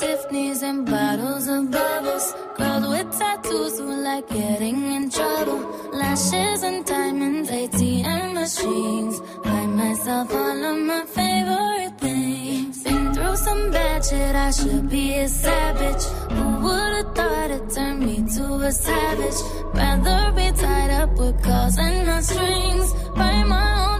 Tiffany's 0.00 0.62
and 0.62 0.86
bottles 0.86 1.48
of 1.48 1.72
bubbles. 1.72 2.32
Girls 2.56 2.86
with 2.86 3.18
tattoos 3.18 3.78
who 3.80 4.02
like 4.02 4.28
getting 4.28 4.92
in 4.92 5.10
trouble. 5.10 5.60
Lashes 5.92 6.62
and 6.62 6.84
diamonds, 6.86 7.50
ATM 7.50 8.34
machines. 8.34 9.18
Buy 9.42 9.66
myself 9.66 10.32
all 10.32 10.64
of 10.70 10.78
my 10.78 11.04
favorite 11.06 11.98
things. 11.98 12.84
Been 12.84 13.12
through 13.12 13.36
some 13.36 13.70
bad 13.72 14.04
shit, 14.04 14.36
I 14.36 14.50
should 14.52 14.88
be 14.88 15.14
a 15.14 15.28
savage. 15.28 16.04
Who 16.30 16.46
would've 16.64 17.14
thought 17.16 17.50
it 17.50 17.70
turned 17.74 18.00
me 18.00 18.16
to 18.36 18.44
a 18.68 18.70
savage? 18.70 19.40
Rather 19.74 20.32
be 20.36 20.52
tied 20.52 20.90
up 20.90 21.10
with 21.18 21.42
calls 21.42 21.76
and 21.76 22.06
not 22.06 22.22
strings. 22.22 22.92
Write 23.16 23.46
my 23.48 23.94
own 23.94 23.97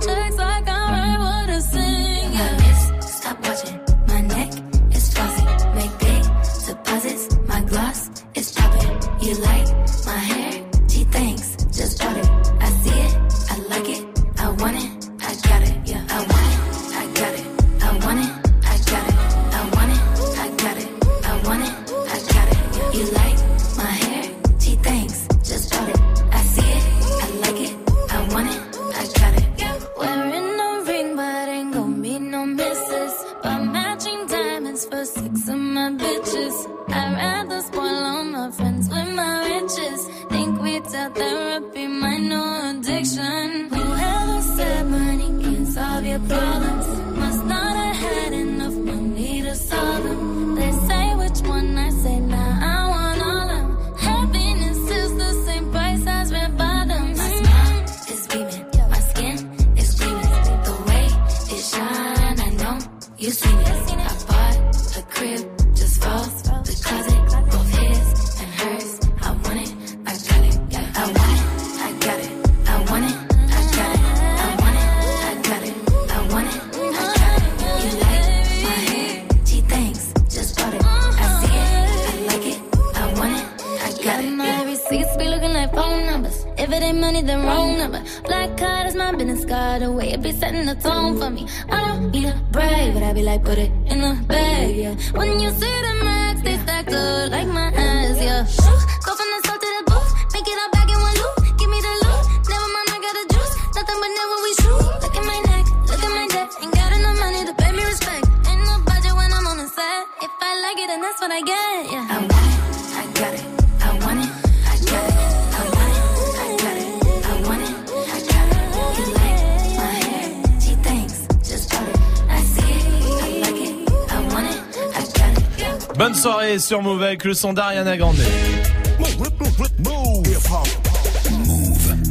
sur 126.69 126.83
Move 126.83 127.03
avec 127.03 127.25
le 127.25 127.33
son 127.33 127.55
d'Ariana 127.55 127.97
Grande. 127.97 128.19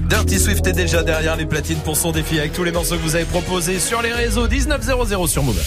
Dirty 0.09 0.39
Swift 0.39 0.65
est 0.65 0.73
déjà 0.73 1.03
derrière 1.03 1.35
les 1.35 1.45
platines 1.45 1.77
pour 1.77 1.95
son 1.95 2.11
défi 2.11 2.39
avec 2.39 2.53
tous 2.53 2.63
les 2.63 2.71
morceaux 2.71 2.95
que 2.95 3.03
vous 3.03 3.15
avez 3.15 3.25
proposés 3.25 3.79
sur 3.79 4.01
les 4.01 4.11
réseaux 4.11 4.47
1900 4.47 5.27
sur 5.27 5.43
Move. 5.43 5.61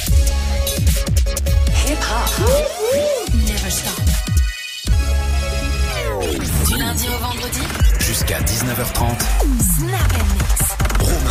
Du 6.67 6.77
lundi 6.77 7.07
au 7.07 7.25
vendredi. 7.25 7.61
Jusqu'à 8.01 8.41
19h30. 8.41 9.21
Snap 9.79 10.01
and 10.15 10.35
mix. 10.35 10.71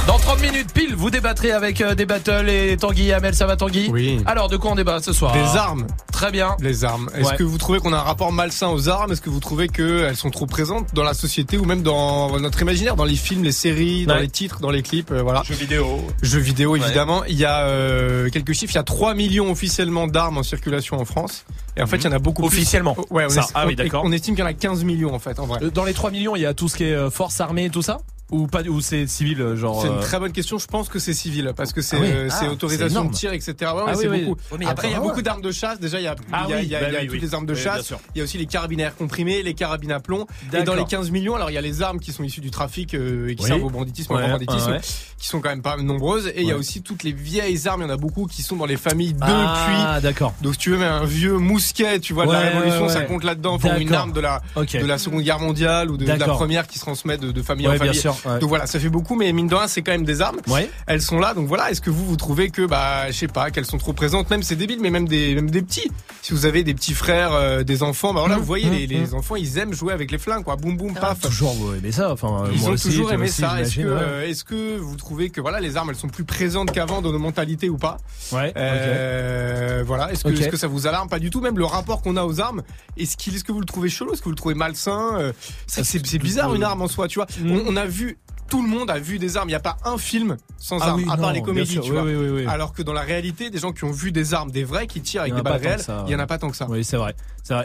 Dans 0.08 0.18
30 0.18 0.42
minutes 0.42 0.72
pile, 0.74 0.96
vous 0.96 1.10
débattrez 1.10 1.52
avec 1.52 1.82
euh, 1.82 1.94
des 1.94 2.06
battles 2.06 2.50
et 2.50 2.78
Tanguy 2.78 3.10
et 3.10 3.14
Amel, 3.14 3.36
ça 3.36 3.46
va 3.46 3.58
Tanguy? 3.58 3.90
Oui. 3.92 4.22
Alors 4.26 4.48
de 4.48 4.56
quoi 4.56 4.72
on 4.72 4.76
débat 4.76 5.00
ce 5.02 5.12
soir? 5.12 5.34
Des 5.34 5.58
armes. 5.58 5.86
Très 6.20 6.32
bien. 6.32 6.58
Les 6.60 6.84
armes. 6.84 7.10
Est-ce 7.16 7.30
Ouais. 7.30 7.36
que 7.38 7.44
vous 7.44 7.58
trouvez 7.58 7.80
qu'on 7.80 7.94
a 7.94 7.98
un 7.98 8.02
rapport 8.02 8.34
malsain 8.34 8.68
aux 8.68 8.90
armes? 8.90 9.14
Est-ce 9.14 9.22
que 9.22 9.30
vous 9.30 9.40
trouvez 9.40 9.70
qu'elles 9.70 10.18
sont 10.18 10.30
trop 10.32 10.46
présentes 10.46 10.94
dans 10.94 11.04
la 11.04 11.14
société 11.14 11.58
ou 11.58 11.64
même 11.64 11.82
dans 11.82 12.38
notre 12.42 12.62
imaginaire, 12.62 12.98
dans 12.98 13.06
les 13.06 13.16
films, 13.16 13.42
les 13.44 13.54
séries, 13.54 14.06
dans 14.06 14.16
Ouais. 14.16 14.22
les 14.24 14.28
titres, 14.28 14.60
dans 14.60 14.70
les 14.70 14.82
clips 14.84 15.12
euh, 15.12 15.22
Voilà. 15.24 15.44
Jeux 15.46 15.56
vidéo. 15.56 16.02
Jeux 16.22 16.40
vidéo, 16.42 16.74
Ouais. 16.74 16.80
évidemment. 16.82 17.24
Il 17.24 17.38
y 17.38 17.46
a 17.46 17.62
euh, 17.62 18.30
quelques 18.30 18.52
chiffres. 18.52 18.74
Il 18.74 18.76
y 18.76 18.80
a 18.80 18.84
3 18.84 19.14
millions 19.14 19.50
officiellement 19.50 20.08
d'armes 20.08 20.38
en 20.40 20.44
circulation 20.44 21.00
en 21.00 21.06
France. 21.06 21.46
Et 21.78 21.82
en 21.82 21.88
fait, 21.88 21.96
il 21.98 22.04
y 22.04 22.08
en 22.08 22.12
a 22.12 22.20
beaucoup 22.20 22.42
plus. 22.42 22.58
Officiellement. 22.58 22.98
Ouais, 23.10 23.24
on, 23.26 23.30
Ça, 23.30 23.40
est- 23.40 23.44
ah 23.54 23.64
oui, 23.66 23.76
on- 23.80 23.82
d'accord. 23.84 24.02
on 24.04 24.12
estime 24.12 24.36
qu'il 24.36 24.44
y 24.44 24.46
en 24.46 24.50
a 24.50 24.54
15 24.54 24.84
millions 24.84 25.14
en 25.16 25.20
fait, 25.20 25.40
en 25.40 25.46
vrai. 25.46 25.60
Euh, 25.64 25.70
Dans 25.72 25.86
les 25.86 25.94
3 25.94 26.12
millions, 26.12 26.36
il 26.36 26.42
y 26.42 26.46
a 26.46 26.54
tout 26.54 26.68
ce 26.68 26.76
qui 26.76 26.84
est 26.84 26.94
euh, 26.94 27.10
force 27.10 27.40
armée 27.40 27.64
et 27.66 27.70
tout 27.70 27.82
ça? 27.82 28.00
Ou 28.32 28.46
pas 28.46 28.62
ou 28.62 28.80
c'est 28.80 29.08
civil 29.08 29.42
euh, 29.42 29.56
genre 29.56 29.82
C'est 29.82 29.88
une 29.88 29.96
euh, 29.96 30.02
très 30.02 30.20
bonne 30.20 30.32
question. 30.32 30.60
Je 30.60 30.68
pense 30.68 30.88
que 30.88 31.00
c'est 31.00 31.14
civil 31.16 31.52
parce 31.56 31.74
que 31.74 31.82
c'est 31.82 31.98
Ah 31.98 32.02
oui. 32.02 32.08
euh, 32.12 32.30
c'est 32.30 32.46
Ah, 32.46 32.52
autorisation 32.52 33.06
de 33.06 33.12
tir, 33.14 33.34
etc. 33.34 33.54
Ouais, 33.62 33.66
ouais, 33.66 33.84
Ah 33.88 33.94
c'est 33.96 34.08
oui, 34.08 34.20
oui. 34.20 34.26
beaucoup. 34.26 34.40
Mais 34.60 34.68
Après, 34.68 34.88
il 34.90 34.92
y 34.92 34.96
a 34.96 35.00
beaucoup 35.00 35.24
d'armes 35.24 35.42
de 35.42 35.52
chasse. 35.52 35.80
Déjà, 35.80 36.00
il 36.00 36.04
y 36.04 36.08
a, 36.08 36.16
Ah 36.32 36.44
il 36.46 36.52
y 36.52 36.54
a, 36.54 36.58
oui, 36.58 36.64
il 36.66 36.70
y 36.70 36.76
a- 36.76 36.80
bah 36.80 36.88
il 36.90 36.94
y 36.94 36.96
a 36.96 37.00
oui, 37.00 37.06
toutes 37.08 37.14
oui. 37.16 37.22
les 37.22 37.34
armes 37.34 37.46
de 37.48 37.56
chasse. 37.56 37.94
Il 38.14 38.20
y 38.20 38.22
a 38.22 38.24
aussi 38.24 38.38
les 38.38 38.46
carabines 38.46 38.82
à 38.82 38.86
air 38.86 38.96
comprimés, 38.96 39.42
les 39.42 39.56
carabines 39.56 39.92
à 39.92 40.00
plomb. 40.00 40.28
Et 40.54 40.62
dans 40.64 40.76
les 40.76 40.86
15 40.86 41.10
millions, 41.10 41.36
alors 41.36 41.50
il 41.50 41.54
y 41.56 41.58
a 41.58 41.62
les 41.62 41.82
armes 41.82 42.00
qui 42.00 42.12
sont 42.12 42.24
issues 42.24 42.42
du 42.42 42.52
trafic 42.52 42.94
euh, 42.94 43.30
et 43.30 43.36
qui 43.36 43.44
Oui. 43.44 43.50
servent 43.50 43.64
au 43.64 43.70
banditisme, 43.70 44.14
au 44.14 44.16
Ouais, 44.16 44.22
grand 44.22 44.34
banditisme, 44.34 44.72
ouais, 44.72 44.82
qui 45.18 45.28
sont 45.28 45.42
quand 45.42 45.50
même 45.50 45.62
pas 45.64 45.78
nombreuses. 45.78 46.28
Et 46.28 46.42
il 46.42 46.48
y 46.48 46.52
a 46.52 46.58
aussi 46.58 46.82
toutes 46.84 47.02
les 47.04 47.14
vieilles 47.14 47.68
armes. 47.68 47.82
Il 47.82 47.86
y 47.86 47.88
en 47.88 47.94
a 47.94 47.98
beaucoup 47.98 48.28
qui 48.28 48.44
sont 48.44 48.56
dans 48.58 48.66
les 48.68 48.78
familles 48.78 49.14
depuis. 49.14 49.26
Ah 49.28 50.00
d'accord. 50.02 50.34
Donc 50.42 50.54
si 50.54 50.60
tu 50.60 50.70
veux, 50.70 50.78
mais 50.78 50.86
un 50.86 51.06
vieux 51.06 51.38
mousquet, 51.38 52.00
tu 52.00 52.14
vois, 52.14 52.28
de 52.28 52.32
la 52.32 52.40
Révolution, 52.42 52.90
ça 52.90 53.02
compte 53.02 53.24
là-dedans 53.24 53.58
pour 53.58 53.74
une 53.74 53.92
arme 53.94 54.12
de 54.12 54.20
la 54.20 54.42
de 54.56 54.86
la 54.86 54.98
Seconde 55.00 55.24
Guerre 55.24 55.40
mondiale 55.40 55.90
ou 55.90 55.98
de, 55.98 56.06
la 56.06 56.18
première 56.28 56.68
qui 56.68 56.78
se 56.78 56.84
transmet 56.86 57.18
de, 57.18 57.42
famille 57.42 57.68
en 57.68 57.74
famille. 57.76 58.00
Ouais. 58.26 58.40
Donc 58.40 58.50
voilà, 58.50 58.66
ça 58.68 58.80
fait 58.80 58.90
beaucoup, 58.90 59.16
mais 59.16 59.32
mine 59.34 59.48
de 59.48 59.56
rien, 59.56 59.68
c'est 59.68 59.82
quand 59.82 59.92
même 59.92 60.06
des 60.06 60.22
armes. 60.22 60.38
Ouais. 60.48 60.70
Elles 60.88 61.02
sont 61.02 61.20
là, 61.20 61.34
donc 61.34 61.48
voilà. 61.48 61.72
Est-ce 61.72 61.82
que 61.82 61.90
vous 61.90 62.06
vous 62.06 62.16
trouvez 62.18 62.50
que 62.50 62.66
bah 62.66 63.10
je 63.12 63.18
sais 63.18 63.28
pas, 63.28 63.52
qu'elles 63.52 63.66
sont 63.66 63.78
trop 63.78 63.94
présentes, 63.94 64.30
même 64.30 64.44
c'est 64.44 64.56
débile, 64.56 64.80
mais 64.82 64.90
même 64.90 65.08
des 65.08 65.36
même 65.36 65.50
des 65.50 65.62
petits. 65.62 65.92
Si 66.22 66.34
vous 66.34 66.46
avez 66.46 66.64
des 66.64 66.74
petits 66.74 66.94
frères, 66.94 67.34
euh, 67.34 67.64
des 67.64 67.84
enfants, 67.84 68.14
bah 68.14 68.20
voilà, 68.22 68.36
Mmh, 68.36 68.40
vous 68.40 68.46
voyez 68.46 68.70
mmh, 68.70 68.74
les, 68.74 68.88
les 68.88 69.00
mmh. 69.08 69.14
enfants, 69.16 69.36
ils 69.36 69.58
aiment 69.58 69.74
jouer 69.74 69.94
avec 69.94 70.12
les 70.12 70.18
flingues, 70.18 70.44
quoi. 70.44 70.56
Boum 70.56 70.78
boum 70.78 70.94
paf. 70.94 71.20
Toujours 71.22 71.54
vous 71.54 71.74
aimez 71.74 71.92
ça 71.92 72.12
enfin 72.12 72.44
Ils 72.54 72.66
ont 72.68 72.72
aussi, 72.72 72.90
toujours 72.90 73.12
aimé 73.12 73.26
aussi, 73.26 73.42
ça. 73.42 73.60
Est-ce 73.62 73.76
que, 73.76 73.82
ouais. 73.82 73.88
euh, 73.90 74.28
est-ce 74.28 74.44
que 74.44 74.78
vous 74.78 74.96
trouvez 74.96 75.30
que 75.30 75.42
voilà 75.42 75.60
les 75.60 75.78
armes 75.78 75.90
elles 75.90 75.96
sont 75.96 76.08
plus 76.10 76.24
présentes 76.26 76.72
qu'avant 76.72 77.02
dans 77.02 77.12
nos 77.12 77.20
mentalités 77.20 77.70
ou 77.70 77.78
pas? 77.78 77.98
Ouais. 78.32 78.54
Euh, 78.58 79.84
Voilà. 79.86 80.12
Est-ce 80.12 80.24
que, 80.24 80.30
est-ce 80.30 80.50
que 80.50 80.58
ça 80.58 80.68
vous 80.68 80.88
alarme 80.88 81.10
Pas 81.10 81.20
du 81.20 81.30
tout. 81.30 81.42
Même 81.42 81.58
le 81.58 81.66
rapport 81.66 82.02
qu'on 82.02 82.16
a 82.18 82.24
aux 82.24 82.40
armes? 82.40 82.62
Est-ce 82.98 83.18
qu'il, 83.18 83.36
est-ce 83.36 83.44
que 83.44 83.52
vous 83.52 83.60
le 83.60 83.66
trouvez 83.66 83.90
chelou? 83.90 84.12
Est-ce 84.14 84.20
que 84.22 84.26
vous 84.26 84.32
le 84.32 84.36
trouvez 84.36 84.56
malsain? 84.56 85.16
Euh, 85.18 85.34
C'est, 85.68 86.18
bizarre 86.20 86.54
une 86.54 86.64
arme 86.64 86.82
en 86.82 86.88
soi, 86.88 87.08
tu 87.08 87.20
vois. 87.20 87.28
Mm. 87.42 87.52
On, 87.52 87.64
on 87.74 87.76
a 87.76 87.86
vu. 87.86 88.09
Tout 88.50 88.62
le 88.64 88.68
monde 88.68 88.90
a 88.90 88.98
vu 89.00 89.20
des 89.20 89.38
armes. 89.38 89.48
Il 89.50 89.52
n'y 89.52 89.56
a 89.56 89.60
pas 89.60 89.78
un 89.86 89.98
film 89.98 90.38
sans 90.58 90.80
Ah 90.80 90.88
armes, 90.90 90.98
oui, 90.98 91.06
à 91.06 91.16
part 91.16 91.20
non, 91.20 91.30
les 91.32 91.42
comédies, 91.42 91.74
sûr. 91.74 91.84
tu 91.84 91.92
Oui, 91.92 91.96
vois. 91.98 92.04
oui, 92.06 92.16
oui, 92.16 92.30
oui. 92.30 92.46
Alors 92.48 92.74
que 92.74 92.82
dans 92.82 92.94
la 92.94 93.02
réalité, 93.02 93.50
des 93.50 93.60
gens 93.60 93.72
qui 93.72 93.84
ont 93.86 93.92
vu 93.92 94.12
des 94.12 94.34
armes, 94.34 94.52
des 94.52 94.64
vrais 94.64 94.88
qui 94.88 95.02
tirent 95.02 95.22
avec 95.22 95.36
des 95.36 95.42
balles 95.42 95.62
réelles, 95.62 95.86
il 96.08 96.12
y 96.12 96.16
en 96.16 96.20
a 96.20 96.26
pas 96.28 96.38
tant 96.38 96.50
que 96.50 96.58
ça. 96.58 96.66
Oui, 96.70 96.84
c'est 96.84 96.98
vrai. 96.98 97.16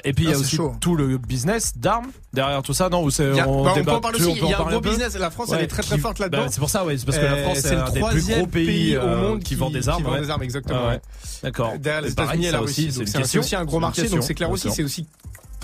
Et 0.05 0.13
puis 0.15 0.25
il 0.25 0.31
y 0.31 0.33
a 0.33 0.39
aussi 0.39 0.57
chaud. 0.57 0.75
tout 0.81 0.97
le 0.97 1.19
business 1.19 1.77
d'armes 1.77 2.07
derrière 2.33 2.63
tout 2.63 2.73
ça, 2.73 2.89
non 2.89 3.03
Ou 3.05 3.11
c'est 3.11 3.31
on 3.43 3.65
bah, 3.65 3.73
on 3.73 3.75
débat 3.75 3.93
peut 3.93 3.97
en 3.99 4.01
parler 4.01 4.23
aussi. 4.23 4.39
Il 4.43 4.49
y 4.49 4.55
a 4.55 4.61
un 4.61 4.65
gros 4.65 4.81
business. 4.81 5.15
La 5.19 5.31
France, 5.31 5.51
elle 5.53 5.63
est 5.63 5.67
très 5.67 5.83
très 5.83 5.99
forte 5.99 6.19
là-dedans. 6.19 6.45
bah, 6.45 6.49
c'est 6.51 6.61
pour 6.61 6.71
ça, 6.71 6.85
ouais. 6.87 6.97
C'est 6.97 7.05
parce 7.05 7.19
que 7.19 7.25
la 7.25 7.33
Euh, 7.33 7.43
France, 7.45 7.59
c'est 7.59 7.75
le 7.77 7.83
plus 7.85 7.91
gros 8.01 8.09
troisième 8.09 8.47
pays 8.49 8.97
au 8.97 9.01
euh, 9.01 9.21
monde 9.31 9.41
qui 9.43 9.55
vend 9.57 9.71
des 9.71 9.89
armes. 9.89 10.05
des 10.21 10.31
armes, 10.31 10.43
exactement. 10.43 10.81
Ah. 10.93 10.97
D'accord. 11.43 11.73
Derrière 11.79 12.03
les 12.03 12.13
États-Unis 12.13 12.51
la 12.51 12.63
aussi, 12.63 12.91
c'est 12.93 13.39
aussi 13.39 13.57
un 13.57 13.65
gros 13.65 13.81
marché. 13.81 14.09
Donc 14.09 14.23
c'est 14.23 14.35
clair 14.35 14.51
aussi, 14.51 14.71
c'est 14.71 14.85
aussi 14.85 15.07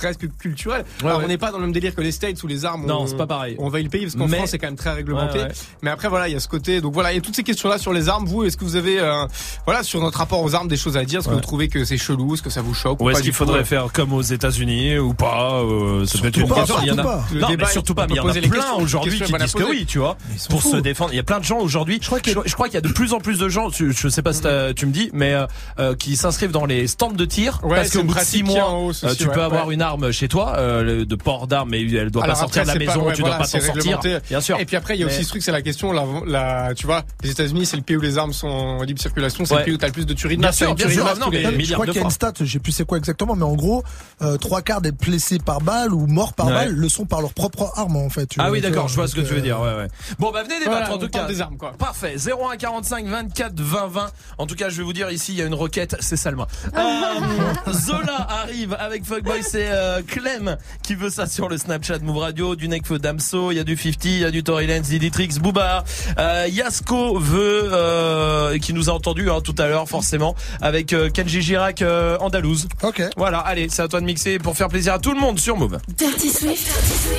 presque 0.01 0.27
culturel. 0.39 0.85
Ouais, 1.03 1.07
Alors, 1.07 1.19
ouais. 1.19 1.25
on 1.27 1.29
n'est 1.29 1.39
pas 1.39 1.51
dans 1.51 1.59
le 1.59 1.65
même 1.65 1.73
délire 1.73 1.95
que 1.95 2.01
les 2.01 2.13
States 2.13 2.43
où 2.43 2.47
les 2.47 2.65
armes. 2.65 2.87
Non, 2.87 3.03
on- 3.03 3.07
c'est 3.07 3.17
pas 3.17 3.27
pareil. 3.27 3.55
On 3.59 3.67
envahit 3.67 3.85
le 3.85 3.91
pays 3.91 4.03
parce 4.05 4.15
qu'en 4.17 4.27
Mais- 4.29 4.39
France 4.39 4.51
c'est 4.51 4.59
quand 4.59 4.67
même 4.69 4.77
très 4.77 4.93
réglementé. 4.93 5.39
Ouais, 5.39 5.45
ouais. 5.45 5.53
Mais 5.83 5.91
après 5.91 6.09
voilà, 6.09 6.29
il 6.29 6.33
y 6.33 6.37
a 6.37 6.41
ce 6.41 6.49
côté. 6.49 6.81
Donc 6.81 6.95
voilà, 6.95 7.13
il 7.13 7.17
y 7.17 7.19
a 7.19 7.21
toutes 7.21 7.37
ces 7.37 7.43
questions-là 7.43 7.79
sur 7.79 7.93
les 7.93 8.09
armes. 8.09 8.25
Vous, 8.27 8.45
est-ce 8.45 8.57
que 8.57 8.65
vous 8.65 8.77
avez, 8.77 8.99
euh, 9.01 9.27
voilà, 9.67 9.83
sur 9.83 10.01
notre 10.01 10.19
rapport 10.19 10.43
aux 10.43 10.55
armes, 10.55 10.69
des 10.69 10.77
choses 10.77 10.97
à 10.97 11.05
dire? 11.05 11.21
Est-ce 11.21 11.29
que 11.29 11.35
vous 11.35 11.41
trouvez 11.41 11.69
que 11.69 11.85
c'est 11.85 11.99
chelou? 11.99 12.35
Est-ce 12.35 12.43
que 12.43 12.51
ça 12.51 12.63
vous 12.63 12.75
choque 12.75 13.01
Ou 13.03 13.11
est-ce 13.11 13.23
qu'il 13.23 13.33
faudrait 13.33 13.65
faire 13.65 13.93
comme 13.93 14.13
aux 14.13 14.23
États-Unis 14.23 14.99
ou 14.99 15.13
pas 15.15 15.61
euh, 15.63 16.07
Ça 16.07 16.19
peut 16.19 16.29
être 16.29 16.37
une 16.39 16.49
pas, 16.49 16.55
question. 16.57 16.77
Il 16.83 16.89
y 16.89 16.91
en 16.93 16.99
a. 16.99 17.03
surtout 17.03 17.09
pas. 17.09 17.25
Le 17.35 17.41
Non, 17.41 17.49
débat, 17.49 17.65
mais 17.67 17.73
surtout 17.73 17.93
on 17.93 17.95
pas. 17.95 18.03
peut 18.07 18.09
Mais 18.15 18.15
il 18.15 18.17
y 18.19 18.41
en 18.41 18.45
a 18.45 18.49
plein 18.49 18.73
aujourd'hui 18.83 19.21
qui 19.21 19.33
disent 19.33 19.53
que 19.53 19.63
oui, 19.65 19.85
tu 19.87 19.99
vois, 19.99 20.17
pour 20.49 20.63
se 20.63 20.77
défendre. 20.77 21.13
Il 21.13 21.17
y 21.17 21.21
a 21.21 21.25
plein 21.25 21.39
de 21.41 21.45
gens 21.45 21.59
aujourd'hui. 21.59 21.99
Je 22.01 22.07
crois 22.07 22.21
que- 22.21 22.31
je 22.45 22.55
crois 22.55 22.67
qu'il 22.69 22.75
y 22.75 22.79
a 22.79 22.81
de 22.81 22.89
plus 22.93 23.13
en 23.13 23.19
plus 23.19 23.39
de 23.39 23.49
gens. 23.49 23.69
Je 23.71 24.09
sais 24.09 24.23
pas 24.23 24.33
si 24.33 24.43
t'as- 24.43 24.73
tu 24.75 24.87
me 24.87 24.93
dis, 24.93 25.11
mais 25.13 25.35
euh, 25.35 25.47
euh, 25.79 25.95
qui 25.95 26.17
s'inscrivent 26.17 26.51
dans 26.53 26.65
les 26.67 26.87
stands 26.87 27.11
de 27.11 27.25
tir 27.25 27.61
Ouais, 27.63 27.77
parce 27.77 27.89
c'est 27.89 27.99
qu'au 27.99 28.05
bout 28.05 28.15
de 28.15 28.21
six 28.21 28.43
mois, 28.43 28.73
euh, 29.05 29.15
tu 29.17 29.27
peux 29.29 29.43
avoir 29.43 29.71
une 29.71 29.83
arme 29.83 29.90
chez 30.13 30.29
toi 30.29 30.55
euh, 30.59 31.05
de 31.05 31.15
port 31.17 31.47
d'arme, 31.47 31.71
mais 31.71 31.83
elle 31.83 32.11
doit 32.11 32.25
Alors 32.25 32.35
pas 32.37 32.41
sortir 32.41 32.63
de 32.63 32.69
la 32.69 32.75
maison. 32.77 33.03
ouais, 33.07 33.13
tu 33.15 33.23
dois 33.23 33.31
pas 33.37 33.47
t'en 33.47 33.61
sortir. 33.61 34.01
Bien 34.29 34.41
sûr. 34.41 34.59
Et 34.61 34.65
puis 34.65 34.77
après, 34.77 34.97
il 34.97 35.01
y 35.01 35.03
a 35.03 35.07
aussi 35.07 35.19
Mais- 35.19 35.25
ce 35.25 35.29
truc, 35.29 35.43
c'est 35.43 35.53
la 35.53 35.63
question, 35.63 35.93
la, 35.93 36.05
la, 36.27 36.75
tu 36.75 36.87
vois, 36.87 37.03
les 37.23 37.31
États-Unis, 37.31 37.67
c'est 37.67 37.77
le 37.77 37.83
pays 37.83 37.97
où 37.97 38.01
les 38.01 38.19
armes 38.19 38.33
sont 38.33 38.49
en 38.49 38.83
libre 38.83 39.01
circulation, 39.01 39.45
c'est 39.45 39.55
Ouais. 39.55 39.61
le 39.61 39.65
pays 39.67 39.75
où 39.75 39.79
t'as 39.79 39.87
le 39.89 39.93
plus 39.93 40.07
de 40.07 40.15
tueries 40.15 40.37
de 40.37 40.43
Bien 40.43 40.53
sûr, 40.53 40.75
bien 40.75 40.89
sûr. 40.89 41.05
Non, 41.21 41.29
mais 41.31 41.43
deux. 41.43 41.59
Je 41.65 41.73
crois 41.75 41.87
qu'il 41.87 41.97
y 41.97 41.99
a 41.99 42.03
une 42.03 42.11
stat, 42.11 42.33
je 42.41 42.45
sais 42.45 42.59
plus 42.59 42.73
c'est 42.73 42.85
quoi 42.85 42.99
exactement, 42.99 43.35
mais 43.37 43.45
en 43.45 43.55
gros, 43.55 43.83
euh, 44.23 44.37
trois 44.37 44.63
quarts 44.63 44.81
des 44.81 44.93
blessés 44.93 45.39
par 45.39 45.61
balle 45.61 45.93
ou 45.93 46.07
morts 46.07 46.33
par 46.35 46.47
Ouais. 46.47 46.53
balle 46.53 46.73
le 46.75 46.89
sont 46.89 47.05
par 47.07 47.21
leur 47.21 47.33
propre 47.35 47.73
arme 47.77 47.97
en 47.97 48.09
fait. 48.11 48.31
Ah 48.39 48.51
oui, 48.51 48.61
d'accord, 48.61 48.89
je 48.89 48.95
vois 48.95 49.09
ce 49.09 49.15
que 49.15 49.21
tu 49.21 49.33
veux 49.35 49.39
euh, 49.39 49.43
dire. 49.43 49.61
Ouais, 49.61 49.75
ouais. 49.75 49.89
Bon, 50.19 50.31
bah 50.31 50.43
venez 50.43 50.59
débattre 50.61 50.91
en 50.93 50.99
tout 50.99 51.09
cas. 51.09 51.27
des 51.27 51.41
armes, 51.41 51.57
quoi. 51.57 51.73
Parfait. 51.79 52.17
01 52.17 52.57
45 52.57 53.07
24 53.07 53.61
20 53.61 53.87
20. 53.89 54.11
En 54.39 54.47
tout 54.47 54.55
cas, 54.55 54.69
je 54.69 54.79
vais 54.79 54.83
vous 54.83 54.93
dire 54.93 55.11
ici, 55.11 55.33
il 55.33 55.39
y 55.39 55.43
a 55.43 55.47
une 55.47 55.55
requête, 55.55 55.97
c'est 56.01 56.17
Salma. 56.17 56.47
Euh, 56.77 57.73
Zola 57.73 58.27
arrive 58.29 58.75
avec 58.79 59.05
Fuckboy, 59.05 59.43
c'est 59.43 59.69
euh, 59.81 60.03
Clem 60.07 60.57
qui 60.83 60.95
veut 60.95 61.11
ça 61.11 61.27
sur 61.27 61.49
le 61.49 61.57
Snapchat 61.59 61.99
Move 62.01 62.19
Radio, 62.19 62.57
du 62.57 62.69
Nekfeu 62.69 62.99
Damso, 62.99 63.51
il 63.51 63.57
y 63.57 63.61
a 63.61 63.65
du 63.65 63.77
50, 63.77 64.05
il 64.05 64.19
y 64.19 64.25
a 64.25 64.31
du 64.31 64.43
Tory 64.43 64.67
Lanez, 64.67 64.81
Diditrix, 64.81 65.39
Booba. 65.41 65.85
Euh, 66.19 66.47
Yasko 66.51 67.19
veut, 67.19 67.71
euh, 67.73 68.59
qui 68.59 68.73
nous 68.73 68.91
a 68.91 68.93
entendu 68.93 69.31
hein, 69.31 69.41
tout 69.43 69.55
à 69.59 69.67
l'heure 69.67 69.89
forcément, 69.89 70.35
avec 70.61 70.93
euh, 70.93 71.11
Kenji 71.11 71.43
Girac 71.43 71.83
euh, 71.83 72.19
Andalouse. 72.19 72.69
Ok. 72.83 73.03
Voilà, 73.17 73.39
allez, 73.39 73.69
c'est 73.69 73.83
à 73.83 73.89
toi 73.89 74.01
de 74.01 74.07
mixer 74.07 74.39
pour 74.39 74.57
faire 74.57 74.69
plaisir 74.69 74.95
à 74.95 74.99
tout 74.99 75.13
le 75.13 75.21
monde 75.21 75.39
sur 75.39 75.57
Move. 75.57 75.79
Dirty 75.97 76.31
Swift, 76.31 76.71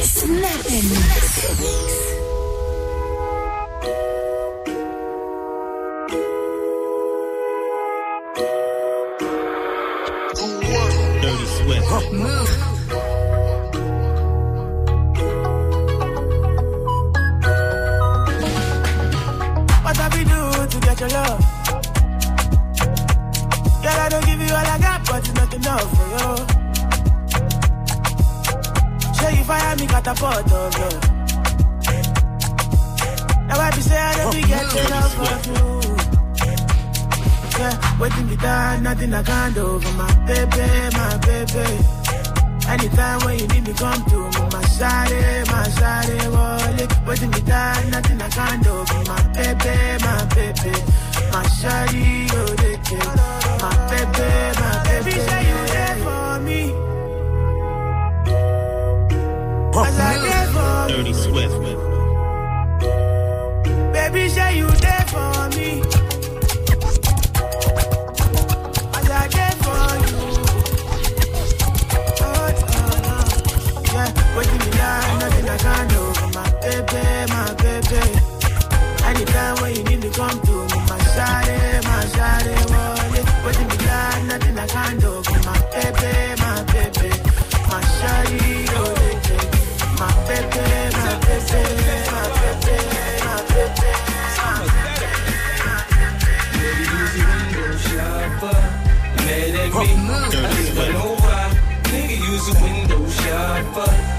Snap 0.03 0.31
and 0.69 0.83
Mix. 0.83 1.41
Dirty 1.41 1.67
Swift. 1.67 2.20
Move. 11.91 12.47
What 19.83 19.97
have 19.97 20.13
we 20.13 20.23
do 20.23 20.67
to 20.67 20.79
get 20.79 20.99
your 21.01 21.09
love? 21.09 21.39
Girl, 23.83 23.99
I 23.99 24.07
don't 24.09 24.25
give 24.25 24.39
you 24.39 24.53
all 24.53 24.65
I 24.65 24.77
got, 24.79 25.05
but 25.05 25.19
it's 25.19 25.33
not 25.33 25.53
enough 25.53 25.89
for 25.97 26.07
you. 26.15 26.29
Show 29.19 29.29
you 29.37 29.43
fire 29.43 29.75
me, 29.75 29.85
got 29.87 30.07
a 30.07 30.13
pot 30.13 30.49
of 30.49 30.73
you. 30.79 30.89
Now 33.47 33.59
I 33.59 33.71
be 33.75 33.81
say 33.81 33.97
I 33.97 34.15
don't 34.15 34.33
be 34.33 34.41
getting 34.43 34.85
enough 34.85 35.19
of 35.19 35.45
you. 35.85 35.90
Yeah, 37.61 37.77
waiting 37.99 38.25
me 38.27 38.35
down, 38.37 38.81
nothing 38.81 39.13
I 39.13 39.21
can't 39.21 39.53
do 39.53 39.79
for 39.79 39.93
my 39.93 40.11
baby, 40.25 40.65
my 40.97 41.17
baby. 41.27 41.67
Anytime 42.67 43.19
when 43.23 43.37
you 43.37 43.47
need 43.53 43.67
me, 43.67 43.73
come 43.73 44.03
to 44.11 44.17
me, 44.33 44.41
my 44.53 44.63
shawty, 44.75 45.21
my 45.51 45.67
shawty, 45.77 46.17
wallet. 46.33 46.89
Waiting 47.05 47.29
me 47.29 47.41
down, 47.41 47.89
nothing 47.91 48.19
I 48.19 48.29
can't 48.29 48.63
do 48.63 48.73
for 48.89 49.03
my 49.11 49.21
baby, 49.37 49.75
my 50.05 50.25
baby. 50.33 50.73
My 51.33 51.43
shawty, 51.59 52.29
oh, 52.33 52.45
they 52.61 52.75
take. 52.87 53.15
My 53.61 53.71
baby, 53.91 54.29
my 54.59 54.71
baby. 54.87 55.11
Say 55.27 55.41
you 55.51 55.59
there 55.73 55.97
for 56.05 56.39
me. 56.47 56.61
As 59.85 59.99
I 59.99 60.17
there 60.25 60.47
for 60.55 60.73
me. 60.87 60.93
Dirty 60.97 61.13
Swift. 61.13 61.57
Baby, 63.93 64.29
say 64.29 64.57
you 64.57 64.67
there 64.67 65.05
for 65.13 65.49
me. 65.55 66.00
Down, 75.57 75.57
nothing 75.57 75.57
I 75.57 75.57
can 75.57 75.87
do 75.89 76.01
for 76.13 76.29
my 76.37 76.49
baby, 76.61 77.03
my 77.31 77.53
baby. 77.61 78.03
Anytime 79.03 79.55
when 79.61 79.71
you 79.75 79.83
need 79.83 79.99
me, 80.03 80.09
come 80.11 80.39
to 80.41 80.51
me, 80.51 80.79
my 80.87 80.97
shawty, 81.11 81.57
my 81.83 82.03
shawty, 82.13 82.55
wallet. 82.71 83.25
Waiting 83.45 83.67
me 83.67 83.77
down, 83.77 84.27
nothing 84.27 84.57
I 84.57 84.67
can 84.67 84.99
do 84.99 85.11
my 85.45 85.57
baby, 85.73 86.11
my 86.41 86.63
baby. 86.71 87.09
My 87.69 87.81
shawty, 87.97 88.67
oh, 88.71 88.93
they. 88.95 89.11
My 89.99 90.09
baby, 90.27 90.65
my 90.97 91.13
baby, 91.25 91.61
my 92.11 92.25
baby, 92.37 92.75
my 93.21 93.37
baby, 93.51 93.89
my 94.37 94.55
Baby, 96.53 96.85
use 96.97 97.15
a 97.15 97.23
window 97.27 97.71
shopper. 97.77 98.59
Mad 99.25 99.55
at 99.55 99.69
me. 99.73 99.87
I 100.11 100.49
think 100.55 100.79
I 100.79 100.91
know 100.93 101.13
why. 101.21 101.45
Nigga, 101.83 102.17
use 102.31 102.47
a 102.49 102.53
window 102.63 103.01
shopper. 103.09 104.10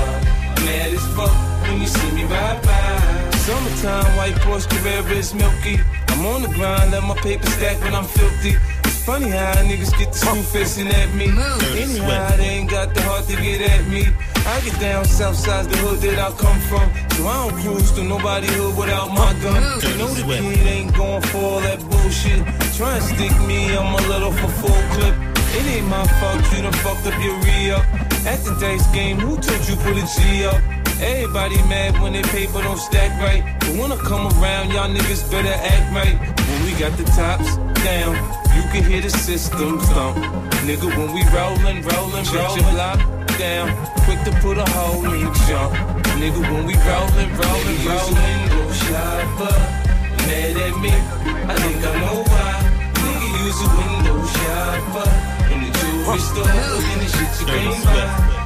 Mad 0.65 0.93
as 0.93 1.07
fuck 1.15 1.33
when 1.63 1.81
you 1.81 1.87
see 1.87 2.11
me 2.13 2.25
ride 2.25 2.63
by. 2.63 3.31
Summertime, 3.39 4.17
white 4.17 4.35
Porsche 4.45 4.69
Carrera 4.69 5.17
is 5.17 5.35
milky. 5.35 5.81
I'm 6.09 6.27
on 6.27 6.43
the 6.43 6.49
grind, 6.49 6.93
let 6.93 7.03
my 7.03 7.17
paper 7.17 7.47
stack 7.47 7.81
when 7.81 7.95
I'm 7.95 8.05
filthy. 8.05 8.57
It's 8.85 9.05
funny 9.05 9.31
how 9.31 9.53
niggas 9.65 9.97
get 9.99 10.13
the 10.13 10.19
screw 10.19 10.43
facing 10.43 10.89
at 10.89 11.15
me. 11.15 11.27
Anyhow, 11.27 12.37
they 12.37 12.61
ain't 12.61 12.71
got 12.71 12.95
the 12.95 13.03
heart 13.03 13.27
to 13.29 13.37
get 13.37 13.61
at 13.61 13.87
me. 13.89 14.07
I 14.47 14.61
get 14.61 14.79
down 14.81 15.05
south 15.05 15.37
side 15.37 15.67
the 15.67 15.77
hood 15.79 16.01
that 16.01 16.19
I 16.19 16.31
come 16.37 16.61
from. 16.61 16.89
So 17.17 17.27
I 17.27 17.49
don't 17.49 17.63
cruise 17.63 17.93
to 17.93 18.03
nobody 18.03 18.49
hood 18.49 18.77
without 18.77 19.09
my 19.09 19.33
gun. 19.41 19.63
You 19.83 19.97
know 19.99 20.09
the 20.09 20.23
kid 20.23 20.67
ain't 20.67 20.95
going 20.97 21.23
for 21.23 21.39
all 21.39 21.61
that 21.61 21.79
bullshit. 21.89 22.43
Try 22.75 22.97
and 22.97 23.05
stick 23.05 23.35
me, 23.47 23.77
I'm 23.77 23.95
a 23.95 24.09
little 24.09 24.33
for 24.33 24.49
full 24.61 24.83
clip. 24.95 25.15
It 25.55 25.65
ain't 25.75 25.87
my 25.87 26.05
fault 26.19 26.43
you 26.53 26.63
done 26.63 26.73
fucked 26.83 27.07
up 27.07 27.17
your 27.23 27.37
re-up. 27.47 27.85
At 28.27 28.43
the 28.43 28.57
dice 28.61 28.87
game, 28.93 29.19
who 29.19 29.37
told 29.39 29.63
you 29.69 29.77
put 29.77 29.97
a 29.97 30.05
G 30.15 30.45
up? 30.45 30.84
Everybody 31.01 31.57
mad 31.69 32.01
when 32.01 32.13
their 32.13 32.23
paper 32.25 32.63
don't 32.63 32.79
stack 32.79 33.11
right. 33.21 33.43
But 33.61 33.77
when 33.77 33.91
I 33.93 33.97
come 33.97 34.27
around, 34.39 34.71
y'all 34.73 34.89
niggas 34.89 35.31
better 35.31 35.53
act 35.53 35.87
right. 35.93 36.17
When 36.49 36.65
we 36.65 36.73
got 36.79 36.97
the 36.97 37.05
tops 37.05 37.57
down, 37.83 38.15
you 38.55 38.63
can 38.71 38.85
hear 38.85 39.01
the 39.01 39.11
system 39.11 39.79
thump. 39.81 40.17
Nigga, 40.65 40.89
when 40.97 41.13
we 41.13 41.23
rollin', 41.35 41.83
rollin', 41.83 42.25
rollin', 42.33 42.63
your 42.63 42.71
block 42.73 42.99
down. 43.39 43.75
Quick 44.07 44.23
to 44.25 44.33
put 44.41 44.59
a 44.59 44.65
hole 44.71 45.05
in 45.05 45.21
your 45.21 45.35
jump. 45.49 45.75
Nigga, 46.21 46.41
when 46.41 46.65
we 46.67 46.75
rollin', 46.87 47.31
rollin', 47.37 47.79
rollin', 47.89 48.49
go 48.55 48.73
shopper. 48.73 49.57
Mad 50.25 50.57
at 50.57 50.75
me, 50.81 50.95
I 51.51 51.55
think 51.59 51.85
I 51.85 51.93
know 52.01 52.23
why. 52.23 52.55
Nigga, 53.03 53.29
use 53.45 53.61
a 53.61 53.69
window 53.77 54.19
shopper. 54.39 55.11
In 55.53 55.59
the 55.65 55.71
jewelry 55.75 56.19
store, 56.19 56.45
looking 56.45 57.03
at 57.03 57.11
shit 57.11 57.41
you 57.41 57.47
can't 57.47 57.85
buy. 57.85 58.44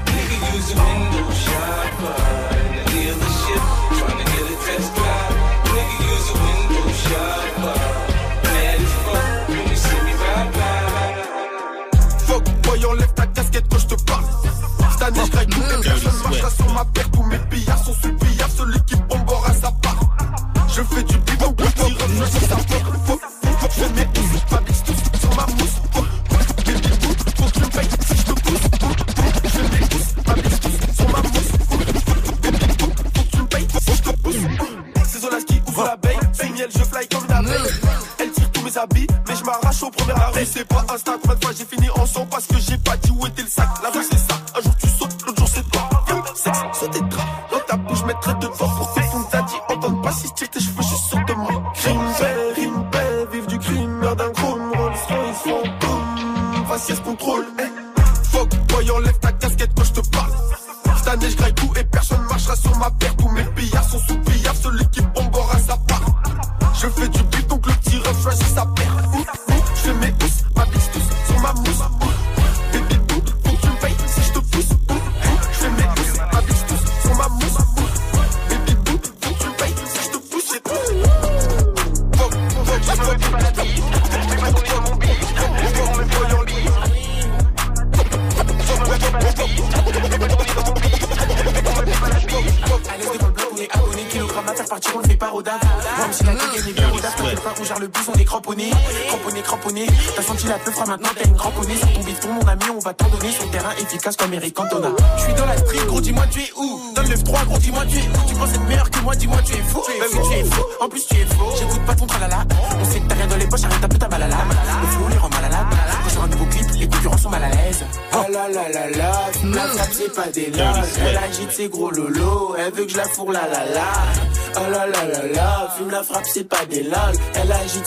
Use 0.55 0.73
a 0.73 0.77
window 0.77 1.31
shopper. 1.31 2.58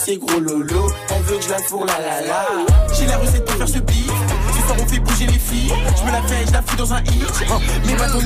ses 0.04 0.16
gros 0.18 0.40
lolos. 0.40 0.90
on 1.10 1.20
veut 1.20 1.36
que 1.36 1.44
je 1.44 1.50
la 1.50 1.58
fourre 1.58 1.86
la 1.86 1.98
la 2.00 2.26
la. 2.26 2.46
J'ai 2.92 3.06
la 3.06 3.18
recette 3.18 3.44
pour 3.44 3.54
faire 3.56 3.68
ce 3.68 3.78
beat. 3.78 4.10
Ce 4.54 4.62
soir 4.66 4.76
on 4.80 4.86
fait 4.86 4.98
bouger 4.98 5.26
les 5.26 5.38
filles. 5.38 5.72
Je 5.96 6.04
me 6.04 6.10
la 6.10 6.22
fais, 6.22 6.46
je 6.46 6.52
la 6.52 6.62
fous 6.62 6.76
dans 6.76 6.92
un 6.92 7.00
hit. 7.04 7.86
Mes 7.86 7.94
bâtons 7.94 8.20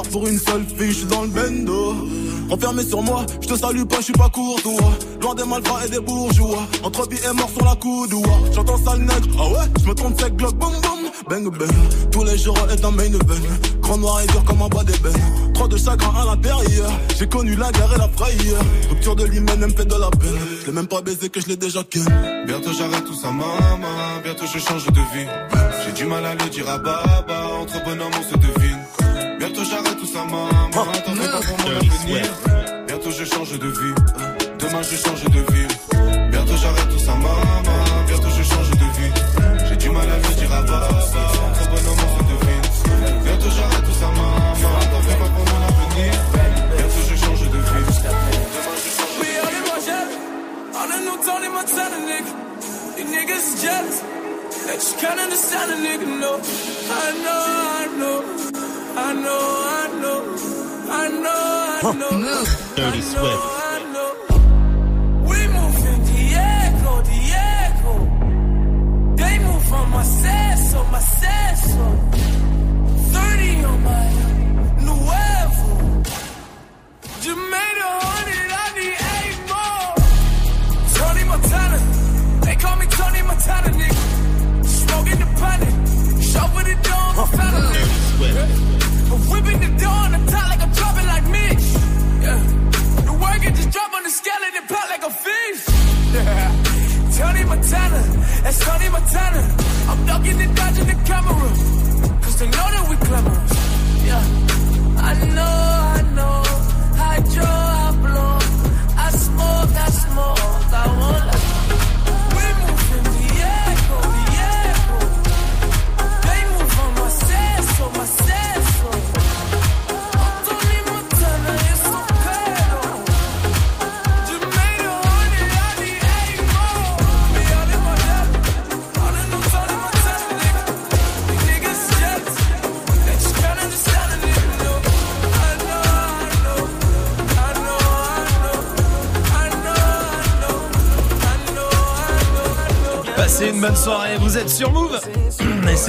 pour 0.00 0.26
une 0.26 0.38
seule 0.38 0.64
fille, 0.78 0.92
je 0.92 1.06
dans 1.06 1.22
le 1.22 1.28
bendo. 1.28 1.94
Enfermé 2.50 2.84
sur 2.84 3.02
moi, 3.02 3.26
je 3.40 3.48
te 3.48 3.54
salue 3.54 3.84
pas, 3.84 3.96
je 3.98 4.04
suis 4.04 4.12
pas 4.12 4.28
courtois. 4.28 4.92
Loin 5.20 5.34
des 5.34 5.44
malfrats 5.44 5.86
et 5.86 5.90
des 5.90 6.00
bourgeois. 6.00 6.66
Entre 6.82 7.08
vie 7.08 7.18
et 7.28 7.32
mort 7.34 7.50
sur 7.50 7.64
la 7.64 7.74
coudoua. 7.76 8.28
J'entends 8.54 8.78
sale 8.78 9.00
nègre, 9.00 9.28
ah 9.38 9.48
ouais, 9.48 9.66
je 9.82 9.88
me 9.88 9.94
trompe 9.94 10.20
sec, 10.20 10.34
glock, 10.36 10.56
bam 10.56 10.72
bam. 10.82 11.02
Bang 11.28 11.56
bang, 11.56 11.70
tous 12.10 12.24
les 12.24 12.38
jours 12.38 12.58
est 12.70 12.84
un 12.84 12.90
main 12.90 13.10
bang. 13.10 13.42
Grand 13.80 13.98
noir 13.98 14.20
et 14.22 14.26
dur 14.26 14.42
comme 14.44 14.62
un 14.62 14.68
bas 14.68 14.84
d'ébène. 14.84 15.52
Trop 15.54 15.68
de 15.68 15.76
chagrin 15.76 16.12
à 16.20 16.24
l'intérieur, 16.24 16.90
j'ai 17.18 17.28
connu 17.28 17.54
la 17.54 17.70
guerre 17.70 17.92
et 17.94 17.98
la 17.98 18.08
frayeur. 18.08 18.62
Rupture 18.90 19.16
de 19.16 19.24
l'hymen, 19.24 19.58
elle 19.60 19.68
me 19.68 19.74
fait 19.74 19.84
de 19.84 19.94
la 19.94 20.10
peine. 20.10 20.38
Je 20.62 20.66
l'ai 20.66 20.72
même 20.72 20.88
pas 20.88 21.02
baisé 21.02 21.28
que 21.28 21.40
je 21.40 21.46
l'ai 21.46 21.56
déjà 21.56 21.84
ken. 21.84 22.04
Bientôt 22.46 22.72
j'arrête 22.72 23.04
tout 23.04 23.14
ça, 23.14 23.28
maman. 23.28 23.86
Bientôt 24.24 24.46
je 24.52 24.58
change 24.58 24.86
de 24.86 25.00
vie. 25.14 25.28
J'ai 25.84 25.92
du 25.92 26.04
mal 26.06 26.24
à 26.24 26.34
le 26.34 26.50
dire 26.50 26.68
à 26.68 26.78
Baba. 26.78 27.42
Entre 27.60 27.84
bonhomme, 27.84 28.12
on 28.18 28.32
se 28.32 28.38
devine 28.38 28.61
maman, 30.32 30.70
pas 30.70 30.84
pour 31.46 31.58
mon 31.58 31.70
avenir. 31.76 32.24
Bientôt 32.86 33.10
je 33.18 33.24
change 33.24 33.58
de 33.58 33.68
vie, 33.68 33.94
demain 34.58 34.82
je 34.82 34.96
change 34.96 35.24
de 35.24 35.42
vie. 35.52 35.68
Bientôt 36.30 36.56
j'arrête 36.62 36.88
tout 36.88 36.98
ça, 37.06 37.14
maman, 37.14 37.80
bientôt 38.08 38.32
je 38.38 38.42
change 38.42 38.70
de 38.82 38.88
vie. 38.98 39.12
J'ai 39.68 39.76
du 39.76 39.90
mal 39.90 40.08
à 40.10 40.16
me 40.16 40.34
dire 40.34 40.52
à 40.52 40.62
bas, 40.62 40.88
trop 41.56 41.68
bonhomme, 41.72 42.04
on 42.08 42.24
de 42.32 42.36
vie. 42.44 42.62
Bientôt 43.26 43.50
j'arrête 43.56 43.84
tout 43.88 43.98
ça, 44.00 44.08
maman, 44.18 44.54
c'est 45.06 45.18
pas 45.22 45.30
pour 45.34 45.44
mon 45.50 45.60
avenir. 45.70 46.12
Bientôt 46.76 47.02
je 47.10 47.16
change 47.24 47.42
de 47.54 47.60
vie, 47.70 47.86
demain 48.54 48.76
je 48.84 48.90
change 48.98 49.14
de 49.16 49.20
vie. 49.20 49.20
We 49.20 49.28
all 49.42 49.54
in 49.58 49.64
my 49.70 49.78
jet, 49.86 50.10
all 50.78 50.90
in 50.96 51.00
no 51.08 51.14
Tony 51.26 51.48
Montana, 51.56 51.98
nigga. 52.10 52.32
You 52.98 53.04
niggas 53.14 53.44
is 53.50 53.56
jealous 53.62 53.98
that 54.66 54.80
you 54.86 54.94
can't 55.00 55.20
understand 55.26 55.68
a 55.72 55.76
nigga, 55.86 56.06
no. 56.22 56.32
I 56.94 57.08
know, 57.24 57.40
I 57.80 57.86
know, 57.98 58.18
I 58.96 59.12
know, 59.24 59.44
I 59.78 60.00
know. 60.00 60.11
Dirty 62.74 63.00
Swift. 63.02 63.51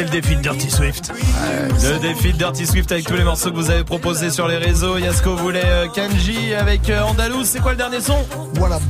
Le 0.03 0.09
défi 0.09 0.35
de 0.35 0.41
Dirty 0.41 0.69
Swift. 0.69 1.13
Le 1.81 1.99
défi 1.99 2.33
de 2.33 2.37
Dirty 2.37 2.67
Swift 2.67 2.91
avec 2.91 3.05
tous 3.05 3.15
les 3.15 3.23
morceaux 3.23 3.51
que 3.51 3.55
vous 3.55 3.69
avez 3.69 3.85
proposés 3.85 4.31
sur 4.31 4.49
les 4.49 4.57
réseaux. 4.57 4.97
Yasko 4.97 5.37
voulait 5.37 5.63
euh, 5.65 5.87
Kanji 5.87 6.53
avec 6.53 6.89
euh, 6.89 7.03
Andalous. 7.03 7.45
C'est 7.45 7.61
quoi 7.61 7.71
le 7.71 7.77
dernier 7.77 8.01
son? 8.01 8.17
Voilà. 8.55 8.81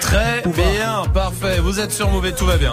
Très 0.00 0.42
bien, 0.46 1.02
parfait. 1.12 1.58
Vous 1.60 1.78
êtes 1.78 1.92
sur 1.92 2.08
et 2.24 2.32
tout 2.32 2.46
va 2.46 2.56
bien. 2.56 2.72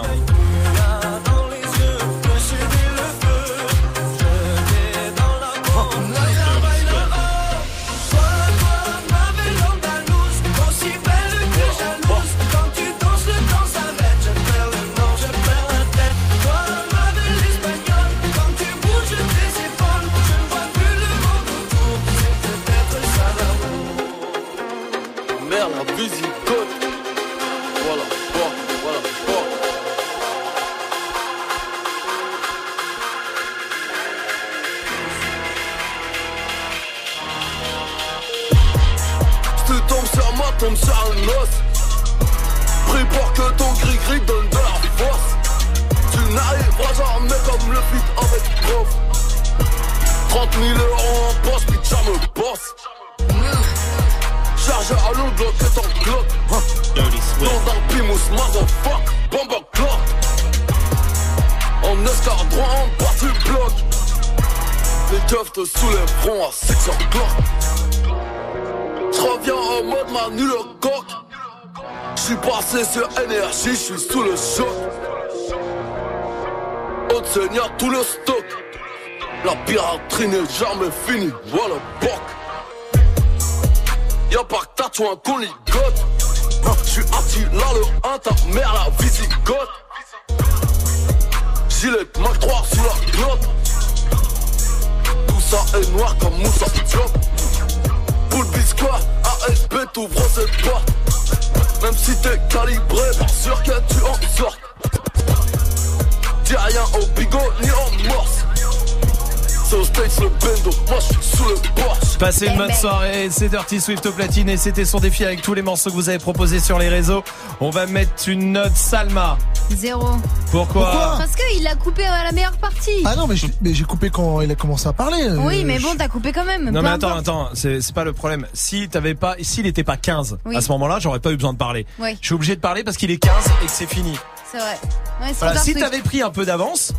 Passez 112.34 112.46
une 112.48 112.56
bonne 112.56 112.72
soirée, 112.72 113.28
c'est 113.30 113.48
Dirty 113.48 113.80
Swift 113.80 114.04
au 114.06 114.10
platine 114.10 114.48
et 114.48 114.56
c'était 114.56 114.84
son 114.84 114.98
défi 114.98 115.24
avec 115.24 115.40
tous 115.40 115.54
les 115.54 115.62
morceaux 115.62 115.88
que 115.90 115.94
vous 115.94 116.08
avez 116.08 116.18
proposés 116.18 116.58
sur 116.58 116.80
les 116.80 116.88
réseaux. 116.88 117.22
On 117.60 117.70
va 117.70 117.86
mettre 117.86 118.28
une 118.28 118.50
note 118.50 118.74
Salma. 118.74 119.38
Zéro. 119.70 120.08
Pourquoi, 120.50 121.14
Parce 121.16 121.36
qu'il 121.36 121.64
a 121.64 121.76
coupé 121.76 122.04
à 122.04 122.24
la 122.24 122.32
meilleure 122.32 122.56
partie. 122.58 123.02
Ah 123.04 123.14
non, 123.14 123.28
mais 123.28 123.36
j'ai 123.36 123.84
coupé 123.84 124.10
quand 124.10 124.40
il 124.40 124.50
a 124.50 124.56
commencé 124.56 124.88
à 124.88 124.92
parler. 124.92 125.28
Oui, 125.38 125.60
Euh, 125.60 125.64
mais 125.64 125.78
bon, 125.78 125.94
t'as 125.96 126.08
coupé 126.08 126.32
quand 126.32 126.44
même. 126.44 126.64
Non 126.64 126.80
peu 126.80 126.82
mais 126.82 126.88
attends, 126.88 127.16
importe. 127.16 127.28
attends, 127.28 127.48
c'est 127.54 127.94
pas 127.94 128.02
le 128.04 128.12
problème. 128.12 128.48
Si 128.52 128.88
t'avais 128.88 129.14
pas, 129.14 129.36
s'il 129.40 129.66
était 129.68 129.84
pas 129.84 129.96
15 129.96 130.38
Oui. 130.44 130.56
à 130.56 130.60
ce 130.60 130.70
moment-là, 130.72 130.98
j'aurais 130.98 131.20
pas 131.20 131.30
eu 131.30 131.36
besoin 131.36 131.52
de 131.52 131.58
parler. 131.58 131.86
Oui. 132.00 132.18
Je 132.20 132.26
suis 132.26 132.34
obligé 132.34 132.56
de 132.56 132.60
parler 132.60 132.82
parce 132.82 132.96
qu'il 132.96 133.12
est 133.12 133.18
15 133.18 133.32
et 133.62 133.66
que 133.66 133.70
c'est 133.70 133.86
fini. 133.88 134.18
C'est 134.50 134.58
vrai. 134.58 134.76
Ouais, 135.22 135.32
Voilà, 135.38 135.60
si 135.60 135.72
t'avais 135.74 136.00
pris 136.00 136.20
un 136.20 136.30
peu 136.30 136.44
d'avance, 136.44 136.92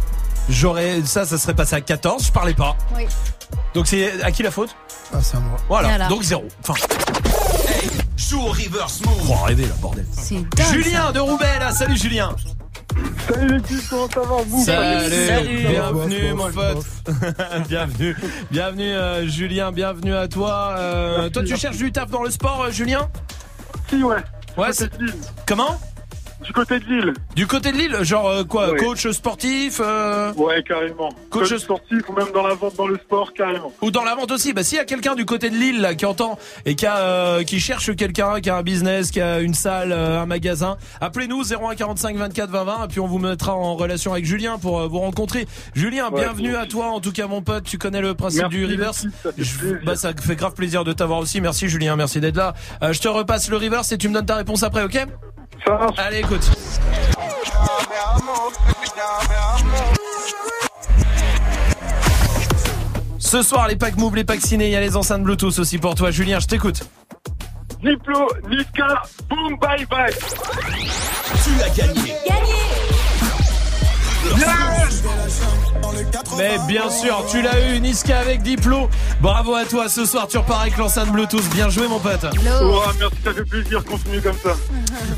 j'aurais 0.47 1.01
ça, 1.03 1.25
ça 1.25 1.37
serait 1.37 1.55
passé 1.55 1.75
à 1.75 1.81
14. 1.81 2.25
Je 2.27 2.31
parlais 2.31 2.53
pas. 2.53 2.77
Oui. 2.95 3.03
Donc 3.73 3.85
c'est 3.87 4.21
à 4.23 4.31
qui 4.31 4.41
la 4.41 4.51
faute? 4.51 4.73
Ah, 5.13 5.17
c'est 5.21 5.37
à 5.37 5.39
moi. 5.39 5.57
Voilà. 5.67 5.87
Voilà. 5.89 6.07
Donc 6.07 6.23
zéro. 6.23 6.45
Enfin. 6.61 6.73
Joue 8.17 8.41
au 8.41 8.47
reverse 8.47 9.01
move. 9.05 9.29
Oh, 9.29 9.33
arrêtez 9.43 9.63
là, 9.63 9.75
bordel. 9.81 10.05
Dingue. 10.31 10.47
Julien 10.73 11.11
de 11.11 11.19
Roubaix 11.19 11.59
là, 11.59 11.71
salut 11.71 11.97
Julien. 11.97 12.35
Salut 13.27 13.47
l'équipe, 13.57 13.81
comment 13.89 14.07
ça 14.09 14.19
va 14.21 14.35
vous 14.47 14.63
Salut, 14.63 15.67
bienvenue 15.67 16.33
Bof, 16.33 16.55
mon 16.55 16.73
bof, 16.73 16.95
pote. 17.05 17.15
bof. 17.19 17.67
bienvenue, 17.67 18.15
bienvenue 18.51 18.93
euh, 18.93 19.27
Julien, 19.27 19.71
bienvenue 19.71 20.15
à 20.15 20.27
toi. 20.27 20.75
Euh, 20.77 21.29
toi 21.29 21.43
tu 21.43 21.57
cherches 21.57 21.77
du 21.77 21.91
taf 21.91 22.09
dans 22.09 22.23
le 22.23 22.29
sport, 22.29 22.63
euh, 22.63 22.71
Julien? 22.71 23.09
Si, 23.89 24.01
ouais. 24.01 24.17
Ouais. 24.57 24.69
Comment? 25.45 25.77
Du 26.45 26.53
côté 26.53 26.79
de 26.79 26.85
Lille. 26.85 27.13
Du 27.35 27.47
côté 27.47 27.71
de 27.71 27.77
Lille, 27.77 27.97
genre 28.03 28.27
euh, 28.29 28.43
quoi, 28.43 28.75
coach 28.75 29.07
sportif 29.09 29.81
euh, 29.83 30.31
Ouais, 30.33 30.61
carrément. 30.63 31.09
Coach- 31.29 31.49
Coach 31.49 31.57
sportif 31.59 32.07
ou 32.09 32.13
même 32.13 32.27
dans 32.33 32.45
la 32.47 32.53
vente, 32.53 32.75
dans 32.75 32.87
le 32.87 32.97
sport, 32.97 33.33
carrément. 33.33 33.73
ou 33.81 33.89
dans 33.91 34.03
la 34.03 34.15
vente 34.15 34.31
aussi. 34.31 34.53
Bah 34.53 34.63
s'il 34.63 34.77
y 34.77 34.81
a 34.81 34.85
quelqu'un 34.85 35.15
du 35.15 35.25
côté 35.25 35.49
de 35.49 35.55
Lille 35.55 35.81
là, 35.81 35.95
qui 35.95 36.05
entend 36.05 36.37
et 36.65 36.75
qui 36.75 36.85
a, 36.85 36.97
euh, 36.97 37.43
qui 37.43 37.59
cherche 37.59 37.95
quelqu'un 37.95 38.39
qui 38.41 38.49
a 38.49 38.57
un 38.57 38.61
business, 38.63 39.11
qui 39.11 39.19
a 39.21 39.39
une 39.39 39.53
salle, 39.55 39.91
euh, 39.91 40.21
un 40.21 40.25
magasin, 40.25 40.77
appelez-nous 41.01 41.43
01 41.53 41.75
45 41.75 42.15
24 42.15 42.49
20 42.51 42.63
20 42.63 42.83
et 42.83 42.87
puis 42.89 42.99
on 42.99 43.07
vous 43.07 43.19
mettra 43.19 43.55
en 43.55 43.75
relation 43.75 44.11
avec 44.13 44.25
Julien 44.25 44.57
pour 44.59 44.79
euh, 44.81 44.87
vous 44.87 44.99
rencontrer. 44.99 45.47
Julien, 45.73 46.09
Ouais, 46.11 46.21
bienvenue 46.21 46.55
à 46.55 46.65
toi 46.67 46.87
en 46.87 46.99
tout 46.99 47.11
cas 47.11 47.27
mon 47.27 47.41
pote, 47.41 47.63
tu 47.63 47.77
connais 47.77 48.01
le 48.01 48.13
principe 48.13 48.41
Merci, 48.43 48.57
du 48.57 48.65
reverse. 48.65 49.03
l'équipe, 49.05 49.19
ça 49.23 49.31
fait 49.31 49.43
Je- 49.43 49.57
plaisir. 49.57 49.79
bah 49.83 49.95
ça 49.95 50.11
fait 50.13 50.35
grave 50.35 50.53
plaisir 50.53 50.83
de 50.83 50.93
t'avoir 50.93 51.19
aussi. 51.19 51.41
Merci 51.41 51.67
Julien, 51.69 51.95
merci 51.95 52.19
d'être 52.19 52.37
là. 52.37 52.53
Euh, 52.83 52.93
je 52.93 53.01
te 53.01 53.07
repasse 53.07 53.49
le 53.49 53.57
reverse 53.57 53.91
et 53.91 53.97
tu 53.97 54.09
me 54.09 54.13
donnes 54.13 54.25
ta 54.27 54.35
réponse 54.35 54.61
après, 54.63 54.83
OK? 54.83 54.97
Ça 55.63 55.71
marche. 55.77 55.97
Allez, 55.97 56.19
écoute. 56.19 56.51
Ce 63.19 63.41
soir, 63.41 63.67
les 63.67 63.75
packs 63.75 63.97
move, 63.97 64.15
les 64.15 64.23
packs 64.23 64.41
ciné, 64.41 64.67
il 64.67 64.71
y 64.71 64.75
a 64.75 64.81
les 64.81 64.95
enceintes 64.95 65.23
Bluetooth 65.23 65.59
aussi 65.59 65.77
pour 65.77 65.95
toi. 65.95 66.11
Julien, 66.11 66.39
je 66.39 66.47
t'écoute. 66.47 66.83
Diplo, 67.83 68.27
Niska, 68.49 69.03
boom, 69.29 69.57
bye 69.59 69.85
bye. 69.85 70.13
Tu 71.43 71.61
as 71.61 71.69
gagné. 71.69 72.15
Mais 76.37 76.57
bien 76.67 76.89
sûr, 76.89 77.25
tu 77.29 77.41
l'as 77.41 77.71
eu, 77.71 77.79
Niska 77.79 78.19
avec 78.19 78.41
Diplo. 78.41 78.89
Bravo 79.21 79.55
à 79.55 79.65
toi. 79.65 79.87
Ce 79.87 80.05
soir, 80.05 80.27
tu 80.27 80.37
repars 80.37 80.61
avec 80.61 80.77
l'enceinte 80.77 81.11
Bluetooth. 81.11 81.47
Bien 81.53 81.69
joué, 81.69 81.87
mon 81.87 81.99
pote. 81.99 82.25
Oh, 82.61 82.81
merci, 82.99 83.15
ça 83.23 83.33
fait 83.33 83.45
plaisir, 83.45 83.83
continue 83.85 84.21
comme 84.21 84.37
ça. 84.43 84.55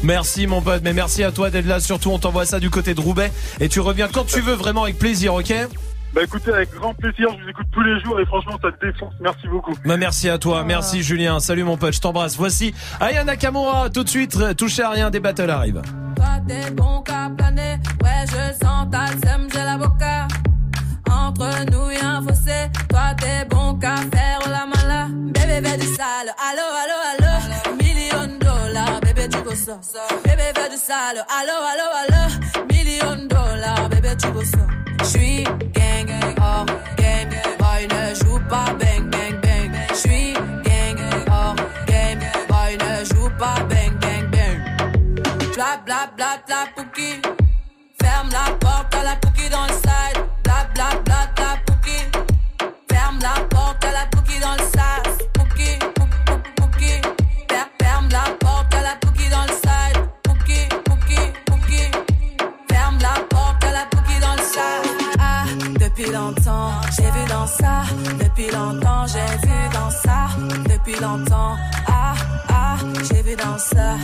Merci, 0.03 0.47
mon 0.47 0.61
pote. 0.61 0.81
Mais 0.83 0.93
merci 0.93 1.23
à 1.23 1.31
toi 1.31 1.49
d'être 1.49 1.65
là. 1.65 1.79
Surtout, 1.79 2.11
on 2.11 2.19
t'envoie 2.19 2.45
ça 2.45 2.59
du 2.59 2.69
côté 2.69 2.93
de 2.93 3.01
Roubaix. 3.01 3.31
Et 3.59 3.69
tu 3.69 3.79
reviens 3.79 4.07
quand 4.07 4.25
tu 4.25 4.41
veux, 4.41 4.53
vraiment 4.53 4.83
avec 4.83 4.99
plaisir, 4.99 5.33
ok? 5.33 5.53
Bah 6.13 6.21
écoutez, 6.23 6.51
avec 6.51 6.73
grand 6.73 6.93
plaisir, 6.93 7.27
je 7.37 7.43
vous 7.43 7.49
écoute 7.49 7.67
tous 7.71 7.81
les 7.81 7.99
jours 7.99 8.19
et 8.19 8.25
franchement, 8.25 8.57
ça 8.61 8.71
te 8.71 8.85
défonce. 8.85 9.13
Merci 9.19 9.47
beaucoup. 9.49 9.73
Bah 9.85 9.97
merci 9.97 10.29
à 10.29 10.37
toi, 10.37 10.63
merci 10.63 11.03
Julien, 11.03 11.39
salut 11.41 11.63
mon 11.63 11.75
pote, 11.75 11.93
je 11.93 11.99
t'embrasse. 11.99 12.37
Voici 12.37 12.73
Aya 13.01 13.25
Nakamura, 13.25 13.89
tout 13.89 14.05
de 14.05 14.09
suite, 14.09 14.39
touchez 14.55 14.83
à 14.83 14.89
rien, 14.89 15.09
des 15.09 15.19
battles 15.19 15.49
arrivent. 15.49 15.81
Toi 16.27 16.41
t'es 16.45 16.71
bon 16.71 17.01
qu'à 17.03 17.31
planer, 17.37 17.77
ouais 18.03 18.25
je 18.27 18.65
sens 18.65 18.87
ta 18.91 19.07
sème, 19.25 19.47
j'ai 19.53 19.63
l'avocat. 19.63 20.27
Entre 21.09 21.49
nous 21.71 21.89
y'a 21.89 22.17
un 22.17 22.21
fossé, 22.21 22.69
toi 22.89 23.13
t'es 23.17 23.45
bon 23.49 23.75
qu'à 23.75 23.95
faire 23.95 24.41
la 24.49 24.65
mala. 24.65 25.07
Bébé 25.09 25.61
fais 25.63 25.77
du 25.77 25.87
sale, 25.87 26.33
allo 26.47 26.65
allo 26.81 26.97
allo. 27.11 27.31
Million 27.81 28.37
dollars, 28.39 28.99
bébé 29.01 29.29
tu 29.29 29.41
go 29.41 29.55
ça. 29.55 29.79
Bébé 30.25 30.51
fais 30.53 30.69
du 30.69 30.77
sale, 30.77 31.25
allo 31.39 31.57
allo 31.71 31.87
allo. 32.01 32.23
Million 32.73 33.25
dollars, 33.29 33.87
bébé 33.89 34.17
tu 34.21 34.29
go 34.31 34.43
ça. 34.43 34.63
J'suis 35.03 35.43
gang, 35.45 36.09
hors 36.41 36.65
game, 36.97 37.29
boy 37.57 37.87
ne 37.87 38.15
joue 38.15 38.39
pas 38.49 38.73
bang 38.77 39.09
bang 39.09 39.39
bang. 39.41 39.71
J'suis 39.93 40.33
Bla 45.57 45.81
bla 45.83 46.37
bla 46.45 46.67
pouki. 46.75 47.19
Ferme 47.99 48.29
la 48.31 48.53
porte 48.59 48.93
à 48.93 49.03
la 49.03 49.15
pouki 49.15 49.49
dans 49.49 49.65
le 49.65 49.73
side. 49.73 50.21
Bla 50.43 50.67
bla 50.75 50.89
bla 51.03 51.31
bla 51.35 51.57
pouki. 51.65 51.97
Ferme 52.87 53.19
la 53.23 53.43
porte 53.49 53.83
à 53.83 53.91
la 53.91 54.05
pouki 54.11 54.39
dans 54.39 54.53
le 54.53 54.59
sas. 54.59 55.17
Pouki, 55.33 55.79
pouki, 55.95 56.51
pouki. 56.57 57.01
Ferme 57.81 58.07
la 58.11 58.25
porte 58.39 58.75
à 58.75 58.81
la 58.83 58.95
pouki 59.01 59.29
dans 59.31 59.45
le 59.49 59.53
side. 59.63 59.97
Pouki, 60.21 60.59
pouki, 60.85 61.19
pouki. 61.47 61.91
Ferme 62.69 62.99
la 63.01 63.19
porte 63.27 63.63
à 63.63 63.71
la 63.71 63.85
pouki 63.89 64.19
dans 64.19 64.35
le 64.35 64.43
sas. 64.53 64.87
Ah, 65.19 65.45
depuis 65.79 66.11
longtemps, 66.11 66.73
j'ai 66.95 67.09
vu 67.09 67.25
dans 67.29 67.47
ça. 67.47 67.81
Depuis 68.19 68.51
longtemps, 68.51 69.07
j'ai 69.07 69.47
vu 69.47 69.57
dans 69.73 69.89
ça. 69.89 70.27
Depuis 70.69 70.99
longtemps, 71.01 71.55
ah, 71.87 72.13
ah, 72.49 72.75
j'ai 73.09 73.23
vu 73.23 73.35
dans 73.35 73.57
ça. 73.57 73.95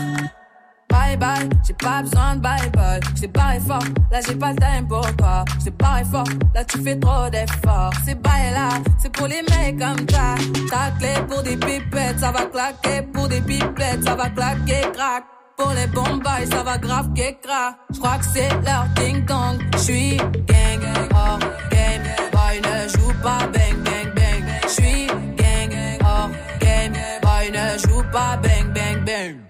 Bye 1.04 1.18
bye, 1.18 1.50
j'ai 1.68 1.74
pas 1.74 2.02
besoin 2.02 2.36
de 2.36 2.42
bye 2.42 2.70
bye. 2.72 3.00
J't'ai 3.16 3.28
barré 3.28 3.60
fort, 3.60 3.84
là 4.10 4.20
j'ai 4.26 4.36
pas 4.36 4.52
le 4.52 4.56
time 4.56 4.88
pour 4.88 5.16
toi. 5.18 5.44
J't'ai 5.60 5.72
barré 5.72 6.04
fort, 6.06 6.24
là 6.56 6.64
tu 6.64 6.82
fais 6.82 6.98
trop 6.98 7.30
d'efforts. 7.30 7.92
C'est 8.06 8.20
bye 8.22 8.52
là, 8.54 8.70
c'est 9.00 9.12
pour 9.12 9.28
les 9.28 9.42
mecs 9.42 9.78
comme 9.78 10.08
ça. 10.10 10.36
Ta 10.72 10.92
clé 10.98 11.14
pour 11.28 11.44
des 11.44 11.58
pipettes, 11.58 12.20
ça 12.20 12.32
va 12.32 12.46
claquer. 12.46 13.02
Pour 13.14 13.28
des 13.28 13.42
pipettes, 13.42 14.04
ça 14.06 14.16
va 14.16 14.30
claquer, 14.30 14.82
crack. 14.94 15.26
Pour 15.58 15.72
les 15.74 15.88
bombes, 15.88 16.24
ça 16.50 16.64
va 16.64 16.78
grave 16.78 17.10
crack. 17.14 17.76
J'crois 17.92 18.18
que 18.18 18.26
c'est 18.26 18.50
leur 18.64 18.86
ding 18.96 19.26
dong. 19.26 19.60
J'suis 19.78 20.18
gang, 20.18 20.82
oh 21.12 21.38
game. 21.70 22.04
Boy 22.32 22.62
ne 22.62 22.88
joue 22.90 23.14
pas 23.22 23.46
bang 23.54 23.78
bang 23.84 24.14
bang. 24.16 24.44
J'suis 24.68 25.08
gang, 25.08 26.00
oh 26.02 26.30
game. 26.60 26.94
Boy 27.22 27.52
ne 27.52 27.78
joue 27.78 28.04
pas 28.12 28.38
bang 28.38 28.72
bang 28.74 29.06
bang. 29.06 29.43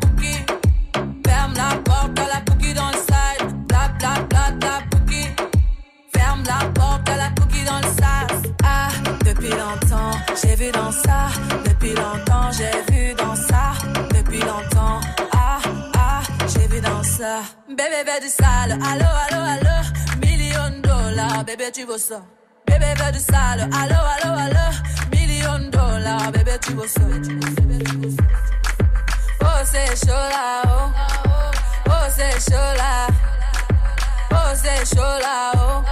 Bouki. 0.00 0.34
Ferme 1.26 1.54
la 1.54 1.76
porte 1.84 2.18
à 2.18 2.26
la 2.34 2.40
bouki 2.40 2.74
dans 2.74 2.90
le 2.90 3.64
bla 3.66 3.88
bla 3.98 4.50
bla 4.52 4.80
bouki. 4.90 5.26
Ferme 6.14 6.42
la 6.46 6.68
porte 6.70 7.08
à 7.08 7.16
la 7.16 7.28
cookie 7.30 7.64
dans 7.64 7.78
le 7.78 7.88
sas. 7.98 8.52
Ah, 8.62 8.88
depuis 9.24 9.50
longtemps, 9.50 10.12
j'ai 10.40 10.54
vu 10.54 10.70
dans 10.70 10.92
ça. 10.92 11.28
Depuis 11.64 11.94
longtemps, 11.94 12.50
j'ai 12.52 12.92
vu 12.92 13.14
dans 13.14 13.34
ça. 13.34 13.72
Depuis 14.14 14.40
longtemps, 14.40 15.00
ah, 15.32 15.58
ah, 15.96 16.22
j'ai 16.46 16.66
vu 16.68 16.80
dans 16.80 17.02
ça. 17.02 17.42
Bébé, 17.68 18.04
bébé 18.04 18.20
du 18.22 18.28
sale. 18.28 18.72
Allo, 18.72 19.08
allo, 19.24 19.42
allo. 19.54 19.76
Million 20.22 20.80
dollars, 20.82 21.44
bébé, 21.44 21.70
tu 21.72 21.84
veux 21.84 21.98
ça. 21.98 22.22
Bébé, 22.66 22.86
bébé 22.96 23.12
du 23.12 23.20
sale. 23.20 23.68
Allo, 23.72 23.96
allo, 24.14 24.38
allo. 24.38 24.66
Million 25.12 25.68
dollars, 25.70 26.30
bébé, 26.32 26.52
tu 26.62 26.72
veux 26.74 26.88
ça. 26.88 27.00
Oh, 27.00 27.10
c'est 27.12 27.62
chaud 27.64 27.68
là, 27.70 28.63
oh. 29.44 29.54
C'est 32.14 32.46
chaud 32.50 32.56
là. 32.78 33.06
Oh, 34.32 34.50
c'est 34.54 34.94
chaud 34.94 35.18
là, 35.20 35.52
oh. 35.56 35.82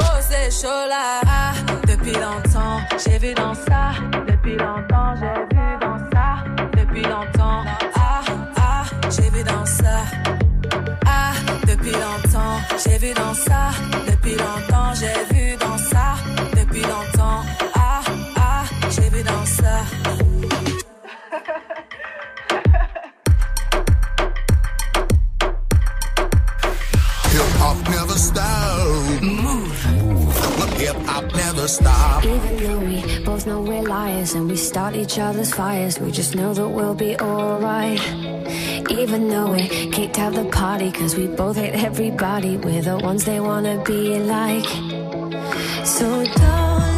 Oh, 0.00 0.50
chaud 0.50 0.88
là. 0.88 1.20
Ah, 1.26 1.52
depuis 1.86 2.12
longtemps, 2.12 2.80
j'ai 3.04 3.18
vu 3.18 3.34
dans 3.34 3.54
ça. 3.54 3.92
Depuis 4.26 4.56
longtemps, 4.56 5.14
j'ai 5.16 5.56
vu 5.56 5.78
dans 5.80 5.98
ça. 6.10 6.44
Depuis 6.76 7.02
longtemps, 7.02 7.64
ah, 7.94 8.22
ah, 8.56 8.84
j'ai 9.10 9.30
vu 9.30 9.42
dans 9.44 9.66
ça. 9.66 10.04
Ah, 11.06 11.32
depuis 11.66 11.92
longtemps, 11.92 12.58
j'ai 12.84 12.98
vu 12.98 13.12
dans 13.14 13.34
ça. 13.34 13.70
Depuis 14.06 14.36
longtemps, 14.36 14.92
j'ai 14.94 15.34
vu 15.34 15.56
dans 15.56 15.78
ça. 15.78 16.14
Depuis 16.56 16.82
longtemps, 16.82 17.42
stop. 28.18 29.22
Move. 29.22 29.84
Hip 30.78 30.96
hop 31.06 31.24
never 31.34 31.68
stop. 31.68 32.24
Even 32.24 32.56
though 32.56 32.78
we 32.78 33.24
both 33.24 33.46
know 33.46 33.60
we're 33.62 33.82
liars 33.82 34.34
and 34.34 34.48
we 34.48 34.56
start 34.56 34.94
each 34.94 35.18
other's 35.18 35.52
fires, 35.52 35.98
we 35.98 36.10
just 36.10 36.34
know 36.34 36.52
that 36.54 36.68
we'll 36.68 36.94
be 36.94 37.16
alright. 37.18 38.00
Even 38.90 39.28
though 39.28 39.52
we 39.52 39.68
kicked 39.90 40.18
out 40.18 40.34
the 40.34 40.44
party, 40.46 40.90
cause 40.92 41.16
we 41.16 41.26
both 41.26 41.56
hate 41.56 41.74
everybody, 41.74 42.56
we're 42.56 42.82
the 42.82 42.98
ones 42.98 43.24
they 43.24 43.40
wanna 43.40 43.82
be 43.84 44.18
like. 44.18 44.68
So 45.84 46.24
don't 46.24 46.97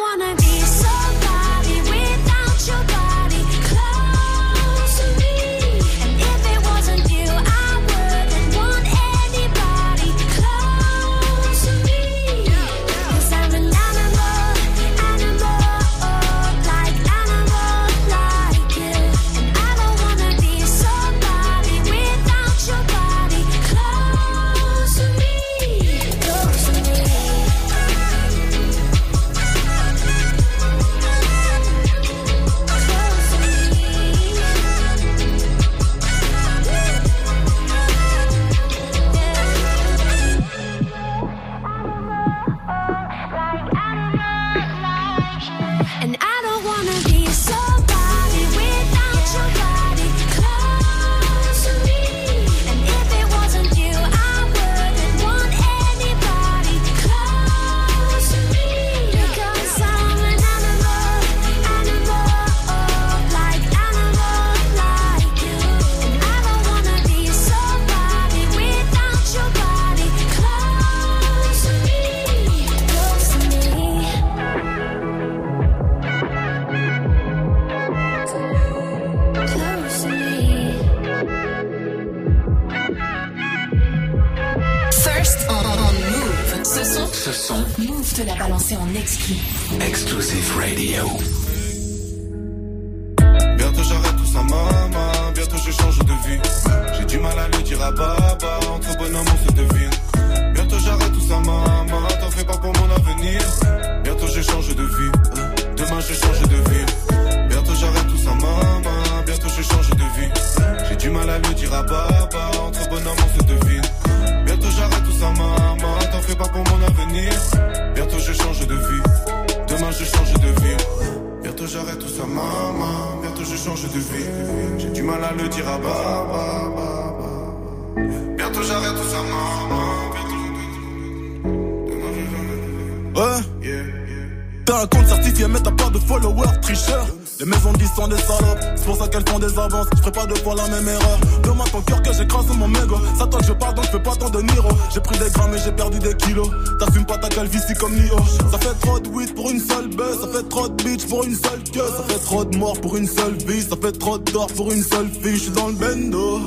pour 154.55 154.71
une 154.71 154.83
seule 154.83 155.09
fille. 155.09 155.35
Je 155.35 155.41
suis 155.43 155.51
dans 155.51 155.67
le 155.67 155.73
bendo. 155.73 156.39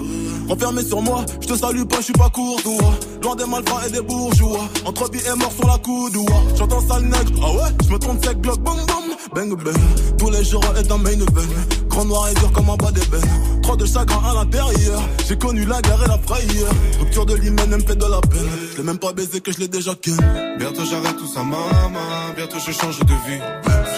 Enfermé 0.49 0.85
sur 0.85 1.01
moi, 1.01 1.25
je 1.41 1.47
te 1.47 1.57
salue 1.57 1.85
pas, 1.85 1.99
je 1.99 2.05
suis 2.05 2.13
pas 2.13 2.29
courtois. 2.29 2.95
Loin 3.23 3.37
des 3.37 3.47
malfrats 3.47 3.87
et 3.89 3.91
des 3.91 4.03
bourgeois. 4.03 4.69
Entre 4.85 5.11
vie 5.11 5.21
et 5.27 5.39
mort 5.39 5.53
sur 5.53 5.67
la 5.67 5.79
coudoua. 5.79 6.35
J'entends 6.57 6.87
sale 6.87 7.05
nègre, 7.05 7.33
ah 7.43 7.53
ouais, 7.53 7.71
je 7.87 7.93
me 7.93 7.99
trompe 7.99 8.25
sec, 8.25 8.39
bloc, 8.39 8.61
bang 8.61 8.77
bang. 8.87 9.05
Bang 9.35 9.65
bang, 9.65 9.75
tous 10.19 10.31
les 10.31 10.45
jours 10.45 10.65
est 10.77 10.91
un 10.93 10.99
main 10.99 11.11
event. 11.11 11.55
Grand 11.89 12.05
noir 12.05 12.29
et 12.29 12.35
dur 12.35 12.53
comme 12.53 12.69
un 12.69 12.77
bas 12.77 12.91
d'ébène. 12.91 13.61
Trop 13.63 13.77
de 13.77 13.87
chagrin 13.87 14.31
à 14.31 14.35
l'intérieur. 14.35 15.01
J'ai 15.27 15.39
connu 15.39 15.65
la 15.65 15.81
guerre 15.81 16.03
et 16.05 16.09
la 16.09 16.19
frayeur. 16.19 16.71
Rupture 17.01 17.25
de 17.25 17.35
l'hymen, 17.37 17.71
elle 17.73 17.87
fait 17.87 17.97
de 17.97 18.05
la 18.05 18.21
peine. 18.21 18.49
Je 18.73 18.77
l'ai 18.77 18.83
même 18.83 18.99
pas 18.99 19.13
baisé 19.13 19.41
que 19.41 19.51
je 19.51 19.59
l'ai 19.59 19.69
déjà 19.69 19.95
ken. 19.95 20.17
Bientôt 20.59 20.85
j'arrête 20.85 21.17
tout 21.17 21.27
ça, 21.27 21.43
maman. 21.43 21.99
Bientôt 22.37 22.59
je 22.59 22.73
change 22.73 22.99
de 22.99 23.15
vie. 23.27 23.41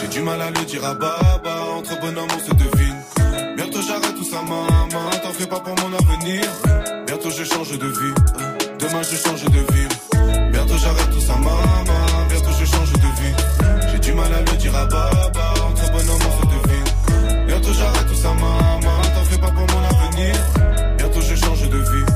J'ai 0.00 0.08
du 0.08 0.20
mal 0.22 0.40
à 0.40 0.50
le 0.50 0.64
dire 0.64 0.84
à 0.84 0.94
baba. 0.94 1.56
Entre 1.76 2.00
bonhomme, 2.00 2.28
on 2.36 2.48
se 2.48 2.54
devine. 2.54 2.75
Tout 4.46 4.52
ça, 4.52 4.54
maman. 4.54 5.10
T'en 5.22 5.32
fais 5.32 5.46
pas 5.46 5.60
pour 5.60 5.74
mon 5.74 5.96
avenir. 5.96 6.42
Bientôt 7.06 7.30
je 7.30 7.44
change 7.44 7.78
de 7.78 7.86
vie. 7.86 8.14
Demain 8.78 9.02
je 9.02 9.16
change 9.16 9.44
de 9.44 9.72
ville. 9.74 10.52
Bientôt 10.52 10.74
j'arrête 10.78 11.10
tout 11.10 11.20
ça, 11.20 11.34
maman. 11.34 12.26
Bientôt 12.28 12.50
je 12.58 12.64
change 12.64 12.92
de 12.92 12.98
vie. 12.98 13.90
J'ai 13.90 13.98
du 13.98 14.12
mal 14.12 14.32
à 14.32 14.40
le 14.40 14.56
dire 14.56 14.76
à 14.76 14.84
baba. 14.84 15.54
Entre 15.68 15.92
bonhomme, 15.92 16.20
on 16.28 16.40
se 16.40 16.46
devine. 16.46 17.46
Bientôt 17.46 17.72
j'arrête 17.72 18.06
tout 18.06 18.14
ça, 18.14 18.28
maman. 18.34 19.02
T'en 19.14 19.24
fais 19.24 19.38
pas 19.38 19.50
pour 19.50 19.66
mon 19.74 19.84
avenir. 19.84 20.34
Bientôt 20.98 21.20
je 21.20 21.34
change 21.34 21.68
de 21.68 21.78
vie. 21.78 22.06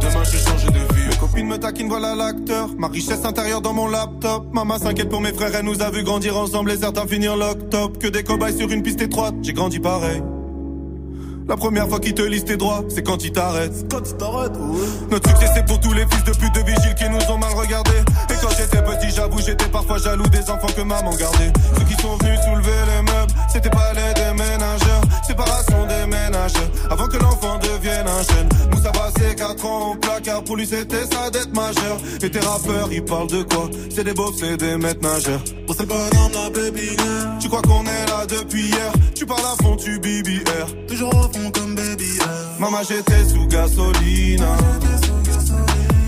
Demain 0.00 0.24
je 0.24 0.38
change 0.38 0.66
de 0.66 0.94
vie. 0.94 1.08
Mes 1.10 1.16
copines 1.16 1.46
me 1.46 1.58
taquinent, 1.58 1.88
voilà 1.88 2.14
l'acteur. 2.14 2.68
Ma 2.78 2.88
richesse 2.88 3.24
intérieure 3.24 3.60
dans 3.60 3.72
mon 3.72 3.88
laptop. 3.88 4.46
Maman 4.52 4.78
s'inquiète 4.78 5.08
pour 5.08 5.20
mes 5.20 5.32
frères, 5.32 5.54
elle 5.54 5.64
nous 5.64 5.82
a 5.82 5.90
vu 5.90 6.02
grandir 6.04 6.36
ensemble 6.36 6.70
et 6.70 6.78
certains 6.78 7.06
finir 7.06 7.36
lock 7.36 7.68
top. 7.70 7.98
Que 7.98 8.08
des 8.08 8.22
cobayes 8.22 8.56
sur 8.56 8.70
une 8.70 8.82
piste 8.82 9.02
étroite, 9.02 9.34
j'ai 9.42 9.52
grandi 9.52 9.78
pareil. 9.78 10.22
La 11.48 11.56
première 11.56 11.88
fois 11.88 12.00
qu'ils 12.00 12.14
te 12.14 12.22
lisent 12.22 12.44
tes 12.44 12.56
droits, 12.56 12.82
c'est 12.88 13.04
quand 13.04 13.22
ils 13.22 13.30
t'arrêtent. 13.30 13.88
Quand 13.88 14.02
ils 14.04 14.16
t'arrêtent, 14.16 14.56
ouais. 14.56 14.86
Notre 15.10 15.30
succès, 15.30 15.46
c'est 15.54 15.64
pour 15.64 15.78
tous 15.78 15.92
les 15.92 16.04
fils 16.10 16.24
de 16.24 16.32
pute 16.32 16.54
de 16.54 16.60
vigiles 16.60 16.94
qui 16.96 17.08
nous 17.08 17.32
ont 17.32 17.38
mal 17.38 17.52
regardés. 17.54 18.02
Et 18.30 18.34
quand 18.42 18.50
j'étais 18.50 18.82
petit, 18.82 19.14
j'avoue, 19.14 19.40
j'étais 19.40 19.68
parfois 19.68 19.98
jaloux 19.98 20.26
des 20.26 20.50
enfants 20.50 20.72
que 20.76 20.82
maman 20.82 21.14
gardait. 21.14 21.52
Ceux 21.78 21.84
qui 21.84 22.02
sont 22.02 22.16
venus 22.16 22.40
soulever 22.44 22.78
les 22.88 23.02
meubles, 23.12 23.32
c'était 23.52 23.70
pas 23.70 23.92
les 23.94 24.12
déménageurs. 24.14 25.02
Séparation 25.24 25.86
des 25.86 26.06
ménageurs, 26.06 26.70
avant 26.90 27.06
que 27.06 27.16
l'enfant 27.16 27.58
devienne 27.58 28.06
un 28.08 28.22
jeune. 28.34 28.48
Nous, 28.72 28.82
ça 28.82 28.90
passait 28.90 29.34
4 29.36 29.66
ans 29.66 29.92
au 29.92 29.94
placard, 29.94 30.42
pour 30.42 30.56
lui, 30.56 30.66
c'était 30.66 31.04
sa 31.04 31.30
dette 31.30 31.54
majeure. 31.54 31.98
Et 32.22 32.30
tes 32.30 32.40
rappeurs, 32.40 32.88
ils 32.90 33.04
parlent 33.04 33.28
de 33.28 33.44
quoi? 33.44 33.70
C'est 33.94 34.04
des 34.04 34.14
beaufs, 34.14 34.34
c'est 34.40 34.56
des 34.56 34.76
maîtres 34.76 35.00
nageurs. 35.00 35.40
C'est 35.78 35.86
bonhomme, 35.86 36.32
la 36.32 36.48
baby 36.48 36.96
Tu 37.38 37.48
crois 37.48 37.60
qu'on 37.60 37.82
est 37.82 38.06
là 38.06 38.24
depuis 38.26 38.68
hier 38.68 38.92
Tu 39.14 39.26
parles 39.26 39.44
à 39.44 39.62
fond, 39.62 39.76
tu 39.76 39.98
BBR. 39.98 40.86
Toujours 40.88 41.14
au 41.14 41.22
fond 41.22 41.50
comme 41.52 41.74
baby 41.74 42.18
Maman, 42.58 42.78
j'étais 42.88 43.24
sous 43.28 43.46
gasoline. 43.46 44.46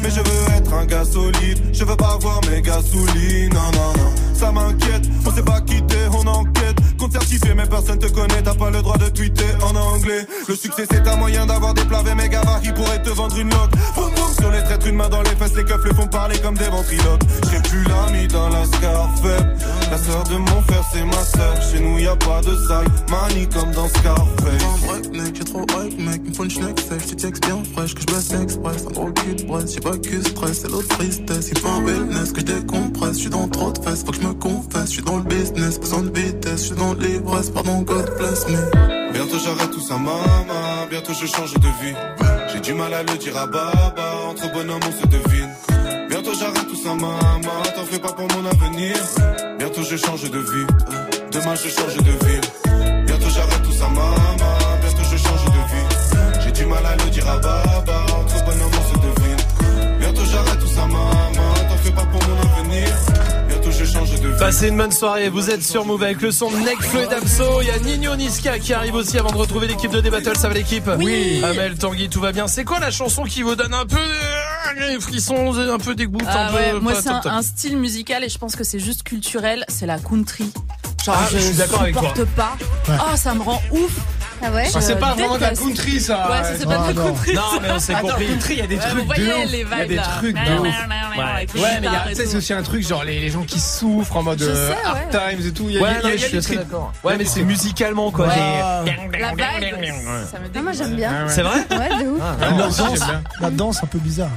Mais 0.03 0.11
je 0.11 0.21
veux 0.21 0.57
être 0.57 0.73
un 0.73 0.87
gars 0.87 1.05
solide. 1.05 1.59
Je 1.73 1.85
veux 1.85 1.97
pas 1.97 2.17
voir 2.21 2.41
mes 2.51 2.63
gasolines. 2.63 3.53
Non, 3.53 3.71
non, 3.73 3.93
non. 3.99 4.13
Ça 4.33 4.51
m'inquiète. 4.51 5.05
On 5.27 5.31
s'est 5.35 5.43
pas 5.43 5.61
quitté, 5.61 5.97
on 6.13 6.27
enquête. 6.27 6.68
Certifié, 7.11 7.55
mais 7.55 7.67
personne 7.67 7.99
te 7.99 8.07
connaît. 8.07 8.43
T'as 8.43 8.55
pas 8.55 8.71
le 8.71 8.83
droit 8.83 8.99
de 8.99 9.09
tweeter 9.09 9.55
en 9.63 9.75
anglais. 9.75 10.27
Le 10.49 10.55
succès, 10.55 10.85
c'est 10.91 11.07
un 11.07 11.17
moyen 11.17 11.47
d'avoir 11.47 11.75
des 11.75 11.83
mes 12.15 12.29
gavards 12.29 12.61
qui 12.61 12.73
pourraient 12.73 13.03
te 13.03 13.11
vendre 13.11 13.37
une 13.39 13.51
loque. 13.51 13.71
Boum, 13.95 14.13
sur 14.39 14.51
les 14.51 14.63
traîtres, 14.63 14.87
une 14.87 14.97
main 14.97 15.09
dans 15.09 15.23
les 15.23 15.37
fesses. 15.37 15.55
Les 15.55 15.65
keufs 15.65 15.85
les 15.85 15.95
font 15.95 16.07
parler 16.07 16.39
comme 16.39 16.57
des 16.57 16.69
ventriloques. 16.69 17.23
J'ai 17.51 17.61
plus 17.69 17.85
l'ami 17.85 18.29
dans 18.29 18.49
la 18.49 18.65
scar 18.65 19.09
faible. 19.23 19.57
La 19.91 19.99
sœur 19.99 20.23
de 20.25 20.37
mon 20.37 20.63
frère, 20.63 20.85
c'est 20.93 21.05
ma 21.05 21.25
sœur. 21.25 21.55
Chez 21.63 21.81
nous, 21.81 21.99
y 21.99 22.07
a 22.07 22.17
pas 22.17 22.41
de 22.43 22.55
sale. 22.67 22.87
Mani 23.11 23.49
comme 23.49 23.71
dans 23.73 23.89
Scarface. 23.89 24.81
Break, 24.87 25.11
mec, 25.13 25.37
j'ai 25.37 25.45
trop 25.45 25.63
hype, 25.63 25.99
mec. 25.99 26.23
Me 26.29 26.35
faut 26.35 26.45
une 26.45 26.51
schneck 26.51 26.79
sèche, 26.79 27.07
tu 27.09 27.17
textes 27.17 27.47
bien 27.47 27.63
fraîche. 27.75 27.95
Que 27.95 28.03
je 28.03 28.43
express, 28.43 28.85
un 28.87 28.93
gros 28.93 29.13
cul 29.13 29.35
de. 29.35 29.73
J'ai 29.73 29.81
pas 29.81 29.97
que 29.97 30.23
stress, 30.23 30.61
c'est 30.61 30.71
l'autre 30.71 30.89
tristesse. 30.89 31.49
Il 31.51 31.59
faut 31.59 31.69
un 31.69 31.85
wellness 31.85 32.33
que 32.33 32.41
je 32.41 32.61
Je 33.13 33.21
suis 33.23 33.31
dans 33.31 33.49
trop 33.49 33.73
de 33.73 33.79
fesses, 33.83 34.05
faut 34.05 34.13
que 34.13 34.21
je 34.21 34.27
me 34.27 34.35
confesse. 34.35 34.87
Je 34.87 34.93
suis 34.95 35.03
dans 35.03 35.17
le 35.17 35.23
business, 35.23 35.81
besoin 35.81 36.03
de 36.03 36.19
vitesse. 36.19 36.61
Je 36.61 36.67
suis 36.67 36.77
dans 36.77 36.95
l'ivresse, 36.95 37.51
pardon, 37.51 37.81
God 37.83 38.11
bless 38.19 38.47
me. 38.49 39.13
Bientôt 39.13 39.39
j'arrête 39.43 39.71
tout 39.71 39.81
ça, 39.81 39.95
maman. 39.95 40.87
Bientôt 40.91 41.13
je 41.15 41.27
change 41.27 41.55
de 41.55 41.69
vie. 41.83 41.97
J'ai 42.53 42.61
du 42.61 42.75
mal 42.75 42.93
à 42.93 43.03
le 43.03 43.17
dire 43.19 43.37
à 43.37 43.47
baba. 43.47 44.15
Entre 44.29 44.53
bonhommes, 44.53 44.81
on 44.87 45.03
se 45.03 45.07
devine. 45.07 45.51
Bientôt 46.09 46.33
j'arrête 46.39 46.69
tout 46.69 46.77
ça, 46.77 46.95
maman. 46.95 47.63
T'en 47.75 47.85
fais 47.85 47.99
pas 47.99 48.13
pour 48.13 48.27
mon 48.37 48.47
avenir. 48.47 48.95
Bientôt 49.59 49.83
je 49.83 49.97
change 49.97 50.31
de 50.31 50.39
vie. 50.39 50.67
Demain 51.33 51.55
je 51.55 51.69
change 51.69 51.97
de 51.97 52.27
ville. 52.27 52.88
Passez 64.39 64.69
une 64.69 64.77
bonne 64.77 64.93
soirée, 64.93 65.29
vous 65.29 65.51
êtes 65.51 65.63
sur 65.63 65.85
Move 65.85 66.03
avec 66.03 66.21
le 66.23 66.31
son 66.31 66.51
de 66.51 66.57
Nekfeu 66.59 67.03
et 67.03 67.07
Damso. 67.07 67.61
Il 67.61 67.69
y 67.69 67.71
a 67.71 67.79
Nino 67.79 68.17
Niska 68.17 68.59
qui 68.59 68.73
arrive 68.73 68.95
aussi 68.95 69.19
avant 69.19 69.31
de 69.31 69.37
retrouver 69.37 69.67
l'équipe 69.67 69.91
de 69.91 70.01
D-Battle. 70.01 70.37
Ça 70.37 70.49
va 70.49 70.55
l'équipe 70.55 70.89
Oui. 70.99 71.43
Amel, 71.45 71.77
Tanguy, 71.77 72.09
tout 72.09 72.21
va 72.21 72.33
bien. 72.33 72.47
C'est 72.47 72.65
quoi 72.65 72.79
la 72.79 72.91
chanson 72.91 73.25
qui 73.25 73.43
vous 73.43 73.55
donne 73.57 73.75
un 73.75 73.87
peu 73.87 73.99
les 74.89 75.01
frissons, 75.01 75.55
un 75.57 75.79
peu 75.79 75.95
dégoût 75.95 76.19
Ah 76.27 76.49
un 76.49 76.55
ouais, 76.55 76.71
peu, 76.73 76.79
moi 76.81 76.95
c'est 77.01 77.09
un, 77.09 77.43
style 77.43 77.77
musical 77.77 78.23
et 78.23 78.29
je 78.29 78.39
pense 78.39 78.55
que 78.55 78.65
c'est 78.65 78.79
juste 78.79 79.03
culturel, 79.03 79.65
c'est 79.69 79.87
la 79.87 79.99
country. 79.99 80.53
Genre 81.05 81.17
Ah, 81.19 81.29
je 81.33 81.39
suis 81.39 81.57
d'accord 81.57 81.83
avec 81.83 81.95
toi. 81.95 82.09
supporte 82.15 82.29
pas. 82.31 82.57
Oh, 82.89 83.17
ça 83.17 83.35
me 83.35 83.43
rend 83.43 83.61
ouf. 83.73 83.91
Ah 84.43 84.51
ouais 84.53 84.69
Ah, 84.75 84.81
c'est 84.81 84.99
pas 84.99 85.11
Je 85.17 85.21
vraiment 85.21 85.37
de 85.37 85.41
la 85.43 85.51
country, 85.51 86.01
ça. 86.01 86.31
Ouais, 86.31 86.37
c'est 86.59 86.65
pas 86.67 86.77
de 86.77 86.83
Ah, 86.83 86.87
la 86.89 86.93
non. 86.95 87.05
country. 87.07 87.35
Non, 87.35 87.43
mais 87.61 87.71
on 87.73 87.79
s'est 87.79 87.95
compris. 87.95 88.27
country, 88.27 88.55
il 88.55 88.59
y 88.59 88.63
a 88.63 88.67
des 88.67 88.77
trucs 88.79 88.99
vous 89.01 89.05
voyez 89.07 89.25
les 89.47 89.61
Il 89.61 89.69
y 89.69 89.73
a 89.73 89.77
vibes 89.85 89.89
des 89.89 89.97
trucs 89.97 90.37
de 90.37 90.59
Ouais. 91.59 91.81
mais 91.81 92.15
c'est 92.15 92.35
aussi 92.37 92.53
un 92.53 92.63
truc 92.63 92.87
genre 92.87 93.05
les, 93.05 93.21
les 93.21 93.31
gens 93.31 93.43
qui 93.43 93.59
souffrent 93.61 94.17
en 94.17 94.23
mode 94.23 94.41
euh, 94.43 94.73
hard 94.85 95.11
times 95.11 95.47
et 95.47 95.53
tout. 95.53 95.67
Il 95.69 95.75
y 95.75 95.79
a, 95.79 95.83
Ouais, 95.83 95.89
je 96.13 96.17
suis 96.19 96.31
des 96.33 96.37
assez 96.39 96.47
trucs. 96.55 96.59
d'accord. 96.59 96.93
Ouais, 97.05 97.17
mais 97.17 97.25
c'est 97.25 97.43
musicalement 97.43 98.11
quoi. 98.11 98.27
La 98.29 98.35
vibe, 98.35 99.75
ça 100.31 100.39
me 100.39 100.47
Ah, 100.55 100.63
moi 100.63 100.73
j'aime 100.73 100.95
bien. 100.97 101.27
C'est 101.29 101.43
vrai 101.43 101.59
Ouais, 101.71 102.05
de 102.05 102.09
ouf. 102.11 102.21
Ah, 102.23 102.37
La 103.41 103.51
danse, 103.51 103.83
un 103.83 103.87
peu 103.87 103.99
bizarre. 103.99 104.31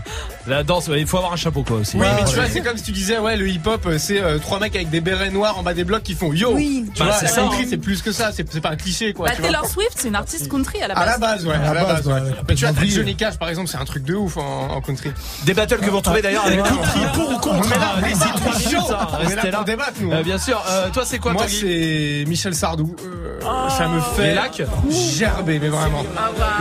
La 0.47 0.63
danse, 0.63 0.89
il 0.95 1.05
faut 1.05 1.17
avoir 1.17 1.33
un 1.33 1.37
chapeau 1.37 1.63
quoi 1.63 1.77
aussi. 1.77 1.97
Oui, 1.97 2.05
mais 2.15 2.25
tu 2.27 2.35
vois, 2.35 2.47
c'est 2.49 2.61
comme 2.61 2.77
si 2.77 2.83
tu 2.83 2.91
disais, 2.91 3.17
ouais, 3.19 3.37
le 3.37 3.47
hip-hop, 3.47 3.85
euh, 3.85 3.97
c'est 3.99 4.21
euh, 4.21 4.39
trois 4.39 4.59
mecs 4.59 4.75
avec 4.75 4.89
des 4.89 5.01
bérets 5.01 5.29
noirs 5.29 5.57
en 5.59 5.63
bas 5.63 5.73
des 5.73 5.83
blocs 5.83 6.03
qui 6.03 6.15
font 6.15 6.33
yo. 6.33 6.53
Oui. 6.53 6.85
Tu 6.93 6.99
Bah, 6.99 7.05
vois, 7.05 7.13
c'est 7.15 7.25
la 7.25 7.31
country, 7.31 7.63
hein. 7.63 7.67
c'est 7.69 7.77
plus 7.77 8.01
que 8.01 8.11
ça, 8.11 8.31
c'est 8.31 8.51
c'est 8.51 8.61
pas 8.61 8.69
un 8.71 8.75
cliché, 8.75 9.13
quoi. 9.13 9.27
Bah. 9.29 9.35
Taylor 9.39 9.65
Swift, 9.67 9.90
c'est 9.95 10.07
une 10.07 10.15
artiste 10.15 10.49
country 10.49 10.81
à 10.81 10.87
la 10.87 10.95
base. 10.95 11.03
À 11.03 11.05
la 11.11 11.17
base, 11.17 11.45
ouais. 11.45 11.55
À 11.55 11.73
la 11.73 11.83
base, 11.85 12.07
ouais. 12.07 12.13
ouais, 12.13 12.21
Mais 12.47 12.55
tu 12.55 12.61
vois, 12.65 12.69
t'as 12.69 12.75
complètement 12.75 12.95
Johnny 12.95 13.15
Cash, 13.15 13.37
par 13.37 13.49
exemple, 13.49 13.69
c'est 13.69 13.77
un 13.77 13.85
truc 13.85 14.03
de 14.03 14.15
ouf 14.15 14.37
en, 14.37 14.69
en 14.71 14.81
country. 14.81 15.11
Des 15.45 15.53
battles 15.53 15.77
que 15.79 15.89
vous 15.89 15.97
retrouvez 15.97 16.21
d'ailleurs 16.21 16.45
avec 16.45 16.61
Country 16.63 16.99
pour 17.13 17.29
ou 17.31 17.37
contre. 17.37 17.59
On 17.59 17.63
est 17.63 17.79
là, 17.79 17.91
hein, 17.97 18.01
les 18.01 18.13
on 18.13 18.15
est 18.15 18.39
trois 18.39 18.53
là, 18.53 18.59
minutes, 18.59 18.77
on 18.81 19.29
est 19.29 19.35
là 19.35 19.41
restez 19.41 19.51
pour 19.51 19.63
débattre, 19.63 19.93
nous. 20.01 20.11
Euh, 20.11 20.23
bien 20.23 20.37
sûr. 20.37 20.63
Euh, 20.69 20.89
toi, 20.89 21.03
c'est 21.05 21.19
quoi 21.19 21.33
Moi, 21.33 21.45
c'est 21.47 22.23
Michel 22.27 22.55
Sardou. 22.55 22.95
Euh, 23.05 23.39
ça 23.69 23.87
me 23.87 23.99
fait 24.01 24.29
Les 24.29 24.33
lacs 24.35 24.61
gerber, 24.89 25.59
mais 25.59 25.69
vraiment. 25.69 26.03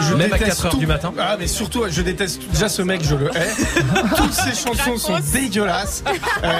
Je 0.00 0.15
Même 0.15 0.33
à 0.33 0.39
déteste 0.39 0.57
4 0.57 0.67
heures 0.67 0.73
tout. 0.73 0.78
du 0.78 0.86
matin. 0.86 1.12
Ah, 1.18 1.36
mais 1.39 1.47
surtout, 1.47 1.84
je 1.89 2.02
déteste 2.02 2.41
déjà 2.52 2.68
ce 2.68 2.83
mec, 2.83 3.02
je 3.05 3.15
le 3.15 3.28
hais. 3.36 3.50
Toutes 4.17 4.33
ces 4.33 4.55
chansons 4.55 4.97
sont 4.97 5.18
dégueulasses. 5.33 6.02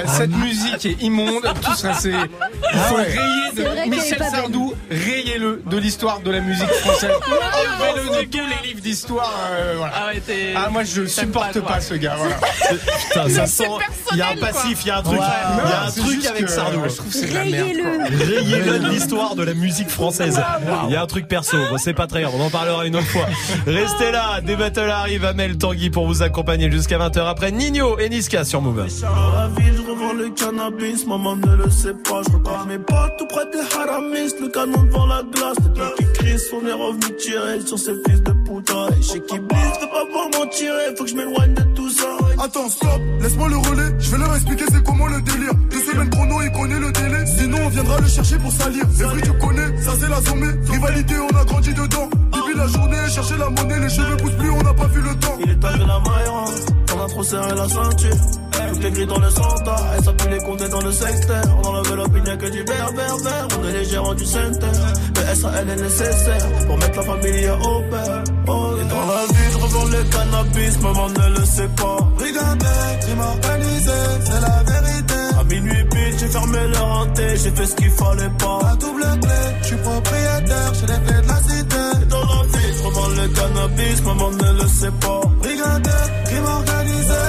Cette 0.07 0.35
musique 0.37 0.87
est 0.87 1.03
immonde. 1.03 1.43
Tout 1.63 1.75
ça, 1.75 1.95
c'est. 1.95 2.11
Il 2.13 2.79
faut 2.81 2.97
rayer 2.97 3.17
C'est 3.55 3.63
de 3.65 3.91
Michel. 3.91 4.19
Sardou, 4.31 4.75
rayez-le 4.91 5.63
de 5.67 5.77
l'histoire 5.79 6.21
de 6.21 6.31
la 6.31 6.41
musique 6.41 6.60
française. 6.67 7.11
Enlevez-le 7.27 8.25
de 8.27 8.31
tous 8.31 8.39
les 8.39 8.69
livres 8.69 8.81
d'histoire. 8.81 9.33
euh, 9.53 9.75
voilà. 9.77 9.93
Ah 9.97 10.07
ouais, 10.09 10.21
t'es- 10.21 10.55
Ah, 10.57 10.69
moi, 10.71 10.85
je 10.85 11.01
t'aimes 11.03 11.09
supporte 11.09 11.53
pas, 11.55 11.61
toi. 11.61 11.69
pas 11.69 11.81
ce 11.81 11.95
gars, 11.95 12.17
voilà. 12.19 12.37
Putain, 13.09 13.29
ça 13.29 13.47
sent. 13.47 13.65
Il 14.13 14.19
y 14.19 14.23
a 14.23 14.29
un 14.31 14.37
passif, 14.37 14.79
il 14.85 14.89
y 14.89 14.91
a 14.91 14.99
un 14.99 15.03
truc. 15.03 15.19
Ouais. 15.21 15.27
Il 15.65 15.71
y 15.71 15.73
a 15.73 15.83
un 15.85 15.91
c'est 15.91 16.01
truc 16.01 16.15
juste 16.15 16.27
avec 16.31 16.45
que, 16.47 16.51
Sardou. 16.51 16.81
Je 16.89 16.95
trouve 16.97 17.09
que 17.13 17.15
c'est 17.19 17.27
de 17.31 17.35
la 17.35 17.45
merde. 17.45 17.55
Rayez-le. 17.67 18.39
Rayez-le 18.39 18.79
de 18.81 18.89
l'histoire 18.89 19.35
de 19.35 19.43
la 19.43 19.55
musique 19.55 19.89
française. 19.91 20.41
Il 20.87 20.93
y 20.93 20.97
a 20.97 21.03
un 21.03 21.07
truc 21.07 21.29
perso. 21.29 21.57
Bon, 21.71 21.79
c'est 21.79 21.95
pas 21.95 22.07
très 22.07 22.23
grave. 22.23 22.35
On 22.37 22.45
en 22.47 22.51
parlera 22.51 22.87
une 22.87 22.97
autre 22.97 23.07
fois. 23.09 23.27
Restez 23.67 24.11
là. 24.13 24.41
Des 24.41 24.57
battles 24.57 24.91
arrivent. 24.91 25.25
Amel 25.25 25.59
Tanguy 25.59 25.91
pour 25.91 26.07
vous 26.07 26.23
accompagner 26.23 26.71
jusqu'à 26.71 26.99
20h 26.99 27.27
après 27.29 27.53
Nino 27.53 27.99
et 27.99 28.09
Niska 28.09 28.45
sur 28.45 28.61
Move. 28.63 28.87
Dans 29.03 29.31
la 29.35 29.49
ville, 29.49 29.75
je 29.77 29.83
revends 29.91 30.13
le 30.13 30.31
cannabis, 30.31 31.07
maman 31.07 31.37
ne 31.37 31.55
le 31.57 31.71
sait 31.71 31.93
pas. 31.95 32.23
Je 32.27 32.33
repars 32.35 32.67
mes 32.67 32.79
potes 32.79 33.17
tout 33.19 33.27
près 33.27 33.45
des 33.53 33.75
haramistes, 33.77 34.41
le 34.41 34.49
canon 34.49 34.83
devant 34.85 35.07
la 35.07 35.23
glace. 35.23 35.57
Les 35.65 35.73
trucs 35.75 35.97
qui 35.97 36.13
crient, 36.19 36.39
on 36.53 36.67
est 36.67 36.73
revenu 36.73 37.17
tirer 37.17 37.61
sur 37.65 37.79
ces 37.79 37.95
fils 38.07 38.23
de 38.23 38.33
putain. 38.33 38.89
Et 38.99 39.03
chez 39.03 39.21
qui 39.21 39.39
blisse, 39.39 39.81
veux 39.81 39.89
pas 39.89 40.05
voir 40.11 40.29
m'en 40.33 40.47
tirer, 40.47 40.95
faut 40.97 41.05
que 41.05 41.11
je 41.11 41.15
m'éloigne 41.15 41.55
de 41.55 41.63
tout 41.75 41.91
ça. 41.91 42.09
Attends, 42.39 42.69
stop, 42.69 43.01
laisse-moi 43.21 43.49
le 43.49 43.57
relais. 43.57 43.95
Je 43.99 44.11
vais 44.11 44.19
leur 44.19 44.35
expliquer 44.35 44.65
c'est 44.73 44.85
comment 44.85 45.07
le 45.07 45.21
délire. 45.23 45.55
Deux 45.71 45.81
semaines 45.81 46.11
chrono, 46.11 46.43
il 46.43 46.53
connaît 46.53 46.79
le 46.79 46.93
délai. 46.93 47.27
Sinon, 47.27 47.59
on 47.65 47.69
viendra 47.69 48.01
le 48.01 48.09
chercher 48.09 48.39
pour 48.39 48.53
salir. 48.53 48.85
Les 48.99 49.05
bruits, 49.05 49.23
tu 49.23 49.33
connais, 49.47 49.83
ça 49.83 49.93
c'est 50.01 50.09
la 50.09 50.21
sommée. 50.23 50.53
Rivalité, 50.71 51.15
on 51.19 51.37
a 51.37 51.45
grandi 51.45 51.75
dedans. 51.75 52.11
Depuis 52.51 52.63
la 52.63 52.67
journée, 52.67 52.97
chercher 53.09 53.37
la 53.37 53.49
monnaie, 53.49 53.79
les 53.79 53.89
cheveux 53.89 54.17
poussent 54.17 54.33
plus, 54.33 54.51
on 54.51 54.63
n'a 54.63 54.75
pas 54.75 54.87
vu 54.87 55.01
le 55.01 55.15
temps. 55.21 55.37
Il 55.39 55.51
est 55.51 55.65
arrivé 55.65 55.85
la 55.87 56.01
maille, 56.01 56.29
on 56.95 57.05
a 57.05 57.09
trop 57.09 57.23
serré 57.23 57.55
la 57.55 57.69
ceinture. 57.69 58.17
Tout 58.73 58.87
est 58.87 58.91
gris 58.91 59.07
dans 59.07 59.19
le 59.21 59.31
centre, 59.31 59.75
et 59.97 60.03
ça 60.03 60.13
pue 60.13 60.29
les 60.31 60.39
condés 60.39 60.69
dans 60.69 60.81
le 60.81 60.91
secteur. 60.91 61.45
On 61.63 61.69
enlève 61.69 61.95
l'opinion 61.95 62.37
que 62.37 62.47
du 62.47 62.63
vert, 62.65 62.91
vert, 62.97 63.17
vert. 63.19 63.49
On 63.57 63.69
est 63.69 63.73
les 63.73 63.85
gérants 63.85 64.15
du 64.15 64.25
center. 64.25 64.67
Le 65.15 65.35
SAL 65.35 65.71
est 65.71 65.77
nécessaire 65.77 66.47
pour 66.67 66.77
mettre 66.79 66.97
la 66.97 67.03
famille 67.03 67.51
au 67.51 67.81
père. 67.89 68.25
Oh, 68.49 68.75
et 68.81 68.85
dans 68.85 69.07
la 69.07 69.27
vie, 69.33 69.51
je 69.53 69.59
revends 69.59 69.85
le 69.85 70.03
cannabis, 70.11 70.81
maman 70.81 71.09
ne 71.09 71.39
le 71.39 71.45
sait 71.45 71.69
pas. 71.77 71.99
Brigandé, 72.17 72.67
crime 73.01 73.21
organisé, 73.21 73.93
c'est 74.25 74.41
la 74.41 74.63
vérité. 74.65 75.15
À 75.39 75.45
minuit 75.45 75.85
pile, 75.85 76.19
j'ai 76.19 76.27
fermé 76.27 76.59
le 76.67 76.79
renté, 76.79 77.37
j'ai 77.37 77.51
fait 77.51 77.67
ce 77.67 77.75
qu'il 77.77 77.91
fallait 77.91 78.33
pas. 78.39 78.59
La 78.65 78.75
double 78.75 79.21
clé, 79.21 79.41
je 79.63 79.67
suis 79.69 79.77
propriétaire, 79.77 80.73
j'ai 80.75 80.87
les 80.87 81.01
clés 81.07 81.23
de 81.23 81.29
la 81.29 81.37
cité. 81.37 82.01
Dans 83.11 83.17
je 83.17 83.23
le 83.23 83.29
cannabis, 83.29 84.03
maman 84.05 84.31
ne 84.31 84.63
le 84.63 84.69
sait 84.69 84.91
pas. 85.01 85.21
Brigandé, 85.41 85.91
crime 86.27 86.45
organisé. 86.45 87.21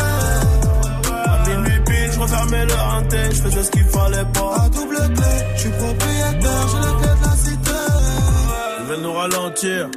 À 1.25 1.49
minuit 1.49 1.79
pile, 1.85 2.11
je 2.13 2.19
refermais 2.19 2.65
le 2.65 2.73
renté, 2.73 3.17
je 3.31 3.41
faisais 3.41 3.63
ce 3.63 3.71
qu'il 3.71 3.85
fallait 3.85 4.25
pas. 4.33 4.57
La 4.57 4.69
double 4.69 4.95
clé, 4.95 5.33
je 5.55 5.59
suis 5.61 5.69
propriétaire, 5.69 6.67
j'ai 6.71 6.77
les 6.77 6.95
clés 6.99 7.15
de 7.19 7.25
la 7.25 7.35
cité. 7.35 7.71
Ils 8.79 8.85
veulent 8.87 9.01
nous 9.01 9.13
ralentir. 9.13 9.89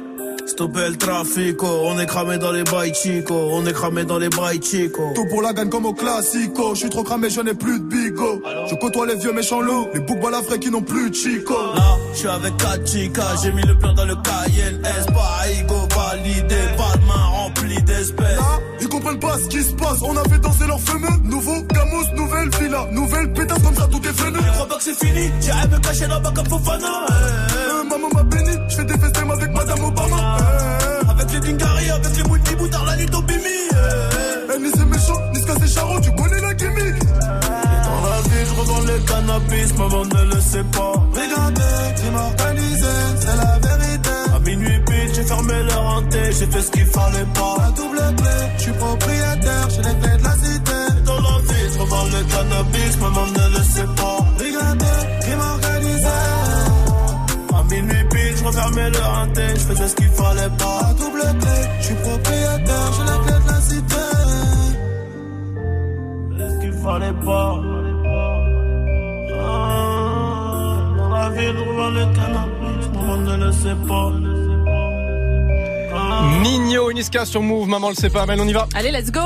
Stopper 0.45 0.89
le 0.89 0.97
trafic, 0.97 1.63
oh. 1.63 1.81
on 1.85 1.99
est 1.99 2.05
cramé 2.05 2.37
dans 2.37 2.51
les 2.51 2.63
bails 2.63 2.93
chico, 2.93 3.33
on 3.51 3.65
est 3.65 3.73
cramé 3.73 4.05
dans 4.05 4.19
les 4.19 4.29
bails 4.29 4.61
chico. 4.61 5.11
Tout 5.15 5.25
pour 5.25 5.41
la 5.41 5.53
gagne 5.53 5.69
comme 5.69 5.85
au 5.87 5.93
classico, 5.93 6.75
je 6.75 6.81
suis 6.81 6.89
trop 6.89 7.03
cramé, 7.03 7.29
je 7.31 7.41
n'ai 7.41 7.55
plus 7.55 7.79
de 7.79 7.85
bigo. 7.85 8.41
Je 8.69 8.75
côtoie 8.75 9.07
les 9.07 9.15
vieux 9.15 9.33
méchants 9.33 9.61
loups, 9.61 9.87
les 9.93 10.01
boucs 10.01 10.21
balafrés 10.21 10.59
qui 10.59 10.69
n'ont 10.69 10.83
plus 10.83 11.09
de 11.09 11.15
chico. 11.15 11.55
Là, 11.75 11.97
je 12.13 12.19
suis 12.19 12.27
avec 12.27 12.55
4 12.57 12.87
chicas, 12.87 13.35
j'ai 13.41 13.51
mis 13.53 13.63
le 13.63 13.75
plan 13.77 13.93
dans 13.93 14.05
le 14.05 14.15
Cayenne 14.15 14.81
S, 14.85 15.05
pas 15.07 15.49
Igo 15.51 15.87
validé, 15.95 16.55
pas 16.77 16.95
de 16.95 17.05
main 17.07 17.25
remplie 17.25 17.81
d'espèces. 17.81 18.37
Là, 18.37 18.59
ils 18.81 18.87
comprennent 18.87 19.19
pas 19.19 19.37
ce 19.39 19.47
qui 19.47 19.63
se 19.63 19.73
passe, 19.73 20.01
on 20.03 20.15
a 20.15 20.23
fait 20.29 20.39
danser 20.39 20.67
leurs 20.67 20.79
fameux. 20.79 21.17
Nouveau 21.23 21.63
Camus, 21.63 22.15
nouvelle 22.15 22.49
villa, 22.59 22.87
nouvelle 22.91 23.33
pétasse 23.33 23.63
comme 23.63 23.75
ça, 23.75 23.87
tout 23.91 24.01
est 24.07 24.21
venu. 24.21 24.37
Je 24.45 24.51
crois 24.51 24.67
pas 24.67 24.77
que 24.77 24.83
c'est 24.83 25.05
fini, 25.05 25.31
j'irai 25.41 25.67
me 25.67 25.79
cacher 25.79 26.07
là-bas 26.07 26.31
comme 26.35 26.47
Fofana. 26.47 27.05
Euh, 27.11 27.83
maman 27.89 28.09
m'a 28.13 28.23
béni, 28.23 28.57
je 28.69 28.75
fais 28.75 28.85
des 28.85 28.97
festins 28.97 29.29
avec 29.29 29.44
Madame 29.75 29.85
Obama. 29.85 30.37
Avec 31.09 31.31
les 31.31 31.39
Dingari, 31.39 31.89
avec 31.89 32.17
les 32.17 32.23
Mouti 32.23 32.55
Boutard, 32.55 32.85
la 32.85 32.95
nuit 32.97 33.09
au 33.13 33.21
Bimi. 33.21 33.41
Eh, 34.53 34.59
ni 34.59 34.69
c'est 34.71 34.85
méchant, 34.85 35.19
ni 35.33 35.39
ce 35.41 35.47
c'est 35.59 35.73
charron, 35.73 35.99
tu 36.01 36.11
connais 36.11 36.41
la 36.41 36.53
gimmick. 36.53 36.99
Dans 36.99 38.09
la 38.09 38.21
vie, 38.23 38.45
je 38.47 38.59
revends 38.59 38.81
le 38.81 38.99
cannabis, 38.99 39.77
maman 39.77 40.05
ne 40.05 40.35
le 40.35 40.41
sait 40.41 40.63
pas. 40.63 40.93
Regardez, 41.13 41.95
crime 41.97 42.15
organisé, 42.15 42.93
c'est 43.19 43.35
la 43.37 43.59
vérité. 43.67 44.09
À 44.35 44.39
minuit 44.39 44.79
pile, 44.85 45.13
j'ai 45.13 45.23
fermé 45.23 45.63
le 45.63 45.73
renté, 45.73 46.19
j'ai 46.31 46.47
fait 46.47 46.61
ce 46.61 46.71
qu'il 46.71 46.85
fallait 46.85 47.27
pas. 47.33 47.55
La 47.59 47.71
double 47.71 48.15
clé, 48.17 48.37
je 48.57 48.61
suis 48.63 48.71
propriétaire, 48.73 49.69
j'ai 49.69 49.81
les 49.81 49.99
clés 49.99 50.17
de 50.17 50.23
la 50.23 50.35
cité. 50.35 51.03
Dans 51.05 51.21
la 51.21 51.37
vie, 51.47 51.73
je 51.73 51.79
revends 51.79 52.05
le 52.05 52.23
cannabis, 52.31 52.97
maman 53.01 53.25
le 58.81 58.97
renté, 58.99 59.41
je 59.53 59.59
faisais 59.59 59.87
ce 59.87 59.95
qu'il 59.95 60.09
fallait 60.09 60.49
pas. 60.57 60.79
La 60.81 60.93
double 60.93 61.21
clé, 61.39 61.57
je 61.79 61.85
suis 61.85 61.95
propriétaire, 61.95 62.91
j'ai 62.95 63.03
les 63.03 63.19
clés 63.25 63.41
de 63.43 63.47
la 63.47 63.61
cité. 63.61 64.03
ce 66.39 66.59
qu'il 66.61 66.73
fallait 66.73 67.13
pas. 67.25 67.61
Ah, 69.37 70.93
dans 70.97 71.09
la 71.09 71.25
je 71.35 71.47
revends 71.57 71.89
le 71.89 72.05
cannabis, 72.15 72.85
maman 72.93 73.17
ne 73.17 73.45
le 73.45 73.51
sait 73.51 73.75
pas. 73.87 74.11
Nino, 76.41 76.91
Niska 76.91 77.25
sur 77.25 77.41
Move, 77.41 77.67
maman 77.67 77.89
le 77.89 77.95
sait 77.95 78.09
pas, 78.09 78.25
mais 78.25 78.35
on 78.39 78.47
y 78.47 78.53
va. 78.53 78.67
Allez, 78.75 78.91
let's 78.91 79.11
go. 79.11 79.21